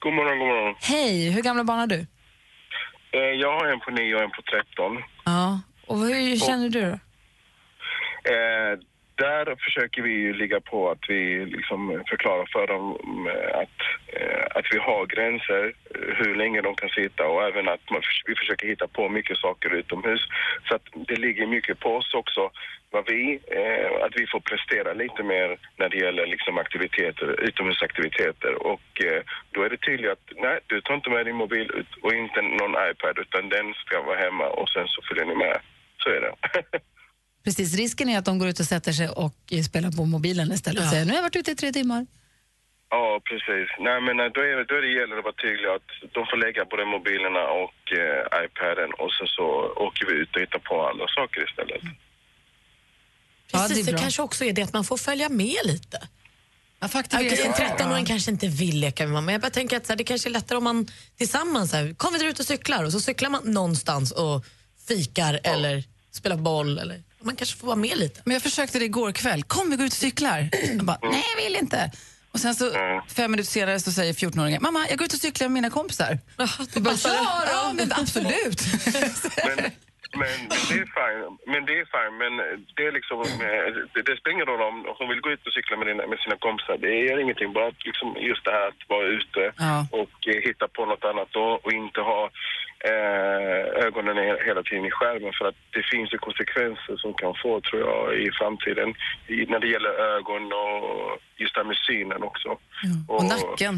God 0.00 0.14
morgon, 0.14 0.38
god 0.38 0.48
morgon. 0.48 0.74
Hej, 0.80 1.30
hur 1.30 1.42
gamla 1.42 1.64
barn 1.64 1.78
har 1.78 1.86
du? 1.86 2.06
Eh, 3.12 3.20
jag 3.20 3.52
har 3.60 3.66
en 3.66 3.80
på 3.80 3.90
9 3.90 4.14
och 4.14 4.22
en 4.22 4.30
på 4.30 4.42
13. 4.42 5.02
Ja. 5.24 5.60
Och 5.86 5.98
hur 5.98 6.36
känner 6.36 6.68
du 6.68 6.80
då? 6.80 6.86
Eh, 8.32 8.78
där 9.18 9.56
försöker 9.64 10.02
vi 10.02 10.10
ju 10.10 10.32
ligga 10.32 10.60
på 10.60 10.90
att 10.90 11.04
vi 11.08 11.46
liksom 11.46 12.02
förklarar 12.10 12.48
för 12.52 12.66
dem 12.66 12.86
eh, 13.26 13.58
att, 13.62 13.78
eh, 14.16 14.46
att 14.58 14.66
vi 14.72 14.78
har 14.78 15.06
gränser, 15.06 15.64
eh, 15.94 16.16
hur 16.18 16.34
länge 16.34 16.60
de 16.60 16.74
kan 16.74 16.88
sitta 16.88 17.26
och 17.26 17.42
även 17.48 17.68
att 17.68 17.90
man, 17.90 18.02
vi 18.26 18.34
försöker 18.34 18.68
hitta 18.68 18.88
på 18.88 19.08
mycket 19.08 19.36
saker 19.36 19.74
utomhus. 19.74 20.20
Så 20.68 20.74
att 20.74 20.86
det 20.94 21.16
ligger 21.16 21.46
mycket 21.46 21.80
på 21.80 21.96
oss 21.96 22.14
också, 22.14 22.50
vad 22.90 23.04
vi, 23.10 23.40
eh, 23.46 24.04
att 24.04 24.14
vi 24.16 24.26
får 24.26 24.40
prestera 24.40 24.92
lite 24.92 25.22
mer 25.22 25.58
när 25.76 25.88
det 25.88 25.96
gäller 25.96 26.26
liksom 26.26 26.58
aktiviteter, 26.58 27.40
utomhusaktiviteter. 27.48 28.66
Och 28.72 29.04
eh, 29.04 29.22
då 29.50 29.62
är 29.62 29.70
det 29.70 29.76
tydligt 29.76 30.10
att 30.10 30.26
nej, 30.36 30.58
du 30.66 30.80
tar 30.80 30.94
inte 30.94 31.10
med 31.10 31.26
din 31.26 31.36
mobil 31.36 31.70
ut 31.74 31.92
och 32.02 32.12
inte 32.14 32.42
någon 32.42 32.76
iPad 32.90 33.18
utan 33.18 33.48
den 33.48 33.74
ska 33.74 34.02
vara 34.02 34.18
hemma 34.18 34.46
och 34.46 34.68
sen 34.68 34.88
så 34.88 35.02
följer 35.02 35.24
ni 35.24 35.34
med. 35.34 35.58
Så 36.02 36.10
är 36.10 36.20
det. 36.20 36.34
Precis, 37.48 37.74
risken 37.76 38.08
är 38.08 38.18
att 38.18 38.24
de 38.24 38.38
går 38.38 38.48
ut 38.48 38.60
och 38.60 38.66
sätter 38.66 38.92
sig 38.92 39.08
och 39.08 39.38
spelar 39.68 39.90
på 39.90 40.04
mobilen 40.04 40.52
istället 40.52 40.82
och 40.82 40.90
säger 40.90 41.04
nu 41.04 41.10
har 41.10 41.16
jag 41.16 41.22
varit 41.22 41.36
ute 41.36 41.50
i 41.50 41.54
tre 41.54 41.72
timmar. 41.72 42.06
Ja, 42.90 43.20
precis. 43.30 43.68
Nej, 43.86 43.98
men 44.06 44.14
eh, 44.20 44.28
då, 44.34 44.40
är, 44.40 44.54
då 44.68 44.74
är 44.78 44.82
det 44.82 44.92
gäller 44.98 45.14
det 45.16 45.22
att 45.22 45.30
vara 45.30 45.40
tydlig 45.46 45.68
att 45.76 45.90
de 46.16 46.20
får 46.30 46.36
lägga 46.44 46.64
både 46.72 46.84
mobilerna 46.94 47.42
och 47.62 47.80
eh, 48.00 48.44
iPaden 48.44 48.90
och 49.00 49.10
sen 49.16 49.26
så 49.36 49.46
åker 49.86 50.06
vi 50.06 50.12
ut 50.22 50.34
och 50.34 50.40
hittar 50.44 50.58
på 50.58 50.74
andra 50.90 51.06
saker 51.18 51.40
istället. 51.48 51.82
Precis, 53.52 53.76
det 53.76 53.82
är 53.82 53.86
det, 53.86 53.92
bra. 53.92 54.00
kanske 54.00 54.22
också 54.22 54.44
är 54.44 54.52
det 54.52 54.62
att 54.62 54.76
man 54.78 54.84
får 54.84 54.96
följa 54.96 55.28
med 55.28 55.60
lite. 55.72 55.98
Ja, 56.80 56.88
faktiskt. 56.88 57.22
Okej, 57.22 57.42
en 57.46 57.54
Ja. 57.58 57.76
13-åring 57.76 58.06
kanske 58.12 58.30
inte 58.30 58.48
vill 58.48 58.80
leka 58.80 59.04
med 59.04 59.12
mamma. 59.12 59.32
Jag 59.32 59.40
bara 59.40 59.56
tänker 59.60 59.76
att 59.76 59.86
så 59.86 59.92
här, 59.92 59.98
det 59.98 60.04
kanske 60.04 60.28
är 60.28 60.36
lättare 60.38 60.58
om 60.58 60.64
man 60.64 60.86
tillsammans, 61.20 61.70
så 61.70 61.76
här, 61.76 61.94
kom 61.94 62.12
vi 62.12 62.18
drar 62.18 62.28
ut 62.28 62.40
och 62.40 62.46
cyklar 62.46 62.84
och 62.84 62.92
så 62.92 63.00
cyklar 63.00 63.30
man 63.30 63.42
någonstans 63.44 64.12
och 64.12 64.44
fikar 64.88 65.40
eller 65.44 65.84
spelar 66.10 66.36
boll. 66.36 66.78
Eller, 66.78 67.07
man 67.20 67.36
kanske 67.36 67.56
får 67.58 67.66
vara 67.66 67.76
med 67.76 67.96
lite. 67.98 68.20
Men 68.24 68.32
jag 68.34 68.42
försökte 68.42 68.78
det 68.78 68.84
igår 68.84 69.12
kväll. 69.12 69.42
Kom 69.42 69.70
vi 69.70 69.76
går 69.76 69.86
ut 69.86 69.92
och 69.92 69.98
cyklar. 69.98 70.48
Jag 70.76 70.84
bara, 70.84 70.98
nej 71.02 71.24
jag 71.36 71.42
vill 71.44 71.56
inte. 71.56 71.90
Och 72.32 72.40
sen 72.40 72.54
så 72.54 72.64
fem 73.16 73.30
minuter 73.30 73.50
senare 73.50 73.80
så 73.80 73.92
säger 73.92 74.12
14-åringen, 74.12 74.60
mamma 74.60 74.86
jag 74.88 74.98
går 74.98 75.04
ut 75.04 75.12
och 75.12 75.18
cyklar 75.20 75.48
med 75.48 75.52
mina 75.54 75.70
kompisar. 75.70 76.18
Du 76.74 76.80
bara, 76.80 76.94
ja, 77.04 77.44
ja 77.52 77.72
men 77.76 77.92
absolut. 77.92 78.60
Men, 79.46 79.56
men, 80.20 80.30
men 80.50 80.58
det 80.68 80.76
är 80.84 80.88
fine. 80.98 81.38
Men 81.52 81.60
det 81.68 81.74
är 81.82 81.86
fine. 81.96 82.14
Men 82.22 82.32
det 82.76 82.82
är 82.88 82.92
liksom, 82.98 83.18
det, 83.94 84.02
det 84.08 84.14
spelar 84.18 84.34
ingen 84.36 84.46
roll 84.52 84.62
om 84.70 84.76
hon 84.98 85.08
vill 85.08 85.20
gå 85.24 85.30
ut 85.34 85.46
och 85.46 85.52
cykla 85.58 85.76
med, 85.76 85.86
dina, 85.90 86.02
med 86.12 86.18
sina 86.24 86.36
kompisar. 86.46 86.76
Det 86.84 86.94
gör 87.06 87.18
ingenting. 87.24 87.52
Bara 87.58 87.70
liksom 87.88 88.08
just 88.30 88.44
det 88.44 88.52
här 88.58 88.66
att 88.72 88.82
vara 88.94 89.06
ute 89.18 89.42
Ja. 89.68 89.74
och 90.00 90.16
eh, 90.32 90.38
hitta 90.48 90.66
på 90.76 90.82
något 90.90 91.04
annat 91.10 91.28
då, 91.38 91.46
och 91.64 91.72
inte 91.82 92.00
ha 92.00 92.20
eh, 92.90 93.84
ögonen 93.86 94.16
he- 94.16 94.42
hela 94.48 94.62
tiden 94.62 94.84
i 94.86 94.90
skärmen. 94.90 95.32
För 95.38 95.44
att 95.48 95.58
det 95.76 95.82
finns 95.92 96.12
ju 96.14 96.18
konsekvenser 96.18 96.96
som 96.96 97.14
kan 97.14 97.34
få, 97.42 97.60
tror 97.60 97.80
jag, 97.88 98.00
i 98.26 98.28
framtiden. 98.40 98.88
I, 99.34 99.36
när 99.52 99.60
det 99.60 99.68
gäller 99.74 99.94
ögon 100.16 100.42
och 100.62 101.18
just 101.42 101.54
det 101.54 101.60
här 101.60 101.66
med 101.72 101.76
synen 101.88 102.22
också. 102.22 102.48
Och 103.08 103.24
nacken. 103.24 103.74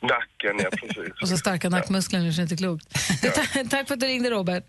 Nacken, 0.00 0.54
ja 0.64 0.70
precis. 0.80 1.12
Och 1.22 1.28
så 1.28 1.36
starka 1.36 1.68
nackmuskler, 1.68 2.20
det 2.20 2.26
är 2.38 2.42
inte 2.42 2.56
klokt. 2.56 2.86
Ta- 3.22 3.64
Tack 3.70 3.86
för 3.88 3.94
att 3.94 4.00
du 4.00 4.06
ringde 4.06 4.30
Robert. 4.30 4.64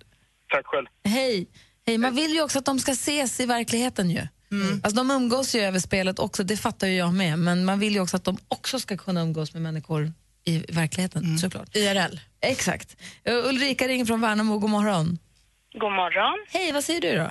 Tack 0.53 0.65
själv. 0.65 0.87
Hej. 1.05 1.47
Hej. 1.87 1.97
Man 1.97 2.15
vill 2.15 2.31
ju 2.33 2.41
också 2.43 2.59
att 2.59 2.65
de 2.65 2.79
ska 2.79 2.91
ses 2.91 3.39
i 3.39 3.45
verkligheten 3.45 4.09
ju. 4.09 4.21
Alltså, 4.83 4.95
de 5.03 5.11
umgås 5.11 5.55
ju 5.55 5.59
över 5.59 5.79
spelet 5.79 6.19
också, 6.19 6.43
det 6.43 6.57
fattar 6.57 6.87
ju 6.87 6.95
jag 6.97 7.13
med. 7.13 7.39
Men 7.39 7.65
man 7.65 7.79
vill 7.79 7.93
ju 7.93 7.99
också 7.99 8.17
att 8.17 8.23
de 8.23 8.37
också 8.47 8.79
ska 8.79 8.97
kunna 8.97 9.21
umgås 9.21 9.53
med 9.53 9.61
människor 9.61 10.11
i 10.45 10.65
verkligheten 10.73 11.37
såklart. 11.37 11.75
IRL. 11.75 12.19
Exakt. 12.41 12.97
Uh, 13.29 13.49
Ulrika 13.49 13.87
ringer 13.87 14.05
från 14.05 14.21
Värnamo, 14.21 14.57
god 14.57 14.69
morgon. 14.69 15.17
God 15.73 15.91
morgon. 15.91 16.45
Hej, 16.53 16.71
vad 16.71 16.83
säger 16.83 17.01
du 17.01 17.17
då? 17.17 17.29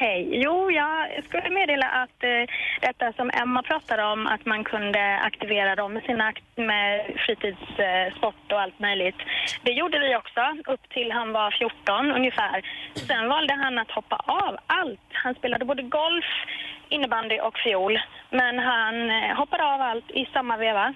Hej. 0.00 0.40
Jo, 0.44 0.70
jag 0.70 1.24
skulle 1.24 1.50
meddela 1.50 1.86
att 2.02 2.18
eh, 2.24 2.44
detta 2.80 3.12
som 3.12 3.30
Emma 3.42 3.62
pratade 3.62 4.04
om, 4.04 4.26
att 4.26 4.46
man 4.46 4.64
kunde 4.64 5.18
aktivera 5.18 5.76
dem 5.76 5.92
med 5.92 6.02
sina 6.02 6.24
akt- 6.30 6.56
med 6.70 6.92
fritidssport 7.26 8.52
och 8.52 8.60
allt 8.60 8.78
möjligt. 8.80 9.16
Det 9.62 9.72
gjorde 9.72 9.98
vi 9.98 10.16
också, 10.16 10.40
upp 10.72 10.88
till 10.94 11.12
han 11.12 11.32
var 11.32 11.50
14 11.50 12.10
ungefär. 12.18 12.56
Sen 12.94 13.28
valde 13.28 13.54
han 13.54 13.78
att 13.78 13.90
hoppa 13.90 14.16
av 14.16 14.56
allt. 14.66 15.00
Han 15.12 15.34
spelade 15.34 15.64
både 15.64 15.82
golf, 15.82 16.24
innebandy 16.88 17.38
och 17.40 17.58
fiol. 17.64 17.98
Men 18.30 18.58
han 18.58 18.94
eh, 19.10 19.36
hoppade 19.36 19.64
av 19.64 19.80
allt 19.80 20.10
i 20.10 20.24
samma 20.32 20.56
veva. 20.56 20.94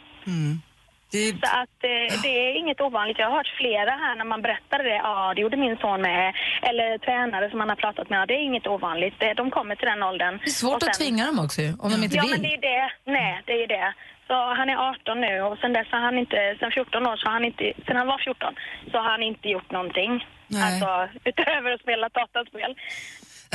Så 1.42 1.48
att 1.62 1.78
eh, 1.92 2.06
det 2.24 2.32
är 2.46 2.50
inget 2.62 2.80
ovanligt. 2.86 3.18
Jag 3.18 3.26
har 3.30 3.36
hört 3.36 3.52
flera 3.60 3.90
här 4.04 4.14
när 4.20 4.24
man 4.32 4.42
berättade 4.46 4.82
det. 4.90 4.98
Ja, 5.08 5.32
det 5.34 5.40
gjorde 5.42 5.56
min 5.66 5.76
son 5.84 6.00
med. 6.08 6.34
Eller 6.68 6.88
tränare 7.06 7.44
som 7.50 7.58
man 7.62 7.68
har 7.72 7.76
pratat 7.84 8.10
med. 8.10 8.16
Ja, 8.20 8.26
det 8.26 8.34
är 8.34 8.44
inget 8.50 8.66
ovanligt. 8.66 9.14
Det- 9.20 9.34
De 9.42 9.50
kommer 9.56 9.74
till 9.76 9.88
den 9.92 10.02
åldern. 10.10 10.34
Det 10.44 10.50
är 10.50 10.60
svårt 10.64 10.82
Och 10.82 10.88
att 10.88 10.98
tvinga 11.00 11.22
dem 11.26 11.38
också 11.44 11.60
om 11.84 11.88
de 11.92 11.96
inte 12.04 12.16
ja, 12.16 12.22
vill. 12.22 12.30
men 12.34 12.42
det 12.46 12.54
är 12.58 12.60
det. 12.70 12.84
Nej, 13.18 13.32
det 13.48 13.52
är 13.64 13.68
det. 13.76 13.88
Så 14.28 14.34
han 14.58 14.68
är 14.72 14.76
18 14.90 15.20
nu 15.26 15.34
och 15.48 15.58
sen 15.58 15.72
dess 15.72 15.88
har 15.94 16.00
han 16.08 16.18
inte, 16.18 16.38
sen 16.60 16.70
14 16.78 17.06
år 17.06 17.16
så 17.16 17.24
har 17.28 17.32
han 17.38 17.44
inte, 17.44 17.64
sen 17.86 17.96
han 17.96 18.06
var 18.06 18.18
14 18.18 18.54
så 18.90 18.96
har 18.98 19.10
han 19.10 19.22
inte 19.22 19.48
gjort 19.48 19.70
någonting. 19.70 20.12
Nej. 20.48 20.62
Alltså 20.66 20.90
utöver 21.24 21.70
att 21.74 21.80
spela 21.80 22.08
dataspel. 22.08 22.74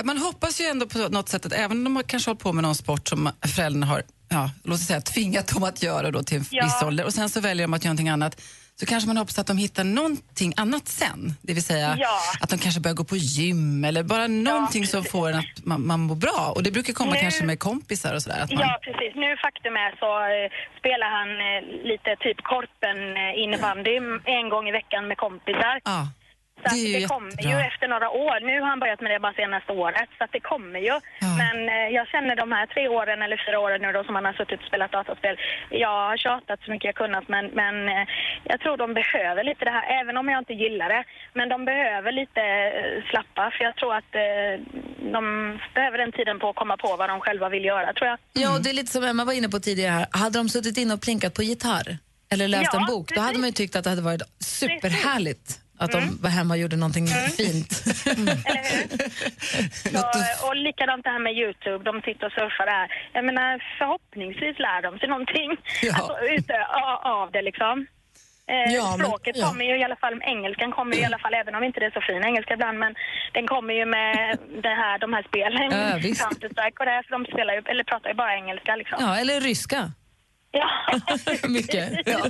Man 0.03 0.17
hoppas 0.17 0.61
ju 0.61 0.65
ändå 0.65 0.85
på 0.87 0.97
något 1.17 1.29
sätt 1.29 1.45
att 1.45 1.53
även 1.53 1.77
om 1.77 1.83
de 1.83 1.95
har 1.95 2.03
kanske 2.03 2.29
hållit 2.29 2.43
på 2.43 2.53
med 2.53 2.63
någon 2.63 2.75
sport 2.75 3.07
som 3.07 3.29
föräldrarna 3.55 3.85
har 3.85 4.01
ja, 4.31 4.51
låt 4.63 4.75
oss 4.75 4.85
säga, 4.87 5.01
tvingat 5.01 5.47
dem 5.53 5.63
att 5.63 5.83
göra 5.83 6.11
då 6.11 6.23
till 6.23 6.37
en 6.37 6.45
Ja. 6.51 6.63
viss 6.63 6.83
ålder 6.83 7.05
och 7.05 7.13
sen 7.13 7.29
så 7.29 7.39
väljer 7.41 7.63
de 7.67 7.73
att 7.73 7.83
göra 7.83 7.89
någonting 7.93 8.09
annat 8.09 8.41
så 8.75 8.85
kanske 8.85 9.07
man 9.07 9.17
hoppas 9.17 9.39
att 9.39 9.47
de 9.47 9.57
hittar 9.57 9.83
någonting 9.83 10.53
annat 10.57 10.87
sen. 10.87 11.33
Det 11.41 11.53
vill 11.53 11.63
säga 11.63 11.95
Ja. 11.99 12.19
att 12.41 12.49
de 12.49 12.57
kanske 12.59 12.81
börjar 12.81 12.95
gå 12.95 13.03
på 13.03 13.15
gym 13.17 13.83
eller 13.85 14.03
bara 14.03 14.27
någonting 14.27 14.87
som 14.87 15.03
får 15.03 15.29
en 15.29 15.35
att 15.39 15.65
man, 15.69 15.87
man 15.87 15.99
mår 15.99 16.15
bra. 16.15 16.51
Och 16.55 16.63
det 16.63 16.71
brukar 16.71 16.93
komma 16.93 17.11
Nu- 17.13 17.19
kanske 17.19 17.43
med 17.43 17.59
kompisar 17.59 18.13
och 18.15 18.21
sådär. 18.23 18.39
Att 18.43 18.51
man, 18.53 18.61
Ja, 18.61 18.79
precis. 18.83 19.11
Nu 19.15 19.29
faktum 19.45 19.73
är 19.85 19.91
så 20.03 20.11
eh, 20.35 20.47
spelar 20.79 21.09
han 21.17 21.29
eh, 21.47 21.59
lite 21.91 22.09
typ 22.25 22.37
korpen 22.51 22.97
eh, 23.23 23.43
innebandy 23.43 23.95
en 24.39 24.49
gång 24.49 24.65
i 24.69 24.71
veckan 24.71 25.07
med 25.07 25.17
kompisar. 25.17 25.75
Ja. 25.83 26.07
Så 26.61 26.67
att 26.67 26.73
Det 26.73 26.79
ju 26.79 26.99
det 26.99 27.07
kommer 27.15 27.43
ju 27.51 27.57
efter 27.69 27.87
några 27.93 28.09
år. 28.09 28.37
Nu 28.49 28.55
har 28.61 28.69
han 28.73 28.79
börjat 28.83 29.01
med 29.01 29.11
det 29.11 29.19
bara 29.19 29.33
senaste 29.33 29.71
året, 29.83 30.09
så 30.17 30.23
att 30.23 30.33
det 30.37 30.43
kommer 30.53 30.79
ju. 30.87 30.95
Men 31.43 31.57
eh, 31.69 31.87
jag 31.97 32.05
känner 32.13 32.35
de 32.43 32.51
här 32.51 32.65
tre 32.73 32.83
åren 32.87 33.21
eller 33.21 33.37
fyra 33.45 33.59
åren 33.65 33.81
nu 33.81 33.91
då 33.97 34.03
som 34.03 34.15
han 34.15 34.25
har 34.25 34.33
suttit 34.33 34.59
och 34.61 34.67
spelat 34.71 34.91
dataspel. 34.91 35.35
Jag 35.69 35.95
har 36.09 36.17
tjatat 36.17 36.59
så 36.65 36.71
mycket 36.71 36.89
jag 36.91 36.95
kunnat 37.03 37.25
men, 37.33 37.45
men 37.61 37.75
eh, 37.93 38.05
jag 38.51 38.59
tror 38.61 38.77
de 38.77 38.93
behöver 39.01 39.43
lite 39.43 39.65
det 39.65 39.71
här, 39.77 39.85
även 40.01 40.17
om 40.17 40.25
jag 40.29 40.39
inte 40.43 40.53
gillar 40.53 40.89
det. 40.95 41.03
Men 41.33 41.49
de 41.53 41.65
behöver 41.65 42.11
lite 42.21 42.41
eh, 42.79 43.09
slappa 43.09 43.43
för 43.55 43.63
jag 43.67 43.75
tror 43.79 43.91
att 43.99 44.11
eh, 44.25 44.53
de 45.15 45.21
behöver 45.75 45.97
den 45.97 46.11
tiden 46.11 46.39
på 46.39 46.49
att 46.49 46.55
komma 46.55 46.77
på 46.77 46.95
vad 46.99 47.09
de 47.09 47.19
själva 47.21 47.49
vill 47.49 47.65
göra 47.65 47.93
tror 47.93 48.07
jag. 48.11 48.17
Ja, 48.33 48.55
och 48.55 48.61
det 48.63 48.69
är 48.69 48.73
lite 48.73 48.91
som 48.91 49.03
Emma 49.03 49.25
var 49.25 49.33
inne 49.33 49.49
på 49.49 49.59
tidigare 49.59 49.91
här. 49.91 50.07
Hade 50.11 50.39
de 50.39 50.49
suttit 50.49 50.77
in 50.77 50.91
och 50.91 51.01
plinkat 51.01 51.33
på 51.33 51.43
gitarr 51.43 51.97
eller 52.31 52.47
läst 52.47 52.69
Ja, 52.73 52.79
en 52.79 52.85
bok, 52.85 53.15
då 53.15 53.21
hade 53.21 53.37
man 53.39 53.47
ju 53.47 53.53
tyckt 53.53 53.75
att 53.75 53.83
det 53.83 53.89
hade 53.89 54.01
varit 54.01 54.21
superhärligt 54.39 55.59
att 55.83 55.91
de 55.91 56.17
var 56.21 56.29
hemma 56.29 56.53
och 56.53 56.57
gjorde 56.59 56.75
någonting 56.75 57.07
fint. 57.37 57.71
Så, 59.93 60.47
och 60.47 60.55
likadant 60.55 61.03
det 61.03 61.09
här 61.15 61.19
med 61.27 61.33
Youtube, 61.41 61.81
de 61.89 62.01
sitter 62.07 62.25
och 62.27 62.31
surfar 62.37 62.65
där. 62.75 62.85
Jag 63.13 63.25
menar 63.25 63.49
förhoppningsvis 63.77 64.55
lär 64.65 64.81
de 64.87 64.99
sig 64.99 65.09
någonting 65.09 65.49
Ja. 65.81 65.93
alltså, 65.95 66.13
ute, 66.37 66.55
av 67.19 67.31
det 67.31 67.41
liksom. 67.41 67.75
Eh, 68.53 68.73
Ja, 68.77 68.83
men- 68.97 68.99
språket 69.07 69.35
ja. 69.37 69.47
kommer 69.47 69.65
ju 69.65 69.75
i 69.79 69.83
alla 69.83 69.95
fall, 70.03 70.13
engelskan 70.33 70.71
kommer 70.71 70.93
ju 70.95 71.01
i 71.01 71.05
alla 71.05 71.19
fall, 71.23 71.33
även 71.33 71.55
om 71.55 71.63
inte 71.63 71.79
det 71.79 71.85
är 71.85 71.91
så 71.99 72.01
fin 72.09 72.23
engelska 72.23 72.53
ibland, 72.53 72.77
men 72.79 72.95
den 73.37 73.47
kommer 73.47 73.73
ju 73.73 73.85
med 73.85 74.37
det 74.65 74.75
här, 74.83 74.99
de 74.99 75.13
här 75.13 75.23
spelen, 75.29 75.63
Ja. 75.71 75.97
Counter-Strike 76.23 76.77
och 76.81 76.85
det, 76.89 77.03
för 77.05 77.11
de 77.17 77.25
spelar 77.31 77.53
ju, 77.53 77.61
eller 77.71 77.83
pratar 77.83 78.09
ju 78.09 78.15
bara 78.15 78.35
engelska 78.35 78.75
liksom. 78.75 78.97
Ja, 79.01 79.17
eller 79.21 79.41
ryska. 79.41 79.81
Ja. 80.51 80.99
Mycket. 81.47 81.93
Ja. 82.05 82.29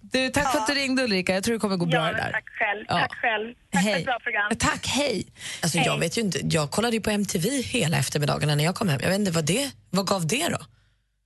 Du, 0.00 0.28
tack 0.30 0.52
för 0.52 0.58
att 0.58 0.66
du 0.66 0.74
ringde 0.74 1.04
Ulrika. 1.04 1.34
Jag 1.34 1.44
tror 1.44 1.52
det 1.54 1.58
kommer 1.60 1.76
gå 1.76 1.86
bra 1.86 1.96
Ja, 2.06 2.12
det 2.12 2.16
där. 2.16 2.32
tack 2.32 2.48
själv. 2.58 2.84
Ja. 2.88 2.98
Tack 2.98 3.14
själv. 3.14 3.54
Tack 3.72 3.82
för 3.82 3.90
Hej. 3.90 4.00
ett 4.00 4.04
bra 4.06 4.18
program. 4.18 4.52
Tack, 4.58 4.86
hej. 4.86 5.26
Alltså, 5.62 5.78
jag 5.78 5.98
vet 5.98 6.18
ju 6.18 6.20
inte, 6.22 6.40
jag 6.42 6.70
kollade 6.70 6.96
ju 6.96 7.02
på 7.02 7.10
MTV 7.10 7.48
hela 7.62 7.96
eftermiddagarna 7.96 8.54
när 8.54 8.64
jag 8.64 8.74
kom 8.74 8.88
hem. 8.88 9.00
Jag 9.02 9.08
vet 9.08 9.18
inte 9.18 9.30
vad 9.30 9.44
det, 9.44 9.70
vad 9.90 10.06
gav 10.06 10.26
det 10.26 10.48
då? 10.48 10.58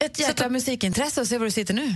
Ett 0.05 0.19
jäkla 0.21 0.49
musikintresse 0.49 1.21
och 1.21 1.27
se 1.27 1.39
var 1.39 1.45
du 1.45 1.51
sitter 1.51 1.75
nu. 1.75 1.95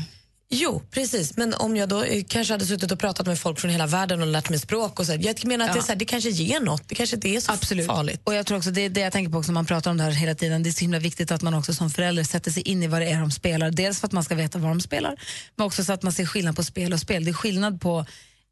Jo, 0.54 0.82
precis. 0.90 1.36
Men 1.36 1.54
om 1.54 1.76
jag 1.76 1.88
då 1.88 2.04
eh, 2.04 2.24
kanske 2.28 2.54
hade 2.54 2.66
suttit 2.66 2.92
och 2.92 2.98
pratat 2.98 3.26
med 3.26 3.38
folk 3.38 3.60
från 3.60 3.70
hela 3.70 3.86
världen 3.86 4.20
och 4.20 4.26
lärt 4.26 4.50
mig 4.50 4.58
språk 4.58 5.00
och 5.00 5.06
så, 5.06 5.12
jag 5.20 5.44
menar 5.46 5.64
att 5.64 5.68
Ja. 5.68 5.74
det, 5.74 5.80
är 5.80 5.82
så 5.82 5.92
här, 5.92 5.96
det 5.96 6.04
kanske 6.04 6.30
ger 6.30 6.60
något. 6.60 6.88
Det 6.88 6.94
kanske 6.94 7.16
inte 7.16 7.28
är 7.28 7.40
så 7.40 7.52
Absolut. 7.52 7.86
farligt. 7.86 8.20
Och 8.24 8.34
jag 8.34 8.46
tror 8.46 8.58
också, 8.58 8.70
det 8.70 8.88
det 8.88 9.00
jag 9.00 9.12
tänker 9.12 9.32
på 9.32 9.38
också, 9.38 9.52
man 9.52 9.66
pratar 9.66 9.90
om 9.90 9.96
det 9.96 10.04
här 10.04 10.10
hela 10.10 10.34
tiden, 10.34 10.62
det 10.62 10.70
är 10.70 10.72
så 10.72 10.80
himla 10.80 10.98
viktigt 10.98 11.30
att 11.30 11.42
man 11.42 11.54
också 11.54 11.74
som 11.74 11.90
förälder 11.90 12.24
sätter 12.24 12.50
sig 12.50 12.62
in 12.62 12.82
i 12.82 12.86
vad 12.86 13.00
det 13.00 13.06
är 13.10 13.20
de 13.20 13.30
spelar. 13.30 13.70
Dels 13.70 14.00
för 14.00 14.06
att 14.06 14.12
man 14.12 14.24
ska 14.24 14.34
veta 14.34 14.58
vad 14.58 14.70
de 14.70 14.80
spelar, 14.80 15.16
men 15.56 15.66
också 15.66 15.84
så 15.84 15.92
att 15.92 16.02
man 16.02 16.12
ser 16.12 16.26
skillnad 16.26 16.56
på 16.56 16.64
spel 16.64 16.92
och 16.92 17.00
spel. 17.00 17.24
Det 17.24 17.30
är 17.30 17.32
skillnad 17.34 17.80
på 17.80 18.06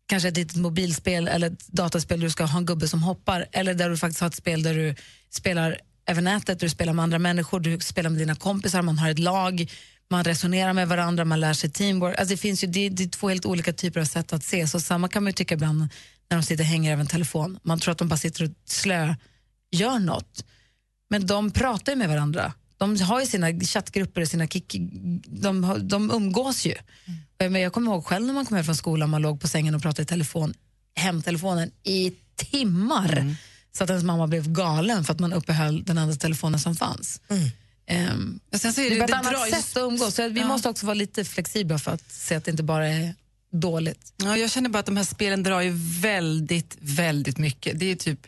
kanske 0.07 0.29
ett 0.29 0.37
litet 0.37 0.57
mobilspel 0.57 1.29
eller 1.29 1.47
ett 1.51 1.67
dataspel 1.69 2.21
där 2.21 2.27
du 2.27 2.31
ska 2.31 2.45
ha 2.45 2.59
en 2.59 2.67
gubbe 2.67 2.89
som 2.89 3.03
hoppar, 3.03 3.47
eller 3.53 3.75
där 3.75 3.91
du 3.91 3.97
faktiskt 3.97 4.21
har 4.21 4.29
ett 4.29 4.35
spel 4.37 4.63
där 4.63 4.75
du 4.75 4.95
spelar 5.31 5.79
över 6.07 6.23
nätet, 6.23 6.61
du 6.61 6.69
spelar 6.69 6.93
med 6.93 7.03
andra 7.03 7.19
människor, 7.19 7.61
du 7.61 7.81
spelar 7.81 8.11
med 8.11 8.19
dina 8.19 8.35
kompisar, 8.35 8.83
man 8.83 8.99
har 8.99 9.11
ett 9.11 9.19
lag, 9.19 9.71
man 10.11 10.25
resonerar 10.25 10.73
med 10.73 10.89
varandra, 10.89 11.25
man 11.25 11.41
lär 11.41 11.53
sig 11.53 11.71
teamwork. 11.71 12.19
Alltså 12.19 12.35
det, 12.35 12.37
finns 12.37 12.65
ju, 12.65 12.69
det, 12.69 12.89
det 12.89 13.05
är 13.05 13.09
två 13.09 13.29
helt 13.29 13.47
olika 13.47 13.73
typer 13.73 14.01
av 14.01 14.05
sätt 14.05 14.33
att 14.33 14.45
se. 14.45 14.67
Så 14.67 14.81
samma 14.81 15.09
kan 15.09 15.25
man 15.25 15.33
tycka 15.33 15.55
ibland 15.55 15.79
när 16.31 16.37
de 16.37 16.43
sitter 16.43 16.65
och 16.65 16.69
hänger 16.69 16.93
över 16.93 17.01
en 17.01 17.07
telefon. 17.07 17.59
Man 17.63 17.81
tror 17.81 17.93
att 17.93 17.99
de 17.99 18.09
bara 18.09 18.17
sitter 18.17 18.45
och 18.45 18.51
slö 18.65 19.15
gör 19.71 19.99
något. 19.99 20.45
Men 21.11 21.27
de 21.27 21.51
pratar 21.51 21.93
ju 21.93 21.99
med 21.99 22.09
varandra. 22.09 22.53
De 22.77 23.01
har 23.01 23.21
ju 23.21 23.27
sina 23.27 23.61
chattgrupper 23.61 24.21
och 24.21 24.29
sina 24.29 24.47
kick... 24.47 24.77
De, 25.27 25.79
de 25.89 26.11
umgås 26.11 26.67
ju. 26.67 26.75
Men 27.39 27.55
jag 27.55 27.73
kommer 27.73 27.93
ihåg 27.93 28.07
själv 28.07 28.27
när 28.27 28.35
man 28.35 28.47
kom 28.47 28.57
hem 28.57 28.65
från 28.65 28.77
skolan, 28.77 29.11
man 29.11 29.23
låg 29.23 29.41
på 29.41 29.49
sängen 29.49 29.75
och 29.75 29.83
pratade 29.83 30.03
i 30.03 30.07
telefon, 30.07 30.55
hemtelefonen 30.95 31.71
i 31.83 32.13
timmar. 32.37 33.37
Så 33.73 33.85
att 33.85 33.91
ens 33.91 34.05
mamma 34.05 34.27
blev 34.27 34.53
galen 34.53 35.05
för 35.05 35.13
att 35.13 35.21
man 35.21 35.33
uppehöll 35.33 35.85
den 35.85 35.99
andra 35.99 36.17
telefonen 36.17 36.61
som 36.61 36.77
fanns. 36.77 37.21
Ehm, 37.29 37.51
Och 38.53 38.61
sen 38.61 38.73
så 38.73 38.81
är 38.81 38.85
det 38.85 38.91
det- 38.91 38.97
är 38.97 38.99
bara 39.09 39.19
ett 39.19 39.25
det 39.25 39.29
annat 39.39 39.51
sätt 39.65 39.77
att 39.77 39.83
umgås. 39.83 40.15
Så 40.15 40.29
vi 40.29 40.41
Ja. 40.41 40.47
måste 40.47 40.69
också 40.69 40.87
vara 40.87 40.95
lite 40.95 41.25
flexibla 41.25 41.79
för 41.79 41.91
att 41.91 42.13
se 42.13 42.35
att 42.35 42.45
det 42.45 42.51
inte 42.51 42.63
bara 42.63 42.89
är 42.89 43.15
dåligt. 43.53 44.13
Ja, 44.17 44.37
jag 44.37 44.51
känner 44.51 44.69
bara 44.71 44.79
att 44.79 44.87
de 44.87 44.97
här 44.97 45.05
spelen 45.05 45.43
drar 45.43 45.61
ju 45.61 45.73
väldigt, 46.01 46.77
väldigt 46.81 47.39
mycket. 47.39 47.79
Det 47.79 47.87
är 47.87 47.97
typ, 47.97 48.19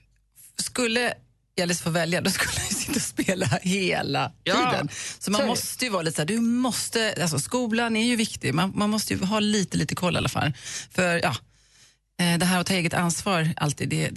skulle 0.56 1.14
Elis 1.56 1.80
få 1.80 1.90
välja, 1.90 2.20
då 2.20 2.30
skulle 2.30 2.52
jag 2.68 2.76
sitta 2.76 2.92
och 2.92 3.02
spela 3.02 3.46
hela 3.46 4.32
Ja. 4.44 4.54
tiden. 4.70 4.88
Så 5.18 5.30
man 5.30 5.40
det. 5.40 5.46
måste 5.46 5.84
ju 5.84 5.90
vara 5.90 6.02
lite 6.02 6.14
så 6.16 6.22
här, 6.22 6.26
du 6.26 6.40
måste, 6.40 7.14
alltså 7.22 7.38
skolan 7.38 7.96
är 7.96 8.04
ju 8.06 8.16
viktig, 8.16 8.54
man, 8.54 8.72
man 8.74 8.90
måste 8.90 9.14
ju 9.14 9.24
ha 9.24 9.40
lite, 9.40 9.76
lite 9.76 9.94
koll 9.94 10.14
i 10.14 10.18
alla 10.18 10.28
fall. 10.28 10.52
För 10.90 11.16
ja, 11.22 11.36
det 12.38 12.44
här 12.44 12.60
att 12.60 12.66
ta 12.66 12.74
eget 12.74 12.94
ansvar 12.94 13.48
alltid, 13.56 13.88
det, 13.88 14.08
det, 14.08 14.12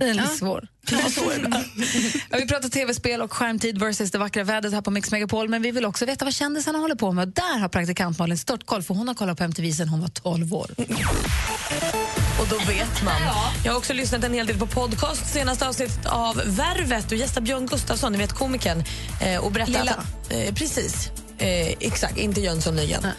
Det 0.00 0.08
är 0.08 0.14
lite 0.14 0.28
ja. 0.30 0.36
svår. 0.38 0.68
Ja, 2.30 2.38
vi 2.38 2.46
pratar 2.46 2.68
tv-spel 2.68 3.20
och 3.20 3.32
skärmtid 3.32 3.78
versus 3.78 4.10
det 4.10 4.18
vackra 4.18 4.44
vädret 4.44 4.72
här 4.72 4.80
på 4.80 4.90
Mix 4.90 5.10
Megapol, 5.10 5.48
men 5.48 5.62
vi 5.62 5.70
vill 5.70 5.84
också 5.84 6.06
veta 6.06 6.24
vad 6.24 6.34
kändisarna 6.34 6.78
håller 6.78 6.94
på 6.94 7.12
med. 7.12 7.28
Och 7.28 7.34
Där 7.34 7.58
har 7.58 7.68
praktikant 7.68 8.18
Malin 8.18 8.38
störtkoll, 8.38 8.82
för 8.82 8.94
hon 8.94 9.08
har 9.08 9.14
kollat 9.14 9.38
på 9.38 9.44
MTV 9.44 9.72
sen 9.72 9.88
hon 9.88 10.00
var 10.00 10.08
12 10.08 10.54
år. 10.54 10.70
Och 12.40 12.48
då 12.50 12.56
vet 12.56 13.02
man. 13.04 13.22
Jag 13.64 13.72
har 13.72 13.78
också 13.78 13.92
lyssnat 13.92 14.24
en 14.24 14.34
hel 14.34 14.46
del 14.46 14.58
på 14.58 14.66
podcast. 14.66 15.32
Senaste 15.32 15.68
avsnittet 15.68 16.06
av 16.06 16.42
Värvet 16.46 17.12
och 17.12 17.18
gästa 17.18 17.40
Björn 17.40 17.66
Gustafsson, 17.66 18.12
ni 18.12 18.18
vet 18.18 18.32
komikern. 18.32 18.84
Eh, 19.22 19.44
och 19.44 19.52
berättar 19.52 19.72
Lilla. 19.72 19.92
Att 19.92 20.32
eh, 20.32 20.54
precis. 20.54 21.10
Eh, 21.38 21.68
exakt, 21.80 22.18
inte 22.18 22.40
Jönsson 22.40 22.76
Nygren. 22.76 23.04
Eh, 23.04 23.10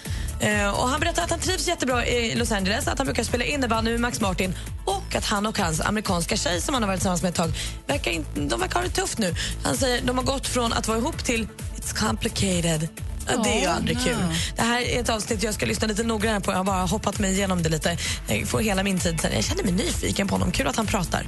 Eh, 0.42 0.80
och 0.80 0.88
han 0.88 1.00
berättar 1.00 1.24
att 1.24 1.30
han 1.30 1.40
trivs 1.40 1.68
jättebra 1.68 2.06
i 2.06 2.36
Los 2.36 2.52
Angeles, 2.52 2.88
att 2.88 2.98
han 2.98 3.08
brukar 3.08 3.24
spela 3.24 3.44
innebandy 3.44 3.92
med 3.92 4.00
Max 4.00 4.22
Martin 4.22 4.56
och 4.86 5.16
att 5.16 5.26
han 5.26 5.46
och 5.46 5.58
hans 5.60 5.82
amerikanska 5.82 6.38
tjej 6.38 6.62
som 6.62 6.74
han 6.74 6.84
har 6.84 6.88
varit 6.88 7.00
tillsammans 7.00 7.22
med 7.22 7.30
ett 7.30 7.36
tag, 7.36 7.52
verkar 7.88 8.12
in, 8.12 8.26
de 8.34 8.60
verkar 8.60 8.76
ha 8.76 8.82
det 8.82 8.94
tufft 8.94 9.18
nu. 9.18 9.36
Han 9.64 9.78
säger 9.78 10.02
de 10.02 10.18
har 10.18 10.26
gått 10.26 10.48
från 10.48 10.74
att 10.74 10.88
vara 10.88 10.98
ihop 10.98 11.24
till 11.24 11.48
It's 11.76 12.08
complicated. 12.08 12.88
Ja, 13.28 13.42
det 13.44 13.50
är 13.50 13.62
ju 13.62 13.68
Oh, 13.68 13.76
aldrig 13.76 14.04
kul. 14.04 14.16
Det 14.56 14.62
här 14.62 14.82
är 14.82 15.00
ett 15.02 15.10
avsnitt 15.10 15.44
jag 15.44 15.54
ska 15.54 15.66
lyssna 15.66 15.88
lite 15.88 16.04
noggrannare 16.04 16.42
på. 16.42 16.52
Jag 16.52 16.58
har 16.58 16.64
bara 16.64 16.86
hoppat 16.86 17.20
mig 17.20 17.32
igenom 17.32 17.64
det 17.64 17.70
lite. 17.70 17.98
Jag 18.28 18.48
får 18.48 18.60
hela 18.60 18.84
min 18.84 19.00
tid 19.00 19.22
sen. 19.22 19.32
Jag 19.34 19.44
känner 19.44 19.64
mig 19.64 19.72
nyfiken 19.72 20.28
på 20.28 20.36
honom. 20.36 20.52
Kul 20.52 20.68
att 20.68 20.76
han 20.76 20.88
pratar. 20.88 21.26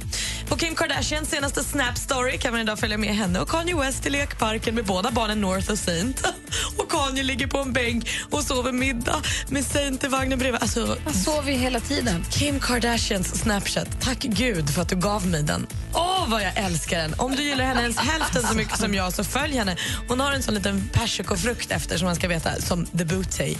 På 0.48 0.56
Kim 0.56 0.74
Kardashians 0.74 1.30
senaste 1.30 1.64
Snap 1.64 1.98
Story 1.98 2.38
kan 2.38 2.52
man 2.52 2.60
idag 2.60 2.78
följa 2.78 2.98
med 2.98 3.16
henne 3.16 3.40
och 3.40 3.48
Kanye 3.48 3.76
West 3.76 4.06
i 4.06 4.10
lekparken 4.10 4.74
med 4.74 4.84
båda 4.84 5.10
barnen 5.10 5.40
North 5.40 5.70
och 5.70 5.78
Saint. 5.78 6.26
Och 6.76 6.90
Kanye 6.90 7.22
ligger 7.22 7.46
på 7.46 7.58
en 7.58 7.72
bänk 7.72 8.08
och 8.30 8.42
sover 8.42 8.72
middag 8.72 9.22
med 9.48 9.64
Saint 9.66 10.04
i 10.04 10.08
vagnen 10.08 10.38
bredvid. 10.38 10.62
Alltså, 10.62 10.96
Han 11.04 11.14
sover 11.14 11.52
ju 11.52 11.58
hela 11.58 11.80
tiden. 11.80 12.24
Kim 12.30 12.60
Kardashians 12.60 13.40
Snapchat. 13.40 13.88
Tack 14.00 14.18
Gud 14.18 14.70
för 14.70 14.82
att 14.82 14.88
du 14.88 14.96
gav 14.96 15.26
mig 15.26 15.42
den. 15.42 15.66
Åh, 15.94 16.24
vad 16.30 16.42
jag 16.42 16.52
älskar 16.56 16.98
den. 16.98 17.14
Om 17.18 17.36
du 17.36 17.42
gillar 17.42 17.64
henne 17.64 17.80
ens 17.82 17.96
hälften 17.96 18.42
så 18.42 18.54
mycket 18.54 18.78
som 18.78 18.94
jag, 18.94 19.12
så 19.12 19.24
följ 19.24 19.56
henne. 19.56 19.76
Hon 20.08 20.20
har 20.20 20.32
en 20.32 20.42
sån 20.42 20.54
liten 20.54 20.88
persikofrukt 20.92 21.70
efter 21.84 21.98
som 21.98 22.06
man 22.06 22.16
ska 22.16 22.28
veta, 22.28 22.60
som 22.60 22.86
the 22.86 23.04
booty. 23.04 23.54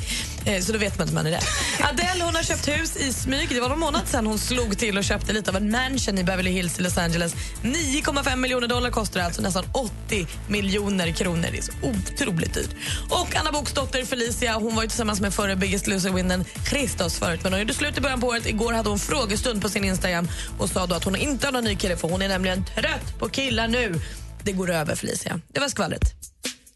Eh, 0.44 0.62
så 0.62 0.72
då 0.72 0.78
vet 0.78 0.98
man 0.98 1.08
att 1.08 1.14
man 1.14 1.26
är 1.26 1.30
där. 1.30 1.42
Adele 1.80 2.24
hon 2.24 2.34
har 2.34 2.42
köpt 2.42 2.68
hus 2.68 2.96
i 2.96 3.12
smyg. 3.12 3.48
Det 3.48 3.60
var 3.60 3.68
någon 3.68 3.78
månad 3.78 4.08
sedan 4.08 4.26
hon 4.26 4.38
slog 4.38 4.78
till 4.78 4.98
och 4.98 5.04
köpte 5.04 5.32
lite 5.32 5.50
av 5.50 5.56
en 5.56 5.70
mansion 5.70 6.18
i 6.18 6.24
Beverly 6.24 6.50
Hills 6.50 6.78
i 6.78 6.82
Los 6.82 6.98
Angeles. 6.98 7.34
9,5 7.62 8.36
miljoner 8.36 8.68
dollar 8.68 8.90
kostar 8.90 9.20
det, 9.20 9.26
alltså 9.26 9.42
nästan 9.42 9.64
80 9.72 10.26
miljoner 10.48 11.12
kronor. 11.12 11.48
Det 11.52 11.58
är 11.58 11.62
så 11.62 11.72
otroligt 11.82 12.54
dyrt. 12.54 12.70
Och 13.10 13.36
Anna 13.36 13.52
Boks 13.52 13.72
dotter 13.72 14.04
Felicia 14.04 14.54
hon 14.54 14.74
var 14.74 14.82
ju 14.82 14.88
tillsammans 14.88 15.20
med 15.20 15.34
förre 15.34 15.56
Biggest 15.56 15.86
Loser-winnern 15.86 16.44
Christos 16.68 17.18
förut. 17.18 17.40
Men 17.42 17.52
hon 17.52 17.60
gjorde 17.60 17.74
slut 17.74 17.98
i 17.98 18.00
början 18.00 18.20
på 18.20 18.26
året. 18.26 18.46
Igår 18.46 18.72
hade 18.72 18.88
hon 18.88 18.98
frågestund 18.98 19.62
på 19.62 19.68
sin 19.68 19.84
Instagram 19.84 20.28
och 20.58 20.70
sa 20.70 20.86
då 20.86 20.94
att 20.94 21.04
hon 21.04 21.16
inte 21.16 21.46
har 21.46 21.52
någon 21.52 21.64
ny 21.64 21.76
kille 21.76 21.96
för 21.96 22.08
hon 22.08 22.22
är 22.22 22.28
nämligen 22.28 22.64
trött 22.64 23.18
på 23.18 23.28
killar 23.28 23.68
nu. 23.68 24.00
Det 24.42 24.52
går 24.52 24.70
över 24.70 24.94
Felicia. 24.94 25.40
Det 25.52 25.60
var 25.60 25.68
skvallret. 25.68 26.14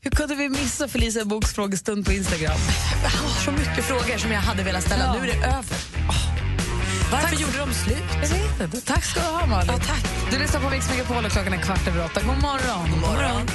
Hur 0.00 0.10
kunde 0.10 0.34
vi 0.34 0.48
missa 0.48 0.88
Felicia 0.88 1.24
Boks 1.24 1.54
frågestund 1.54 2.04
på 2.06 2.12
Instagram? 2.12 2.58
Jag 3.02 3.10
har 3.10 3.28
så 3.44 3.52
mycket 3.52 3.84
frågor 3.84 4.18
som 4.18 4.32
jag 4.32 4.40
hade 4.40 4.62
velat 4.62 4.82
ställa. 4.82 5.04
Ja. 5.04 5.12
Nu 5.12 5.28
är 5.28 5.32
det 5.32 5.46
över. 5.46 5.76
Varför 7.12 7.36
gjorde 7.36 7.58
de 7.58 7.74
slut? 7.74 8.04
Jag 8.22 8.28
vet 8.28 8.60
inte. 8.60 8.80
Tack 8.86 9.04
ska 9.04 9.20
du 9.20 9.26
ha, 9.26 9.46
Malin. 9.46 9.70
Ja, 9.72 9.78
tack. 9.78 10.04
Du 10.30 10.38
lyssnar 10.38 10.60
på 10.60 10.70
Mix 10.70 10.90
Megapol 10.90 11.24
och 11.24 11.30
klockan 11.30 11.52
är 11.52 11.62
kvart 11.62 11.88
över 11.88 12.04
åtta. 12.04 12.20
God 12.20 12.42
morgon. 12.42 12.90
God 12.90 13.00
morgon. 13.00 13.46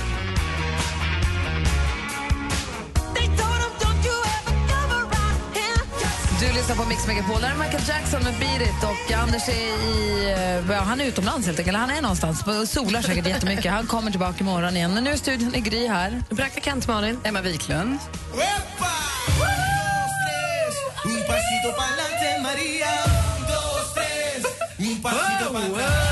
Du 6.48 6.54
lyssnar 6.54 6.76
på 6.76 6.86
Mix 6.90 7.08
Megapol. 7.08 7.42
Där 7.42 7.50
är 7.50 7.56
Michael 7.56 7.84
Jackson 7.88 8.24
med 8.24 8.34
Beat 8.40 8.62
It. 8.62 8.84
Och 8.84 9.12
Anders 9.14 9.50
är 9.50 9.54
i... 9.54 10.32
eh, 10.32 10.76
ja, 10.76 10.82
Han 10.82 11.02
är 11.02 11.06
utomlands 11.06 11.48
helt 11.48 11.60
enkelt. 11.60 11.78
Han 11.78 11.90
är 11.90 12.02
någonstans 12.02 12.44
och 12.48 12.68
solar 12.68 13.02
säkert 13.02 13.28
jättemycket. 13.28 13.72
Han 13.72 13.88
kommer 13.88 14.12
tillbaka 14.12 14.40
imorgon 14.40 14.76
igen. 14.78 14.94
Men 14.94 15.04
nu 15.04 15.10
är 15.10 15.16
studion 15.16 15.56
i 15.56 15.60
Gry 15.60 15.88
här. 15.88 16.24
Praktikant 16.36 16.88
Malin. 16.88 17.20
Emma 17.24 17.42
Wiklund. 17.42 18.00
Un 24.78 26.03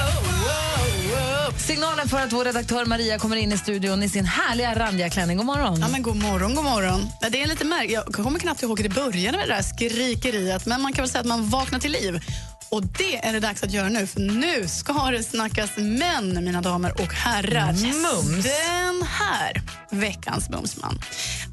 Signalen 1.72 2.10
för 2.10 2.18
att 2.18 2.34
vår 2.34 2.46
redaktör 2.46 2.86
Maria 2.86 3.20
kommer 3.20 3.36
in 3.36 3.52
i 3.52 3.58
studion 3.58 4.04
i 4.04 4.10
sin 4.10 4.26
härliga 4.26 4.80
randiga 4.80 5.10
klänning. 5.10 5.38
God 5.38 5.46
morgon. 5.46 5.80
Ja, 5.82 5.88
men 5.88 6.02
god 6.02 6.16
morgon, 6.16 6.56
god 6.56 6.64
morgon. 6.64 7.10
Det 7.32 7.42
är 7.42 7.48
lite 7.48 7.66
märkligt. 7.66 7.92
Jag 7.92 8.14
kommer 8.14 8.40
knappt 8.40 8.64
ihåg 8.64 8.80
hur 8.80 8.90
det 8.90 8.96
började 8.96 9.38
med 9.38 9.48
det 9.50 9.54
där 9.54 9.62
skrikeriet, 9.62 10.66
men 10.66 10.82
man 10.82 10.94
kan 10.94 11.04
väl 11.04 11.10
säga 11.10 11.20
att 11.20 11.28
man 11.28 11.50
vaknar 11.50 11.80
till 11.80 11.92
liv. 11.92 12.22
Och 12.70 12.86
det 12.86 13.26
är 13.26 13.34
det 13.34 13.40
dags 13.40 13.64
att 13.64 13.72
göra 13.72 13.90
nu, 13.90 14.08
för 14.08 14.20
nu 14.20 14.68
ska 14.68 15.12
det 15.12 15.24
snackas 15.24 15.70
män, 15.78 16.44
mina 16.46 16.62
damer 16.62 17.02
och 17.02 17.14
herrar. 17.14 17.72
Mums. 17.74 18.46
Den 18.46 19.04
här 19.04 19.62
veckans 19.90 20.50
mumsman. 20.50 21.00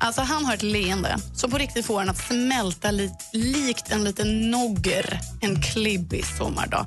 Alltså, 0.01 0.23
han 0.23 0.45
har 0.45 0.55
ett 0.55 0.63
leende 0.63 1.17
som 1.35 1.51
på 1.51 1.59
riktigt 1.59 1.87
får 1.87 2.03
en 2.03 2.11
att 2.11 2.19
smälta 2.19 2.91
li 2.91 3.11
likt 3.33 3.93
en 3.93 4.05
liten 4.05 4.51
nogger 4.51 5.21
en 5.41 5.63
klibbig 5.63 6.25
sommardag. 6.27 6.87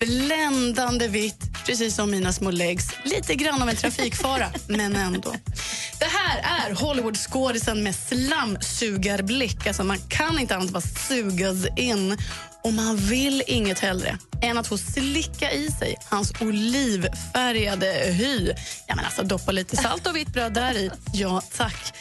Bländande 0.00 1.08
vitt, 1.08 1.64
precis 1.66 1.94
som 1.94 2.10
mina 2.10 2.32
små 2.32 2.50
legs. 2.50 2.88
Lite 3.04 3.34
grann 3.34 3.62
av 3.62 3.68
en 3.68 3.76
trafikfara, 3.76 4.46
men 4.66 4.96
ändå. 4.96 5.34
Det 5.98 6.04
här 6.04 6.68
är 6.68 6.74
Hollywoodskådisen 6.74 7.82
med 7.82 7.94
slamsugarblick. 7.94 9.66
Alltså 9.66 9.84
man 9.84 9.98
kan 10.08 10.38
inte 10.38 10.56
annat 10.56 10.66
än 10.66 10.72
bara 10.72 10.80
sugas 10.80 11.66
in. 11.76 12.16
Och 12.64 12.72
man 12.72 12.96
vill 12.96 13.42
inget 13.46 13.78
hellre 13.78 14.18
än 14.42 14.58
att 14.58 14.66
få 14.66 14.78
slicka 14.78 15.52
i 15.52 15.70
sig 15.70 15.96
hans 16.04 16.32
olivfärgade 16.40 17.86
hy. 18.12 18.52
Ja, 18.86 18.94
men 18.96 19.04
alltså, 19.04 19.22
doppa 19.22 19.52
lite 19.52 19.76
salt 19.76 20.06
och 20.06 20.16
vitt 20.16 20.32
bröd 20.32 20.52
där 20.52 20.74
i. 20.74 20.90
Ja, 21.12 21.42
tack. 21.56 21.94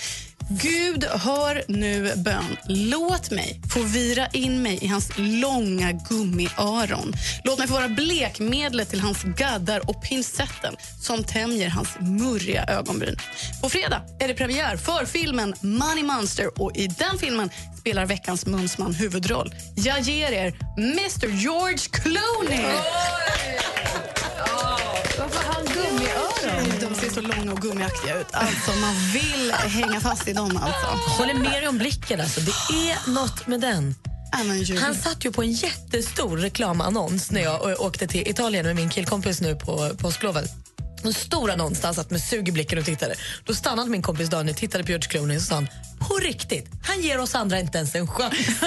Gud, 0.51 1.03
hör 1.03 1.63
nu 1.67 2.13
bön. 2.15 2.57
Låt 2.67 3.31
mig 3.31 3.61
få 3.73 3.83
vira 3.83 4.27
in 4.27 4.61
mig 4.61 4.79
i 4.81 4.87
hans 4.87 5.11
långa 5.17 5.91
gummiöron. 5.91 7.13
Låt 7.43 7.59
mig 7.59 7.67
få 7.67 7.73
vara 7.73 7.89
blekmedlet 7.89 8.89
till 8.89 8.99
hans 8.99 9.23
gaddar 9.23 9.89
och 9.89 10.03
pincetten 10.03 10.75
som 11.01 11.23
tämjer 11.23 11.69
hans 11.69 11.89
murriga 11.99 12.63
ögonbryn. 12.63 13.15
På 13.61 13.69
fredag 13.69 14.01
är 14.19 14.27
det 14.27 14.33
premiär 14.33 14.77
för 14.77 15.05
filmen 15.05 15.53
Money 15.61 16.03
Monster 16.03 16.61
och 16.61 16.77
i 16.77 16.87
den 16.87 17.17
filmen 17.19 17.49
spelar 17.79 18.05
veckans 18.05 18.45
mumsman 18.45 18.93
huvudroll. 18.93 19.55
Jag 19.75 19.99
ger 19.99 20.31
er 20.31 20.53
Mr 20.77 21.27
George 21.27 21.77
Clooney! 21.77 22.65
Oj! 22.65 24.18
De 26.81 26.95
ser 26.95 27.09
så 27.09 27.21
långa 27.21 27.51
och 27.51 27.61
gummiaktiga 27.61 28.19
ut. 28.19 28.27
Alltså, 28.31 28.71
man 28.71 28.95
vill 29.13 29.51
hänga 29.51 29.99
fast 29.99 30.27
i 30.27 30.33
dem. 30.33 30.57
Alltså. 30.57 31.11
Håller 31.17 31.33
med 31.33 31.51
dig 31.51 31.67
om 31.67 31.77
blicken. 31.77 32.21
Alltså. 32.21 32.39
Det 32.41 32.51
är 32.91 33.11
något 33.11 33.47
med 33.47 33.61
den. 33.61 33.95
Han 34.81 34.95
satt 34.95 35.25
ju 35.25 35.31
på 35.31 35.41
en 35.41 35.51
jättestor 35.51 36.37
reklamannons 36.37 37.31
när 37.31 37.41
jag 37.41 37.81
åkte 37.81 38.07
till 38.07 38.27
Italien 38.27 38.65
med 38.65 38.75
min 38.75 38.89
killkompis 38.89 39.41
nu 39.41 39.55
på 39.55 39.91
påsklovet. 39.97 40.51
En 41.05 41.13
stor 41.13 41.51
annons 41.51 41.79
där 41.79 41.87
han 41.87 41.95
satt 41.95 42.11
med 42.11 42.21
sug 42.21 42.49
i 42.49 42.51
blicken 42.51 42.79
och 42.79 42.85
tittade. 42.85 43.15
Då 43.45 43.53
stannade 43.53 43.89
min 43.89 44.01
kompis 44.01 44.29
Daniel, 44.29 44.55
tittade 44.55 44.83
på 44.83 44.89
George 44.89 45.09
Clooney 45.09 45.37
och 45.37 45.43
sa 45.43 45.55
han, 45.55 45.67
på 45.99 46.15
riktigt, 46.15 46.65
han 46.83 47.01
ger 47.01 47.19
oss 47.19 47.35
andra 47.35 47.59
inte 47.59 47.77
ens 47.77 47.95
en 47.95 48.07
chans. 48.07 48.33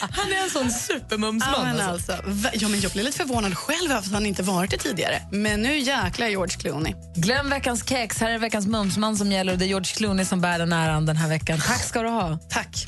han 0.00 0.32
är 0.32 0.42
en 0.42 0.50
sån 0.50 0.70
supermumsman. 0.70 1.54
Ja, 1.56 1.64
men 1.64 1.80
alltså. 1.80 2.12
alltså, 2.12 2.48
ja, 2.52 2.68
men 2.68 2.80
jag 2.80 2.92
blev 2.92 3.04
lite 3.04 3.16
förvånad 3.16 3.58
själv 3.58 3.90
över 3.90 3.98
att 3.98 4.12
han 4.12 4.26
inte 4.26 4.42
varit 4.42 4.70
det 4.70 4.78
tidigare. 4.78 5.22
Men 5.32 5.62
nu 5.62 5.78
jäklar 5.78 6.28
George 6.28 6.56
Clooney. 6.56 6.94
Glöm 7.16 7.50
veckans 7.50 7.88
kex. 7.88 8.20
Här 8.20 8.30
är 8.30 8.38
veckans 8.38 8.66
mumsman 8.66 9.16
som 9.16 9.32
gäller 9.32 9.52
och 9.52 9.58
det 9.58 9.64
är 9.64 9.68
George 9.68 9.94
Clooney 9.96 10.24
som 10.24 10.40
bär 10.40 10.58
den 10.58 10.72
äran 10.72 11.06
den 11.06 11.16
här 11.16 11.28
veckan. 11.28 11.58
Tack 11.66 11.84
ska 11.84 12.02
du 12.02 12.08
ha. 12.08 12.38
Tack. 12.50 12.86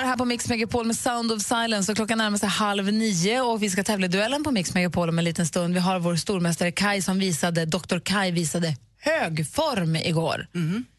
Hör 0.00 0.06
här 0.06 0.16
på 0.16 0.24
Mix 0.24 0.48
Megapol 0.48 0.86
med 0.86 0.96
Sound 0.96 1.32
of 1.32 1.42
Silence. 1.42 1.92
Och 1.92 1.96
klockan 1.96 2.18
närmar 2.18 2.38
sig 2.38 2.48
halv 2.48 2.92
nio 2.92 3.40
och 3.40 3.62
vi 3.62 3.70
ska 3.70 3.84
tävla 3.84 4.06
i 4.06 4.08
duellen 4.08 4.44
på 4.44 4.50
Mix 4.50 4.74
Megapol 4.74 5.08
om 5.08 5.18
en 5.18 5.24
liten 5.24 5.46
stund. 5.46 5.74
Vi 5.74 5.80
har 5.80 5.98
vår 5.98 6.16
stormästare 6.16 6.72
Kai 6.72 7.02
som 7.02 7.18
visade, 7.18 7.64
Dr. 7.64 7.98
Kai 7.98 8.30
visade 8.30 8.76
hög 8.98 9.50
form 9.52 9.96
igår. 9.96 10.46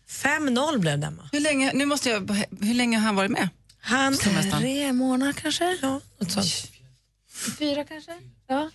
5-0 0.09 0.77
blev 0.77 0.99
det, 0.99 1.07
Emma. 1.07 1.29
Hur 1.31 1.39
länge, 1.39 1.71
nu 1.73 1.85
måste 1.85 2.09
jag, 2.09 2.45
hur 2.61 2.73
länge 2.73 2.97
har 2.97 3.05
han 3.05 3.15
varit 3.15 3.31
med? 3.31 3.49
Han. 3.81 4.17
Tre 4.59 4.93
månader 4.93 5.33
kanske? 5.33 5.77
Ja, 5.81 6.01
något 6.19 6.31
sånt. 6.31 6.71
Fyra 7.59 7.83
kanske? 7.83 8.11
Ja. 8.47 8.69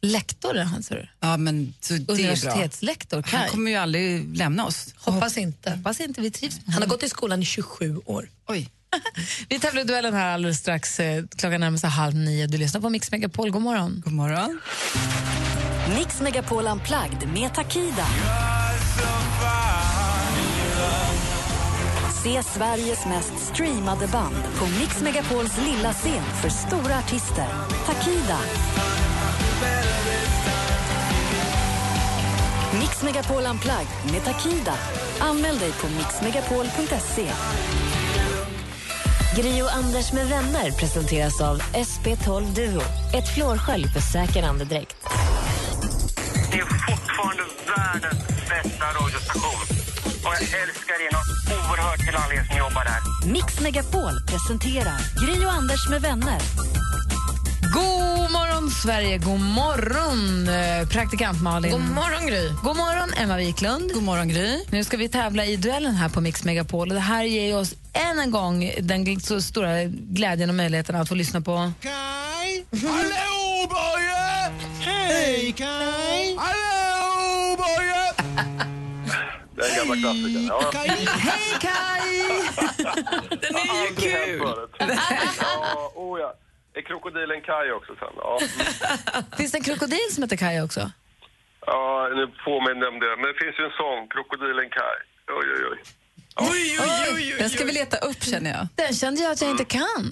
Lektor 0.00 0.56
är 0.56 0.64
han, 0.64 0.82
ser 0.82 0.94
du. 0.94 1.08
Ja, 1.20 1.36
men 1.36 1.74
så 1.80 1.94
det. 1.94 2.12
Universitetslektor 2.12 3.22
Kai. 3.22 3.40
Han 3.40 3.48
kommer 3.48 3.70
ju 3.70 3.76
aldrig 3.76 4.36
lämna 4.36 4.66
oss. 4.66 4.94
Hoppas 4.96 5.38
inte. 5.38 5.70
Hoppas 5.70 6.00
inte, 6.00 6.20
vi 6.20 6.30
trivs 6.30 6.60
Han 6.66 6.82
har 6.82 6.88
gått 6.88 7.02
i 7.02 7.08
skolan 7.08 7.42
i 7.42 7.44
27 7.44 8.00
år. 8.06 8.30
Oj. 8.46 8.70
Vi 9.48 9.58
tävlar 9.58 9.80
i 9.82 9.84
duellen 9.84 10.14
här 10.14 10.34
alldeles 10.34 10.58
strax. 10.58 11.00
Eh, 11.00 11.24
Klockan 11.36 11.60
närmar 11.60 11.78
sig 11.78 11.90
halv 11.90 12.14
nio. 12.14 12.46
Du 12.46 12.58
lyssnar 12.58 12.80
på 12.80 12.90
Mix 12.90 13.10
Megapol. 13.10 13.50
God 13.50 13.62
morgon. 13.62 14.02
God 14.04 14.12
morgon. 14.12 14.60
Mix 15.96 16.20
Megapol 16.20 16.66
Unplugged 16.66 17.28
med 17.34 17.54
Takida. 17.54 18.06
Se 22.24 22.42
Sveriges 22.42 23.06
mest 23.06 23.32
streamade 23.52 24.06
band 24.06 24.36
på 24.58 24.66
Mix 24.66 25.00
Megapols 25.00 25.52
lilla 25.66 25.92
scen 25.92 26.24
för 26.42 26.48
stora 26.48 26.98
artister. 26.98 27.46
Takida. 27.86 28.38
Mix 32.80 33.02
Megapol 33.02 33.42
Unplugged 33.46 34.12
med 34.12 34.24
Takida. 34.24 34.74
Anmäl 35.20 35.58
dig 35.58 35.72
på 35.72 35.88
mixmegapol.se. 35.88 37.28
Gri 39.38 39.62
och 39.62 39.72
Anders 39.72 40.12
med 40.12 40.28
vänner 40.28 40.70
presenteras 40.70 41.40
av 41.40 41.58
SP12 41.58 42.54
Duo. 42.54 42.82
Ett 43.14 43.28
flårskölj 43.34 43.88
för 43.88 44.00
säker 44.00 44.42
andedräkt. 44.42 44.96
Det 46.52 46.58
är 46.58 46.64
fortfarande 46.64 47.42
världens 47.66 48.24
bästa 48.48 48.84
radiostation. 48.84 49.62
Och 50.24 50.34
jag 50.34 50.42
älskar 50.42 50.98
er 51.06 51.12
något 51.12 51.30
oerhört 51.58 52.00
till 52.06 52.16
alla 52.16 52.34
er 52.34 52.44
som 52.48 52.58
jobbar 52.58 52.84
där. 52.84 53.32
Mix 53.32 53.60
Megapol 53.60 54.14
presenterar 54.26 55.26
Gri 55.26 55.46
och 55.46 55.52
Anders 55.52 55.88
med 55.88 56.02
vänner. 56.02 56.40
God 57.72 58.30
morgon, 58.30 58.70
Sverige. 58.70 59.18
God 59.18 59.40
morgon, 59.40 60.48
eh, 60.48 60.88
praktikant 60.88 61.42
Malin. 61.42 61.72
God 61.72 61.80
morgon, 61.80 62.26
Gry. 62.26 62.48
God 62.62 62.76
morgon, 62.76 63.12
Emma 63.16 63.36
Wiklund. 63.36 63.92
God 63.94 64.02
morgon, 64.02 64.28
Gry. 64.28 64.64
Nu 64.70 64.84
ska 64.84 64.96
vi 64.96 65.08
tävla 65.08 65.44
i 65.44 65.56
duellen 65.56 65.94
här 65.94 66.08
på 66.08 66.20
Mix 66.20 66.44
Megapol. 66.44 66.88
Och 66.88 66.94
det 66.94 67.00
här 67.00 67.24
ger 67.24 67.56
oss 67.58 67.74
än 67.92 68.18
en 68.18 68.30
gång 68.30 68.72
den 68.80 69.20
så 69.20 69.40
stora 69.42 69.84
glädjen 69.84 70.48
och 70.48 70.54
möjligheten 70.54 70.96
att 70.96 71.08
få 71.08 71.14
lyssna 71.14 71.40
på... 71.40 71.72
Kai! 71.80 72.64
Hallå, 72.70 73.68
Börje! 73.70 74.52
Hej, 74.80 75.52
Kai! 75.52 76.36
Hallå, 76.38 77.56
Börje! 77.56 78.12
Det 79.56 79.62
är 79.62 79.70
en 79.70 79.88
gamla 79.88 79.96
klassiker. 79.96 80.46
Ja. 80.48 80.70
Hej, 80.74 81.58
Kai! 81.60 81.78
Den 83.40 83.56
är 83.56 83.88
ju 83.88 83.94
kul. 83.96 84.48
Ja, 85.40 85.92
oh 85.94 86.20
ja. 86.20 86.34
Är 86.78 86.82
krokodilen 86.82 87.40
Kaj 87.48 87.72
också 87.78 87.92
sen? 88.02 88.14
Ja. 88.16 88.38
Finns 89.38 89.52
det 89.52 89.58
en 89.58 89.64
krokodil 89.64 90.08
som 90.14 90.22
heter 90.22 90.36
Kai 90.36 90.60
också? 90.60 90.82
ja, 91.66 92.08
nu 92.18 92.24
påminner 92.44 92.82
jag 92.86 92.92
om 92.94 93.00
det. 93.04 93.12
Men 93.20 93.26
det 93.30 93.36
finns 93.42 93.56
ju 93.60 93.64
en 93.68 93.76
sång, 93.82 94.00
Krokodilen 94.12 94.70
Kaj. 94.78 94.96
Oj, 95.38 95.46
oj, 95.54 95.62
oj. 95.72 95.78
Oj, 97.14 97.34
Den 97.38 97.50
ska 97.50 97.64
vi 97.64 97.72
leta 97.72 97.96
upp, 98.08 98.22
känner 98.32 98.50
jag. 98.56 98.62
Den 98.74 98.92
kände 98.94 99.22
jag 99.22 99.32
att 99.32 99.40
jag 99.40 99.50
inte 99.50 99.64
kan. 99.64 100.04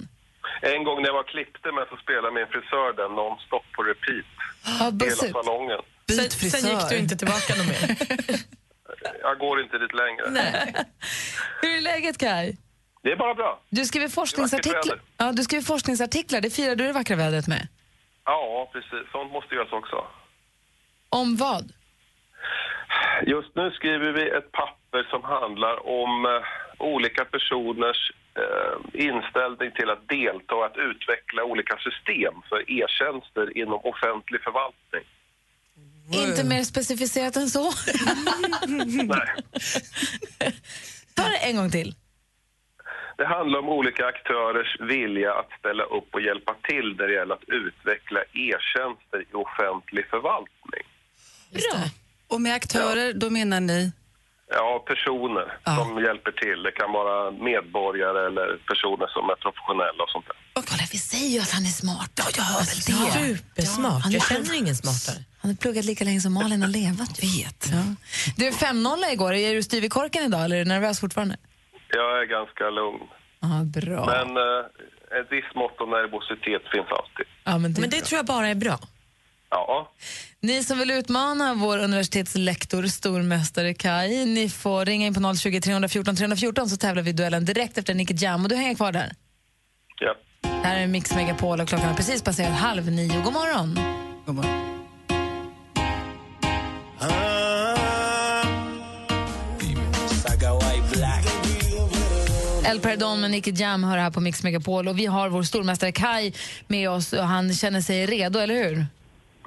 En 0.61 0.83
gång 0.83 0.97
när 1.01 1.07
jag 1.11 1.13
var 1.21 1.27
klippte 1.33 1.71
mig 1.71 1.85
så 1.91 1.95
spelade 2.05 2.33
min 2.37 2.47
frisör 2.53 2.89
den 3.01 3.11
nonstop 3.21 3.65
på 3.75 3.79
repeat. 3.91 4.25
Ja, 4.65 4.85
Hela 5.05 5.33
salongen. 5.43 5.81
Sen, 6.15 6.29
sen 6.51 6.69
gick 6.71 6.89
du 6.89 6.97
inte 6.97 7.15
tillbaka 7.21 7.55
någon 7.55 7.67
mer. 7.67 7.87
Jag 9.21 9.37
går 9.39 9.61
inte 9.63 9.77
dit 9.77 9.93
längre. 9.93 10.23
Hur 11.61 11.77
är 11.77 11.81
läget, 11.81 12.17
Kai? 12.17 12.57
Det 13.07 13.13
är 13.13 13.17
bara 13.17 13.33
bra. 13.33 13.59
Du 13.69 13.85
skriver 13.85 14.07
forskningsartiklar. 14.07 15.01
Ja, 15.17 15.31
du 15.31 15.43
skriver 15.43 15.63
forskningsartiklar. 15.63 16.41
Det 16.41 16.49
firar 16.49 16.75
du 16.75 16.83
det 16.87 16.93
vackra 16.93 17.15
vädret 17.15 17.47
med. 17.47 17.67
Ja, 18.25 18.69
precis. 18.73 19.11
Sånt 19.11 19.31
måste 19.31 19.55
göras 19.55 19.71
också. 19.71 20.07
Om 21.09 21.35
vad? 21.35 21.71
Just 23.25 23.55
nu 23.55 23.71
skriver 23.71 24.11
vi 24.11 24.29
ett 24.29 24.51
papper 24.51 25.03
som 25.09 25.23
handlar 25.23 25.87
om 26.01 26.25
eh, 26.25 26.85
olika 26.95 27.25
personers 27.25 28.11
eh, 28.41 28.75
inställning 29.07 29.71
till 29.71 29.89
att 29.89 30.07
delta 30.07 30.55
och 30.55 30.65
att 30.65 30.77
utveckla 30.77 31.43
olika 31.43 31.77
system 31.77 32.33
för 32.49 32.59
e-tjänster 32.77 33.57
inom 33.57 33.79
offentlig 33.91 34.41
förvaltning. 34.43 35.05
Inte 36.25 36.43
mer 36.43 36.63
specificerat 36.63 37.35
än 37.35 37.49
så. 37.49 37.63
Nej. 39.13 39.27
Ta 41.13 41.23
det 41.23 41.37
en 41.37 41.55
gång 41.55 41.71
till. 41.71 41.95
Det 43.17 43.25
handlar 43.25 43.59
om 43.59 43.69
olika 43.69 44.05
aktörers 44.05 44.71
vilja 44.79 45.31
att 45.33 45.49
ställa 45.59 45.83
upp 45.83 46.09
och 46.15 46.21
hjälpa 46.21 46.53
till 46.69 46.87
när 46.97 47.07
det 47.07 47.13
gäller 47.13 47.35
att 47.35 47.49
utveckla 47.61 48.19
e-tjänster 48.47 49.19
i 49.31 49.33
offentlig 49.45 50.05
förvaltning. 50.09 50.85
Bra. 51.51 51.79
Och 52.27 52.41
med 52.41 52.53
aktörer, 52.55 53.13
då 53.13 53.29
menar 53.29 53.59
ni? 53.59 53.91
Ja, 54.49 54.83
personer 54.87 55.47
som 55.77 56.03
hjälper 56.03 56.31
till. 56.31 56.63
Det 56.63 56.71
kan 56.71 56.91
vara 56.91 57.31
medborgare 57.31 58.19
eller 58.29 58.47
personer 58.71 59.07
som 59.15 59.29
är 59.29 59.35
professionella 59.35 60.03
och 60.03 60.09
sånt 60.09 60.25
där. 60.27 60.37
Kolla, 60.69 60.83
vi 60.91 60.97
säger 60.97 61.29
ju 61.35 61.39
att 61.39 61.51
han 61.51 61.63
är 61.65 61.75
smart. 61.83 62.11
Ja, 62.15 62.23
jag 62.37 62.43
hör 62.43 62.59
väl 62.59 62.65
det. 62.67 63.35
Supersmart. 63.37 64.01
han 64.03 64.11
är- 64.11 64.15
Jag 64.15 64.27
känner 64.27 64.53
ingen 64.57 64.75
smartare. 64.75 65.23
Han 65.41 65.51
har 65.51 65.55
pluggat 65.55 65.85
lika 65.85 66.03
länge 66.03 66.21
som 66.21 66.33
Malin 66.33 66.61
har 66.61 66.69
levat. 66.69 67.23
Vet. 67.23 67.69
Ja. 67.71 67.83
Du, 68.37 68.51
5-0 68.51 69.03
igår. 69.13 69.33
Är 69.33 69.55
du 69.55 69.63
styv 69.63 69.83
i 69.83 69.89
korken 69.89 70.23
idag 70.23 70.45
eller 70.45 70.55
är 70.55 70.59
du 70.65 70.69
nervös 70.69 70.99
fortfarande? 70.99 71.37
Jag 71.89 72.21
är 72.21 72.25
ganska 72.25 72.69
lugn. 72.69 73.07
Ja, 73.39 73.63
bra. 73.81 74.05
Men 74.05 74.37
eh, 74.37 75.19
ett 75.19 75.27
visst 75.29 75.55
mått 75.55 75.81
av 75.81 75.89
nervositet 75.89 76.61
finns 76.71 76.87
alltid. 76.99 77.25
Ja, 77.43 77.57
men 77.57 77.73
det, 77.73 77.81
Men 77.81 77.89
det 77.89 78.01
tror 78.01 78.17
jag 78.17 78.25
bara 78.25 78.47
är 78.47 78.55
bra. 78.55 78.79
Ja. 79.49 79.91
Ni 80.39 80.63
som 80.63 80.79
vill 80.79 80.91
utmana 80.91 81.53
vår 81.53 81.77
universitetslektor, 81.77 82.83
stormästare 82.83 83.73
Kai, 83.73 84.25
ni 84.25 84.49
får 84.49 84.85
ringa 84.85 85.07
in 85.07 85.13
på 85.13 85.35
020 85.35 85.61
314 85.61 86.15
314 86.15 86.69
så 86.69 86.77
tävlar 86.77 87.03
vi 87.03 87.11
duellen 87.11 87.45
direkt 87.45 87.77
efter 87.77 87.93
Nicky 87.93 88.13
Jam. 88.17 88.43
Och 88.43 88.49
du 88.49 88.55
hänger 88.55 88.75
kvar 88.75 88.91
där. 88.91 89.11
Ja. 89.99 90.15
Det 90.41 90.67
här 90.67 90.83
är 90.83 90.87
Mix 90.87 91.15
Megapol 91.15 91.61
och 91.61 91.67
klockan 91.67 91.87
har 91.87 91.95
precis 91.95 92.23
passerat 92.23 92.53
halv 92.53 92.91
nio. 92.91 93.21
God 93.21 93.33
morgon. 93.33 93.79
God 94.25 94.35
morgon. 94.35 94.77
El 102.69 102.79
Perdon 102.79 103.21
med 103.21 103.31
Nicky 103.31 103.51
Jam 103.51 103.83
hör 103.83 103.97
här 103.97 104.11
på 104.11 104.19
Mix 104.19 104.43
Megapol 104.43 104.87
och 104.87 104.99
vi 104.99 105.05
har 105.05 105.29
vår 105.29 105.43
stormästare 105.43 105.91
Kai 105.91 106.33
med 106.67 106.89
oss 106.89 107.13
och 107.13 107.23
han 107.23 107.53
känner 107.53 107.81
sig 107.81 108.05
redo, 108.05 108.39
eller 108.39 108.53
hur? 108.55 108.85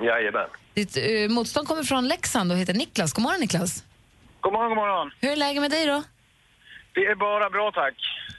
Jajamän. 0.07 0.49
Ditt 0.75 0.97
uh, 0.97 1.29
motstånd 1.29 1.69
kommer 1.69 1.83
från 1.83 2.09
Leksand 2.09 2.53
och 2.53 2.59
heter 2.59 2.75
Niklas. 2.75 3.13
God 3.13 3.23
morgon 3.23 3.41
Niklas. 3.41 3.85
God 4.41 4.53
morgon, 4.53 4.69
god 4.69 4.77
morgon. 4.77 5.11
Hur 5.21 5.31
är 5.31 5.37
läget 5.37 5.63
med 5.63 5.71
dig 5.71 5.87
då? 5.87 6.03
Det 6.95 7.01
är 7.01 7.15
bara 7.15 7.51
bra, 7.51 7.71
tack. 7.75 7.95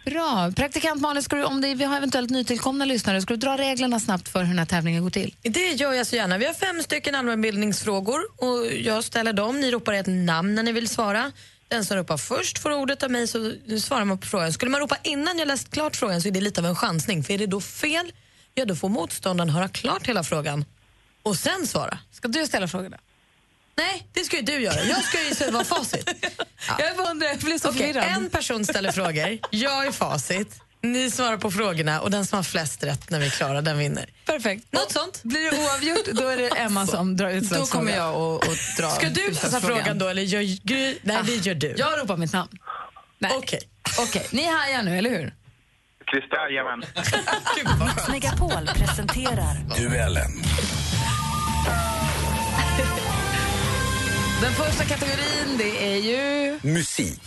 Bra. 0.06 0.52
Praktikant 0.56 1.02
Malin, 1.02 1.24
ska 1.24 1.36
du, 1.36 1.44
om 1.44 1.62
det, 1.62 1.76
vi 1.76 1.84
har 1.84 1.98
eventuellt 1.98 2.30
nytillkomna 2.30 2.86
lyssnare, 2.86 3.22
ska 3.22 3.34
du 3.34 3.38
dra 3.38 3.58
reglerna 3.58 4.00
snabbt 4.00 4.30
för 4.30 4.40
hur 4.40 4.48
den 4.48 4.60
här 4.60 4.66
tävlingen 4.66 5.04
går 5.04 5.10
till? 5.10 5.36
Det 5.42 5.72
gör 5.72 5.94
jag 5.94 6.08
så 6.08 6.16
gärna. 6.16 6.38
Vi 6.38 6.46
har 6.46 6.54
fem 6.54 6.84
stycken 6.84 7.16
allmänbildningsfrågor 7.16 8.20
och 8.38 8.66
jag 8.82 9.04
ställer 9.04 9.34
dem. 9.34 9.60
Ni 9.60 9.72
ropar 9.72 9.94
ett 9.94 10.08
namn 10.08 10.56
när 10.56 10.64
ni 10.64 10.72
vill 10.72 10.90
svara. 10.90 11.32
Den 11.72 11.86
som 11.86 11.98
ropar 11.98 12.18
först 12.18 12.60
får 12.60 12.72
ordet 12.72 13.04
av 13.04 13.12
mig 13.12 13.28
så 13.28 13.54
svarar 13.80 14.06
man 14.06 14.18
på 14.18 14.28
frågan. 14.28 14.54
Skulle 14.54 14.72
man 14.72 14.82
ropa 14.82 14.98
innan 15.04 15.40
jag 15.40 15.48
läst 15.48 15.72
klart 15.72 15.96
frågan 15.96 16.22
så 16.22 16.28
är 16.28 16.32
det 16.32 16.42
lite 16.42 16.62
av 16.62 16.66
en 16.68 16.76
chansning. 16.76 17.24
För 17.24 17.34
är 17.34 17.38
det 17.38 17.46
då 17.46 17.62
fel, 17.62 18.12
ja 18.54 18.66
då 18.66 18.76
får 18.76 18.90
motståndaren 18.90 19.50
höra 19.50 19.68
klart 19.68 20.08
hela 20.08 20.24
frågan 20.24 20.66
och 21.24 21.36
sen 21.38 21.68
svara. 21.68 21.98
Ska 22.12 22.28
du 22.28 22.48
ställa 22.48 22.68
frågorna? 22.68 22.98
Nej, 23.78 24.08
det 24.14 24.24
ska 24.24 24.36
ju 24.38 24.42
du 24.44 24.60
göra. 24.60 24.84
Jag 24.84 25.04
ska 25.04 25.24
ju 25.24 25.36
säga 25.36 25.52
vad 25.52 25.68
facit. 25.68 26.10
Ja. 26.68 26.76
Jag 26.80 27.10
undrar, 27.10 27.28
jag 27.28 27.38
blir 27.38 27.58
så 27.60 27.70
Okej, 27.70 27.80
förvirrad. 27.94 28.06
en 28.18 28.30
person 28.30 28.66
ställer 28.66 28.92
frågor, 28.92 29.38
jag 29.52 29.86
är 29.88 29.92
facit. 29.92 30.60
Ni 30.84 31.12
svarar 31.12 31.38
på 31.38 31.52
frågorna 31.52 32.02
och 32.02 32.12
den 32.12 32.26
som 32.26 32.36
har 32.38 32.44
flest 32.44 32.84
rätt 32.84 33.10
när 33.10 33.20
vi 33.20 33.26
är 33.26 33.30
klara, 33.30 33.62
den 33.62 33.78
vinner. 33.78 34.06
Perfekt. 34.26 34.74
Något 34.74 34.92
sånt? 34.92 35.24
Blir 35.24 35.52
det 35.52 35.58
oavgjort, 35.58 36.06
då 36.22 36.28
är 36.28 36.38
det 36.38 36.48
Emma 36.50 36.88
som 36.88 37.18
drar 37.18 37.30
ut 37.30 37.50
Då 37.50 37.66
kommer 37.66 37.96
jag 37.96 38.16
att 38.16 38.44
att 38.50 38.78
dra 38.78 38.90
Ska 38.90 39.10
du 39.10 39.28
läsa 39.28 39.32
utslagsfrågan. 39.48 39.78
frågan 39.78 39.98
då 39.98 40.08
eller 40.08 40.22
gör 40.22 40.66
Gry? 40.68 40.98
Nej, 41.02 41.18
det 41.26 41.36
gör 41.36 41.56
du. 41.56 41.76
Jag 41.78 42.00
ropar 42.00 42.18
mitt 42.18 42.34
namn. 42.34 42.50
Okej. 43.38 43.60
Okej, 44.00 44.28
ni 44.32 44.46
hajar 44.46 44.84
nu, 44.84 44.98
eller 44.98 45.10
hur? 45.10 45.34
Christer. 46.12 46.50
Jajamän. 46.50 46.84
Mix 47.86 48.08
Megapol 48.10 48.68
presenterar 48.76 49.78
Duellen. 49.78 50.32
Den 54.42 54.52
första 54.52 54.84
kategorin, 54.86 55.58
det 55.58 55.94
är 55.94 55.98
ju... 55.98 56.60
Musik. 56.62 57.22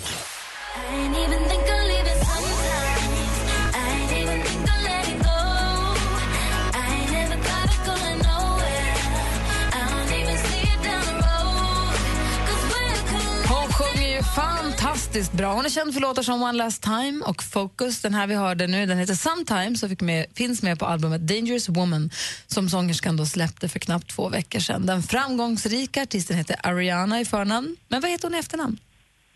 Fantastiskt 14.24 15.32
bra. 15.32 15.52
Hon 15.52 15.64
är 15.64 15.68
känd 15.68 15.94
för 15.94 16.00
låtar 16.00 16.22
som 16.22 16.42
One 16.42 16.52
Last 16.52 16.82
Time 16.82 17.24
och 17.24 17.42
Focus. 17.42 18.02
Den 18.02 18.14
här 18.14 18.26
vi 18.26 18.34
hörde 18.34 18.66
nu 18.66 18.86
den 18.86 18.98
heter 18.98 19.14
Sometimes 19.14 19.82
och 19.82 19.88
fick 19.88 20.00
med, 20.00 20.26
finns 20.34 20.62
med 20.62 20.78
på 20.78 20.86
albumet 20.86 21.20
Dangerous 21.20 21.68
Woman 21.68 22.10
som 22.46 22.68
sångerskan 22.68 23.16
då 23.16 23.26
släppte 23.26 23.68
för 23.68 23.78
knappt 23.78 24.10
två 24.10 24.28
veckor 24.28 24.60
sedan. 24.60 24.86
Den 24.86 25.02
framgångsrika 25.02 26.02
artisten 26.02 26.36
heter 26.36 26.56
Ariana 26.62 27.20
i 27.20 27.24
förnamn. 27.24 27.76
Men 27.88 28.00
vad 28.00 28.10
heter 28.10 28.28
hon 28.28 28.34
i 28.34 28.38
efternamn? 28.38 28.78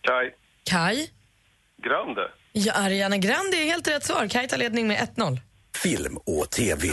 Kaj. 0.01 0.35
Kaj? 0.65 1.11
Grande. 1.85 2.31
Ja, 2.53 2.73
Ariana 2.73 3.17
Grande 3.17 3.57
är 3.57 3.65
helt 3.65 3.89
rätt 3.89 4.07
svar. 4.07 4.29
Kaj 4.29 4.49
tar 4.49 4.57
ledning 4.57 4.89
med 4.89 5.09
1-0. 5.17 5.39
Film 5.83 6.17
och 6.17 6.51
TV. 6.51 6.89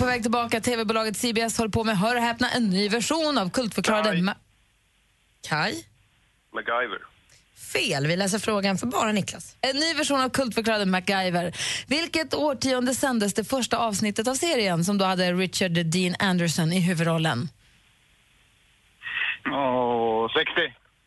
På 0.00 0.06
väg 0.06 0.22
tillbaka. 0.22 0.60
TV-bolaget 0.60 1.16
CBS 1.16 1.58
håller 1.58 1.70
på 1.70 1.84
med, 1.84 1.98
hör 1.98 2.16
och 2.16 2.22
häpna, 2.22 2.50
en 2.50 2.70
ny 2.70 2.88
version 2.88 3.38
av 3.38 3.50
kultförklarade... 3.50 4.08
Kaj. 4.10 4.20
Ma- 4.22 4.34
Kaj? 5.48 5.86
MacGyver. 6.54 6.98
Fel. 7.72 8.06
Vi 8.06 8.16
läser 8.16 8.38
frågan 8.38 8.78
för 8.78 8.86
bara 8.86 9.12
Niklas. 9.12 9.56
En 9.60 9.76
ny 9.76 9.94
version 9.94 10.20
av 10.20 10.28
kultförklarade 10.28 10.86
MacGyver. 10.86 11.56
Vilket 11.86 12.34
årtionde 12.34 12.94
sändes 12.94 13.34
det 13.34 13.44
första 13.44 13.78
avsnittet 13.78 14.28
av 14.28 14.34
serien 14.34 14.84
som 14.84 14.98
då 14.98 15.04
hade 15.04 15.32
Richard 15.32 15.72
Dean 15.72 16.14
Anderson 16.18 16.72
i 16.72 16.80
huvudrollen? 16.80 17.48
Åh, 19.52 20.28
60. 20.32 20.52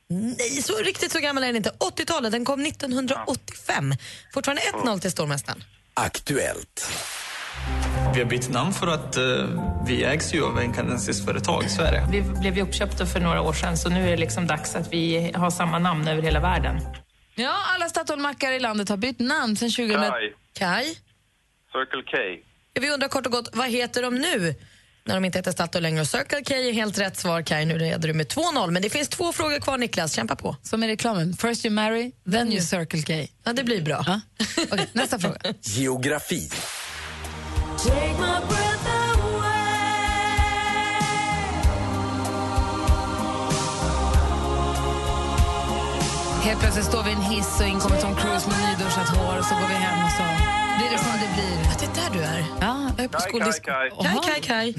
Nej, 0.08 0.62
så 0.62 0.74
riktigt 0.78 1.12
så 1.12 1.20
gammal 1.20 1.44
är 1.44 1.48
den 1.48 1.56
inte. 1.56 1.70
80-talet, 1.70 2.32
den 2.32 2.46
kom 2.46 2.66
1985. 2.66 3.94
Fortfarande 4.34 4.62
1-0 4.62 5.00
till 5.00 5.12
stormästaren. 5.12 5.64
Aktuellt. 5.94 6.92
Vi 8.14 8.20
har 8.20 8.30
bytt 8.30 8.50
namn 8.50 8.74
för 8.74 8.88
att 8.88 9.18
eh, 9.18 9.24
vi 9.88 10.04
ägs 10.04 10.34
ju 10.34 10.46
av 10.46 10.60
en 10.60 10.74
kanadensisk 10.74 11.26
företag, 11.26 11.70
så 11.70 11.82
är 11.82 11.92
det. 11.92 12.08
Vi 12.12 12.22
blev 12.22 12.56
ju 12.58 12.62
uppköpta 12.64 13.06
för 13.06 13.20
några 13.20 13.42
år 13.42 13.54
sedan 13.54 13.78
så 13.78 13.90
nu 13.90 14.06
är 14.08 14.12
det 14.12 14.18
liksom 14.18 14.48
dags 14.48 14.76
att 14.76 14.94
vi 14.94 15.32
har 15.36 15.50
samma 15.50 15.80
namn 15.80 16.08
över 16.08 16.22
hela 16.22 16.40
världen. 16.40 16.80
Ja, 17.36 17.56
alla 17.76 17.90
Statoilmackar 17.90 18.52
i 18.52 18.60
landet 18.60 18.90
har 18.90 18.98
bytt 18.98 19.20
namn 19.20 19.56
sedan 19.56 19.70
2000... 19.70 20.02
Kaj. 20.02 20.34
Kaj? 20.54 20.86
Circle 21.72 22.02
K. 22.12 22.18
Ja, 22.74 22.82
Vi 22.82 22.90
undrar 22.92 23.08
kort 23.08 23.26
och 23.26 23.32
gott, 23.32 23.50
vad 23.54 23.70
heter 23.70 24.02
de 24.02 24.16
nu? 24.16 24.56
När 25.06 25.16
de 25.16 25.26
inte 25.26 25.38
heter 25.40 25.52
Statoil 25.52 25.84
längre. 25.84 26.02
Och 26.02 26.08
Circle 26.08 26.44
K 26.44 26.54
är 26.54 26.74
helt 26.74 27.00
rätt 27.00 27.18
svar, 27.18 27.42
Kaj. 27.42 27.66
Nu 27.66 27.78
leder 27.78 28.08
du 28.08 28.14
med 28.14 28.28
2-0. 28.28 28.72
Men 28.72 28.82
det 28.82 28.90
finns 28.90 29.10
två 29.10 29.34
frågor 29.34 29.60
kvar, 29.60 29.78
Niklas. 29.78 30.14
Kämpa 30.14 30.36
på. 30.36 30.56
Som 30.62 30.84
i 30.84 30.88
reklamen. 30.88 31.34
First 31.34 31.66
you 31.66 31.74
marry, 31.74 32.12
then 32.32 32.52
you 32.54 32.62
circle 32.62 33.02
K. 33.02 33.28
Ja, 33.44 33.54
det 33.54 33.64
blir 33.64 33.82
bra. 33.82 34.04
Ja. 34.08 34.22
Okej, 34.72 34.90
nästa 34.94 35.20
fråga. 35.20 35.40
Geografi. 35.62 36.50
Helt 46.44 46.60
plötsligt 46.60 46.86
står 46.86 47.04
vi 47.04 47.10
i 47.10 47.14
en 47.14 47.22
hiss 47.22 47.60
och 47.62 47.68
in 47.68 47.80
kommer 47.80 48.02
Tom 48.02 48.16
Cruise 48.16 48.50
med 48.50 48.58
nyduschat 48.70 49.10
hår 49.10 49.38
och 49.40 49.46
så 49.46 49.56
går 49.56 49.68
vi 49.68 49.74
hem 49.74 50.06
och 50.06 50.12
så 50.12 50.24
blir 50.78 50.92
det 50.92 50.98
som 50.98 51.12
det 51.12 51.30
blir. 51.36 51.58
Ja, 51.64 51.72
det 51.80 51.86
är 51.86 52.10
där 52.10 52.18
du 52.18 52.24
är. 52.24 52.46
Ja, 52.62 52.90
Jag 52.98 53.06
är 53.06 53.10
på 53.10 53.20
skoldisco. 53.20 53.66
Kaj. 53.66 53.92
Kaj, 54.24 54.42
Kaj. 54.42 54.76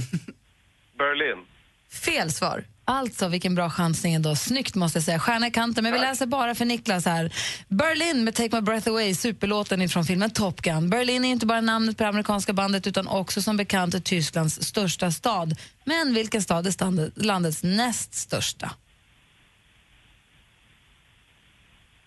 Berlin. 0.99 1.45
Fel 1.91 2.33
svar. 2.33 2.65
Alltså, 2.87 3.29
vilken 3.29 3.55
bra 3.55 3.71
chansning 3.71 4.15
ändå. 4.15 4.37
Snyggt 4.37 4.75
måste 4.75 4.97
jag 4.97 5.05
säga. 5.05 5.19
Stjärna 5.19 5.47
i 5.47 5.51
kanten. 5.51 5.85
Men 5.85 5.93
vi 5.93 5.99
läser 5.99 6.27
bara 6.27 6.55
för 6.55 6.65
Niklas 6.65 7.05
här. 7.05 7.35
Berlin 7.69 8.25
med 8.25 8.35
Take 8.35 8.57
My 8.57 8.61
Breath 8.61 8.89
Away, 8.89 9.15
superlåten 9.15 9.89
från 9.89 10.05
filmen 10.05 10.31
Top 10.31 10.63
Gun. 10.63 10.91
Berlin 10.91 11.25
är 11.25 11.29
inte 11.29 11.47
bara 11.47 11.61
namnet 11.61 11.97
på 11.97 12.03
det 12.03 12.09
amerikanska 12.09 12.53
bandet 12.53 12.87
utan 12.87 13.09
också 13.09 13.43
som 13.43 13.57
bekant 13.57 14.05
Tysklands 14.05 14.63
största 14.63 15.11
stad. 15.11 15.57
Men 15.85 16.15
vilken 16.15 16.43
stad 16.43 16.67
är 16.67 17.21
landets 17.25 17.63
näst 17.63 18.15
största? 18.15 18.71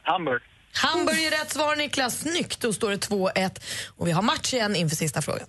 Hamburg. 0.04 0.42
Hamburg 0.74 1.24
är 1.24 1.32
rätt 1.32 1.54
svar, 1.54 1.76
Niklas. 1.76 2.20
Snyggt. 2.20 2.60
Då 2.60 2.74
står 2.74 2.90
det 2.90 2.98
2-1. 2.98 3.62
Och 3.98 4.08
vi 4.08 4.12
har 4.12 4.22
match 4.22 4.54
igen 4.54 4.76
inför 4.76 4.96
sista 4.96 5.22
frågan. 5.22 5.48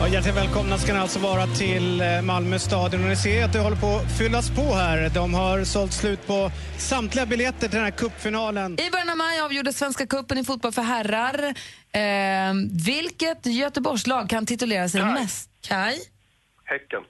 Ja, 0.00 0.08
hjärtligt 0.08 0.36
välkomna 0.36 0.78
ska 0.78 0.92
ni 0.92 0.98
alltså 0.98 1.18
vara 1.18 1.46
till 1.46 2.00
eh, 2.00 2.22
Malmö 2.22 2.58
stadion. 2.58 3.02
Och 3.02 3.08
ni 3.08 3.16
ser 3.16 3.44
att 3.44 3.52
det 3.52 3.58
håller 3.58 3.76
på 3.76 3.96
att 3.96 4.18
fyllas 4.18 4.50
på 4.50 4.74
här. 4.74 5.10
De 5.14 5.34
har 5.34 5.64
sålt 5.64 5.92
slut 5.92 6.26
på 6.26 6.50
samtliga 6.78 7.26
biljetter 7.26 7.60
till 7.60 7.70
den 7.70 7.84
här 7.84 7.90
cupfinalen. 7.90 8.72
I 8.80 8.90
början 8.90 9.10
av 9.10 9.16
maj 9.16 9.40
avgjordes 9.40 9.78
Svenska 9.78 10.06
cupen 10.06 10.38
i 10.38 10.44
fotboll 10.44 10.72
för 10.72 10.82
herrar. 10.82 11.54
Eh, 11.92 12.54
vilket 12.86 13.46
Göteborgslag 13.46 14.30
kan 14.30 14.46
titulera 14.46 14.88
sig 14.88 15.04
mest? 15.04 15.50
Kaj? 15.60 15.98
Häcken. 16.64 17.02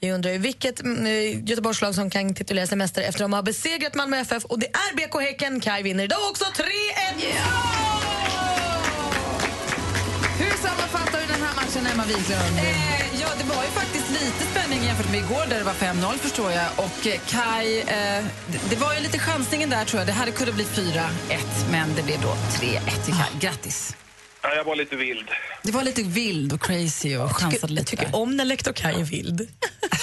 Vi 0.00 0.12
undrar 0.12 0.30
ju 0.30 0.38
vilket 0.38 0.80
mm, 0.80 1.06
eh, 1.06 1.44
Göteborgslag 1.50 1.94
som 1.94 2.10
kan 2.10 2.34
titulera 2.34 2.66
sig 2.66 2.78
mästare 2.78 3.04
efter 3.04 3.24
att 3.24 3.30
de 3.30 3.32
har 3.32 3.42
besegrat 3.42 3.94
Malmö 3.94 4.16
FF 4.16 4.44
och 4.44 4.58
det 4.58 4.66
är 4.66 4.96
BK 4.96 5.20
Häcken. 5.20 5.60
Kai 5.60 5.82
vinner 5.82 6.04
idag 6.04 6.18
också 6.30 6.44
3-1! 6.44 6.62
Hur 7.20 8.41
Emma 11.92 12.04
Wiklund? 12.04 12.58
Eh, 12.58 13.20
ja, 13.20 13.28
det 13.38 13.44
var 13.44 13.64
ju 13.64 13.70
faktiskt 13.70 14.10
lite 14.10 14.44
spänning 14.44 14.84
jämfört 14.84 15.10
med 15.10 15.20
igår 15.20 15.46
där 15.48 15.58
det 15.58 15.64
var 15.64 15.72
5-0 15.72 16.12
förstår 16.18 16.52
jag. 16.52 16.66
Och 16.76 17.06
eh, 17.06 17.20
Kai, 17.26 17.80
eh, 17.80 18.24
det, 18.70 18.76
var 18.76 18.94
ju 18.94 19.00
lite 19.00 19.18
chansningen 19.18 19.70
där 19.70 19.84
tror 19.84 20.00
jag. 20.00 20.06
Det 20.06 20.12
hade 20.12 20.30
kunnat 20.32 20.54
bli 20.54 20.64
4-1 20.64 21.08
men 21.70 21.94
det 21.94 22.02
blev 22.02 22.20
då 22.22 22.28
3-1 22.28 23.04
till 23.04 23.14
Kai. 23.14 23.38
Grattis! 23.40 23.96
Ja, 24.42 24.54
jag 24.54 24.64
var 24.64 24.76
lite 24.76 24.96
vild. 24.96 25.30
Det 25.62 25.72
var 25.72 25.82
lite 25.82 26.02
vild 26.02 26.52
och 26.52 26.60
crazy 26.60 27.16
och 27.16 27.36
chansade 27.36 27.72
lite 27.72 27.90
tycker 27.90 28.04
där. 28.06 28.16
om 28.16 28.36
när 28.36 28.44
lektor 28.44 28.72
Kai 28.72 29.00
är 29.00 29.04
vild. 29.04 29.48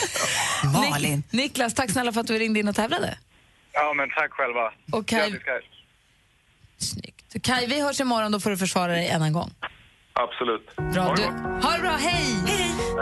Malin. 0.73 1.23
Nik- 1.31 1.35
Niklas, 1.37 1.73
tack 1.73 1.91
snälla 1.91 2.13
för 2.13 2.21
att 2.21 2.27
du 2.27 2.39
ringde 2.39 2.59
in 2.59 2.67
och 2.67 2.75
tävlade. 2.75 3.17
Ja, 3.73 3.93
men 3.93 4.09
tack 4.09 4.31
själva. 4.31 4.71
Och 4.91 5.07
Kai, 5.07 5.29
Grattis, 5.29 5.43
Kaj. 5.43 5.61
så 7.33 7.39
Kai, 7.39 7.65
vi 7.67 7.81
hörs 7.81 7.99
imorgon, 7.99 8.31
då 8.31 8.39
får 8.39 8.49
du 8.49 8.57
försvara 8.57 8.91
dig 8.91 9.07
än 9.07 9.21
en 9.21 9.33
gång. 9.33 9.51
Absolut. 10.25 10.93
Bra. 10.93 11.03
Ha 11.03 11.15
det 11.15 11.21
Du, 11.21 11.27
ha 11.65 11.71
det 11.75 11.81
bra, 11.81 11.95
hej! 11.99 12.25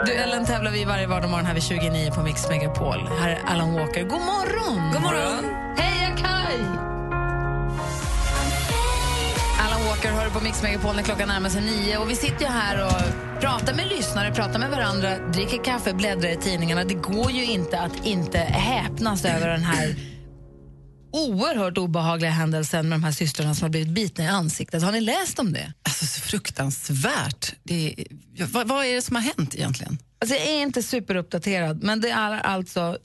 Duellen 0.06 0.46
tävlar 0.46 0.70
vi 0.70 0.84
varje 0.84 1.06
vardagsmorgon 1.06 1.46
här 1.46 1.54
vid 1.54 1.62
29 1.62 2.10
på 2.14 2.22
Mix 2.22 2.48
Megapol. 2.48 3.08
Här 3.20 3.28
är 3.28 3.40
Alan 3.46 3.74
Walker. 3.74 4.02
God 4.02 4.20
morgon! 4.20 4.92
God 4.92 5.02
morgon. 5.02 5.44
Heja 5.76 6.16
Kai! 6.16 6.58
Alan 9.66 9.86
Walker 9.88 10.10
hör 10.10 10.30
på 10.30 10.44
Mix 10.44 10.62
Megapol 10.62 10.96
när 10.96 11.02
klockan 11.02 11.28
närmar 11.28 11.48
sig 11.48 11.62
nio. 11.62 11.98
Och 11.98 12.10
vi 12.10 12.14
sitter 12.14 12.40
ju 12.40 12.46
här 12.46 12.86
och 12.86 13.40
pratar 13.40 13.74
med 13.74 13.86
lyssnare, 13.86 14.32
pratar 14.32 14.58
med 14.58 14.70
varandra, 14.70 15.18
dricker 15.18 15.64
kaffe, 15.64 15.94
bläddrar 15.94 16.28
i 16.28 16.36
tidningarna. 16.36 16.84
Det 16.84 16.94
går 16.94 17.30
ju 17.30 17.44
inte 17.44 17.80
att 17.80 18.06
inte 18.06 18.38
häpnas 18.38 19.24
över 19.24 19.48
den 19.48 19.62
här 19.62 19.94
oerhört 21.18 21.78
obehagliga 21.78 22.30
händelsen 22.30 22.88
med 22.88 22.98
de 22.98 23.04
här 23.04 23.12
systrarna 23.12 23.54
som 23.54 23.62
har 23.64 23.70
blivit 23.70 23.88
bitna 23.88 24.24
i 24.24 24.26
ansiktet. 24.26 24.82
Har 24.82 24.92
ni 24.92 25.00
läst 25.00 25.38
om 25.38 25.52
det? 25.52 25.72
Alltså 25.82 26.06
så 26.06 26.20
fruktansvärt. 26.20 27.52
Det, 27.62 27.94
är- 28.36 28.46
vad, 28.46 28.68
vad 28.68 28.84
är 28.86 28.94
det 28.94 29.02
som 29.02 29.16
har 29.16 29.22
hänt 29.22 29.54
egentligen? 29.54 29.98
Alltså, 30.20 30.36
jag 30.36 30.46
är 30.46 30.62
inte 30.62 30.82
superuppdaterad, 30.82 31.82
men 31.82 32.00
det 32.00 32.10
är 32.10 32.32
alltså 32.40 32.98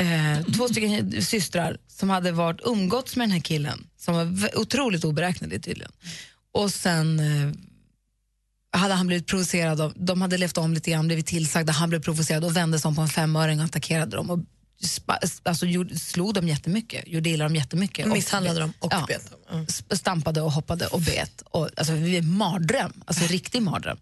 eh, 0.00 0.46
två 0.56 0.68
stycken 0.68 1.22
systrar 1.22 1.76
som 1.88 2.10
hade 2.10 2.32
varit 2.32 2.60
umgåtts 2.64 3.16
med 3.16 3.24
den 3.28 3.32
här 3.32 3.40
killen, 3.40 3.86
som 3.98 4.14
var 4.14 4.58
otroligt 4.58 5.04
oberäknelig 5.04 5.62
tydligen. 5.64 5.92
Och 6.54 6.70
sen 6.70 7.20
eh, 7.20 7.52
hade 8.80 8.94
han 8.94 9.06
blivit 9.06 9.26
provocerad, 9.26 9.80
av, 9.80 9.92
de 9.96 10.22
hade 10.22 10.38
levt 10.38 10.58
om 10.58 10.74
lite 10.74 10.90
grann, 10.90 11.06
blivit 11.06 11.26
tillsagda, 11.26 11.72
han 11.72 11.88
blev 11.88 12.02
provocerad 12.02 12.44
och 12.44 12.56
vände 12.56 12.78
sig 12.78 12.88
om 12.88 12.94
på 12.96 13.02
en 13.02 13.08
femöring 13.08 13.58
och 13.58 13.64
attackerade 13.64 14.16
dem. 14.16 14.30
Och 14.30 14.38
spa, 14.86 15.18
alltså, 15.42 15.66
gjorde, 15.66 15.98
slog 15.98 16.34
dem 16.34 16.48
jättemycket, 16.48 17.08
gjorde 17.08 17.30
illa 17.30 17.44
dem 17.44 17.56
jättemycket. 17.56 18.06
och- 18.06 18.12
Misshandlade 18.12 18.60
dem 18.60 18.72
och 18.78 18.92
Ja. 18.92 19.04
bet 19.08 19.30
dem. 19.50 19.66
Sp- 19.66 19.96
stampade 19.96 20.40
och 20.42 20.52
hoppade 20.52 20.86
och 20.86 21.00
bet. 21.00 21.42
Och, 21.44 21.68
alltså, 21.76 21.92
det 21.94 22.08
är 22.14 22.18
en 22.18 22.32
mardröm, 22.36 22.92
alltså 23.06 23.22
en 23.22 23.28
riktig 23.28 23.62
mardröm. 23.62 23.98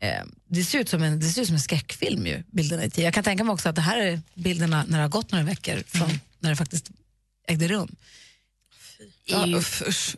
Eh, 0.00 0.24
det, 0.48 0.64
ser 0.64 0.78
ut 0.78 0.88
som 0.88 1.02
en, 1.02 1.20
det 1.20 1.26
ser 1.26 1.40
ut 1.42 1.46
som 1.46 1.54
en 1.56 1.60
skräckfilm, 1.62 2.26
ju, 2.26 2.42
bilderna 2.50 2.84
i 2.84 2.90
tid. 2.90 3.04
Jag 3.04 3.14
kan 3.14 3.24
tänka 3.24 3.44
mig 3.44 3.52
också 3.52 3.68
att 3.68 3.74
det 3.74 3.80
här 3.82 3.98
är 3.98 4.20
bilderna 4.34 4.84
när 4.88 4.98
det 4.98 5.04
har 5.04 5.08
gått 5.08 5.32
några 5.32 5.44
veckor 5.44 5.82
från 5.86 6.20
när 6.40 6.50
det 6.50 6.56
faktiskt 6.56 6.90
ägde 7.48 7.68
rum. 7.68 7.96
Ja, 9.24 9.46
uff, 9.56 9.82
usch. 9.88 10.16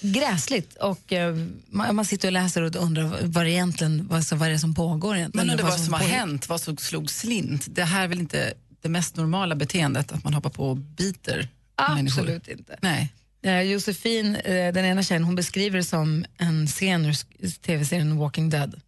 gräsligt 0.00 0.74
och 0.76 1.12
eh, 1.12 1.36
man, 1.70 1.96
man 1.96 2.04
sitter 2.04 2.28
och 2.28 2.32
läser 2.32 2.62
och 2.62 2.76
undrar 2.76 3.18
vad 3.22 3.44
det 3.44 3.50
egentligen 3.50 4.06
vad, 4.08 4.24
som- 4.26 4.38
vad 4.38 4.48
det 4.48 4.54
är 4.54 4.58
som 4.58 4.74
pågår 4.74 5.16
egentligen. 5.16 5.46
Men 5.46 5.52
undrar 5.54 5.64
Eller 5.68 5.76
vad 5.76 5.84
som 5.84 5.92
har 5.92 6.00
pågår. 6.00 6.12
hänt, 6.14 6.48
vad 6.48 6.60
som 6.60 6.76
slog 6.76 7.10
slint. 7.10 7.66
Det 7.70 7.84
här 7.84 8.04
är 8.04 8.08
väl 8.08 8.20
inte 8.20 8.54
det 8.82 8.88
mest 8.88 9.16
normala 9.16 9.54
beteendet, 9.54 10.12
att 10.12 10.24
man 10.24 10.34
hoppar 10.34 10.50
på 10.50 10.68
och 10.68 10.76
biter 10.76 11.48
människor? 11.94 12.20
Absolut 12.20 12.48
inte. 12.48 12.78
Nej. 12.82 13.12
Eh, 13.42 13.60
Josefin, 13.60 14.36
eh, 14.36 14.72
den 14.72 14.84
ena 14.84 15.02
tjejen, 15.02 15.24
hon 15.24 15.34
beskriver 15.34 15.76
det 15.76 15.84
som 15.84 16.24
en 16.38 16.66
scen 16.66 17.04
ur 17.04 17.14
tv-serien 17.60 18.18
Walking 18.18 18.50
Dead. 18.50 18.80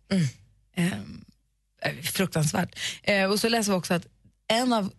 Eh, 0.77 0.87
eh, 0.87 2.01
fruktansvärt. 2.03 2.79
Eh, 3.03 3.25
och 3.25 3.41
så 3.41 3.49
läser 3.49 3.73
vi 3.73 3.79
också 3.79 3.95
att 3.95 4.07
en 4.49 4.73
av 4.73 4.93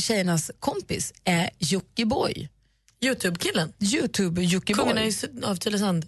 tjejernas 0.00 0.50
kompis 0.60 1.12
är 1.24 1.50
Jockiboi. 1.58 2.48
Youtube-killen? 3.00 3.72
Youtube 3.78 4.42
Jockiboi. 4.42 4.84
Kungen 4.84 5.12
av 5.44 5.56
Tylösand. 5.56 6.06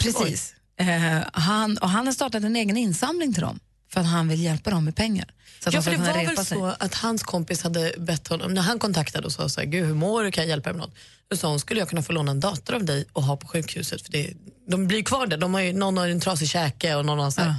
Precis. 0.00 0.54
Eh, 0.78 1.22
han, 1.32 1.78
och 1.78 1.90
han 1.90 2.06
har 2.06 2.12
startat 2.12 2.44
en 2.44 2.56
egen 2.56 2.76
insamling 2.76 3.32
till 3.34 3.42
dem 3.42 3.60
för 3.96 4.00
att 4.00 4.06
han 4.06 4.28
vill 4.28 4.42
hjälpa 4.42 4.70
dem 4.70 4.84
med 4.84 4.96
pengar. 4.96 5.26
Så 5.62 5.68
att 5.68 5.74
Ja, 5.74 5.80
de 5.80 5.84
för 5.84 5.90
det 5.90 5.96
var 5.96 6.34
väl 6.34 6.36
sig. 6.36 6.58
så 6.58 6.66
att 6.78 6.94
hans 6.94 7.22
kompis 7.22 7.62
hade 7.62 7.92
bett 7.98 8.28
honom, 8.28 8.54
när 8.54 8.62
han 8.62 8.78
kontaktade 8.78 9.26
och 9.26 9.32
sa 9.32 9.48
så 9.48 9.60
här, 9.60 9.66
Gud, 9.66 9.86
hur 9.86 9.94
mår 9.94 10.24
du, 10.24 10.30
kan 10.30 10.44
jag 10.44 10.48
hjälpa 10.48 10.68
dig 10.68 10.78
med 10.78 10.88
något? 10.88 10.96
Då 11.30 11.36
sa 11.36 11.48
hon, 11.48 11.60
skulle 11.60 11.80
jag 11.80 11.88
kunna 11.88 12.02
få 12.02 12.12
låna 12.12 12.30
en 12.30 12.40
dator 12.40 12.74
av 12.74 12.84
dig 12.84 13.04
och 13.12 13.22
ha 13.22 13.36
på 13.36 13.46
sjukhuset? 13.48 14.02
För 14.02 14.12
det, 14.12 14.32
de 14.68 14.86
blir 14.86 15.02
kvar 15.02 15.26
där, 15.26 15.36
de 15.36 15.54
har 15.54 15.60
ju, 15.60 15.72
någon 15.72 15.96
har 15.96 16.08
en 16.08 16.20
trasig 16.20 16.48
käke 16.48 16.94
och 16.94 17.04
någon 17.04 17.18
har 17.18 17.30
så 17.30 17.40
här. 17.40 17.54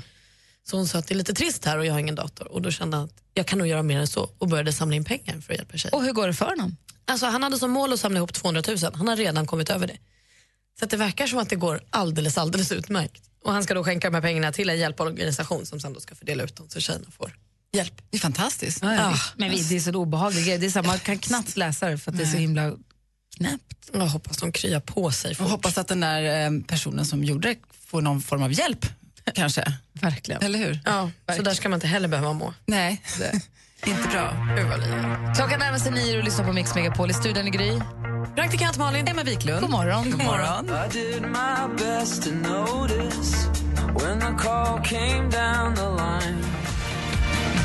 Så 0.69 0.77
hon 0.77 0.87
sa 0.87 0.99
att 0.99 1.07
det 1.07 1.13
är 1.13 1.15
lite 1.15 1.33
trist 1.33 1.65
här 1.65 1.77
och 1.77 1.85
jag 1.85 1.93
har 1.93 1.99
ingen 1.99 2.15
dator. 2.15 2.51
Och 2.51 2.61
då 2.61 2.71
kände 2.71 2.97
han 2.97 3.05
att 3.05 3.13
jag 3.33 3.45
kan 3.47 3.59
nog 3.59 3.67
göra 3.67 3.83
mer 3.83 3.99
än 3.99 4.07
så 4.07 4.29
och 4.37 4.47
började 4.47 4.73
samla 4.73 4.95
in 4.95 5.03
pengar 5.03 5.41
för 5.41 5.53
att 5.53 5.59
hjälpa 5.59 5.77
tjejen. 5.77 5.93
Och 5.93 6.03
hur 6.03 6.13
går 6.13 6.27
det 6.27 6.33
för 6.33 6.45
honom? 6.45 6.77
Alltså, 7.05 7.25
han 7.25 7.43
hade 7.43 7.59
som 7.59 7.71
mål 7.71 7.93
att 7.93 7.99
samla 7.99 8.17
ihop 8.17 8.33
200 8.33 8.61
000, 8.67 8.77
han 8.93 9.07
har 9.07 9.15
redan 9.15 9.47
kommit 9.47 9.69
över 9.69 9.87
det. 9.87 9.97
Så 10.79 10.85
det 10.85 10.97
verkar 10.97 11.27
som 11.27 11.39
att 11.39 11.49
det 11.49 11.55
går 11.55 11.81
alldeles, 11.89 12.37
alldeles 12.37 12.71
utmärkt. 12.71 13.23
Och 13.47 13.53
han 13.53 13.63
ska 13.63 13.73
då 13.73 13.83
skänka 13.83 14.07
de 14.09 14.13
här 14.15 14.21
pengarna 14.21 14.51
till 14.51 14.69
en 14.69 14.77
hjälporganisation 14.79 15.65
som 15.65 15.79
sen 15.79 15.93
då 15.93 15.99
ska 15.99 16.15
fördela 16.15 16.43
ut 16.43 16.55
dem 16.55 16.69
så 16.69 16.79
tjejerna 16.79 17.05
får 17.17 17.35
hjälp. 17.73 18.01
Det 18.09 18.17
är 18.17 18.21
fantastiskt. 18.21 18.79
Ja, 18.81 19.07
Ah, 19.13 19.19
men 19.37 19.51
vi, 19.51 19.63
det 19.63 19.75
är 19.75 19.79
så 19.79 19.91
obehaglig 19.91 20.45
grej. 20.45 20.57
Det 20.57 20.65
är 20.65 20.69
så, 20.69 20.79
här, 20.79 20.87
man 20.87 20.99
kan 20.99 21.17
knappt 21.19 21.57
läsa 21.57 21.89
det 21.89 21.97
för 21.97 22.11
att 22.11 22.17
det 22.17 22.23
är 22.23 22.27
så 22.27 22.37
himla 22.37 22.73
knäppt. 23.37 23.89
Jag 23.93 24.07
hoppas 24.07 24.37
de 24.37 24.51
kryar 24.51 24.79
på 24.79 25.11
sig 25.11 25.35
Och 25.39 25.49
hoppas 25.49 25.77
att 25.77 25.87
den 25.87 25.99
där 25.99 26.45
eh, 26.45 26.59
personen 26.67 27.05
som 27.05 27.23
gjorde 27.23 27.47
det 27.47 27.55
får 27.87 28.01
någon 28.01 28.21
form 28.21 28.43
av 28.43 28.53
hjälp, 28.53 28.85
kanske. 29.33 29.73
Verkligen. 29.93 30.41
Eller 30.43 30.59
hur? 30.59 30.79
Ja, 30.85 31.11
så 31.35 31.41
där 31.41 31.53
ska 31.53 31.69
man 31.69 31.77
inte 31.77 31.87
heller 31.87 32.07
behöva 32.07 32.33
må. 32.33 32.53
Nej, 32.65 33.01
inte 33.85 34.07
bra. 34.07 34.31
Klockan 35.35 35.59
närmar 35.59 35.77
sig 35.77 35.91
nio 35.91 36.17
och 36.17 36.23
lyssnar 36.23 36.45
på 36.45 36.53
Mix 36.53 36.75
Megapol. 36.75 37.09
I 37.09 37.13
studion 37.13 37.47
i 37.47 37.49
Gry. 37.49 37.79
Praktikant 38.35 38.77
Malin. 38.77 39.07
Emma 39.07 39.23
Wiklund. 39.23 39.61
God 39.61 39.69
morgon. 39.69 40.11
God 40.11 40.23
morgon. 40.23 40.69
I 40.69 40.89
did 40.93 41.21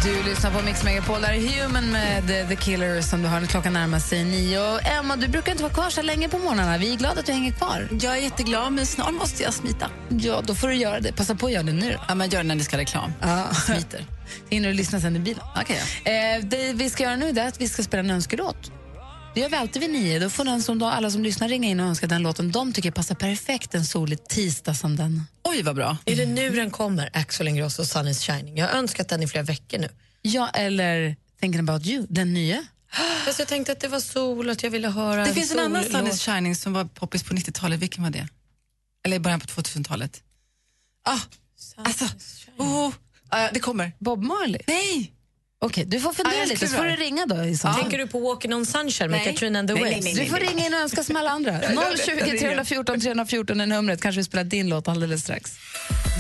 Du 0.04 0.22
lyssnar 0.22 0.50
på 0.50 0.64
Mix 0.64 0.84
Megapol. 0.84 1.20
Där 1.20 1.28
är 1.32 1.62
Human 1.62 1.90
med 1.92 2.26
The, 2.26 2.46
The 2.46 2.56
Killers 2.56 3.04
som 3.04 3.22
du 3.22 3.28
när 3.28 3.46
klockan 3.46 3.72
närmar 3.72 3.98
sig 3.98 4.24
nio. 4.24 4.78
Emma, 4.78 5.16
du 5.16 5.28
brukar 5.28 5.52
inte 5.52 5.62
vara 5.62 5.72
kvar 5.72 5.90
så 5.90 6.02
länge 6.02 6.28
på 6.28 6.38
morgnarna. 6.38 6.78
Vi 6.78 6.92
är 6.92 6.96
glada 6.96 7.20
att 7.20 7.26
du 7.26 7.32
hänger 7.32 7.52
kvar. 7.52 7.88
Jag 8.00 8.18
är 8.18 8.22
jätteglad, 8.22 8.72
men 8.72 8.86
snart 8.86 9.12
måste 9.12 9.42
jag 9.42 9.54
smita. 9.54 9.90
Ja, 10.08 10.42
då 10.46 10.54
får 10.54 10.68
du 10.68 10.74
göra 10.74 11.00
det. 11.00 11.12
Passa 11.12 11.34
på 11.34 11.46
att 11.46 11.52
göra 11.52 11.62
det 11.62 11.72
nu. 11.72 11.96
Ja, 12.08 12.14
men 12.14 12.30
gör 12.30 12.38
det 12.42 12.48
när 12.48 12.54
ni 12.54 12.64
ska 12.64 12.78
reklam. 12.78 13.12
Ja. 13.20 13.54
Smiter. 13.54 14.06
Hinner 14.50 14.68
du 14.68 14.74
lyssna 14.74 15.00
sen 15.00 15.16
i 15.16 15.18
bilen. 15.18 15.42
Okej, 15.60 15.80
Eh, 16.04 16.44
det 16.44 16.72
vi 16.72 16.90
ska 16.90 17.02
göra 17.02 17.16
nu 17.16 17.28
är 17.28 17.48
att 17.48 17.60
vi 17.60 17.68
ska 17.68 17.82
spela 17.82 18.00
en 18.00 18.10
önskelåt. 18.10 18.72
Det 19.34 19.40
gör 19.40 19.48
vi 19.48 19.56
alltid 19.56 19.82
vid 19.82 19.90
nio. 19.90 20.18
Då 20.18 20.30
får 20.30 20.44
den 20.44 20.62
som 20.62 20.78
då, 20.78 20.86
alla 20.86 21.10
som 21.10 21.22
lyssnar 21.22 21.48
ringa 21.48 21.68
in 21.68 21.80
och 21.80 21.86
önska 21.86 22.06
den 22.06 22.22
låten 22.22 22.52
de 22.52 22.72
tycker 22.72 22.90
passar 22.90 23.14
perfekt 23.14 23.74
en 23.74 23.84
solig 23.84 24.28
tisdag 24.28 24.74
som 24.74 24.96
den. 24.96 25.24
Oj, 25.44 25.62
vad 25.62 25.76
bra. 25.76 25.96
Är 26.04 26.16
det 26.16 26.26
nu 26.26 26.50
den 26.50 26.70
kommer, 26.70 27.10
Axel 27.12 27.48
Ingrosso, 27.48 27.84
Sun 27.84 28.08
is 28.08 28.22
shining? 28.22 28.56
Jag 28.56 28.68
har 28.68 28.78
önskat 28.78 29.08
den 29.08 29.22
i 29.22 29.28
flera 29.28 29.44
veckor 29.44 29.78
nu. 29.78 29.88
Ja, 30.22 30.48
eller 30.48 31.16
Thinking 31.40 31.60
about 31.60 31.86
you, 31.86 32.06
den 32.08 32.34
nya. 32.34 32.64
Fast 33.24 33.38
jag 33.38 33.48
tänkte 33.48 33.72
att 33.72 33.80
det 33.80 33.88
var 33.88 34.00
sol 34.00 34.46
och 34.46 34.52
att 34.52 34.62
jag 34.62 34.70
ville 34.70 34.88
höra 34.88 35.24
Det 35.24 35.34
finns 35.34 35.52
en 35.52 35.58
annan. 35.58 35.84
Sun 35.84 36.06
is 36.06 36.22
shining 36.22 36.56
som 36.56 36.72
var 36.72 36.84
poppis 36.84 37.22
på 37.22 37.34
90-talet. 37.34 37.80
Vilken 37.80 38.02
var 38.02 38.10
det? 38.10 38.28
Eller 39.04 39.16
i 39.16 39.20
början 39.20 39.40
på 39.40 39.46
2000-talet? 39.46 40.22
Ah, 41.04 41.18
alltså, 41.76 42.04
oh, 42.56 42.92
ah, 43.28 43.48
det 43.52 43.60
kommer. 43.60 43.92
Bob 43.98 44.22
Marley? 44.22 44.60
Nej! 44.66 45.12
Okej, 45.64 45.84
du 45.86 46.00
får 46.00 46.12
fundera 46.12 46.34
Ja, 46.34 46.40
jag 46.40 46.48
lite 46.48 46.68
så 46.68 46.76
får 46.76 46.84
du 46.84 46.96
ringa 46.96 47.26
då. 47.26 47.44
I 47.44 47.56
fall. 47.56 47.74
Tänker 47.74 47.98
du 47.98 48.06
på 48.06 48.18
Walking 48.20 48.54
on 48.54 48.66
sunshine 48.66 49.10
med 49.10 49.20
Nej. 49.24 49.32
Katrina 49.32 49.58
and 49.58 49.68
the 49.68 49.74
Nej, 49.74 49.82
Waves? 49.82 50.04
nej, 50.04 50.14
nej, 50.14 50.24
Du 50.24 50.30
får 50.30 50.36
ringa 50.38 50.66
in 50.66 50.74
och 50.74 50.80
önska 50.80 51.02
som 51.02 51.16
alla 51.16 51.30
andra. 51.30 51.60
020 52.06 52.38
314 52.38 53.00
314 53.00 53.60
är 53.60 53.66
numret. 53.66 54.00
Kanske 54.02 54.18
vi 54.20 54.24
spelar 54.24 54.44
din 54.44 54.68
låt 54.68 54.88
alldeles 54.88 55.22
strax. 55.22 55.52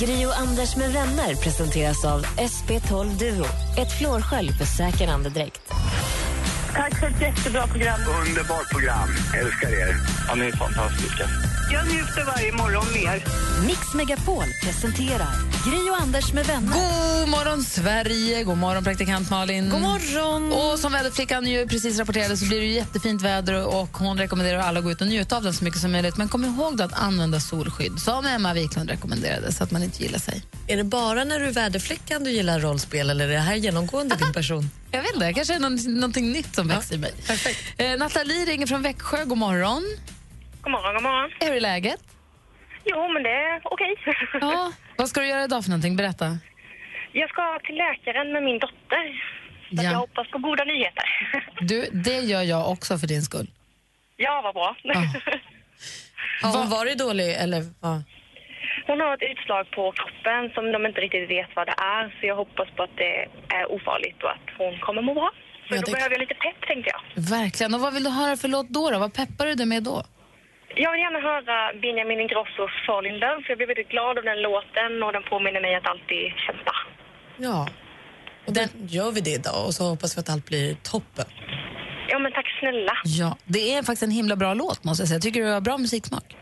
Gri 0.00 0.26
och 0.26 0.38
Anders 0.38 0.76
med 0.76 0.92
vänner 0.92 1.34
presenteras 1.34 2.04
av 2.04 2.24
SP12 2.26 3.18
Duo. 3.18 3.44
Ett 3.78 3.98
flårskölj 3.98 4.52
för 4.52 4.64
säker 4.64 5.08
andedräkt. 5.12 5.71
Tack 6.74 7.00
för 7.00 7.06
ett 7.06 7.20
jättebra 7.20 7.66
program. 7.66 8.00
Underbart 8.28 8.70
program. 8.70 9.08
Älskar 9.34 9.68
er. 9.68 9.96
Ja, 10.28 10.34
ni 10.34 10.46
är 10.46 10.52
fantastiska. 10.52 11.28
Jag 11.72 11.86
njuter 11.86 12.24
varje 12.24 12.52
morgon 12.52 12.84
mer. 12.94 13.24
Mix 13.66 13.94
Megapol 13.94 14.44
presenterar 14.62 15.28
Gri 15.66 15.90
och 15.90 16.00
Anders 16.00 16.32
med 16.32 16.46
vänner. 16.46 16.72
God 16.72 17.28
morgon, 17.28 17.62
Sverige! 17.62 18.44
God 18.44 18.58
morgon, 18.58 18.84
praktikant 18.84 19.30
Malin. 19.30 19.70
God 19.70 19.80
morgon! 19.80 20.52
Och 20.52 20.78
som 20.78 20.92
väderflickan 20.92 21.46
ju 21.46 21.66
precis 21.68 21.98
rapporterade 21.98 22.36
så 22.36 22.46
blir 22.46 22.60
det 22.60 22.66
jättefint 22.66 23.22
väder 23.22 23.66
och 23.66 23.96
hon 23.96 24.18
rekommenderar 24.18 24.58
alla 24.58 24.78
att 24.78 24.84
gå 24.84 24.90
ut 24.90 25.00
och 25.00 25.06
njuta 25.06 25.36
av 25.36 25.42
den 25.42 25.54
så 25.54 25.64
mycket 25.64 25.80
som 25.80 25.92
möjligt. 25.92 26.16
Men 26.16 26.28
kom 26.28 26.44
ihåg 26.44 26.76
då 26.76 26.84
att 26.84 26.92
använda 26.92 27.40
solskydd, 27.40 27.98
som 27.98 28.26
Emma 28.26 28.54
Wiklund 28.54 28.90
rekommenderade, 28.90 29.52
så 29.52 29.64
att 29.64 29.70
man 29.70 29.82
inte 29.82 30.02
gillar 30.02 30.18
sig. 30.18 30.42
Är 30.66 30.76
det 30.76 30.84
bara 30.84 31.24
när 31.24 31.40
du 31.40 31.46
är 31.46 31.52
väderflickan 31.52 32.24
du 32.24 32.30
gillar 32.30 32.60
rollspel 32.60 33.10
eller 33.10 33.28
är 33.28 33.32
det 33.32 33.38
här 33.38 33.54
genomgående 33.54 34.16
din 34.16 34.32
person? 34.32 34.70
Jag 34.92 35.02
vet 35.02 35.14
inte, 35.14 35.26
det 35.26 35.32
kanske 35.32 35.54
är 35.54 35.58
någon, 35.58 35.94
någonting 36.00 36.32
nytt 36.32 36.54
som 36.54 36.68
växer 36.68 36.94
i 36.94 36.98
mig. 36.98 37.12
Perfekt. 37.26 37.80
Eh, 37.80 37.96
Nathalie 37.98 38.44
ringer 38.44 38.66
från 38.66 38.82
Växjö. 38.82 39.24
God 39.24 39.38
morgon. 39.38 39.82
God 40.62 40.72
morgon, 40.72 40.94
god 40.94 41.02
morgon. 41.02 41.30
Hur 41.40 41.52
är 41.52 41.60
läget? 41.60 42.00
Jo, 42.84 43.12
men 43.12 43.22
det 43.22 43.30
är 43.30 43.60
okej. 43.64 43.94
Ja. 44.40 44.72
Vad 44.96 45.08
ska 45.08 45.20
du 45.20 45.26
göra 45.26 45.44
idag 45.44 45.62
för 45.64 45.70
någonting? 45.70 45.96
Berätta. 45.96 46.38
Jag 47.12 47.28
ska 47.30 47.58
till 47.64 47.74
läkaren 47.76 48.32
med 48.32 48.42
min 48.42 48.58
dotter. 48.58 49.04
Så 49.68 49.76
Ja. 49.76 49.82
jag 49.82 49.98
hoppas 49.98 50.30
på 50.30 50.38
goda 50.38 50.64
nyheter. 50.64 51.04
Du, 51.60 51.86
det 51.92 52.20
gör 52.20 52.42
jag 52.42 52.70
också 52.70 52.98
för 52.98 53.06
din 53.06 53.22
skull. 53.22 53.50
Ja, 54.16 54.40
vad 54.44 54.54
bra. 54.54 54.76
Har 56.42 56.58
hon 56.58 56.70
varit 56.70 56.98
dålig 56.98 57.32
eller 57.34 57.64
vad? 57.80 58.02
Hon 58.86 59.00
har 59.00 59.14
ett 59.14 59.26
utslag 59.32 59.64
på 59.76 59.92
kroppen 59.92 60.40
som 60.54 60.72
de 60.72 60.86
inte 60.86 61.00
riktigt 61.00 61.30
vet 61.30 61.50
vad 61.56 61.66
det 61.66 61.76
är. 61.98 62.02
Så 62.16 62.26
jag 62.30 62.36
hoppas 62.36 62.68
på 62.76 62.82
att 62.82 62.96
det 62.96 63.14
är 63.58 63.64
ofarligt 63.74 64.22
och 64.22 64.30
att 64.30 64.48
hon 64.58 64.78
kommer 64.86 65.02
må 65.02 65.14
bra. 65.14 65.30
Så 65.68 65.74
då 65.74 65.92
behöver 65.92 66.14
jag 66.16 66.20
lite 66.20 66.34
pepp, 66.34 66.60
tänkte 66.68 66.90
jag. 66.94 67.00
Verkligen. 67.38 67.74
Och 67.74 67.80
vad 67.80 67.94
vill 67.94 68.04
du 68.04 68.10
höra 68.10 68.36
för 68.36 68.48
låt 68.48 68.68
då? 68.68 68.90
då? 68.90 68.98
Vad 68.98 69.14
peppar 69.14 69.46
du 69.46 69.54
dig 69.54 69.66
med 69.66 69.82
då? 69.82 70.02
Jag 70.74 70.92
vill 70.92 71.00
gärna 71.00 71.20
höra 71.30 71.56
Benjamin 71.82 72.20
Ingrossos 72.20 72.70
Fall 72.86 73.06
in 73.06 73.18
Love, 73.18 73.42
för 73.42 73.48
jag 73.50 73.58
blir 73.58 73.66
väldigt 73.66 73.88
glad 73.88 74.18
av 74.18 74.24
den 74.24 74.42
låten 74.42 75.02
och 75.02 75.12
den 75.12 75.22
påminner 75.22 75.60
mig 75.60 75.74
att 75.74 75.86
alltid 75.86 76.32
kämpa. 76.46 76.74
Ja. 77.36 77.68
Och 78.46 78.52
då 78.52 78.60
gör 78.96 79.10
vi 79.12 79.20
det 79.20 79.30
idag 79.30 79.66
och 79.66 79.74
så 79.74 79.84
hoppas 79.84 80.16
vi 80.16 80.20
att 80.20 80.30
allt 80.30 80.46
blir 80.46 80.74
toppen. 80.74 81.24
Ja, 82.08 82.18
men 82.18 82.32
tack 82.32 82.46
snälla. 82.60 82.92
Ja, 83.04 83.36
det 83.44 83.74
är 83.74 83.82
faktiskt 83.82 84.02
en 84.02 84.10
himla 84.10 84.36
bra 84.36 84.54
låt 84.54 84.84
måste 84.84 85.02
jag 85.02 85.08
säga. 85.08 85.16
Jag 85.16 85.22
tycker 85.22 85.40
du 85.40 85.52
har 85.52 85.60
bra 85.60 85.78
musiksmak. 85.78 86.36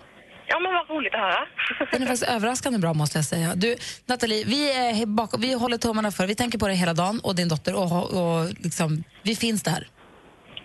Ja, 0.52 0.58
men 0.62 0.72
vad 0.72 0.96
roligt 0.96 1.14
att 1.14 1.20
höra. 1.20 1.46
Den 1.92 2.02
är 2.02 2.06
faktiskt 2.06 2.30
överraskande 2.36 2.78
bra 2.78 2.92
måste 2.94 3.18
jag 3.18 3.24
säga. 3.24 3.54
Du, 3.54 3.76
Nathalie, 4.06 4.44
vi, 4.44 4.60
är 5.02 5.06
bakom, 5.06 5.40
vi 5.40 5.52
håller 5.52 5.78
tummarna 5.78 6.10
för 6.10 6.26
Vi 6.26 6.34
tänker 6.34 6.58
på 6.58 6.66
dig 6.68 6.76
hela 6.76 6.94
dagen 6.94 7.20
och 7.26 7.34
din 7.36 7.48
dotter 7.48 7.74
och, 7.74 7.92
och 8.20 8.48
liksom, 8.66 9.04
vi 9.22 9.36
finns 9.36 9.62
där. 9.62 9.88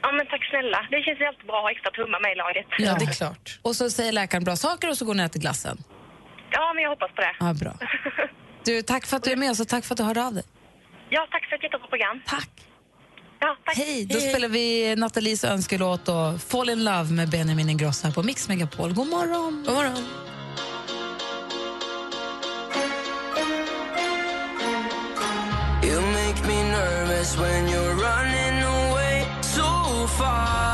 Ja, 0.02 0.12
men 0.12 0.26
tack 0.28 0.44
snälla. 0.49 0.88
Det 0.91 1.02
känns 1.02 1.20
ju 1.20 1.26
alltid 1.26 1.45
bra 1.48 1.57
att 1.57 1.64
ha 1.64 1.72
extra 1.72 1.91
tummar 1.91 2.20
med 2.20 2.32
i 2.32 2.36
laget. 2.36 3.18
klart. 3.18 3.60
Och 3.62 3.76
så 3.76 3.90
säger 3.90 4.12
läkaren 4.12 4.44
bra 4.44 4.56
saker 4.56 4.90
och 4.90 4.98
så 4.98 5.06
går 5.06 5.14
ni 5.14 5.22
och 5.24 5.26
äter 5.26 5.40
glassen. 5.40 5.78
Ja, 6.52 6.74
men 6.74 6.84
jag 6.84 6.90
hoppas 6.90 7.12
på 7.16 7.22
det. 7.22 7.36
Ja, 7.40 7.53
bra. 7.53 7.74
Du, 8.66 8.82
tack 8.82 9.06
för 9.06 9.18
att 9.18 9.24
du 9.24 9.32
är 9.32 9.36
med 9.36 9.52
oss 9.52 9.60
och 9.60 9.68
tack 9.68 9.86
för 9.86 9.94
att 9.94 9.98
du 9.98 10.03
hörde 10.03 10.24
av 10.26 10.34
dig. 10.34 10.44
Ja, 11.10 11.28
tack 11.32 11.45
för 11.49 11.56
ett 11.56 11.64
jättebra 11.64 11.88
program. 11.88 12.22
Tack. 12.26 12.49
Ja, 13.45 13.57
tack. 13.65 13.77
Hej, 13.77 14.05
då 14.05 14.19
spelar 14.19 14.47
vi 14.47 14.95
Nathalies 14.95 15.43
önskelåt 15.43 16.09
och 16.09 16.41
Fall 16.41 16.69
in 16.69 16.84
love 16.84 17.11
med 17.11 17.30
Benjamin 17.30 17.69
Ingrosso 17.69 18.07
här 18.07 18.13
på 18.13 18.23
Mix 18.23 18.47
Megapol. 18.47 18.93
God 18.93 19.07
morgon. 19.07 19.63
God 19.65 19.76
morgon. 19.76 20.03
You 25.84 26.01
make 26.01 26.47
me 26.47 26.63
nervous 26.63 27.38
when 27.38 27.67
you're 27.67 27.93
running 27.93 28.63
away 28.63 29.26
so 29.41 30.07
far. 30.07 30.65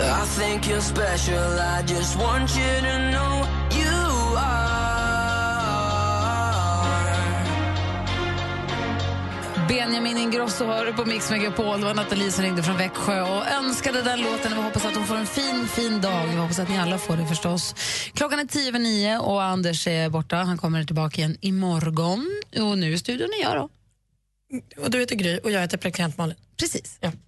I 0.00 0.26
think 0.40 0.68
you're 0.68 0.80
special, 0.80 1.60
I 1.60 1.82
just 1.86 2.16
want 2.16 2.56
you 2.56 2.80
to 2.80 3.10
know 3.10 3.47
Benjamin 9.68 10.16
Ingrosso 10.16 10.64
hör 10.64 10.86
du 10.86 10.92
på 10.92 11.04
Mix 11.04 11.30
Megapol. 11.30 11.80
Det 11.80 11.86
var 11.86 11.94
Nathalie 11.94 12.30
som 12.30 12.44
ringde 12.44 12.62
från 12.62 12.76
Växjö 12.76 13.20
och 13.22 13.46
önskade 13.46 14.02
den 14.02 14.20
låten. 14.20 14.54
Vi 14.54 14.62
hoppas 14.62 14.84
att 14.84 14.96
hon 14.96 15.06
får 15.06 15.16
en 15.16 15.26
fin, 15.26 15.66
fin 15.68 16.00
dag. 16.00 16.26
Vi 16.26 16.36
hoppas 16.36 16.58
att 16.58 16.68
ni 16.68 16.78
alla 16.78 16.98
får 16.98 17.16
det 17.16 17.26
förstås. 17.26 17.74
Klockan 18.14 18.38
är 18.38 18.44
tio 18.44 18.68
över 18.68 18.78
nio 18.78 19.18
och 19.18 19.42
Anders 19.42 19.86
är 19.86 20.08
borta. 20.08 20.36
Han 20.36 20.58
kommer 20.58 20.84
tillbaka 20.84 21.20
igen 21.20 21.36
imorgon. 21.40 22.42
Och 22.56 22.78
nu 22.78 22.92
är 22.92 22.96
studion 22.96 23.28
är 23.40 23.42
jag 23.42 23.56
då. 23.56 23.68
Och 24.82 24.90
du 24.90 25.00
heter 25.00 25.16
Gry 25.16 25.38
och 25.38 25.50
jag 25.50 25.60
heter 25.60 25.78
praktikant 25.78 26.18
Malin. 26.18 26.36
Precis. 26.56 26.98
Ja. 27.00 27.12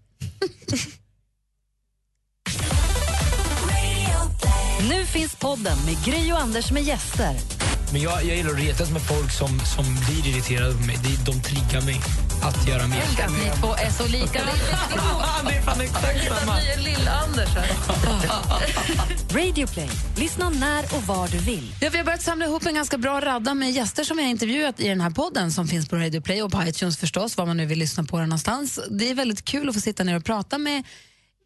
Nu 4.88 5.06
finns 5.06 5.36
podden 5.36 5.78
med 5.86 6.04
Gry 6.04 6.32
och 6.32 6.40
Anders 6.40 6.72
med 6.72 6.82
gäster. 6.82 7.36
Men 7.92 8.02
jag, 8.02 8.24
jag 8.24 8.36
gillar 8.36 8.50
att 8.50 8.58
retas 8.58 8.90
med 8.90 9.02
folk 9.02 9.30
som, 9.30 9.48
som 9.48 9.84
blir 9.84 10.32
irriterade 10.32 10.74
på 10.74 10.86
mig. 10.86 10.98
De, 11.02 11.32
de 11.32 11.42
triggar 11.42 11.86
mig 11.86 12.00
att 12.42 12.68
göra 12.68 12.86
mer. 12.86 13.02
Tänk 13.06 13.20
att 13.20 13.32
ni 13.32 13.50
två 13.60 13.74
är 13.74 13.90
så 13.90 14.06
lika. 14.06 14.32
det 15.48 15.56
är 15.56 15.62
fan 15.62 15.80
exakt 15.80 16.28
samma. 16.28 16.56
Lill-Anders 16.78 17.48
Radio 19.34 19.66
Play. 19.66 19.90
Lyssna 20.16 20.50
när 20.50 20.84
och 20.84 21.02
var 21.02 21.28
du 21.28 21.38
vill. 21.38 21.74
Ja, 21.80 21.88
vi 21.92 21.98
har 21.98 22.04
börjat 22.04 22.22
samla 22.22 22.44
ihop 22.44 22.66
en 22.66 22.74
ganska 22.74 22.98
bra 22.98 23.20
radda 23.20 23.54
med 23.54 23.72
gäster 23.72 24.04
som 24.04 24.16
vi 24.16 24.22
har 24.22 24.30
intervjuat 24.30 24.80
i 24.80 24.88
den 24.88 25.00
här 25.00 25.10
podden 25.10 25.52
som 25.52 25.68
finns 25.68 25.88
på 25.88 25.96
Radio 25.96 26.20
Play 26.20 26.42
och 26.42 26.52
på 26.52 26.62
iTunes 26.66 26.98
förstås, 26.98 27.36
var 27.36 27.46
man 27.46 27.56
nu 27.56 27.66
vill 27.66 27.78
lyssna 27.78 28.04
på 28.04 28.18
den 28.18 28.28
någonstans. 28.28 28.80
Det 28.90 29.10
är 29.10 29.14
väldigt 29.14 29.44
kul 29.44 29.68
att 29.68 29.74
få 29.74 29.80
sitta 29.80 30.04
ner 30.04 30.16
och 30.16 30.24
prata 30.24 30.58
med 30.58 30.84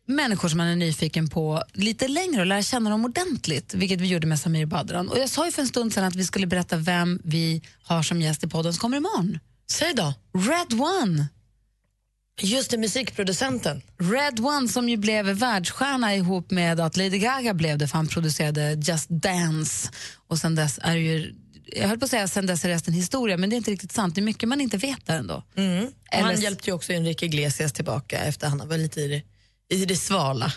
människor 0.06 0.48
som 0.48 0.58
man 0.58 0.66
är 0.66 0.76
nyfiken 0.76 1.28
på 1.28 1.62
lite 1.72 2.08
längre 2.08 2.40
och 2.40 2.46
lära 2.46 2.62
känna 2.62 2.90
dem 2.90 3.04
ordentligt, 3.04 3.74
vilket 3.74 4.00
vi 4.00 4.06
gjorde 4.08 4.26
med 4.26 4.40
Samir 4.40 4.66
Badran. 4.66 5.08
Och 5.08 5.18
jag 5.18 5.30
sa 5.30 5.46
ju 5.46 5.52
för 5.52 5.62
en 5.62 5.68
stund 5.68 5.92
sedan 5.92 6.04
att 6.04 6.14
vi 6.16 6.24
skulle 6.24 6.46
berätta 6.46 6.76
vem 6.76 7.20
vi 7.24 7.62
har 7.82 8.02
som 8.02 8.20
gäst 8.22 8.44
i 8.44 8.48
podden 8.48 8.72
som 8.72 8.80
kommer 8.80 8.96
imorgon. 8.96 9.38
Säg 9.70 9.94
då. 9.94 10.14
Red 10.34 10.80
One. 10.80 11.26
Just 12.40 12.70
det, 12.70 12.78
musikproducenten. 12.78 13.82
Red 13.98 14.40
One 14.40 14.68
som 14.68 14.88
ju 14.88 14.96
blev 14.96 15.26
världsstjärna 15.26 16.14
ihop 16.14 16.50
med 16.50 16.80
att 16.80 16.96
Lady 16.96 17.18
Gaga 17.18 17.54
blev 17.54 17.78
det 17.78 17.88
för 17.88 17.96
han 17.96 18.08
producerade 18.08 18.72
Just 18.72 19.08
Dance. 19.10 19.90
Och 20.28 20.38
sen 20.38 20.54
dess 20.54 20.78
är 20.82 20.96
ju, 20.96 21.34
jag 21.66 21.88
höll 21.88 21.98
på 21.98 22.04
att 22.04 22.10
säga 22.10 22.28
sen 22.28 22.46
dess 22.46 22.64
är 22.64 22.68
resten 22.68 22.94
historia, 22.94 23.36
men 23.36 23.50
det 23.50 23.56
är 23.56 23.58
inte 23.58 23.70
riktigt 23.70 23.92
sant. 23.92 24.14
Det 24.14 24.20
är 24.20 24.22
mycket 24.22 24.48
man 24.48 24.60
inte 24.60 24.76
vet 24.76 25.06
där 25.06 25.16
ändå. 25.18 25.42
Mm. 25.56 25.84
Och 25.84 25.92
han 26.10 26.30
Eller- 26.30 26.42
hjälpte 26.42 26.70
ju 26.70 26.74
också 26.74 26.92
Enrique 26.92 27.26
Iglesias 27.26 27.72
tillbaka 27.72 28.18
efter 28.18 28.48
han 28.48 28.68
var 28.68 28.78
lite 28.78 29.00
i 29.00 29.24
i 29.68 29.84
det 29.84 29.96
svala. 29.96 30.52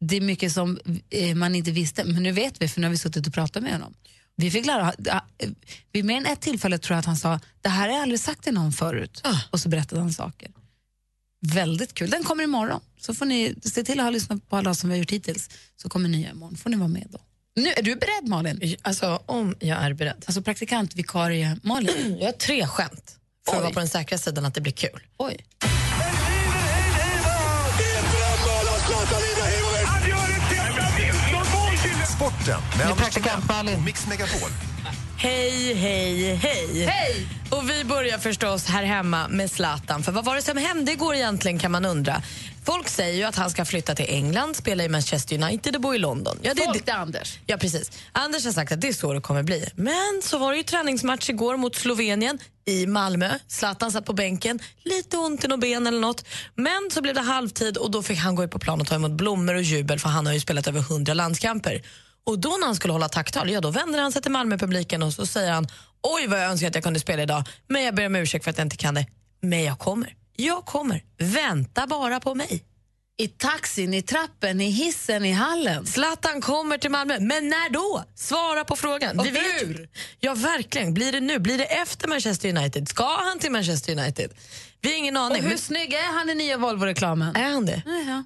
Det 0.00 0.16
är 0.16 0.20
mycket 0.20 0.52
som 0.52 0.78
eh, 1.10 1.34
man 1.34 1.54
inte 1.54 1.70
visste, 1.70 2.04
men 2.04 2.22
nu 2.22 2.32
vet 2.32 2.62
vi 2.62 2.68
för 2.68 2.80
nu 2.80 2.86
har 2.86 2.90
vi 2.90 2.98
suttit 2.98 3.26
och 3.26 3.34
pratat 3.34 3.62
med 3.62 3.72
honom. 3.72 3.94
Vi 4.36 4.50
fick 4.50 4.66
lära, 4.66 4.92
eh, 5.38 5.50
vid 5.92 6.04
mer 6.04 6.16
än 6.16 6.26
ett 6.26 6.40
tillfälle 6.40 6.78
tror 6.78 6.94
jag 6.94 6.98
att 6.98 7.06
han 7.06 7.16
sa, 7.16 7.40
det 7.60 7.68
här 7.68 7.88
har 7.88 7.94
jag 7.94 8.02
aldrig 8.02 8.20
sagt 8.20 8.42
till 8.42 8.54
någon 8.54 8.72
förut. 8.72 9.22
Och 9.50 9.60
så 9.60 9.68
berättade 9.68 10.00
han 10.00 10.12
saker. 10.12 10.50
Väldigt 11.46 11.94
kul. 11.94 12.10
Den 12.10 12.24
kommer 12.24 12.44
imorgon. 12.44 12.80
Så 13.00 13.14
får 13.14 13.26
ni 13.26 13.54
se 13.62 13.84
till 13.84 14.00
att 14.00 14.04
ha 14.06 14.10
lyssnat 14.10 14.48
på 14.48 14.56
alla 14.56 14.74
som 14.74 14.90
vi 14.90 14.94
har 14.94 14.98
gjort 14.98 15.10
hittills. 15.10 15.50
Så 15.76 15.88
kommer 15.88 16.08
nya 16.08 16.30
imorgon. 16.30 16.56
får 16.56 16.70
ni 16.70 16.76
vara 16.76 16.88
med 16.88 17.06
då. 17.10 17.18
Nu, 17.56 17.68
är 17.68 17.82
du 17.82 17.94
beredd 17.94 18.28
Malin? 18.28 18.76
Alltså 18.82 19.22
om 19.26 19.54
jag 19.60 19.78
är 19.78 19.92
beredd. 19.92 20.24
Alltså 20.26 20.42
praktikant, 20.42 20.94
vikarie 20.94 21.58
Malin. 21.62 22.16
Jag 22.18 22.26
har 22.26 22.32
tre 22.32 22.66
skämt 22.66 23.16
för 23.48 23.56
att 23.56 23.62
vara 23.62 23.72
på 23.72 23.78
den 23.78 23.88
säkra 23.88 24.18
sidan 24.18 24.44
att 24.44 24.54
det 24.54 24.60
blir 24.60 24.72
kul. 24.72 25.00
Oj. 25.16 25.46
Sporten 32.40 32.78
med 32.78 32.86
Anders 32.86 33.14
Timell 33.14 33.76
och 33.76 33.82
Mix 33.82 34.06
Megapol. 34.06 34.50
Hej, 35.16 35.74
hej, 35.74 36.34
hej. 36.34 36.84
Hej! 36.86 37.26
Och 37.50 37.70
vi 37.70 37.84
börjar 37.84 38.18
förstås 38.18 38.66
här 38.66 38.82
hemma 38.82 39.28
med 39.28 39.50
Zlatan. 39.50 40.02
För 40.02 40.12
vad 40.12 40.24
var 40.24 40.36
det 40.36 40.42
som 40.42 40.56
hände 40.56 40.92
igår 40.92 41.14
egentligen 41.14 41.58
kan 41.58 41.70
man 41.70 41.84
undra. 41.84 42.22
Folk 42.64 42.88
säger 42.88 43.14
ju 43.16 43.24
att 43.24 43.36
han 43.36 43.50
ska 43.50 43.64
flytta 43.64 43.94
till 43.94 44.06
England, 44.08 44.56
spela 44.56 44.84
i 44.84 44.88
Manchester 44.88 45.42
United 45.42 45.76
och 45.76 45.82
bo 45.82 45.94
i 45.94 45.98
London. 45.98 46.38
Ja, 46.42 46.54
det 46.54 46.62
är 46.62 46.66
Folk, 46.66 46.86
det 46.86 46.92
är 46.92 46.96
Anders. 46.96 47.38
Ja, 47.46 47.56
precis. 47.56 47.90
Anders 48.12 48.44
har 48.44 48.52
sagt 48.52 48.72
att 48.72 48.80
det 48.80 48.88
är 48.88 48.92
så 48.92 49.12
det 49.12 49.20
kommer 49.20 49.42
bli. 49.42 49.68
Men 49.74 50.20
så 50.22 50.38
var 50.38 50.52
det 50.52 50.56
ju 50.56 50.62
träningsmatch 50.62 51.30
igår 51.30 51.56
mot 51.56 51.76
Slovenien 51.76 52.38
i 52.64 52.86
Malmö. 52.86 53.30
Zlatan 53.48 53.92
satt 53.92 54.04
på 54.04 54.12
bänken, 54.12 54.58
lite 54.82 55.16
ont 55.16 55.44
i 55.44 55.48
något 55.48 55.60
ben 55.60 55.86
eller 55.86 56.00
något. 56.00 56.24
Men 56.54 56.90
så 56.92 57.02
blev 57.02 57.14
det 57.14 57.20
halvtid 57.20 57.76
och 57.76 57.90
då 57.90 58.02
fick 58.02 58.18
han 58.18 58.34
gå 58.34 58.44
ut 58.44 58.50
på 58.50 58.58
plan 58.58 58.80
och 58.80 58.86
ta 58.86 58.94
emot 58.94 59.12
blommor 59.12 59.54
och 59.54 59.62
jubel 59.62 59.98
för 60.00 60.08
han 60.08 60.26
har 60.26 60.32
ju 60.32 60.40
spelat 60.40 60.66
över 60.66 60.80
100 60.80 61.14
landskamper. 61.14 61.82
Och 62.26 62.38
då 62.38 62.48
när 62.60 62.66
han 62.66 62.76
skulle 62.76 62.92
hålla 62.92 63.08
tacktal, 63.08 63.50
ja 63.50 63.60
då 63.60 63.70
vänder 63.70 64.00
han 64.02 64.12
sig 64.12 64.22
till 64.22 64.30
Malmöpubliken 64.32 65.02
och 65.02 65.12
så 65.12 65.26
säger 65.26 65.52
han 65.52 65.66
Oj 66.02 66.26
vad 66.26 66.38
jag 66.42 66.50
önskar 66.50 66.68
att 66.68 66.74
jag 66.74 66.84
kunde 66.84 67.00
spela 67.00 67.22
idag, 67.22 67.42
men 67.68 67.82
jag 67.84 67.94
ber 67.94 68.06
om 68.06 68.16
ursäkt 68.16 68.44
för 68.44 68.50
att 68.50 68.58
jag 68.58 68.64
inte 68.64 68.76
kan 68.76 68.94
det. 68.94 69.06
Men 69.40 69.62
jag 69.64 69.78
kommer. 69.78 70.14
Jag 70.36 70.64
kommer. 70.64 71.04
Vänta 71.18 71.86
bara 71.86 72.20
på 72.20 72.34
mig. 72.34 72.64
I 73.18 73.28
taxin, 73.28 73.94
i 73.94 74.02
trappen, 74.02 74.60
i 74.60 74.70
hissen, 74.70 75.24
i 75.24 75.32
hallen. 75.32 75.86
Zlatan 75.86 76.40
kommer 76.40 76.78
till 76.78 76.90
Malmö, 76.90 77.20
men 77.20 77.48
när 77.48 77.70
då? 77.70 78.04
Svara 78.14 78.64
på 78.64 78.76
frågan. 78.76 79.18
Och 79.18 79.26
Vi 79.26 79.30
vet- 79.30 79.62
hur? 79.62 79.88
Ja, 80.20 80.34
verkligen. 80.34 80.94
Blir 80.94 81.12
det 81.12 81.20
nu? 81.20 81.38
Blir 81.38 81.58
det 81.58 81.64
efter 81.64 82.08
Manchester 82.08 82.48
United? 82.56 82.88
Ska 82.88 83.16
han 83.16 83.38
till 83.38 83.52
Manchester 83.52 83.92
United? 83.98 84.30
Vi 84.80 84.90
har 84.90 84.98
ingen 84.98 85.16
Och 85.16 85.22
aning. 85.22 85.42
hur 85.42 85.48
men- 85.48 85.58
snygg 85.58 85.92
är 85.94 86.12
han 86.18 86.30
i 86.30 86.34
nya 86.34 86.56
Volvo-reklamen? 86.56 87.36
Är 87.36 87.50
han 87.50 87.66
det? 87.66 87.82
Ja. 87.86 88.24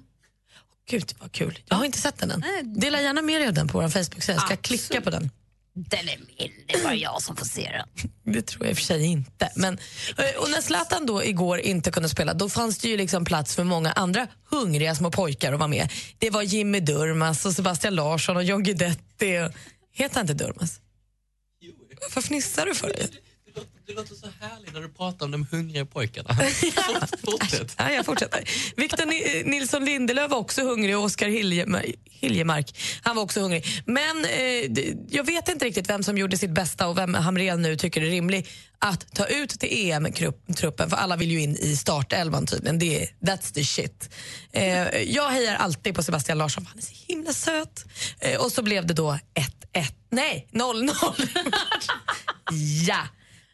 Gud 0.89 1.13
vad 1.19 1.31
kul. 1.31 1.59
Jag 1.65 1.75
har 1.75 1.85
inte 1.85 1.99
sett 1.99 2.17
den 2.17 2.31
än. 2.31 2.43
Dela 2.79 3.01
gärna 3.01 3.21
med 3.21 3.41
dig 3.41 3.47
av 3.47 3.53
den 3.53 3.67
på 3.67 3.81
vår 3.81 3.89
Facebook-sida. 3.89 4.33
Jag 4.33 4.41
ska 4.41 4.53
Absolut. 4.53 4.61
klicka 4.61 5.01
på 5.01 5.09
den. 5.09 5.29
Den 5.73 5.99
är 6.09 6.17
min, 6.17 6.51
det 6.67 6.73
är 6.73 6.83
bara 6.83 6.95
jag 6.95 7.21
som 7.21 7.35
får 7.35 7.45
se 7.45 7.71
den. 7.71 8.11
Det 8.33 8.41
tror 8.41 8.65
jag 8.65 8.71
i 8.71 8.73
och 8.73 8.77
för 8.77 8.85
sig 8.85 9.05
inte. 9.05 9.51
Men, 9.55 9.77
eh, 10.17 10.41
och 10.41 10.49
när 10.49 10.61
Zlatan 10.61 11.05
då 11.05 11.23
igår 11.23 11.59
inte 11.59 11.91
kunde 11.91 12.09
spela, 12.09 12.33
då 12.33 12.49
fanns 12.49 12.77
det 12.77 12.87
ju 12.89 12.97
liksom 12.97 13.25
plats 13.25 13.55
för 13.55 13.63
många 13.63 13.91
andra 13.91 14.27
hungriga 14.49 14.95
små 14.95 15.11
pojkar 15.11 15.53
att 15.53 15.59
vara 15.59 15.67
med. 15.67 15.91
Det 16.17 16.29
var 16.29 16.41
Jimmy 16.41 16.79
Durmaz 16.79 17.45
och 17.45 17.53
Sebastian 17.53 17.95
Larsson 17.95 18.37
och 18.37 18.43
John 18.43 18.63
Guidetti. 18.63 19.39
Och, 19.39 19.51
heter 19.93 20.15
han 20.15 20.29
inte 20.29 20.45
Durmaz? 20.45 20.79
Vad 22.15 22.23
fnissar 22.23 22.65
du 22.65 22.75
för? 22.75 22.91
Du 23.87 23.93
låter 23.93 24.15
så 24.15 24.27
härlig 24.39 24.73
när 24.73 24.81
du 24.81 24.89
pratar 24.89 25.25
om 25.25 25.31
de 25.31 25.47
hungriga 25.51 25.85
pojkarna. 25.85 26.29
Fortsätt. 27.25 27.75
Ja, 27.77 27.91
jag 27.91 28.05
fortsätter. 28.05 28.43
Victor 28.75 29.05
Ni- 29.05 29.43
Nilsson 29.45 29.85
Lindelöf 29.85 30.31
var 30.31 30.37
också 30.37 30.63
hungrig 30.63 30.97
och 30.97 31.03
Oskar 31.03 31.27
Hiljemark, 32.21 32.79
han 33.01 33.15
var 33.15 33.23
också 33.23 33.39
hungrig. 33.39 33.65
Men 33.85 34.25
eh, 34.25 34.85
jag 35.09 35.23
vet 35.25 35.49
inte 35.49 35.65
riktigt 35.65 35.89
vem 35.89 36.03
som 36.03 36.17
gjorde 36.17 36.37
sitt 36.37 36.51
bästa 36.51 36.87
och 36.87 36.97
vem 36.97 37.13
Hamrén 37.13 37.61
nu 37.61 37.75
tycker 37.77 38.01
är 38.01 38.05
rimlig 38.05 38.47
att 38.79 39.15
ta 39.15 39.25
ut 39.25 39.49
till 39.49 39.69
EM-truppen, 39.91 40.89
för 40.89 40.97
alla 40.97 41.15
vill 41.15 41.31
ju 41.31 41.41
in 41.41 41.55
i 41.57 41.75
startelvan 41.75 42.45
tydligen. 42.47 42.79
Det 42.79 43.01
är, 43.03 43.09
that's 43.21 43.53
the 43.53 43.63
shit. 43.63 44.09
Eh, 44.51 44.97
jag 45.01 45.29
hejar 45.29 45.55
alltid 45.55 45.95
på 45.95 46.03
Sebastian 46.03 46.37
Larsson, 46.37 46.65
han 46.65 46.77
är 46.77 46.81
så 46.81 46.93
himla 47.07 47.33
söt. 47.33 47.85
Eh, 48.19 48.39
och 48.41 48.51
så 48.51 48.61
blev 48.63 48.85
det 48.85 48.93
då 48.93 49.19
1-1, 49.73 49.85
nej 50.11 50.47
0-0. 50.51 50.91
ja! 52.87 53.07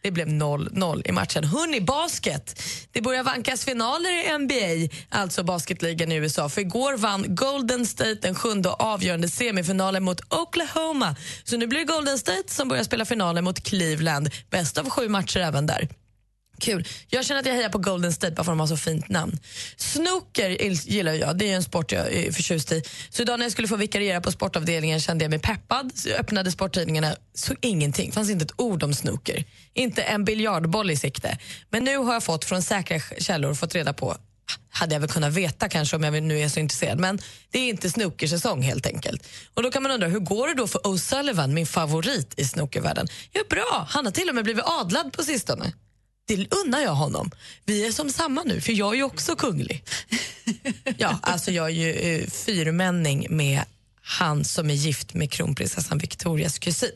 Det 0.04 0.12
blev 0.12 0.28
0-0 0.28 1.02
i 1.06 1.12
matchen. 1.12 1.44
Hörrni, 1.44 1.82
basket. 1.82 2.62
Det 2.92 3.02
börjar 3.02 3.24
vankas 3.24 3.66
finaler 3.66 4.10
i 4.10 4.38
NBA, 4.38 4.96
alltså 5.10 5.44
basketligan 5.44 6.12
i 6.12 6.16
USA. 6.16 6.50
För 6.50 6.62
igår 6.62 6.98
vann 6.98 7.36
Golden 7.36 7.86
State 7.86 8.18
den 8.22 8.36
sjunde 8.36 8.70
och 8.70 8.82
avgörande 8.82 9.30
semifinalen 9.30 10.04
mot 10.04 10.34
Oklahoma. 10.34 11.16
Så 11.44 11.58
nu 11.58 11.68
blir 11.68 11.80
det 11.80 11.86
Golden 11.86 12.18
State 12.18 12.54
som 12.54 12.68
börjar 12.68 12.84
spela 12.84 13.06
finalen 13.06 13.44
mot 13.44 13.64
Cleveland. 13.64 14.30
Bäst 14.50 14.78
av 14.78 14.90
sju 14.90 15.10
matcher 15.10 15.40
även 15.40 15.66
där. 15.66 15.88
Kul. 16.60 16.88
Jag 17.08 17.26
känner 17.26 17.40
att 17.40 17.46
jag 17.46 17.54
hejar 17.54 17.70
på 17.70 17.78
Golden 17.78 18.14
State 18.14 18.34
bara 18.34 18.44
för 18.44 18.52
att 18.52 18.58
de 18.58 18.60
har 18.60 18.68
så 18.68 18.78
fint 18.78 19.10
namn. 19.10 19.40
Snooker 19.78 20.50
gillar 20.90 21.14
jag, 21.14 21.38
det 21.38 21.52
är 21.52 21.56
en 21.56 21.64
sport 21.64 21.92
jag 21.92 22.14
är 22.14 22.32
förtjust 22.32 22.72
i. 22.72 22.84
Så 23.10 23.22
idag 23.22 23.40
när 23.40 23.46
jag 23.46 23.52
skulle 23.52 23.68
få 23.68 23.76
vikariera 23.76 24.22
på 24.22 24.32
sportavdelningen 24.32 25.00
kände 25.00 25.24
jag 25.24 25.30
mig 25.30 25.40
peppad. 25.40 25.92
Så 25.96 26.10
jag 26.10 26.20
öppnade 26.20 26.52
sporttidningarna, 26.52 27.16
såg 27.34 27.58
ingenting, 27.62 28.12
fanns 28.12 28.30
inte 28.30 28.46
ett 28.46 28.54
ord 28.62 28.84
om 28.84 28.94
snooker. 28.94 29.46
Inte 29.74 30.02
en 30.02 30.26
biljardboll 30.26 30.92
i 30.92 30.96
sikte. 30.96 31.38
Men 31.70 31.84
nu 31.84 31.98
har 31.98 32.14
jag 32.14 32.24
fått 32.24 32.46
från 32.46 32.62
säkra 32.62 33.00
källor 33.20 33.54
fått 33.54 33.76
reda 33.76 33.94
på 33.94 34.18
hade 34.70 34.96
jag 34.96 35.00
väl 35.00 35.10
kunnat 35.10 35.34
veta 35.34 35.70
kanske 35.70 35.96
om 35.96 36.04
jag 36.04 36.24
nu 36.24 36.40
är 36.40 36.50
så 36.50 36.60
intresserad. 36.60 37.00
Men 37.00 37.20
det 37.52 37.60
är 37.60 37.70
inte 37.70 37.90
snookersäsong 37.90 38.62
helt 38.62 38.86
enkelt. 38.86 39.28
Och 39.54 39.64
då 39.64 39.72
kan 39.72 39.84
man 39.84 39.92
undra, 39.92 40.08
hur 40.08 40.20
går 40.20 40.48
det 40.48 40.54
då 40.54 40.68
för 40.68 40.80
O'Sullivan, 40.80 41.48
min 41.48 41.66
favorit 41.66 42.34
i 42.40 42.46
snookervärlden? 42.46 43.08
Jo, 43.34 43.44
bra. 43.50 43.88
Han 43.90 44.06
har 44.06 44.12
till 44.12 44.30
och 44.30 44.36
med 44.36 44.44
blivit 44.44 44.64
adlad 44.66 45.14
på 45.14 45.24
sistone. 45.24 45.74
Det 46.26 46.54
unnar 46.54 46.82
jag 46.82 46.95
honom. 46.95 47.32
Vi 47.66 47.88
är 47.88 47.91
som 47.91 48.10
samma 48.10 48.44
nu, 48.44 48.62
för 48.62 48.74
jag 48.74 48.94
är 48.94 48.98
ju 48.98 49.04
också 49.04 49.36
kunglig. 49.36 49.84
Ja, 50.98 51.20
alltså 51.22 51.52
jag 51.52 51.66
är 51.66 51.70
ju 51.70 51.91
eh, 51.91 52.28
fyrmänning 52.28 53.28
med 53.30 53.62
han 54.02 54.45
som 54.45 54.70
är 54.70 54.74
gift 54.74 55.14
med 55.14 55.32
kronprinsessan 55.32 55.98
Victorias 55.98 56.60
kusin. 56.60 56.91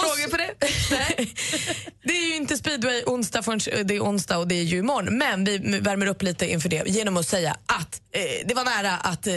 Frågor 0.00 0.30
på 0.30 0.36
det? 0.36 0.54
Nej. 0.90 1.34
Det 2.06 2.12
är 2.12 2.28
ju 2.28 2.36
inte 2.36 2.56
speedway 2.56 3.02
onsdag 3.06 3.42
förrän 3.42 3.86
det 3.86 3.96
är 3.96 4.00
onsdag 4.00 4.38
och 4.38 4.48
det 4.48 4.54
är 4.54 4.62
ju 4.62 4.78
imorgon. 4.78 5.18
Men 5.18 5.44
vi 5.44 5.58
värmer 5.58 6.06
upp 6.06 6.22
lite 6.22 6.50
inför 6.50 6.68
det 6.68 6.82
genom 6.86 7.16
att 7.16 7.28
säga 7.28 7.56
att 7.66 8.00
eh, 8.12 8.46
det 8.46 8.54
var 8.54 8.64
nära 8.64 8.96
att 8.96 9.26
eh, 9.26 9.34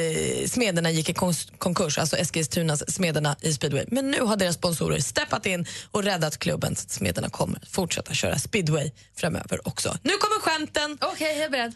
smederna 0.48 0.92
gick 0.92 1.10
i 1.10 1.14
konkurs, 1.58 1.98
alltså 1.98 2.18
Eskilstunas 2.18 2.94
smederna 2.94 3.36
i 3.42 3.54
speedway. 3.54 3.86
Men 3.88 4.12
nu 4.12 4.22
har 4.22 4.36
deras 4.36 4.56
sponsorer 4.56 5.00
steppat 5.00 5.46
in 5.46 5.66
och 5.92 6.04
räddat 6.04 6.38
klubben 6.38 6.76
så 6.76 6.84
att 6.84 6.92
smederna 6.92 7.30
kommer 7.30 7.62
fortsätta 7.70 8.14
köra 8.14 8.40
speedway 8.40 8.92
framöver 9.16 9.68
också. 9.68 9.98
Nu 10.04 10.14
kommer 10.14 10.40
skämten. 10.40 10.98
Okej, 11.02 11.36
jag 11.36 11.46
är 11.46 11.50
beredd. 11.50 11.74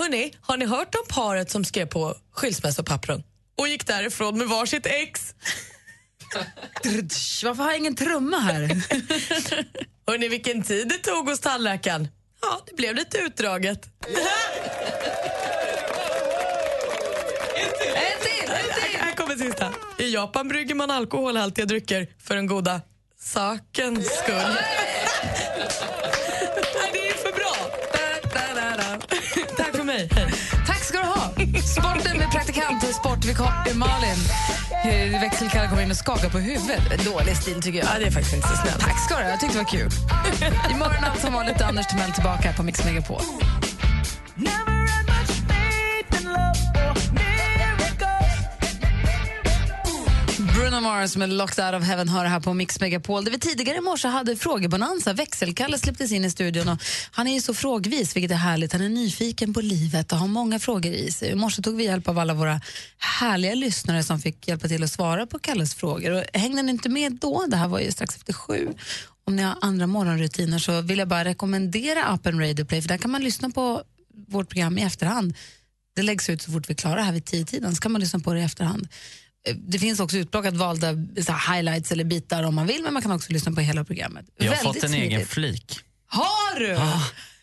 Hörni, 0.00 0.34
har 0.40 0.56
ni 0.56 0.66
hört 0.66 0.94
om 0.94 1.04
paret 1.08 1.50
som 1.50 1.64
skrev 1.64 1.86
på 1.86 2.14
skilsmässopappren 2.32 3.22
och 3.58 3.68
gick 3.68 3.86
därifrån 3.86 4.38
med 4.38 4.48
varsitt 4.48 4.86
ex? 4.86 5.34
Varför 7.44 7.62
har 7.62 7.70
jag 7.70 7.78
ingen 7.78 7.96
trumma 7.96 8.38
här? 8.38 8.60
Hörni, 10.06 10.28
vilken 10.28 10.62
tid 10.62 10.88
det 10.88 10.98
tog 10.98 11.28
hos 11.28 11.40
tandläkaren. 11.40 12.08
Ja, 12.42 12.60
det 12.66 12.76
blev 12.76 12.94
lite 12.94 13.18
utdraget. 13.18 13.86
En 17.94 18.22
till! 18.22 18.50
Här 18.98 19.16
kommer 19.16 19.36
sista. 19.36 19.72
I 19.98 20.14
Japan 20.14 20.48
brygger 20.48 20.74
man 20.74 20.90
alkoholhaltiga 20.90 21.66
drycker 21.66 22.06
för 22.22 22.34
den 22.34 22.46
goda 22.46 22.80
sakens 23.18 24.06
skull. 24.18 24.56
Sporten 31.78 32.18
med 32.18 32.30
praktikant, 32.30 32.94
sportvikarie 32.94 33.74
Malin. 33.74 34.18
Eh, 34.84 35.20
Växelkalle 35.20 35.68
kommer 35.68 35.82
in 35.82 35.90
och 35.90 35.96
skakar 35.96 36.28
på 36.30 36.38
huvudet. 36.38 37.04
Dålig 37.04 37.36
stil 37.36 37.62
tycker 37.62 37.78
jag. 37.78 37.88
Ja, 37.94 37.98
det 37.98 38.06
är 38.06 38.10
faktiskt 38.10 38.34
inte 38.34 38.48
så 38.48 38.56
snällt. 38.56 38.80
Tack 38.80 39.04
ska 39.04 39.18
du. 39.18 39.22
Jag 39.24 39.40
tyckte 39.40 39.58
det 39.58 39.62
var 39.64 39.70
kul. 39.70 39.90
Imorgon 40.70 41.04
allt 41.04 41.20
som 41.20 41.32
vanligt 41.32 41.60
Anders 41.62 41.86
Timell 41.86 42.12
tillbaka 42.12 42.52
på 42.52 42.62
Mix 42.62 42.84
Megapol. 42.84 43.20
Bruno 50.72 50.88
Mars 50.88 51.16
med 51.16 51.30
Locked 51.30 51.64
Out 51.64 51.74
of 51.74 51.88
Heaven 51.88 52.08
hör 52.08 52.24
här 52.24 52.40
på 52.40 52.54
Mix 52.54 52.80
Megapol 52.80 53.24
där 53.24 53.30
vi 53.30 53.38
tidigare 53.38 53.78
i 53.78 53.80
morse 53.80 54.08
hade 54.08 54.36
frågebonanza. 54.36 55.12
Växelkalle 55.12 55.78
släpptes 55.78 56.12
in 56.12 56.24
i 56.24 56.30
studion 56.30 56.68
och 56.68 56.78
han 57.10 57.26
är 57.26 57.34
ju 57.34 57.40
så 57.40 57.54
frågvis, 57.54 58.16
vilket 58.16 58.30
är 58.30 58.36
härligt. 58.36 58.72
Han 58.72 58.82
är 58.82 58.88
nyfiken 58.88 59.54
på 59.54 59.60
livet 59.60 60.12
och 60.12 60.18
har 60.18 60.26
många 60.26 60.58
frågor 60.58 60.92
i 60.92 61.12
sig. 61.12 61.30
I 61.30 61.34
morse 61.34 61.62
tog 61.62 61.76
vi 61.76 61.84
hjälp 61.84 62.08
av 62.08 62.18
alla 62.18 62.34
våra 62.34 62.60
härliga 62.98 63.54
lyssnare 63.54 64.02
som 64.02 64.18
fick 64.20 64.48
hjälpa 64.48 64.68
till 64.68 64.82
att 64.82 64.90
svara 64.90 65.26
på 65.26 65.38
Kalles 65.38 65.74
frågor. 65.74 66.10
Och 66.10 66.24
hängde 66.32 66.62
ni 66.62 66.70
inte 66.72 66.88
med 66.88 67.12
då? 67.12 67.46
Det 67.48 67.56
här 67.56 67.68
var 67.68 67.80
ju 67.80 67.92
strax 67.92 68.16
efter 68.16 68.32
sju. 68.32 68.68
Om 69.24 69.36
ni 69.36 69.42
har 69.42 69.56
andra 69.60 69.86
morgonrutiner 69.86 70.58
så 70.58 70.80
vill 70.80 70.98
jag 70.98 71.08
bara 71.08 71.24
rekommendera 71.24 72.04
appen 72.04 72.40
Radio 72.40 72.64
Play 72.64 72.82
för 72.82 72.88
där 72.88 72.98
kan 72.98 73.10
man 73.10 73.24
lyssna 73.24 73.50
på 73.50 73.82
vårt 74.28 74.48
program 74.48 74.78
i 74.78 74.82
efterhand. 74.82 75.34
Det 75.96 76.02
läggs 76.02 76.30
ut 76.30 76.42
så 76.42 76.52
fort 76.52 76.68
vi 76.68 76.72
är 76.72 76.76
klara 76.76 77.02
här 77.02 77.12
vid 77.12 77.24
tio 77.24 77.44
tiden 77.44 77.74
så 77.74 77.80
kan 77.80 77.92
man 77.92 78.00
lyssna 78.00 78.20
på 78.20 78.32
det 78.34 78.40
i 78.40 78.42
efterhand. 78.42 78.88
Eh, 79.48 79.54
Det 79.56 79.78
finns 79.78 80.00
också 80.00 80.16
utplockat 80.16 80.54
valda 80.54 80.92
highlights 81.52 81.92
eller 81.92 82.04
bitar 82.04 82.42
om 82.42 82.54
man 82.54 82.66
vill 82.66 82.82
men 82.82 82.92
man 82.92 83.02
kan 83.02 83.12
också 83.12 83.32
lyssna 83.32 83.52
på 83.52 83.60
hela 83.60 83.84
programmet. 83.84 84.24
Jag 84.36 84.44
har 84.44 84.50
Väldigt 84.56 84.74
fått 84.82 84.84
en 84.84 84.94
egen 84.94 85.08
smidigt. 85.10 85.28
flik. 85.28 85.78
Har 86.08 86.58
du? 86.60 86.78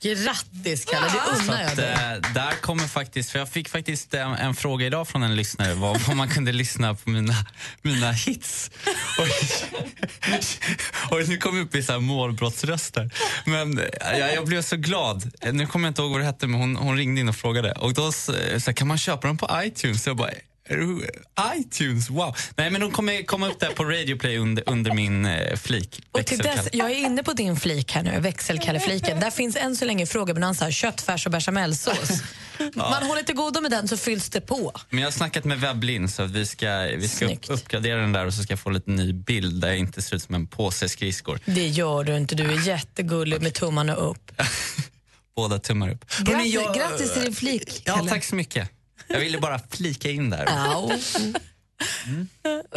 Grattis 0.02 0.86
Kalle, 0.86 1.08
det 1.08 1.42
unnar 1.42 1.62
jag 1.64 1.76
dig. 1.78 1.92
eh, 1.92 2.34
där 2.34 2.62
kommer 2.62 2.88
faktiskt, 2.88 3.30
för 3.32 3.40
jag 3.40 3.50
fick 3.50 3.70
faktiskt 3.70 4.14
en, 4.14 4.32
en 4.32 4.56
fråga 4.56 4.86
idag 4.86 5.08
från 5.08 5.24
en 5.24 5.36
lyssnare 5.36 5.74
vad, 5.74 6.02
vad 6.02 6.16
man 6.16 6.30
kunde 6.30 6.52
lyssna 6.52 6.96
på 6.96 7.10
mina, 7.10 7.34
mina 7.82 8.12
hits. 8.12 8.72
Och, 9.20 9.28
och 11.12 11.28
nu 11.30 11.38
kom 11.38 11.58
jag 11.58 11.66
upp 11.66 11.76
i 11.76 11.84
så 11.84 11.92
här 11.92 12.00
målbrottsröster. 12.00 13.10
Men 13.46 13.80
eh, 13.80 13.86
jag, 14.20 14.34
jag 14.36 14.46
blev 14.46 14.62
så 14.62 14.76
glad. 14.76 15.32
Nu 15.54 15.68
kommer 15.68 15.88
jag 15.88 15.92
inte 15.92 16.02
ihåg 16.02 16.12
vad 16.12 16.20
det 16.22 16.26
hette 16.26 16.48
men 16.48 16.60
hon, 16.60 16.76
hon 16.76 16.98
ringde 16.98 17.22
in 17.22 17.30
och 17.30 17.36
frågade. 17.36 17.72
Och 17.72 17.94
då 17.94 18.12
så, 18.12 18.32
så 18.34 18.36
här, 18.66 18.74
kan 18.74 18.88
man 18.88 18.98
köpa 18.98 19.28
dem 19.28 19.38
på 19.38 19.50
iTunes? 19.64 20.04
Så 20.04 20.10
jag 20.10 20.18
bara, 20.18 20.32
iTunes, 21.58 22.10
wow. 22.10 22.36
Nej 22.56 22.70
men 22.72 22.82
de 22.82 22.92
kommer 22.92 23.24
komma 23.24 23.48
upp 23.48 23.60
där 23.60 23.70
på 23.72 23.84
Radio 23.84 24.18
Play 24.18 24.38
under, 24.38 24.64
under 24.70 24.94
min 24.94 25.26
eh, 25.26 25.56
flik. 25.56 26.02
Och 26.12 26.26
till 26.26 26.38
dess, 26.38 26.68
jag 26.74 26.92
är 26.92 26.96
inne 26.96 27.24
på 27.24 27.34
din 27.34 27.56
flik 27.56 27.92
här 27.92 28.04
nu, 28.04 28.20
växelkallefliken. 28.20 29.20
Där 29.20 29.32
finns 29.32 29.56
än 29.56 29.76
så 29.76 29.86
länge 29.86 30.06
frågebonanza, 30.06 30.72
köttfärs 30.72 31.26
och 31.26 31.32
bechamelsås. 31.32 32.10
Man 32.76 33.04
håller 33.04 33.24
till 33.24 33.36
godo 33.36 33.62
med 33.62 33.72
den 33.72 33.88
så 33.88 33.98
fylls 33.98 34.30
det 34.30 34.42
på. 34.42 34.72
Men 34.90 35.00
jag 35.00 35.08
har 35.08 35.12
snackat 35.12 35.46
med 35.46 35.60
Webblin 35.62 36.10
så 36.10 36.22
att 36.24 36.32
vi 36.32 36.46
ska, 36.46 36.80
vi 36.98 37.08
ska 37.08 37.26
upp, 37.26 37.40
uppgradera 37.48 38.02
den 38.02 38.12
där 38.14 38.26
och 38.26 38.34
så 38.34 38.44
ska 38.44 38.52
jag 38.52 38.60
få 38.60 38.70
lite 38.70 38.92
ny 38.92 39.14
bild 39.14 39.62
där 39.62 39.68
jag 39.68 39.78
inte 39.78 40.02
ser 40.02 40.16
ut 40.16 40.24
som 40.24 40.36
en 40.36 40.48
påse 40.48 40.90
skridskor. 40.90 41.40
Det 41.46 41.68
gör 41.68 42.04
du 42.04 42.18
inte, 42.18 42.36
du 42.36 42.44
är 42.52 42.68
jättegullig 42.68 43.42
med 43.42 43.54
tummarna 43.54 43.96
upp. 43.96 44.32
Båda 45.36 45.60
tummar 45.60 45.90
upp. 45.92 46.06
Grattis, 46.10 46.28
Hörrni, 46.34 46.50
jag- 46.50 46.76
grattis 46.76 47.14
till 47.14 47.22
din 47.24 47.36
flik, 47.36 47.82
Ja, 47.86 47.96
Kalle. 47.96 48.10
tack 48.10 48.24
så 48.24 48.36
mycket. 48.36 48.70
Jag 49.10 49.20
ville 49.20 49.40
bara 49.40 49.60
flika 49.70 50.10
in 50.10 50.30
där. 50.30 50.48
Och 50.78 50.92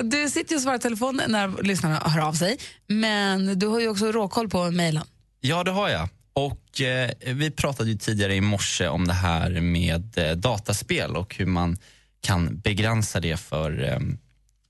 Du 0.04 0.30
sitter 0.30 0.56
och 0.56 0.62
svarar 0.62 0.76
i 0.76 0.80
telefon 0.80 1.20
när 1.28 1.62
lyssnarna 1.62 2.02
hör 2.06 2.20
av 2.20 2.32
sig 2.32 2.58
men 2.86 3.58
du 3.58 3.66
har 3.66 3.80
ju 3.80 3.88
också 3.88 4.12
råkoll 4.12 4.48
på 4.48 4.70
mejlen. 4.70 5.04
Ja, 5.40 5.64
det 5.64 5.70
har 5.70 5.88
jag. 5.88 6.08
Och 6.32 6.80
eh, 6.80 7.10
Vi 7.26 7.50
pratade 7.50 7.90
ju 7.90 7.96
tidigare 7.96 8.34
i 8.34 8.40
morse 8.40 8.88
om 8.88 9.06
det 9.06 9.12
här 9.12 9.50
med 9.60 10.18
eh, 10.18 10.32
dataspel 10.32 11.16
och 11.16 11.34
hur 11.36 11.46
man 11.46 11.78
kan 12.20 12.58
begränsa 12.60 13.20
det 13.20 13.36
för 13.36 13.84
eh, 13.84 13.98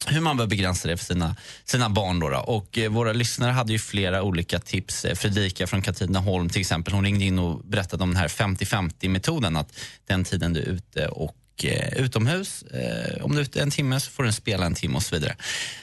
hur 0.07 0.21
man 0.21 0.37
bör 0.37 0.47
begränsa 0.47 0.89
det 0.89 0.97
för 0.97 1.05
sina, 1.05 1.37
sina 1.65 1.91
barn. 1.91 2.21
Då, 2.21 2.29
då. 2.29 2.39
Och, 2.39 2.79
eh, 2.79 2.91
våra 2.91 3.13
lyssnare 3.13 3.51
hade 3.51 3.73
ju 3.73 3.79
flera 3.79 4.23
olika 4.23 4.59
tips. 4.59 5.05
Eh, 5.05 5.15
Fredrika 5.15 5.67
från 5.67 5.83
Katrineholm 5.83 6.49
till 6.49 6.61
exempel, 6.61 6.95
hon 6.95 7.05
ringde 7.05 7.25
in 7.25 7.39
och 7.39 7.65
berättade 7.65 8.03
om 8.03 8.11
den 8.11 8.17
här 8.17 8.29
50-50-metoden. 8.29 9.57
Att 9.57 9.79
den 10.07 10.25
tiden 10.25 10.53
du 10.53 10.61
är 10.61 10.67
ute 10.67 11.09
och 11.09 11.37
eh, 11.65 12.03
utomhus, 12.05 12.63
eh, 12.63 13.25
om 13.25 13.33
du 13.33 13.39
är 13.39 13.43
ute 13.43 13.63
en 13.63 13.71
timme 13.71 14.01
så 14.01 14.11
får 14.11 14.23
du 14.23 14.33
spela 14.33 14.67
en 14.67 14.75
timme 14.75 14.97
och 14.97 15.03
så 15.03 15.15
vidare. 15.15 15.37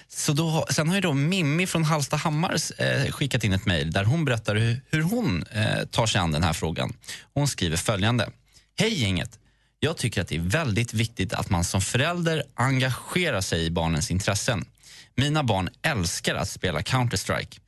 Så 0.08 0.34
då, 0.34 0.66
sen 0.70 0.88
har 0.88 0.96
ju 0.96 1.02
då 1.02 1.14
Mimmi 1.14 1.68
från 1.68 1.84
Hallstahammar 1.84 2.56
eh, 2.78 3.12
skickat 3.12 3.44
in 3.44 3.54
ett 3.54 3.66
mejl 3.66 3.92
där 3.92 4.04
hon 4.04 4.26
berättar 4.26 4.56
hur, 4.56 4.82
hur 4.90 5.02
hon 5.02 5.44
eh, 5.52 5.86
tar 5.86 6.06
sig 6.06 6.22
an 6.22 6.32
den 6.32 6.44
här 6.44 6.54
frågan. 6.54 6.94
Hon 7.34 7.48
skriver 7.48 7.78
följande. 7.78 8.30
Hej 8.80 9.02
gänget! 9.02 9.40
Jag 9.80 9.98
tycker 9.98 10.22
att 10.22 10.28
det 10.28 10.36
är 10.36 10.40
väldigt 10.40 10.94
viktigt 10.94 11.34
att 11.34 11.50
man 11.50 11.64
som 11.64 11.82
förälder 11.82 12.44
engagerar 12.54 13.42
sig 13.42 13.66
i 13.66 13.72
barnens 13.72 14.12
intressen. 14.12 14.66
Mina 15.16 15.44
barn 15.44 15.70
älskar 15.82 16.36
att 16.36 16.50
spela 16.50 16.80
Counter-Strike. 16.80 17.60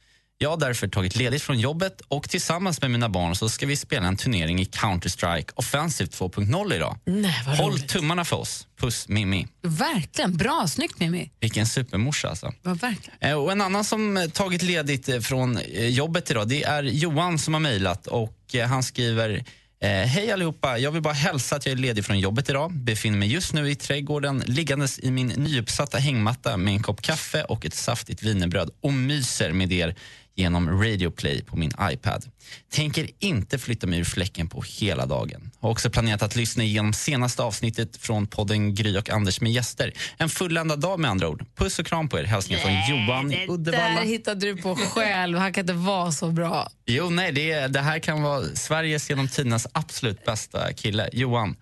Jag 0.42 0.50
har 0.50 0.58
därför 0.58 0.88
tagit 0.88 1.16
ledigt 1.16 1.42
från 1.42 1.60
jobbet 1.60 2.02
och 2.08 2.30
tillsammans 2.30 2.82
med 2.82 2.92
mina 2.92 3.10
barn 3.10 3.36
så 3.36 3.50
ska 3.50 3.66
vi 3.66 3.76
spela 3.76 4.08
en 4.08 4.18
turnering 4.18 4.62
i 4.62 4.64
Counter-Strike 4.66 5.52
Offensive 5.56 6.10
2.0 6.10 6.76
idag. 6.76 6.98
Nej, 7.06 7.44
vad 7.46 7.58
Håll 7.58 7.72
roligt. 7.72 7.88
tummarna 7.90 8.26
för 8.26 8.36
oss. 8.36 8.68
Puss 8.80 9.08
Mimmi. 9.08 9.48
Verkligen. 9.64 10.38
Bra. 10.38 10.66
Snyggt, 10.68 11.00
Mimmi. 11.00 11.32
Vilken 11.40 11.66
supermorsa 11.68 12.30
alltså. 12.30 12.54
Ja, 12.64 12.74
verkligen. 12.74 13.18
Eh, 13.20 13.34
Och 13.34 13.52
en 13.52 13.62
annan 13.62 13.84
som 13.84 14.18
eh, 14.18 14.26
tagit 14.30 14.62
ledigt 14.62 15.10
eh, 15.10 15.20
från 15.20 15.58
eh, 15.58 15.88
jobbet 15.88 16.32
idag, 16.32 16.48
det 16.48 16.64
är 16.64 16.84
Johan 16.84 17.40
som 17.40 17.54
har 17.54 17.62
mejlat 17.62 18.08
och 18.08 18.38
eh, 18.54 18.68
han 18.68 18.84
skriver 18.84 19.44
eh, 19.82 19.90
Hej 19.90 20.32
allihopa, 20.32 20.78
jag 20.78 20.92
vill 20.92 21.02
bara 21.02 21.14
hälsa 21.14 21.56
att 21.56 21.66
jag 21.66 21.74
är 21.74 21.78
ledig 21.78 22.06
från 22.06 22.20
jobbet 22.20 22.50
idag. 22.50 22.74
Befinner 22.74 23.18
mig 23.18 23.32
just 23.34 23.54
nu 23.54 23.72
i 23.72 23.76
trädgården 23.76 24.44
liggandes 24.46 25.00
i 25.00 25.12
min 25.12 25.28
nyuppsatta 25.28 25.98
hängmatta 25.98 26.58
med 26.58 26.74
en 26.74 26.84
kopp 26.84 27.02
kaffe 27.02 27.44
och 27.44 27.66
ett 27.66 27.76
saftigt 27.76 28.24
wienerbröd 28.24 28.70
och 28.82 28.94
myser 28.94 29.52
med 29.52 29.72
er 29.74 29.96
genom 30.36 30.70
Radio 30.82 31.12
Play 31.12 31.44
på 31.44 31.56
min 31.58 31.72
iPad. 31.82 32.26
Tänker 32.72 33.10
inte 33.20 33.58
flytta 33.60 33.88
mig 33.88 34.00
ur 34.00 34.04
fläcken 34.04 34.50
på 34.50 34.64
hela 34.68 35.06
dagen. 35.06 35.52
Har 35.60 35.70
också 35.70 35.90
planerat 35.90 36.22
att 36.22 36.36
lyssna 36.36 36.64
igenom 36.64 36.94
senaste 36.94 37.44
avsnittet 37.44 37.98
från 37.98 38.28
podden 38.28 38.76
Gry 38.76 38.98
och 38.98 39.10
Anders 39.10 39.42
med 39.42 39.52
gäster. 39.52 39.94
En 40.18 40.30
fulländad 40.30 40.80
dag 40.80 41.00
med 41.00 41.12
andra 41.12 41.30
ord. 41.30 41.46
Puss 41.56 41.80
och 41.80 41.86
kram 41.86 42.10
på 42.10 42.20
er. 42.20 42.24
Hälsningar 42.24 42.62
från 42.62 42.72
Johan 43.08 43.32
i 43.34 43.36
Det 43.46 43.52
Uddevalla. 43.54 44.00
där 44.00 44.06
hittade 44.08 44.46
du 44.46 44.58
på 44.58 44.76
själv. 44.76 45.38
Han 45.38 45.54
kan 45.54 45.62
inte 45.62 45.74
vara 45.74 46.12
så 46.12 46.32
bra. 46.32 46.70
Jo, 46.86 47.10
nej, 47.10 47.32
det, 47.32 47.68
det 47.68 47.80
här 47.80 48.00
kan 48.00 48.22
vara 48.22 48.44
Sveriges 48.56 49.10
genom 49.10 49.28
tidernas 49.28 49.68
absolut 49.72 50.26
bästa 50.26 50.74
kille. 50.74 51.10
Johan, 51.14 51.56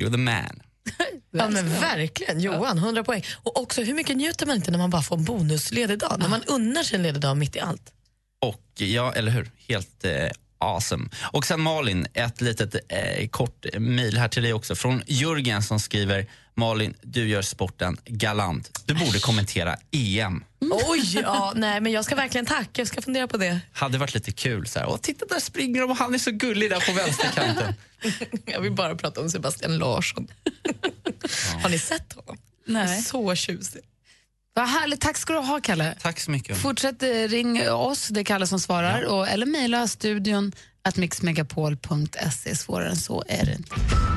you're 0.00 0.10
the 0.10 0.16
man. 0.16 0.60
Ja, 1.36 1.48
men 1.48 1.68
verkligen. 1.68 2.40
Johan, 2.40 2.78
100 2.78 3.04
poäng. 3.04 3.22
Och 3.42 3.60
också, 3.62 3.82
hur 3.82 3.94
mycket 3.94 4.16
njuter 4.16 4.46
man 4.46 4.56
inte 4.56 4.70
när 4.70 4.78
man 4.78 4.90
bara 4.90 5.02
får 5.02 5.16
en 5.16 5.24
bonusledig 5.24 5.98
dag? 5.98 6.16
När 6.18 6.28
man 6.28 6.42
unnar 6.42 6.82
sig 6.82 6.96
en 6.96 7.02
ledig 7.02 7.22
dag 7.22 7.36
mitt 7.36 7.56
i 7.56 7.60
allt. 7.60 7.92
Och 8.40 8.62
ja, 8.74 9.12
eller 9.12 9.32
hur? 9.32 9.50
Helt 9.68 10.04
eh, 10.04 10.28
awesome. 10.58 11.08
Och 11.32 11.46
sen 11.46 11.60
Malin, 11.60 12.06
ett 12.14 12.40
litet 12.40 12.74
eh, 12.74 13.28
kort 13.28 13.66
mejl 13.78 14.18
här 14.18 14.28
till 14.28 14.42
dig 14.42 14.52
också 14.52 14.74
från 14.74 15.02
Jörgen 15.06 15.62
som 15.62 15.80
skriver 15.80 16.26
Malin, 16.56 16.94
du 17.02 17.28
gör 17.28 17.42
sporten 17.42 17.96
galant. 18.04 18.82
Du 18.86 18.94
borde 18.94 19.18
kommentera 19.18 19.76
EM. 19.90 20.44
Oj, 20.60 21.18
ja, 21.22 21.52
nej, 21.56 21.80
men 21.80 21.92
jag 21.92 22.04
ska 22.04 22.14
verkligen 22.14 22.46
tacka. 22.46 22.70
Jag 22.80 22.88
ska 22.88 23.02
fundera 23.02 23.28
på 23.28 23.36
det. 23.36 23.60
Hade 23.72 23.98
varit 23.98 24.14
lite 24.14 24.32
kul. 24.32 24.66
Så 24.66 24.78
här. 24.78 24.86
Och 24.86 25.02
titta, 25.02 25.26
där 25.26 25.40
springer 25.40 25.80
de 25.80 25.90
och 25.90 25.96
han 25.96 26.14
är 26.14 26.18
så 26.18 26.30
gullig 26.30 26.70
där 26.70 26.80
på 26.80 26.92
vänsterkanten. 26.92 27.74
Jag 28.46 28.60
vill 28.60 28.72
bara 28.72 28.94
prata 28.94 29.20
om 29.20 29.30
Sebastian 29.30 29.78
Larsson. 29.78 30.28
Har 31.62 31.70
ni 31.70 31.78
sett 31.78 32.12
honom? 32.12 32.38
Nej. 32.66 33.02
Så 33.02 33.34
tjusig. 33.34 33.82
Vad 34.56 34.68
härligt. 34.68 35.00
Tack 35.00 35.16
ska 35.16 35.32
du 35.32 35.38
ha, 35.38 35.60
Kalle. 35.60 35.94
Tack 36.02 36.20
så 36.20 36.30
mycket. 36.30 36.56
Fortsätt 36.56 37.02
eh, 37.02 37.08
ring 37.08 37.70
oss, 37.70 38.08
det 38.08 38.20
är 38.20 38.24
Kalle 38.24 38.46
som 38.46 38.60
svarar, 38.60 39.02
och, 39.04 39.28
eller 39.28 39.46
mejla 39.46 39.88
studion 39.88 40.52
att 40.82 40.96
mixmegapol.se. 40.96 42.56
Svårare 42.56 42.88
än 42.88 42.96
så 42.96 43.24
är 43.28 43.46
det 43.46 43.52
inte. 43.52 43.74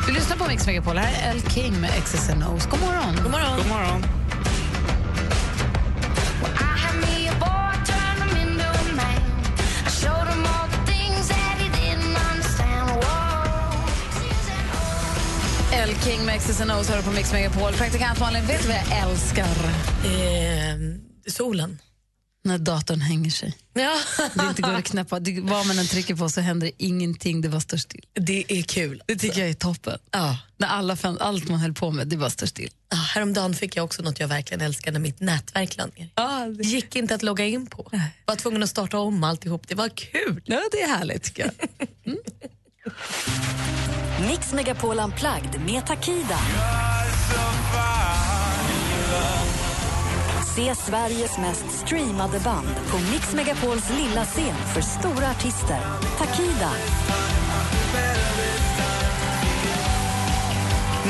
Vi 0.07 0.13
lyssnar 0.13 0.37
på 0.37 0.47
Mix 0.47 0.67
Megapol. 0.67 0.97
Här 0.97 1.29
är 1.29 1.35
El 1.35 1.49
King 1.51 1.81
med 1.81 1.89
X's 1.89 2.31
and 2.31 2.43
O's. 2.43 2.69
God 2.69 2.79
morgon. 2.79 3.15
God 3.23 3.31
morgon. 3.31 3.57
God 3.57 3.67
morgon. 3.67 4.26
King 16.07 16.25
med 16.25 16.35
X's 16.35 16.61
and 16.61 16.71
O's 16.71 17.03
på 17.03 17.11
Mix 17.11 17.33
Megapol. 17.33 17.73
Praktikant 17.73 18.19
Malin, 18.19 18.45
vet 18.45 18.61
du 18.61 18.67
vad 18.67 18.77
jag 18.77 19.09
älskar? 19.09 19.43
Eh, 19.43 20.77
solen. 21.27 21.79
När 22.43 22.57
datorn 22.57 23.01
hänger 23.01 23.29
sig. 23.29 23.57
Ja. 23.73 23.97
Det 24.33 24.45
inte 24.49 24.61
går 24.61 24.73
att 24.73 24.83
knäppa. 24.83 25.19
Det, 25.19 25.41
vad 25.41 25.67
man 25.67 25.79
än 25.79 25.87
trycker 25.87 26.15
på 26.15 26.29
så 26.29 26.41
händer 26.41 26.71
ingenting. 26.77 27.41
Det 27.41 27.49
bara 27.49 27.61
står 27.61 27.77
still. 27.77 28.05
Det 28.13 28.45
är 28.47 28.63
kul. 28.63 29.03
Det 29.05 29.15
tycker 29.15 29.39
jag 29.39 29.49
är 29.49 29.53
toppen. 29.53 29.99
Ja. 30.11 30.37
När 30.57 30.67
alla, 30.67 30.97
allt 31.19 31.49
man 31.49 31.59
höll 31.59 31.73
på 31.73 31.91
med, 31.91 32.07
det 32.07 32.17
bara 32.17 32.29
står 32.29 32.47
still. 32.47 32.69
Ja, 32.89 32.97
häromdagen 32.97 33.53
fick 33.53 33.75
jag 33.75 33.85
också 33.85 34.01
något 34.01 34.19
jag 34.19 34.27
verkligen 34.27 34.61
älskar 34.61 34.91
när 34.91 34.99
mitt 34.99 35.19
nätverk 35.19 35.77
lade 35.77 35.91
ner. 35.95 36.09
Ah, 36.13 36.45
det 36.45 36.63
gick 36.63 36.95
inte 36.95 37.15
att 37.15 37.23
logga 37.23 37.45
in 37.45 37.67
på. 37.67 37.91
Var 38.25 38.35
tvungen 38.35 38.63
att 38.63 38.69
starta 38.69 38.99
om 38.99 39.23
alltihop. 39.23 39.67
Det 39.67 39.75
var 39.75 39.89
kul. 39.89 40.41
Ja, 40.45 40.61
det 40.71 40.81
är 40.81 40.87
härligt 40.87 41.23
tycker 41.23 41.51
jag. 42.03 42.17
Mix 44.27 44.53
Megapol 44.53 44.99
Unplugged 44.99 45.61
med 45.65 45.85
Takida. 45.85 46.37
Se 50.55 50.75
Sveriges 50.75 51.37
mest 51.37 51.71
streamade 51.71 52.39
band 52.39 52.75
på 52.87 52.97
Mix 53.11 53.33
Megapols 53.33 53.89
lilla 53.89 54.25
scen 54.25 54.55
för 54.73 54.81
stora 54.81 55.31
artister. 55.31 55.79
Takida. 56.17 56.71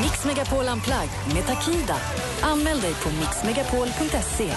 Mix 0.01 0.25
Megapol 0.25 0.65
Unplugged 0.73 1.33
med 1.33 1.45
Takida. 1.45 1.95
Anmäl 2.41 2.81
dig 2.81 2.93
på 2.93 3.09
mixmegapol.se. 3.09 4.53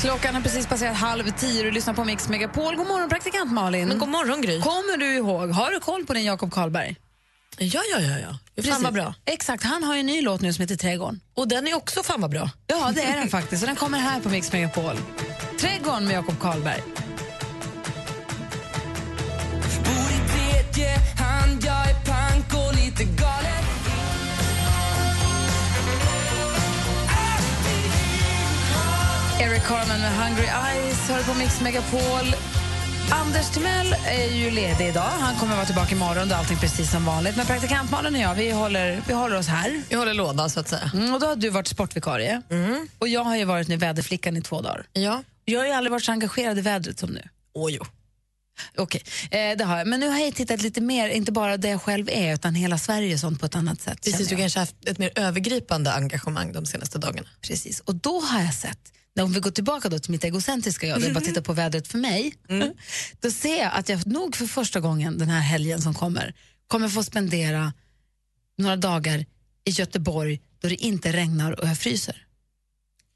Klockan 0.00 0.34
har 0.34 0.42
precis 0.42 0.66
passerat 0.66 0.96
halv 0.96 1.30
tio 1.30 1.58
och 1.58 1.64
du 1.64 1.70
lyssnar 1.70 1.94
på 1.94 2.04
Mix 2.04 2.28
Megapol. 2.28 2.76
God 2.76 2.86
morgon, 2.86 3.08
praktikant 3.08 3.52
Malin. 3.52 3.88
Men 3.88 3.98
god 3.98 4.08
morgon, 4.08 4.42
Gry. 4.42 4.60
Kommer 4.60 4.96
du 4.96 5.06
ihåg, 5.06 5.50
har 5.50 5.70
du 5.70 5.80
koll 5.80 6.06
på 6.06 6.14
den 6.14 6.24
Jakob 6.24 6.52
Karlberg? 6.52 6.96
Ja, 7.58 7.80
ja, 7.92 8.00
ja. 8.00 8.18
ja. 8.18 8.38
Precis. 8.56 8.72
Fan 8.72 8.82
vad 8.82 8.94
bra. 8.94 9.14
Exakt, 9.24 9.64
han 9.64 9.82
har 9.82 9.96
en 9.96 10.06
ny 10.06 10.22
låt 10.22 10.40
nu 10.40 10.52
som 10.52 10.62
heter 10.62 10.76
Trädgården. 10.76 11.20
Och 11.34 11.48
den 11.48 11.66
är 11.68 11.74
också 11.74 12.02
fan 12.02 12.20
vad 12.20 12.30
bra. 12.30 12.50
Ja, 12.66 12.92
det 12.94 13.02
är 13.02 13.16
den 13.16 13.28
faktiskt. 13.28 13.62
Och 13.62 13.66
den 13.66 13.76
kommer 13.76 13.98
här 13.98 14.20
på 14.20 14.28
Mix 14.28 14.52
Megapol. 14.52 14.96
Trädgården 15.60 16.04
med 16.04 16.14
Jakob 16.14 16.40
Karlberg. 16.40 16.82
Eric 29.56 29.66
Carmen 29.66 30.00
med 30.00 30.12
Hungry 30.12 30.46
Eyes 30.46 31.08
hör 31.08 31.22
på 31.22 31.34
Mix 31.38 31.60
Megapol. 31.60 32.34
Anders 33.10 33.50
Timell 33.50 33.96
är 34.06 34.34
ju 34.34 34.50
ledig 34.50 34.88
idag. 34.88 35.10
Han 35.20 35.36
kommer 35.36 35.54
vara 35.54 35.66
tillbaka 35.66 35.94
imorgon. 35.94 36.30
Är 36.30 36.34
allting 36.34 36.56
precis 36.56 36.90
som 36.90 37.04
vanligt. 37.04 37.36
Men 37.36 37.46
praktikant 37.46 37.90
Malin 37.90 38.14
och 38.14 38.20
jag, 38.20 38.34
vi 38.34 38.50
håller, 38.50 39.02
vi 39.06 39.14
håller 39.14 39.36
oss 39.36 39.46
här. 39.46 39.82
Vi 39.88 39.96
håller 39.96 40.14
låda 40.14 40.48
så 40.48 40.60
att 40.60 40.68
säga. 40.68 40.90
Mm, 40.94 41.14
och 41.14 41.20
då 41.20 41.26
har 41.26 41.36
du 41.36 41.50
varit 41.50 41.66
sportvikarie. 41.66 42.42
Och 42.98 43.08
jag 43.08 43.24
har 43.24 43.36
ju 43.36 43.44
varit 43.44 43.68
nu 43.68 43.76
väderflickan 43.76 44.36
i 44.36 44.42
två 44.42 44.60
dagar. 44.60 44.86
Ja. 44.92 45.22
Jag 45.44 45.60
har 45.60 45.66
ju 45.66 45.72
aldrig 45.72 45.90
varit 45.90 46.04
så 46.04 46.12
engagerad 46.12 46.58
i 46.58 46.60
vädret 46.60 46.98
som 46.98 47.10
nu. 47.10 47.28
Åh, 47.54 47.70
jo. 47.72 47.84
Okej, 48.76 49.02
eh, 49.30 49.56
det 49.58 49.64
har 49.64 49.78
jag. 49.78 49.86
Men 49.86 50.00
nu 50.00 50.08
har 50.08 50.18
jag 50.18 50.34
tittat 50.34 50.62
lite 50.62 50.80
mer, 50.80 51.08
inte 51.08 51.32
bara 51.32 51.56
där 51.56 51.70
jag 51.70 51.82
själv 51.82 52.08
är, 52.10 52.34
utan 52.34 52.54
hela 52.54 52.78
Sverige 52.78 53.14
och 53.14 53.20
sånt 53.20 53.40
på 53.40 53.46
ett 53.46 53.54
annat 53.54 53.80
sätt. 53.80 54.04
Precis, 54.04 54.28
du 54.28 54.36
kanske 54.36 54.58
haft 54.58 54.88
ett 54.88 54.98
mer 54.98 55.10
övergripande 55.14 55.92
engagemang 55.92 56.52
de 56.52 56.66
senaste 56.66 56.98
dagarna. 56.98 57.28
Precis, 57.40 57.80
och 57.80 57.94
då 57.94 58.20
har 58.20 58.40
jag 58.40 58.54
sett, 58.54 58.92
om 59.24 59.32
vi 59.32 59.40
går 59.40 59.50
tillbaka 59.50 59.88
då 59.88 59.98
till 59.98 60.10
mitt 60.10 60.24
egocentriska 60.24 60.86
jag, 60.86 61.00
där 61.00 61.06
jag 61.06 61.14
bara 61.14 61.24
tittar 61.24 61.40
på 61.40 61.52
vädret 61.52 61.88
för 61.88 61.98
mig, 61.98 62.34
då 63.20 63.30
ser 63.30 63.58
jag 63.58 63.70
att 63.74 63.88
jag 63.88 64.06
nog 64.06 64.36
för 64.36 64.46
första 64.46 64.80
gången 64.80 65.18
den 65.18 65.28
här 65.28 65.40
helgen 65.40 65.82
som 65.82 65.94
kommer, 65.94 66.34
kommer 66.68 66.88
få 66.88 67.02
spendera 67.02 67.72
några 68.58 68.76
dagar 68.76 69.18
i 69.64 69.70
Göteborg 69.70 70.40
då 70.60 70.68
det 70.68 70.74
inte 70.74 71.12
regnar 71.12 71.60
och 71.60 71.68
jag 71.68 71.78
fryser. 71.78 72.26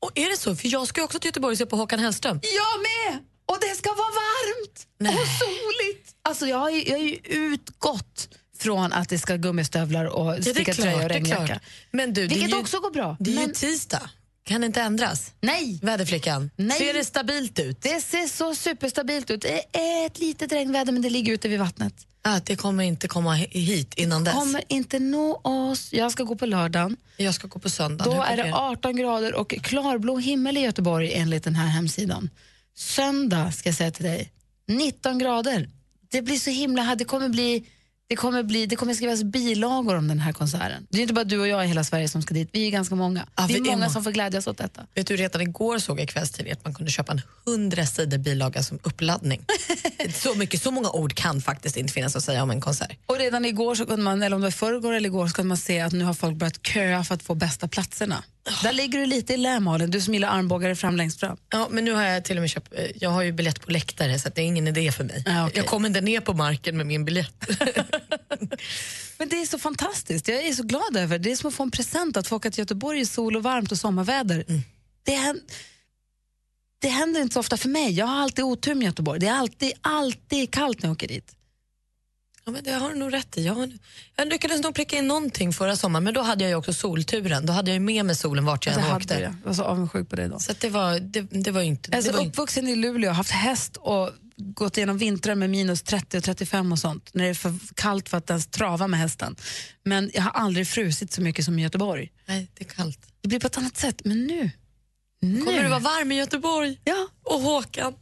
Och 0.00 0.12
är 0.14 0.30
det 0.30 0.36
så? 0.36 0.56
För 0.56 0.68
jag 0.68 0.88
ska 0.88 1.02
också 1.04 1.18
till 1.18 1.28
Göteborg 1.28 1.52
och 1.52 1.58
se 1.58 1.66
på 1.66 1.76
Håkan 1.76 2.00
Hellström. 2.00 2.40
Jag 2.42 2.80
med! 3.12 3.24
Och 3.46 3.58
det 3.60 3.76
ska 3.76 3.88
vara 3.90 4.10
varmt 4.10 4.86
och 4.98 5.28
soligt. 5.28 6.14
Alltså 6.22 6.46
jag 6.46 6.58
har 6.58 6.70
ju, 6.70 6.84
jag 6.84 6.98
har 6.98 7.04
ju 7.04 7.14
utgått 7.24 8.28
från 8.58 8.92
att 8.92 9.08
det 9.08 9.18
ska 9.18 9.36
gummistövlar 9.36 10.04
och 10.04 10.26
Ja, 10.26 10.32
det 10.32 10.50
är 10.50 10.54
stickat 10.54 10.74
klart, 10.76 10.86
tröja 10.86 11.04
och 11.04 11.08
regnjacka. 11.08 11.60
Men 11.90 12.12
du, 12.12 12.26
Vilket 12.26 12.50
ju- 12.50 12.56
också 12.56 12.80
går 12.80 12.90
bra. 12.90 13.16
Det 13.20 13.30
är 13.30 13.34
men 13.34 13.48
ju 13.48 13.54
tisdag. 13.54 14.10
Kan 14.50 14.60
det 14.60 14.66
inte 14.66 14.80
ändras? 14.82 15.32
Nej. 15.40 15.78
Väderflickan, 15.82 16.50
Nej. 16.56 16.78
ser 16.78 16.94
det 16.94 17.04
stabilt 17.04 17.58
ut? 17.58 17.82
det 17.82 18.00
ser 18.00 18.26
så 18.26 18.54
superstabilt 18.54 19.30
ut. 19.30 19.40
Det 19.42 19.78
är 19.78 20.06
ett 20.06 20.18
litet 20.18 20.52
regnväder 20.52 20.92
men 20.92 21.02
det 21.02 21.10
ligger 21.10 21.32
ute 21.32 21.48
vid 21.48 21.58
vattnet. 21.58 21.94
Att 22.22 22.46
det 22.46 22.56
kommer 22.56 22.84
inte 22.84 23.08
komma 23.08 23.34
hi- 23.36 23.48
hit 23.50 23.94
innan 23.94 24.24
dess. 24.24 24.34
Kommer 24.34 24.62
inte 24.68 24.98
nå 24.98 25.34
oss. 25.44 25.92
Jag 25.92 26.12
ska 26.12 26.22
gå 26.24 26.36
på 26.36 26.46
lördagen. 26.46 26.96
Jag 27.16 27.34
ska 27.34 27.46
gå 27.46 27.58
på 27.58 27.70
söndagen. 27.70 28.16
Då 28.16 28.22
är 28.22 28.36
det 28.36 28.42
fungerar 28.42 28.70
18 28.70 28.96
grader 28.96 29.34
och 29.34 29.50
klarblå 29.62 30.18
himmel 30.18 30.56
i 30.56 30.60
Göteborg 30.60 31.12
enligt 31.14 31.44
den 31.44 31.54
här 31.54 31.66
hemsidan. 31.68 32.30
Söndag 32.76 33.52
ska 33.52 33.68
jag 33.68 33.76
säga 33.76 33.90
till 33.90 34.04
dig, 34.04 34.32
19 34.68 35.18
grader. 35.18 35.68
Det 36.10 36.22
blir 36.22 36.36
så 36.36 36.50
himla... 36.50 36.94
Det 36.94 37.04
kommer 37.04 37.28
bli... 37.28 37.64
Det 38.10 38.16
kommer, 38.16 38.42
bli, 38.42 38.66
det 38.66 38.76
kommer 38.76 38.94
skrivas 38.94 39.22
bilagor 39.22 39.96
om 39.96 40.08
den 40.08 40.18
här 40.20 40.32
konserten. 40.32 40.86
Det 40.90 40.98
är 40.98 41.02
inte 41.02 41.14
bara 41.14 41.24
du 41.24 41.38
och 41.40 41.48
jag 41.48 41.64
i 41.64 41.68
hela 41.68 41.84
Sverige 41.84 42.08
som 42.08 42.22
ska 42.22 42.34
dit. 42.34 42.48
Vi 42.52 42.66
är 42.66 42.70
ganska 42.70 42.94
många. 42.94 43.26
Ja, 43.36 43.46
det 43.48 43.54
är 43.54 43.60
många 43.60 43.86
må- 43.86 43.92
som 43.92 44.04
får 44.04 44.10
glädjas 44.10 44.46
åt 44.46 44.58
detta. 44.58 44.86
Vet 44.94 45.06
du, 45.06 45.16
redan 45.16 45.40
igår 45.42 45.78
såg 45.78 45.98
jag 45.98 46.04
i 46.04 46.06
kvällstidningen 46.06 46.58
att 46.58 46.64
man 46.64 46.74
kunde 46.74 46.92
köpa 46.92 47.12
en 47.12 47.20
hundra 47.44 47.86
sidor 47.86 48.18
bilaga 48.18 48.62
som 48.62 48.78
uppladdning. 48.82 49.44
så, 50.14 50.34
mycket, 50.34 50.62
så 50.62 50.70
många 50.70 50.90
ord 50.90 51.14
kan 51.14 51.40
faktiskt 51.40 51.76
inte 51.76 51.92
finnas 51.92 52.16
att 52.16 52.24
säga 52.24 52.42
om 52.42 52.50
en 52.50 52.60
konsert. 52.60 52.98
Och 53.06 53.18
redan 53.18 53.44
igår, 53.44 53.74
så 53.74 53.86
kunde 53.86 54.02
man, 54.02 54.22
eller 54.22 54.36
om 54.36 54.42
det 54.42 54.46
var 54.46 54.52
förrgår 54.52 54.92
eller 54.92 55.08
igår, 55.08 55.26
så 55.26 55.34
kunde 55.34 55.48
man 55.48 55.56
se 55.56 55.80
att 55.80 55.92
nu 55.92 56.04
har 56.04 56.14
folk 56.14 56.36
börjat 56.36 56.66
köa 56.66 57.04
för 57.04 57.14
att 57.14 57.22
få 57.22 57.34
bästa 57.34 57.68
platserna. 57.68 58.24
Där 58.62 58.72
ligger 58.72 58.98
du 58.98 59.06
lite 59.06 59.34
i 59.34 59.36
lä, 59.36 59.60
Malin, 59.60 59.90
du 59.90 60.00
som 60.00 60.14
gillar 60.14 60.28
armbågare 60.28 60.76
fram 60.76 60.96
längst 60.96 61.20
fram. 61.20 61.36
Ja, 61.50 61.68
men 61.70 61.84
nu 61.84 61.92
har 61.92 62.02
jag 62.02 62.24
till 62.24 62.36
och 62.36 62.40
med 62.40 62.50
köpt, 62.50 62.72
eh, 62.74 62.84
jag 62.94 63.10
har 63.10 63.22
ju 63.22 63.32
biljett 63.32 63.60
på 63.60 63.70
läktare 63.70 64.18
så 64.18 64.28
det 64.28 64.40
är 64.40 64.44
ingen 64.46 64.68
idé 64.68 64.92
för 64.92 65.04
mig. 65.04 65.24
Ah, 65.26 65.46
okej. 65.46 65.56
Jag 65.58 65.66
kommer 65.66 65.88
inte 65.88 66.00
ner 66.00 66.20
på 66.20 66.32
marken 66.34 66.76
med 66.76 66.86
min 66.86 67.04
biljett. 67.04 67.46
Men 69.18 69.28
det 69.28 69.36
är 69.42 69.46
så 69.46 69.58
fantastiskt. 69.58 70.28
Jag 70.28 70.46
är 70.46 70.52
så 70.52 70.62
glad 70.62 70.96
över 70.96 71.18
det. 71.18 71.24
Det 71.24 71.32
är 71.32 71.36
som 71.36 71.48
att 71.48 71.54
få 71.54 71.62
en 71.62 71.70
present 71.70 72.16
att 72.16 72.26
få 72.26 72.36
åka 72.36 72.50
till 72.50 72.58
Göteborg 72.58 73.00
i 73.00 73.06
sol 73.06 73.36
och 73.36 73.42
varmt 73.42 73.72
och 73.72 73.78
sommarväder. 73.78 74.44
Det, 75.04 75.14
hän- 75.14 75.40
det 76.82 76.88
händer 76.88 77.20
inte 77.20 77.34
så 77.34 77.40
ofta 77.40 77.56
för 77.56 77.68
mig. 77.68 77.92
Jag 77.92 78.06
har 78.06 78.22
alltid 78.22 78.44
otur 78.44 78.74
med 78.74 78.84
Göteborg. 78.84 79.20
Det 79.20 79.26
är 79.26 79.34
alltid, 79.34 79.72
alltid 79.80 80.50
kallt 80.52 80.82
när 80.82 80.88
jag 80.88 80.92
åker 80.94 81.08
dit. 81.08 81.32
Ja, 82.50 82.54
men 82.54 82.64
det 82.64 82.72
har 82.72 82.88
du 82.90 82.94
nog 82.94 83.12
rätt 83.12 83.38
i. 83.38 83.46
Jag, 83.46 83.54
har, 83.54 83.70
jag 84.16 84.28
lyckades 84.28 84.62
nog 84.62 84.74
pricka 84.74 84.96
in 84.98 85.08
någonting 85.08 85.52
förra 85.52 85.76
sommaren 85.76 86.04
men 86.04 86.14
då 86.14 86.22
hade 86.22 86.48
jag 86.48 86.58
också 86.58 86.72
solturen. 86.72 87.46
Då 87.46 87.52
hade 87.52 87.72
jag 87.72 87.82
med 87.82 88.04
mig 88.04 88.16
solen 88.16 88.44
vart 88.44 88.66
jag 88.66 88.72
Alltså, 88.72 88.86
än 88.86 88.92
hade 88.92 89.04
åkte. 89.04 89.20
jag. 89.20 89.34
Var 89.44 89.54
så 89.54 89.62
avundsjuk 89.62 90.08
på 90.08 90.16
dig 90.16 90.28
då. 90.28 90.38
Så 90.38 90.52
att 90.52 90.60
det, 90.60 90.68
var, 90.68 91.00
det, 91.00 91.20
det 91.20 91.50
var 91.50 91.62
inte... 91.62 91.90
Är 91.96 92.02
det 92.02 92.12
var 92.12 92.20
inte 92.20 92.30
uppvuxen 92.30 92.68
i 92.68 92.76
Luleå, 92.76 93.10
haft 93.12 93.30
häst 93.30 93.76
och 93.76 94.10
gått 94.36 94.76
igenom 94.76 94.98
vintrar 94.98 95.34
med 95.34 95.50
minus 95.50 95.82
30 95.82 96.18
och 96.18 96.24
35 96.24 96.72
och 96.72 96.78
sånt. 96.78 97.10
När 97.14 97.24
det 97.24 97.30
är 97.30 97.34
för 97.34 97.54
kallt 97.74 98.08
för 98.08 98.16
att 98.18 98.30
ens 98.30 98.46
trava 98.46 98.86
med 98.86 99.00
hästen. 99.00 99.36
Men 99.84 100.10
jag 100.14 100.22
har 100.22 100.30
aldrig 100.30 100.68
frusit 100.68 101.12
så 101.12 101.22
mycket 101.22 101.44
som 101.44 101.58
i 101.58 101.62
Göteborg. 101.62 102.12
Nej, 102.26 102.50
det 102.54 102.64
är 102.64 102.68
kallt. 102.68 102.98
Det 103.20 103.28
blir 103.28 103.40
på 103.40 103.46
ett 103.46 103.58
annat 103.58 103.76
sätt. 103.76 104.00
Men 104.04 104.26
nu, 104.26 104.50
nu. 105.20 105.42
Kommer 105.42 105.62
du 105.62 105.68
vara 105.68 105.78
varm 105.78 106.12
i 106.12 106.16
Göteborg? 106.16 106.80
Ja. 106.84 107.08
Och 107.24 107.40
Håkan? 107.40 107.94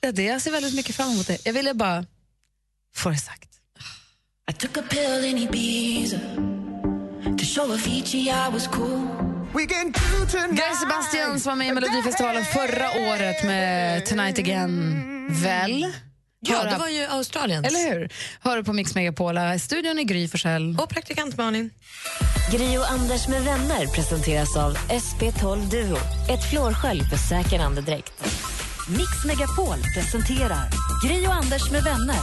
Det 0.00 0.06
är 0.06 0.12
det. 0.12 0.22
Jag 0.22 0.42
ser 0.42 0.50
väldigt 0.50 0.74
mycket 0.74 0.96
fram 0.96 1.10
emot 1.10 1.26
det. 1.26 1.38
Jag 1.46 1.52
ville 1.52 1.74
bara 1.74 2.04
få 2.94 3.10
det 3.10 3.16
sagt. 3.18 3.48
I 4.48 4.52
took 4.52 4.76
a 4.76 4.82
pill 4.82 5.24
in 5.24 5.38
Ibiza 5.38 6.18
to 7.38 7.44
show 7.44 7.72
Avicii 7.72 8.30
I 8.30 8.48
was 8.52 8.66
cool. 8.66 9.08
Guy 10.50 10.74
Sebastian 10.80 11.40
som 11.40 11.50
var 11.50 11.56
med 11.56 11.68
i 11.68 11.72
Melodifestivalen 11.72 12.44
förra 12.44 12.90
året 13.12 13.44
med 13.44 14.06
Tonight 14.06 14.38
Again, 14.38 15.02
väl? 15.30 15.86
Ja, 16.40 16.64
det 16.64 16.76
var 16.78 16.88
ju 16.88 17.04
Australien. 17.04 17.64
Eller 17.64 17.90
hur? 17.92 18.12
Hör 18.40 18.62
på 18.62 18.72
Mix 18.72 18.94
Megapola. 18.94 19.58
Studion 19.58 19.98
är 19.98 20.02
Gry 20.02 20.28
Forssell. 20.28 20.76
Och 20.82 20.88
praktikant 20.88 21.36
Malin. 21.36 21.70
Gri 22.52 22.78
och 22.78 22.90
Anders 22.90 23.28
med 23.28 23.42
vänner 23.42 23.86
presenteras 23.86 24.56
av 24.56 24.76
SP12 24.76 25.70
Duo. 25.70 25.96
Ett 26.30 26.50
flårskölj 26.50 27.00
för 27.04 27.16
säker 27.16 27.58
andedräkt. 27.60 28.12
Mix 28.88 29.24
Megapol 29.26 29.78
presenterar 29.94 30.70
Gri 31.06 31.26
och 31.26 31.34
Anders 31.34 31.70
med 31.70 31.82
vänner. 31.82 32.16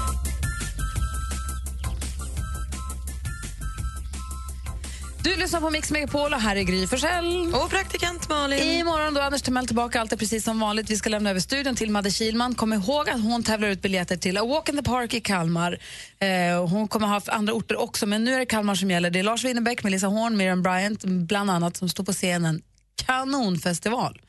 Du 5.26 5.36
lyssnar 5.36 5.62
på 5.62 5.70
Mix 5.70 5.92
Megapol 5.92 6.34
och 6.34 6.42
här 6.42 6.56
är 6.56 6.64
Gry 6.64 6.88
Forssell. 6.88 7.54
Och 7.54 7.70
praktikant 7.70 8.30
Malin. 8.30 8.60
Imorgon 8.60 9.14
då 9.14 9.22
Anders 9.22 9.42
Timell 9.42 9.68
tillbaka, 9.68 10.02
allt 10.02 10.14
är 10.14 10.18
precis 10.18 10.44
som 10.44 10.60
vanligt. 10.60 10.90
Vi 10.90 10.96
ska 10.96 11.10
lämna 11.10 11.30
över 11.30 11.40
studion 11.40 11.76
till 11.76 11.92
Madde 11.92 12.12
Kilman. 12.12 12.56
Kom 12.56 12.74
ihåg 12.74 13.10
att 13.10 13.22
hon 13.22 13.44
tävlar 13.44 13.68
ut 13.68 13.82
biljetter 13.82 14.18
till 14.18 14.38
A 14.38 14.46
Walk 14.46 14.70
in 14.70 14.78
the 14.78 14.84
Park 14.84 15.14
i 15.14 15.22
Kalmar. 15.22 15.80
Eh, 16.20 16.68
hon 16.68 16.88
kommer 16.88 17.08
ha 17.08 17.22
andra 17.28 17.54
orter 17.54 17.76
också, 17.76 18.06
men 18.06 18.24
nu 18.24 18.34
är 18.34 18.40
det 18.40 18.46
Kalmar 18.46 18.76
som 18.76 18.92
gäller. 18.92 19.10
Det 19.10 19.20
är 19.20 19.24
Lars 19.24 19.44
Winnerbäck, 19.44 19.84
Melissa 19.84 20.08
Horn, 20.08 20.38
Miriam 20.38 20.64
Bryant 20.64 21.04
bland 21.04 21.52
annat 21.52 21.78
som 21.78 21.90
står 21.90 22.04
på 22.04 22.14
scenen. 22.14 22.62
Kanonfestival, 23.06 24.22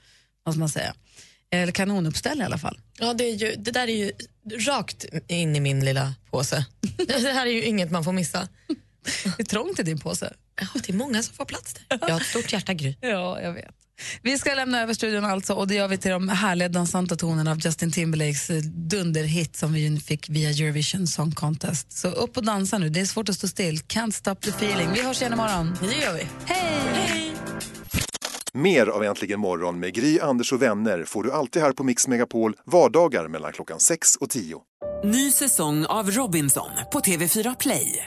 måste 0.47 0.59
man 0.59 0.68
säga. 0.68 0.94
Eller 1.51 1.73
kanonuppställning 1.73 2.43
i 2.43 2.47
alla 2.47 2.59
fall. 2.59 2.81
Ja, 2.98 3.14
det, 3.14 3.24
är 3.24 3.35
ju, 3.35 3.55
det 3.59 3.70
där 3.70 3.89
är 3.89 3.97
ju 3.97 4.12
rakt 4.59 5.05
in 5.28 5.56
i 5.56 5.60
min 5.60 5.85
lilla 5.85 6.14
påse. 6.31 6.66
det 7.06 7.32
här 7.32 7.47
är 7.47 7.51
ju 7.51 7.64
inget 7.64 7.90
man 7.90 8.05
får 8.05 8.12
missa. 8.12 8.48
Det 9.37 9.43
är 9.43 9.45
trångt 9.45 9.78
i 9.78 9.83
din 9.83 9.99
påse. 9.99 10.33
Ja, 10.61 10.66
det 10.74 10.93
är 10.93 10.97
många 10.97 11.23
som 11.23 11.35
får 11.35 11.45
plats 11.45 11.74
där. 11.74 11.99
Jag 12.01 12.09
har 12.09 12.20
ett 12.20 12.27
stort 12.27 12.53
hjärta, 12.53 12.74
Gry. 12.74 12.97
Ja, 13.01 13.41
jag 13.41 13.53
vet. 13.53 13.74
Vi 14.23 14.39
ska 14.39 14.55
lämna 14.55 14.83
över 14.83 14.95
studion 14.95 15.24
alltså 15.24 15.55
och 15.55 15.69
det 15.69 15.74
gör 15.74 15.89
vi 15.89 15.99
till 15.99 16.11
de 16.11 16.28
härliga 16.28 16.69
dansanta 16.69 17.16
tonerna 17.16 17.51
av 17.51 17.59
Justin 17.61 17.93
Timberlakes 17.93 18.51
eh, 18.51 18.57
dunderhit 18.62 19.57
som 19.57 19.73
vi 19.73 20.01
fick 20.01 20.28
via 20.28 20.51
Eurovision 20.51 21.07
Song 21.07 21.33
Contest. 21.33 21.93
Så 21.93 22.09
upp 22.09 22.37
och 22.37 22.45
dansa 22.45 22.78
nu, 22.78 22.89
det 22.89 23.01
är 23.01 23.07
svårt 23.07 23.28
att 23.28 23.35
stå 23.35 23.49
still. 23.49 23.78
Can't 23.78 24.11
stop 24.11 24.35
the 24.35 24.51
feeling. 24.51 24.89
Vi 24.95 25.03
hörs 25.03 25.20
igen 25.20 25.33
imorgon. 25.33 25.78
Det 25.81 25.97
gör 25.97 26.15
vi. 26.15 26.27
Hej! 26.45 27.33
Mer 28.53 28.87
av 28.87 29.05
Äntligen 29.05 29.41
morgon 29.41 29.81
med 29.81 29.95
Gry, 29.95 30.20
Anders 30.20 30.53
och 30.53 30.62
vänner 30.62 31.05
får 31.05 31.23
du 31.23 31.33
alltid 31.33 31.62
här 31.62 31.73
på 31.73 31.85
Mix 31.85 32.09
Megapol 32.09 32.57
vardagar 32.65 33.28
mellan 33.28 33.53
klockan 33.53 33.81
6 33.81 34.16
och 34.16 34.31
10. 34.31 34.59
Ny 35.05 35.33
säsong 35.33 35.87
av 35.87 36.11
Robinson 36.11 36.70
på 36.93 37.01
TV4 37.01 37.57
Play. 37.61 38.07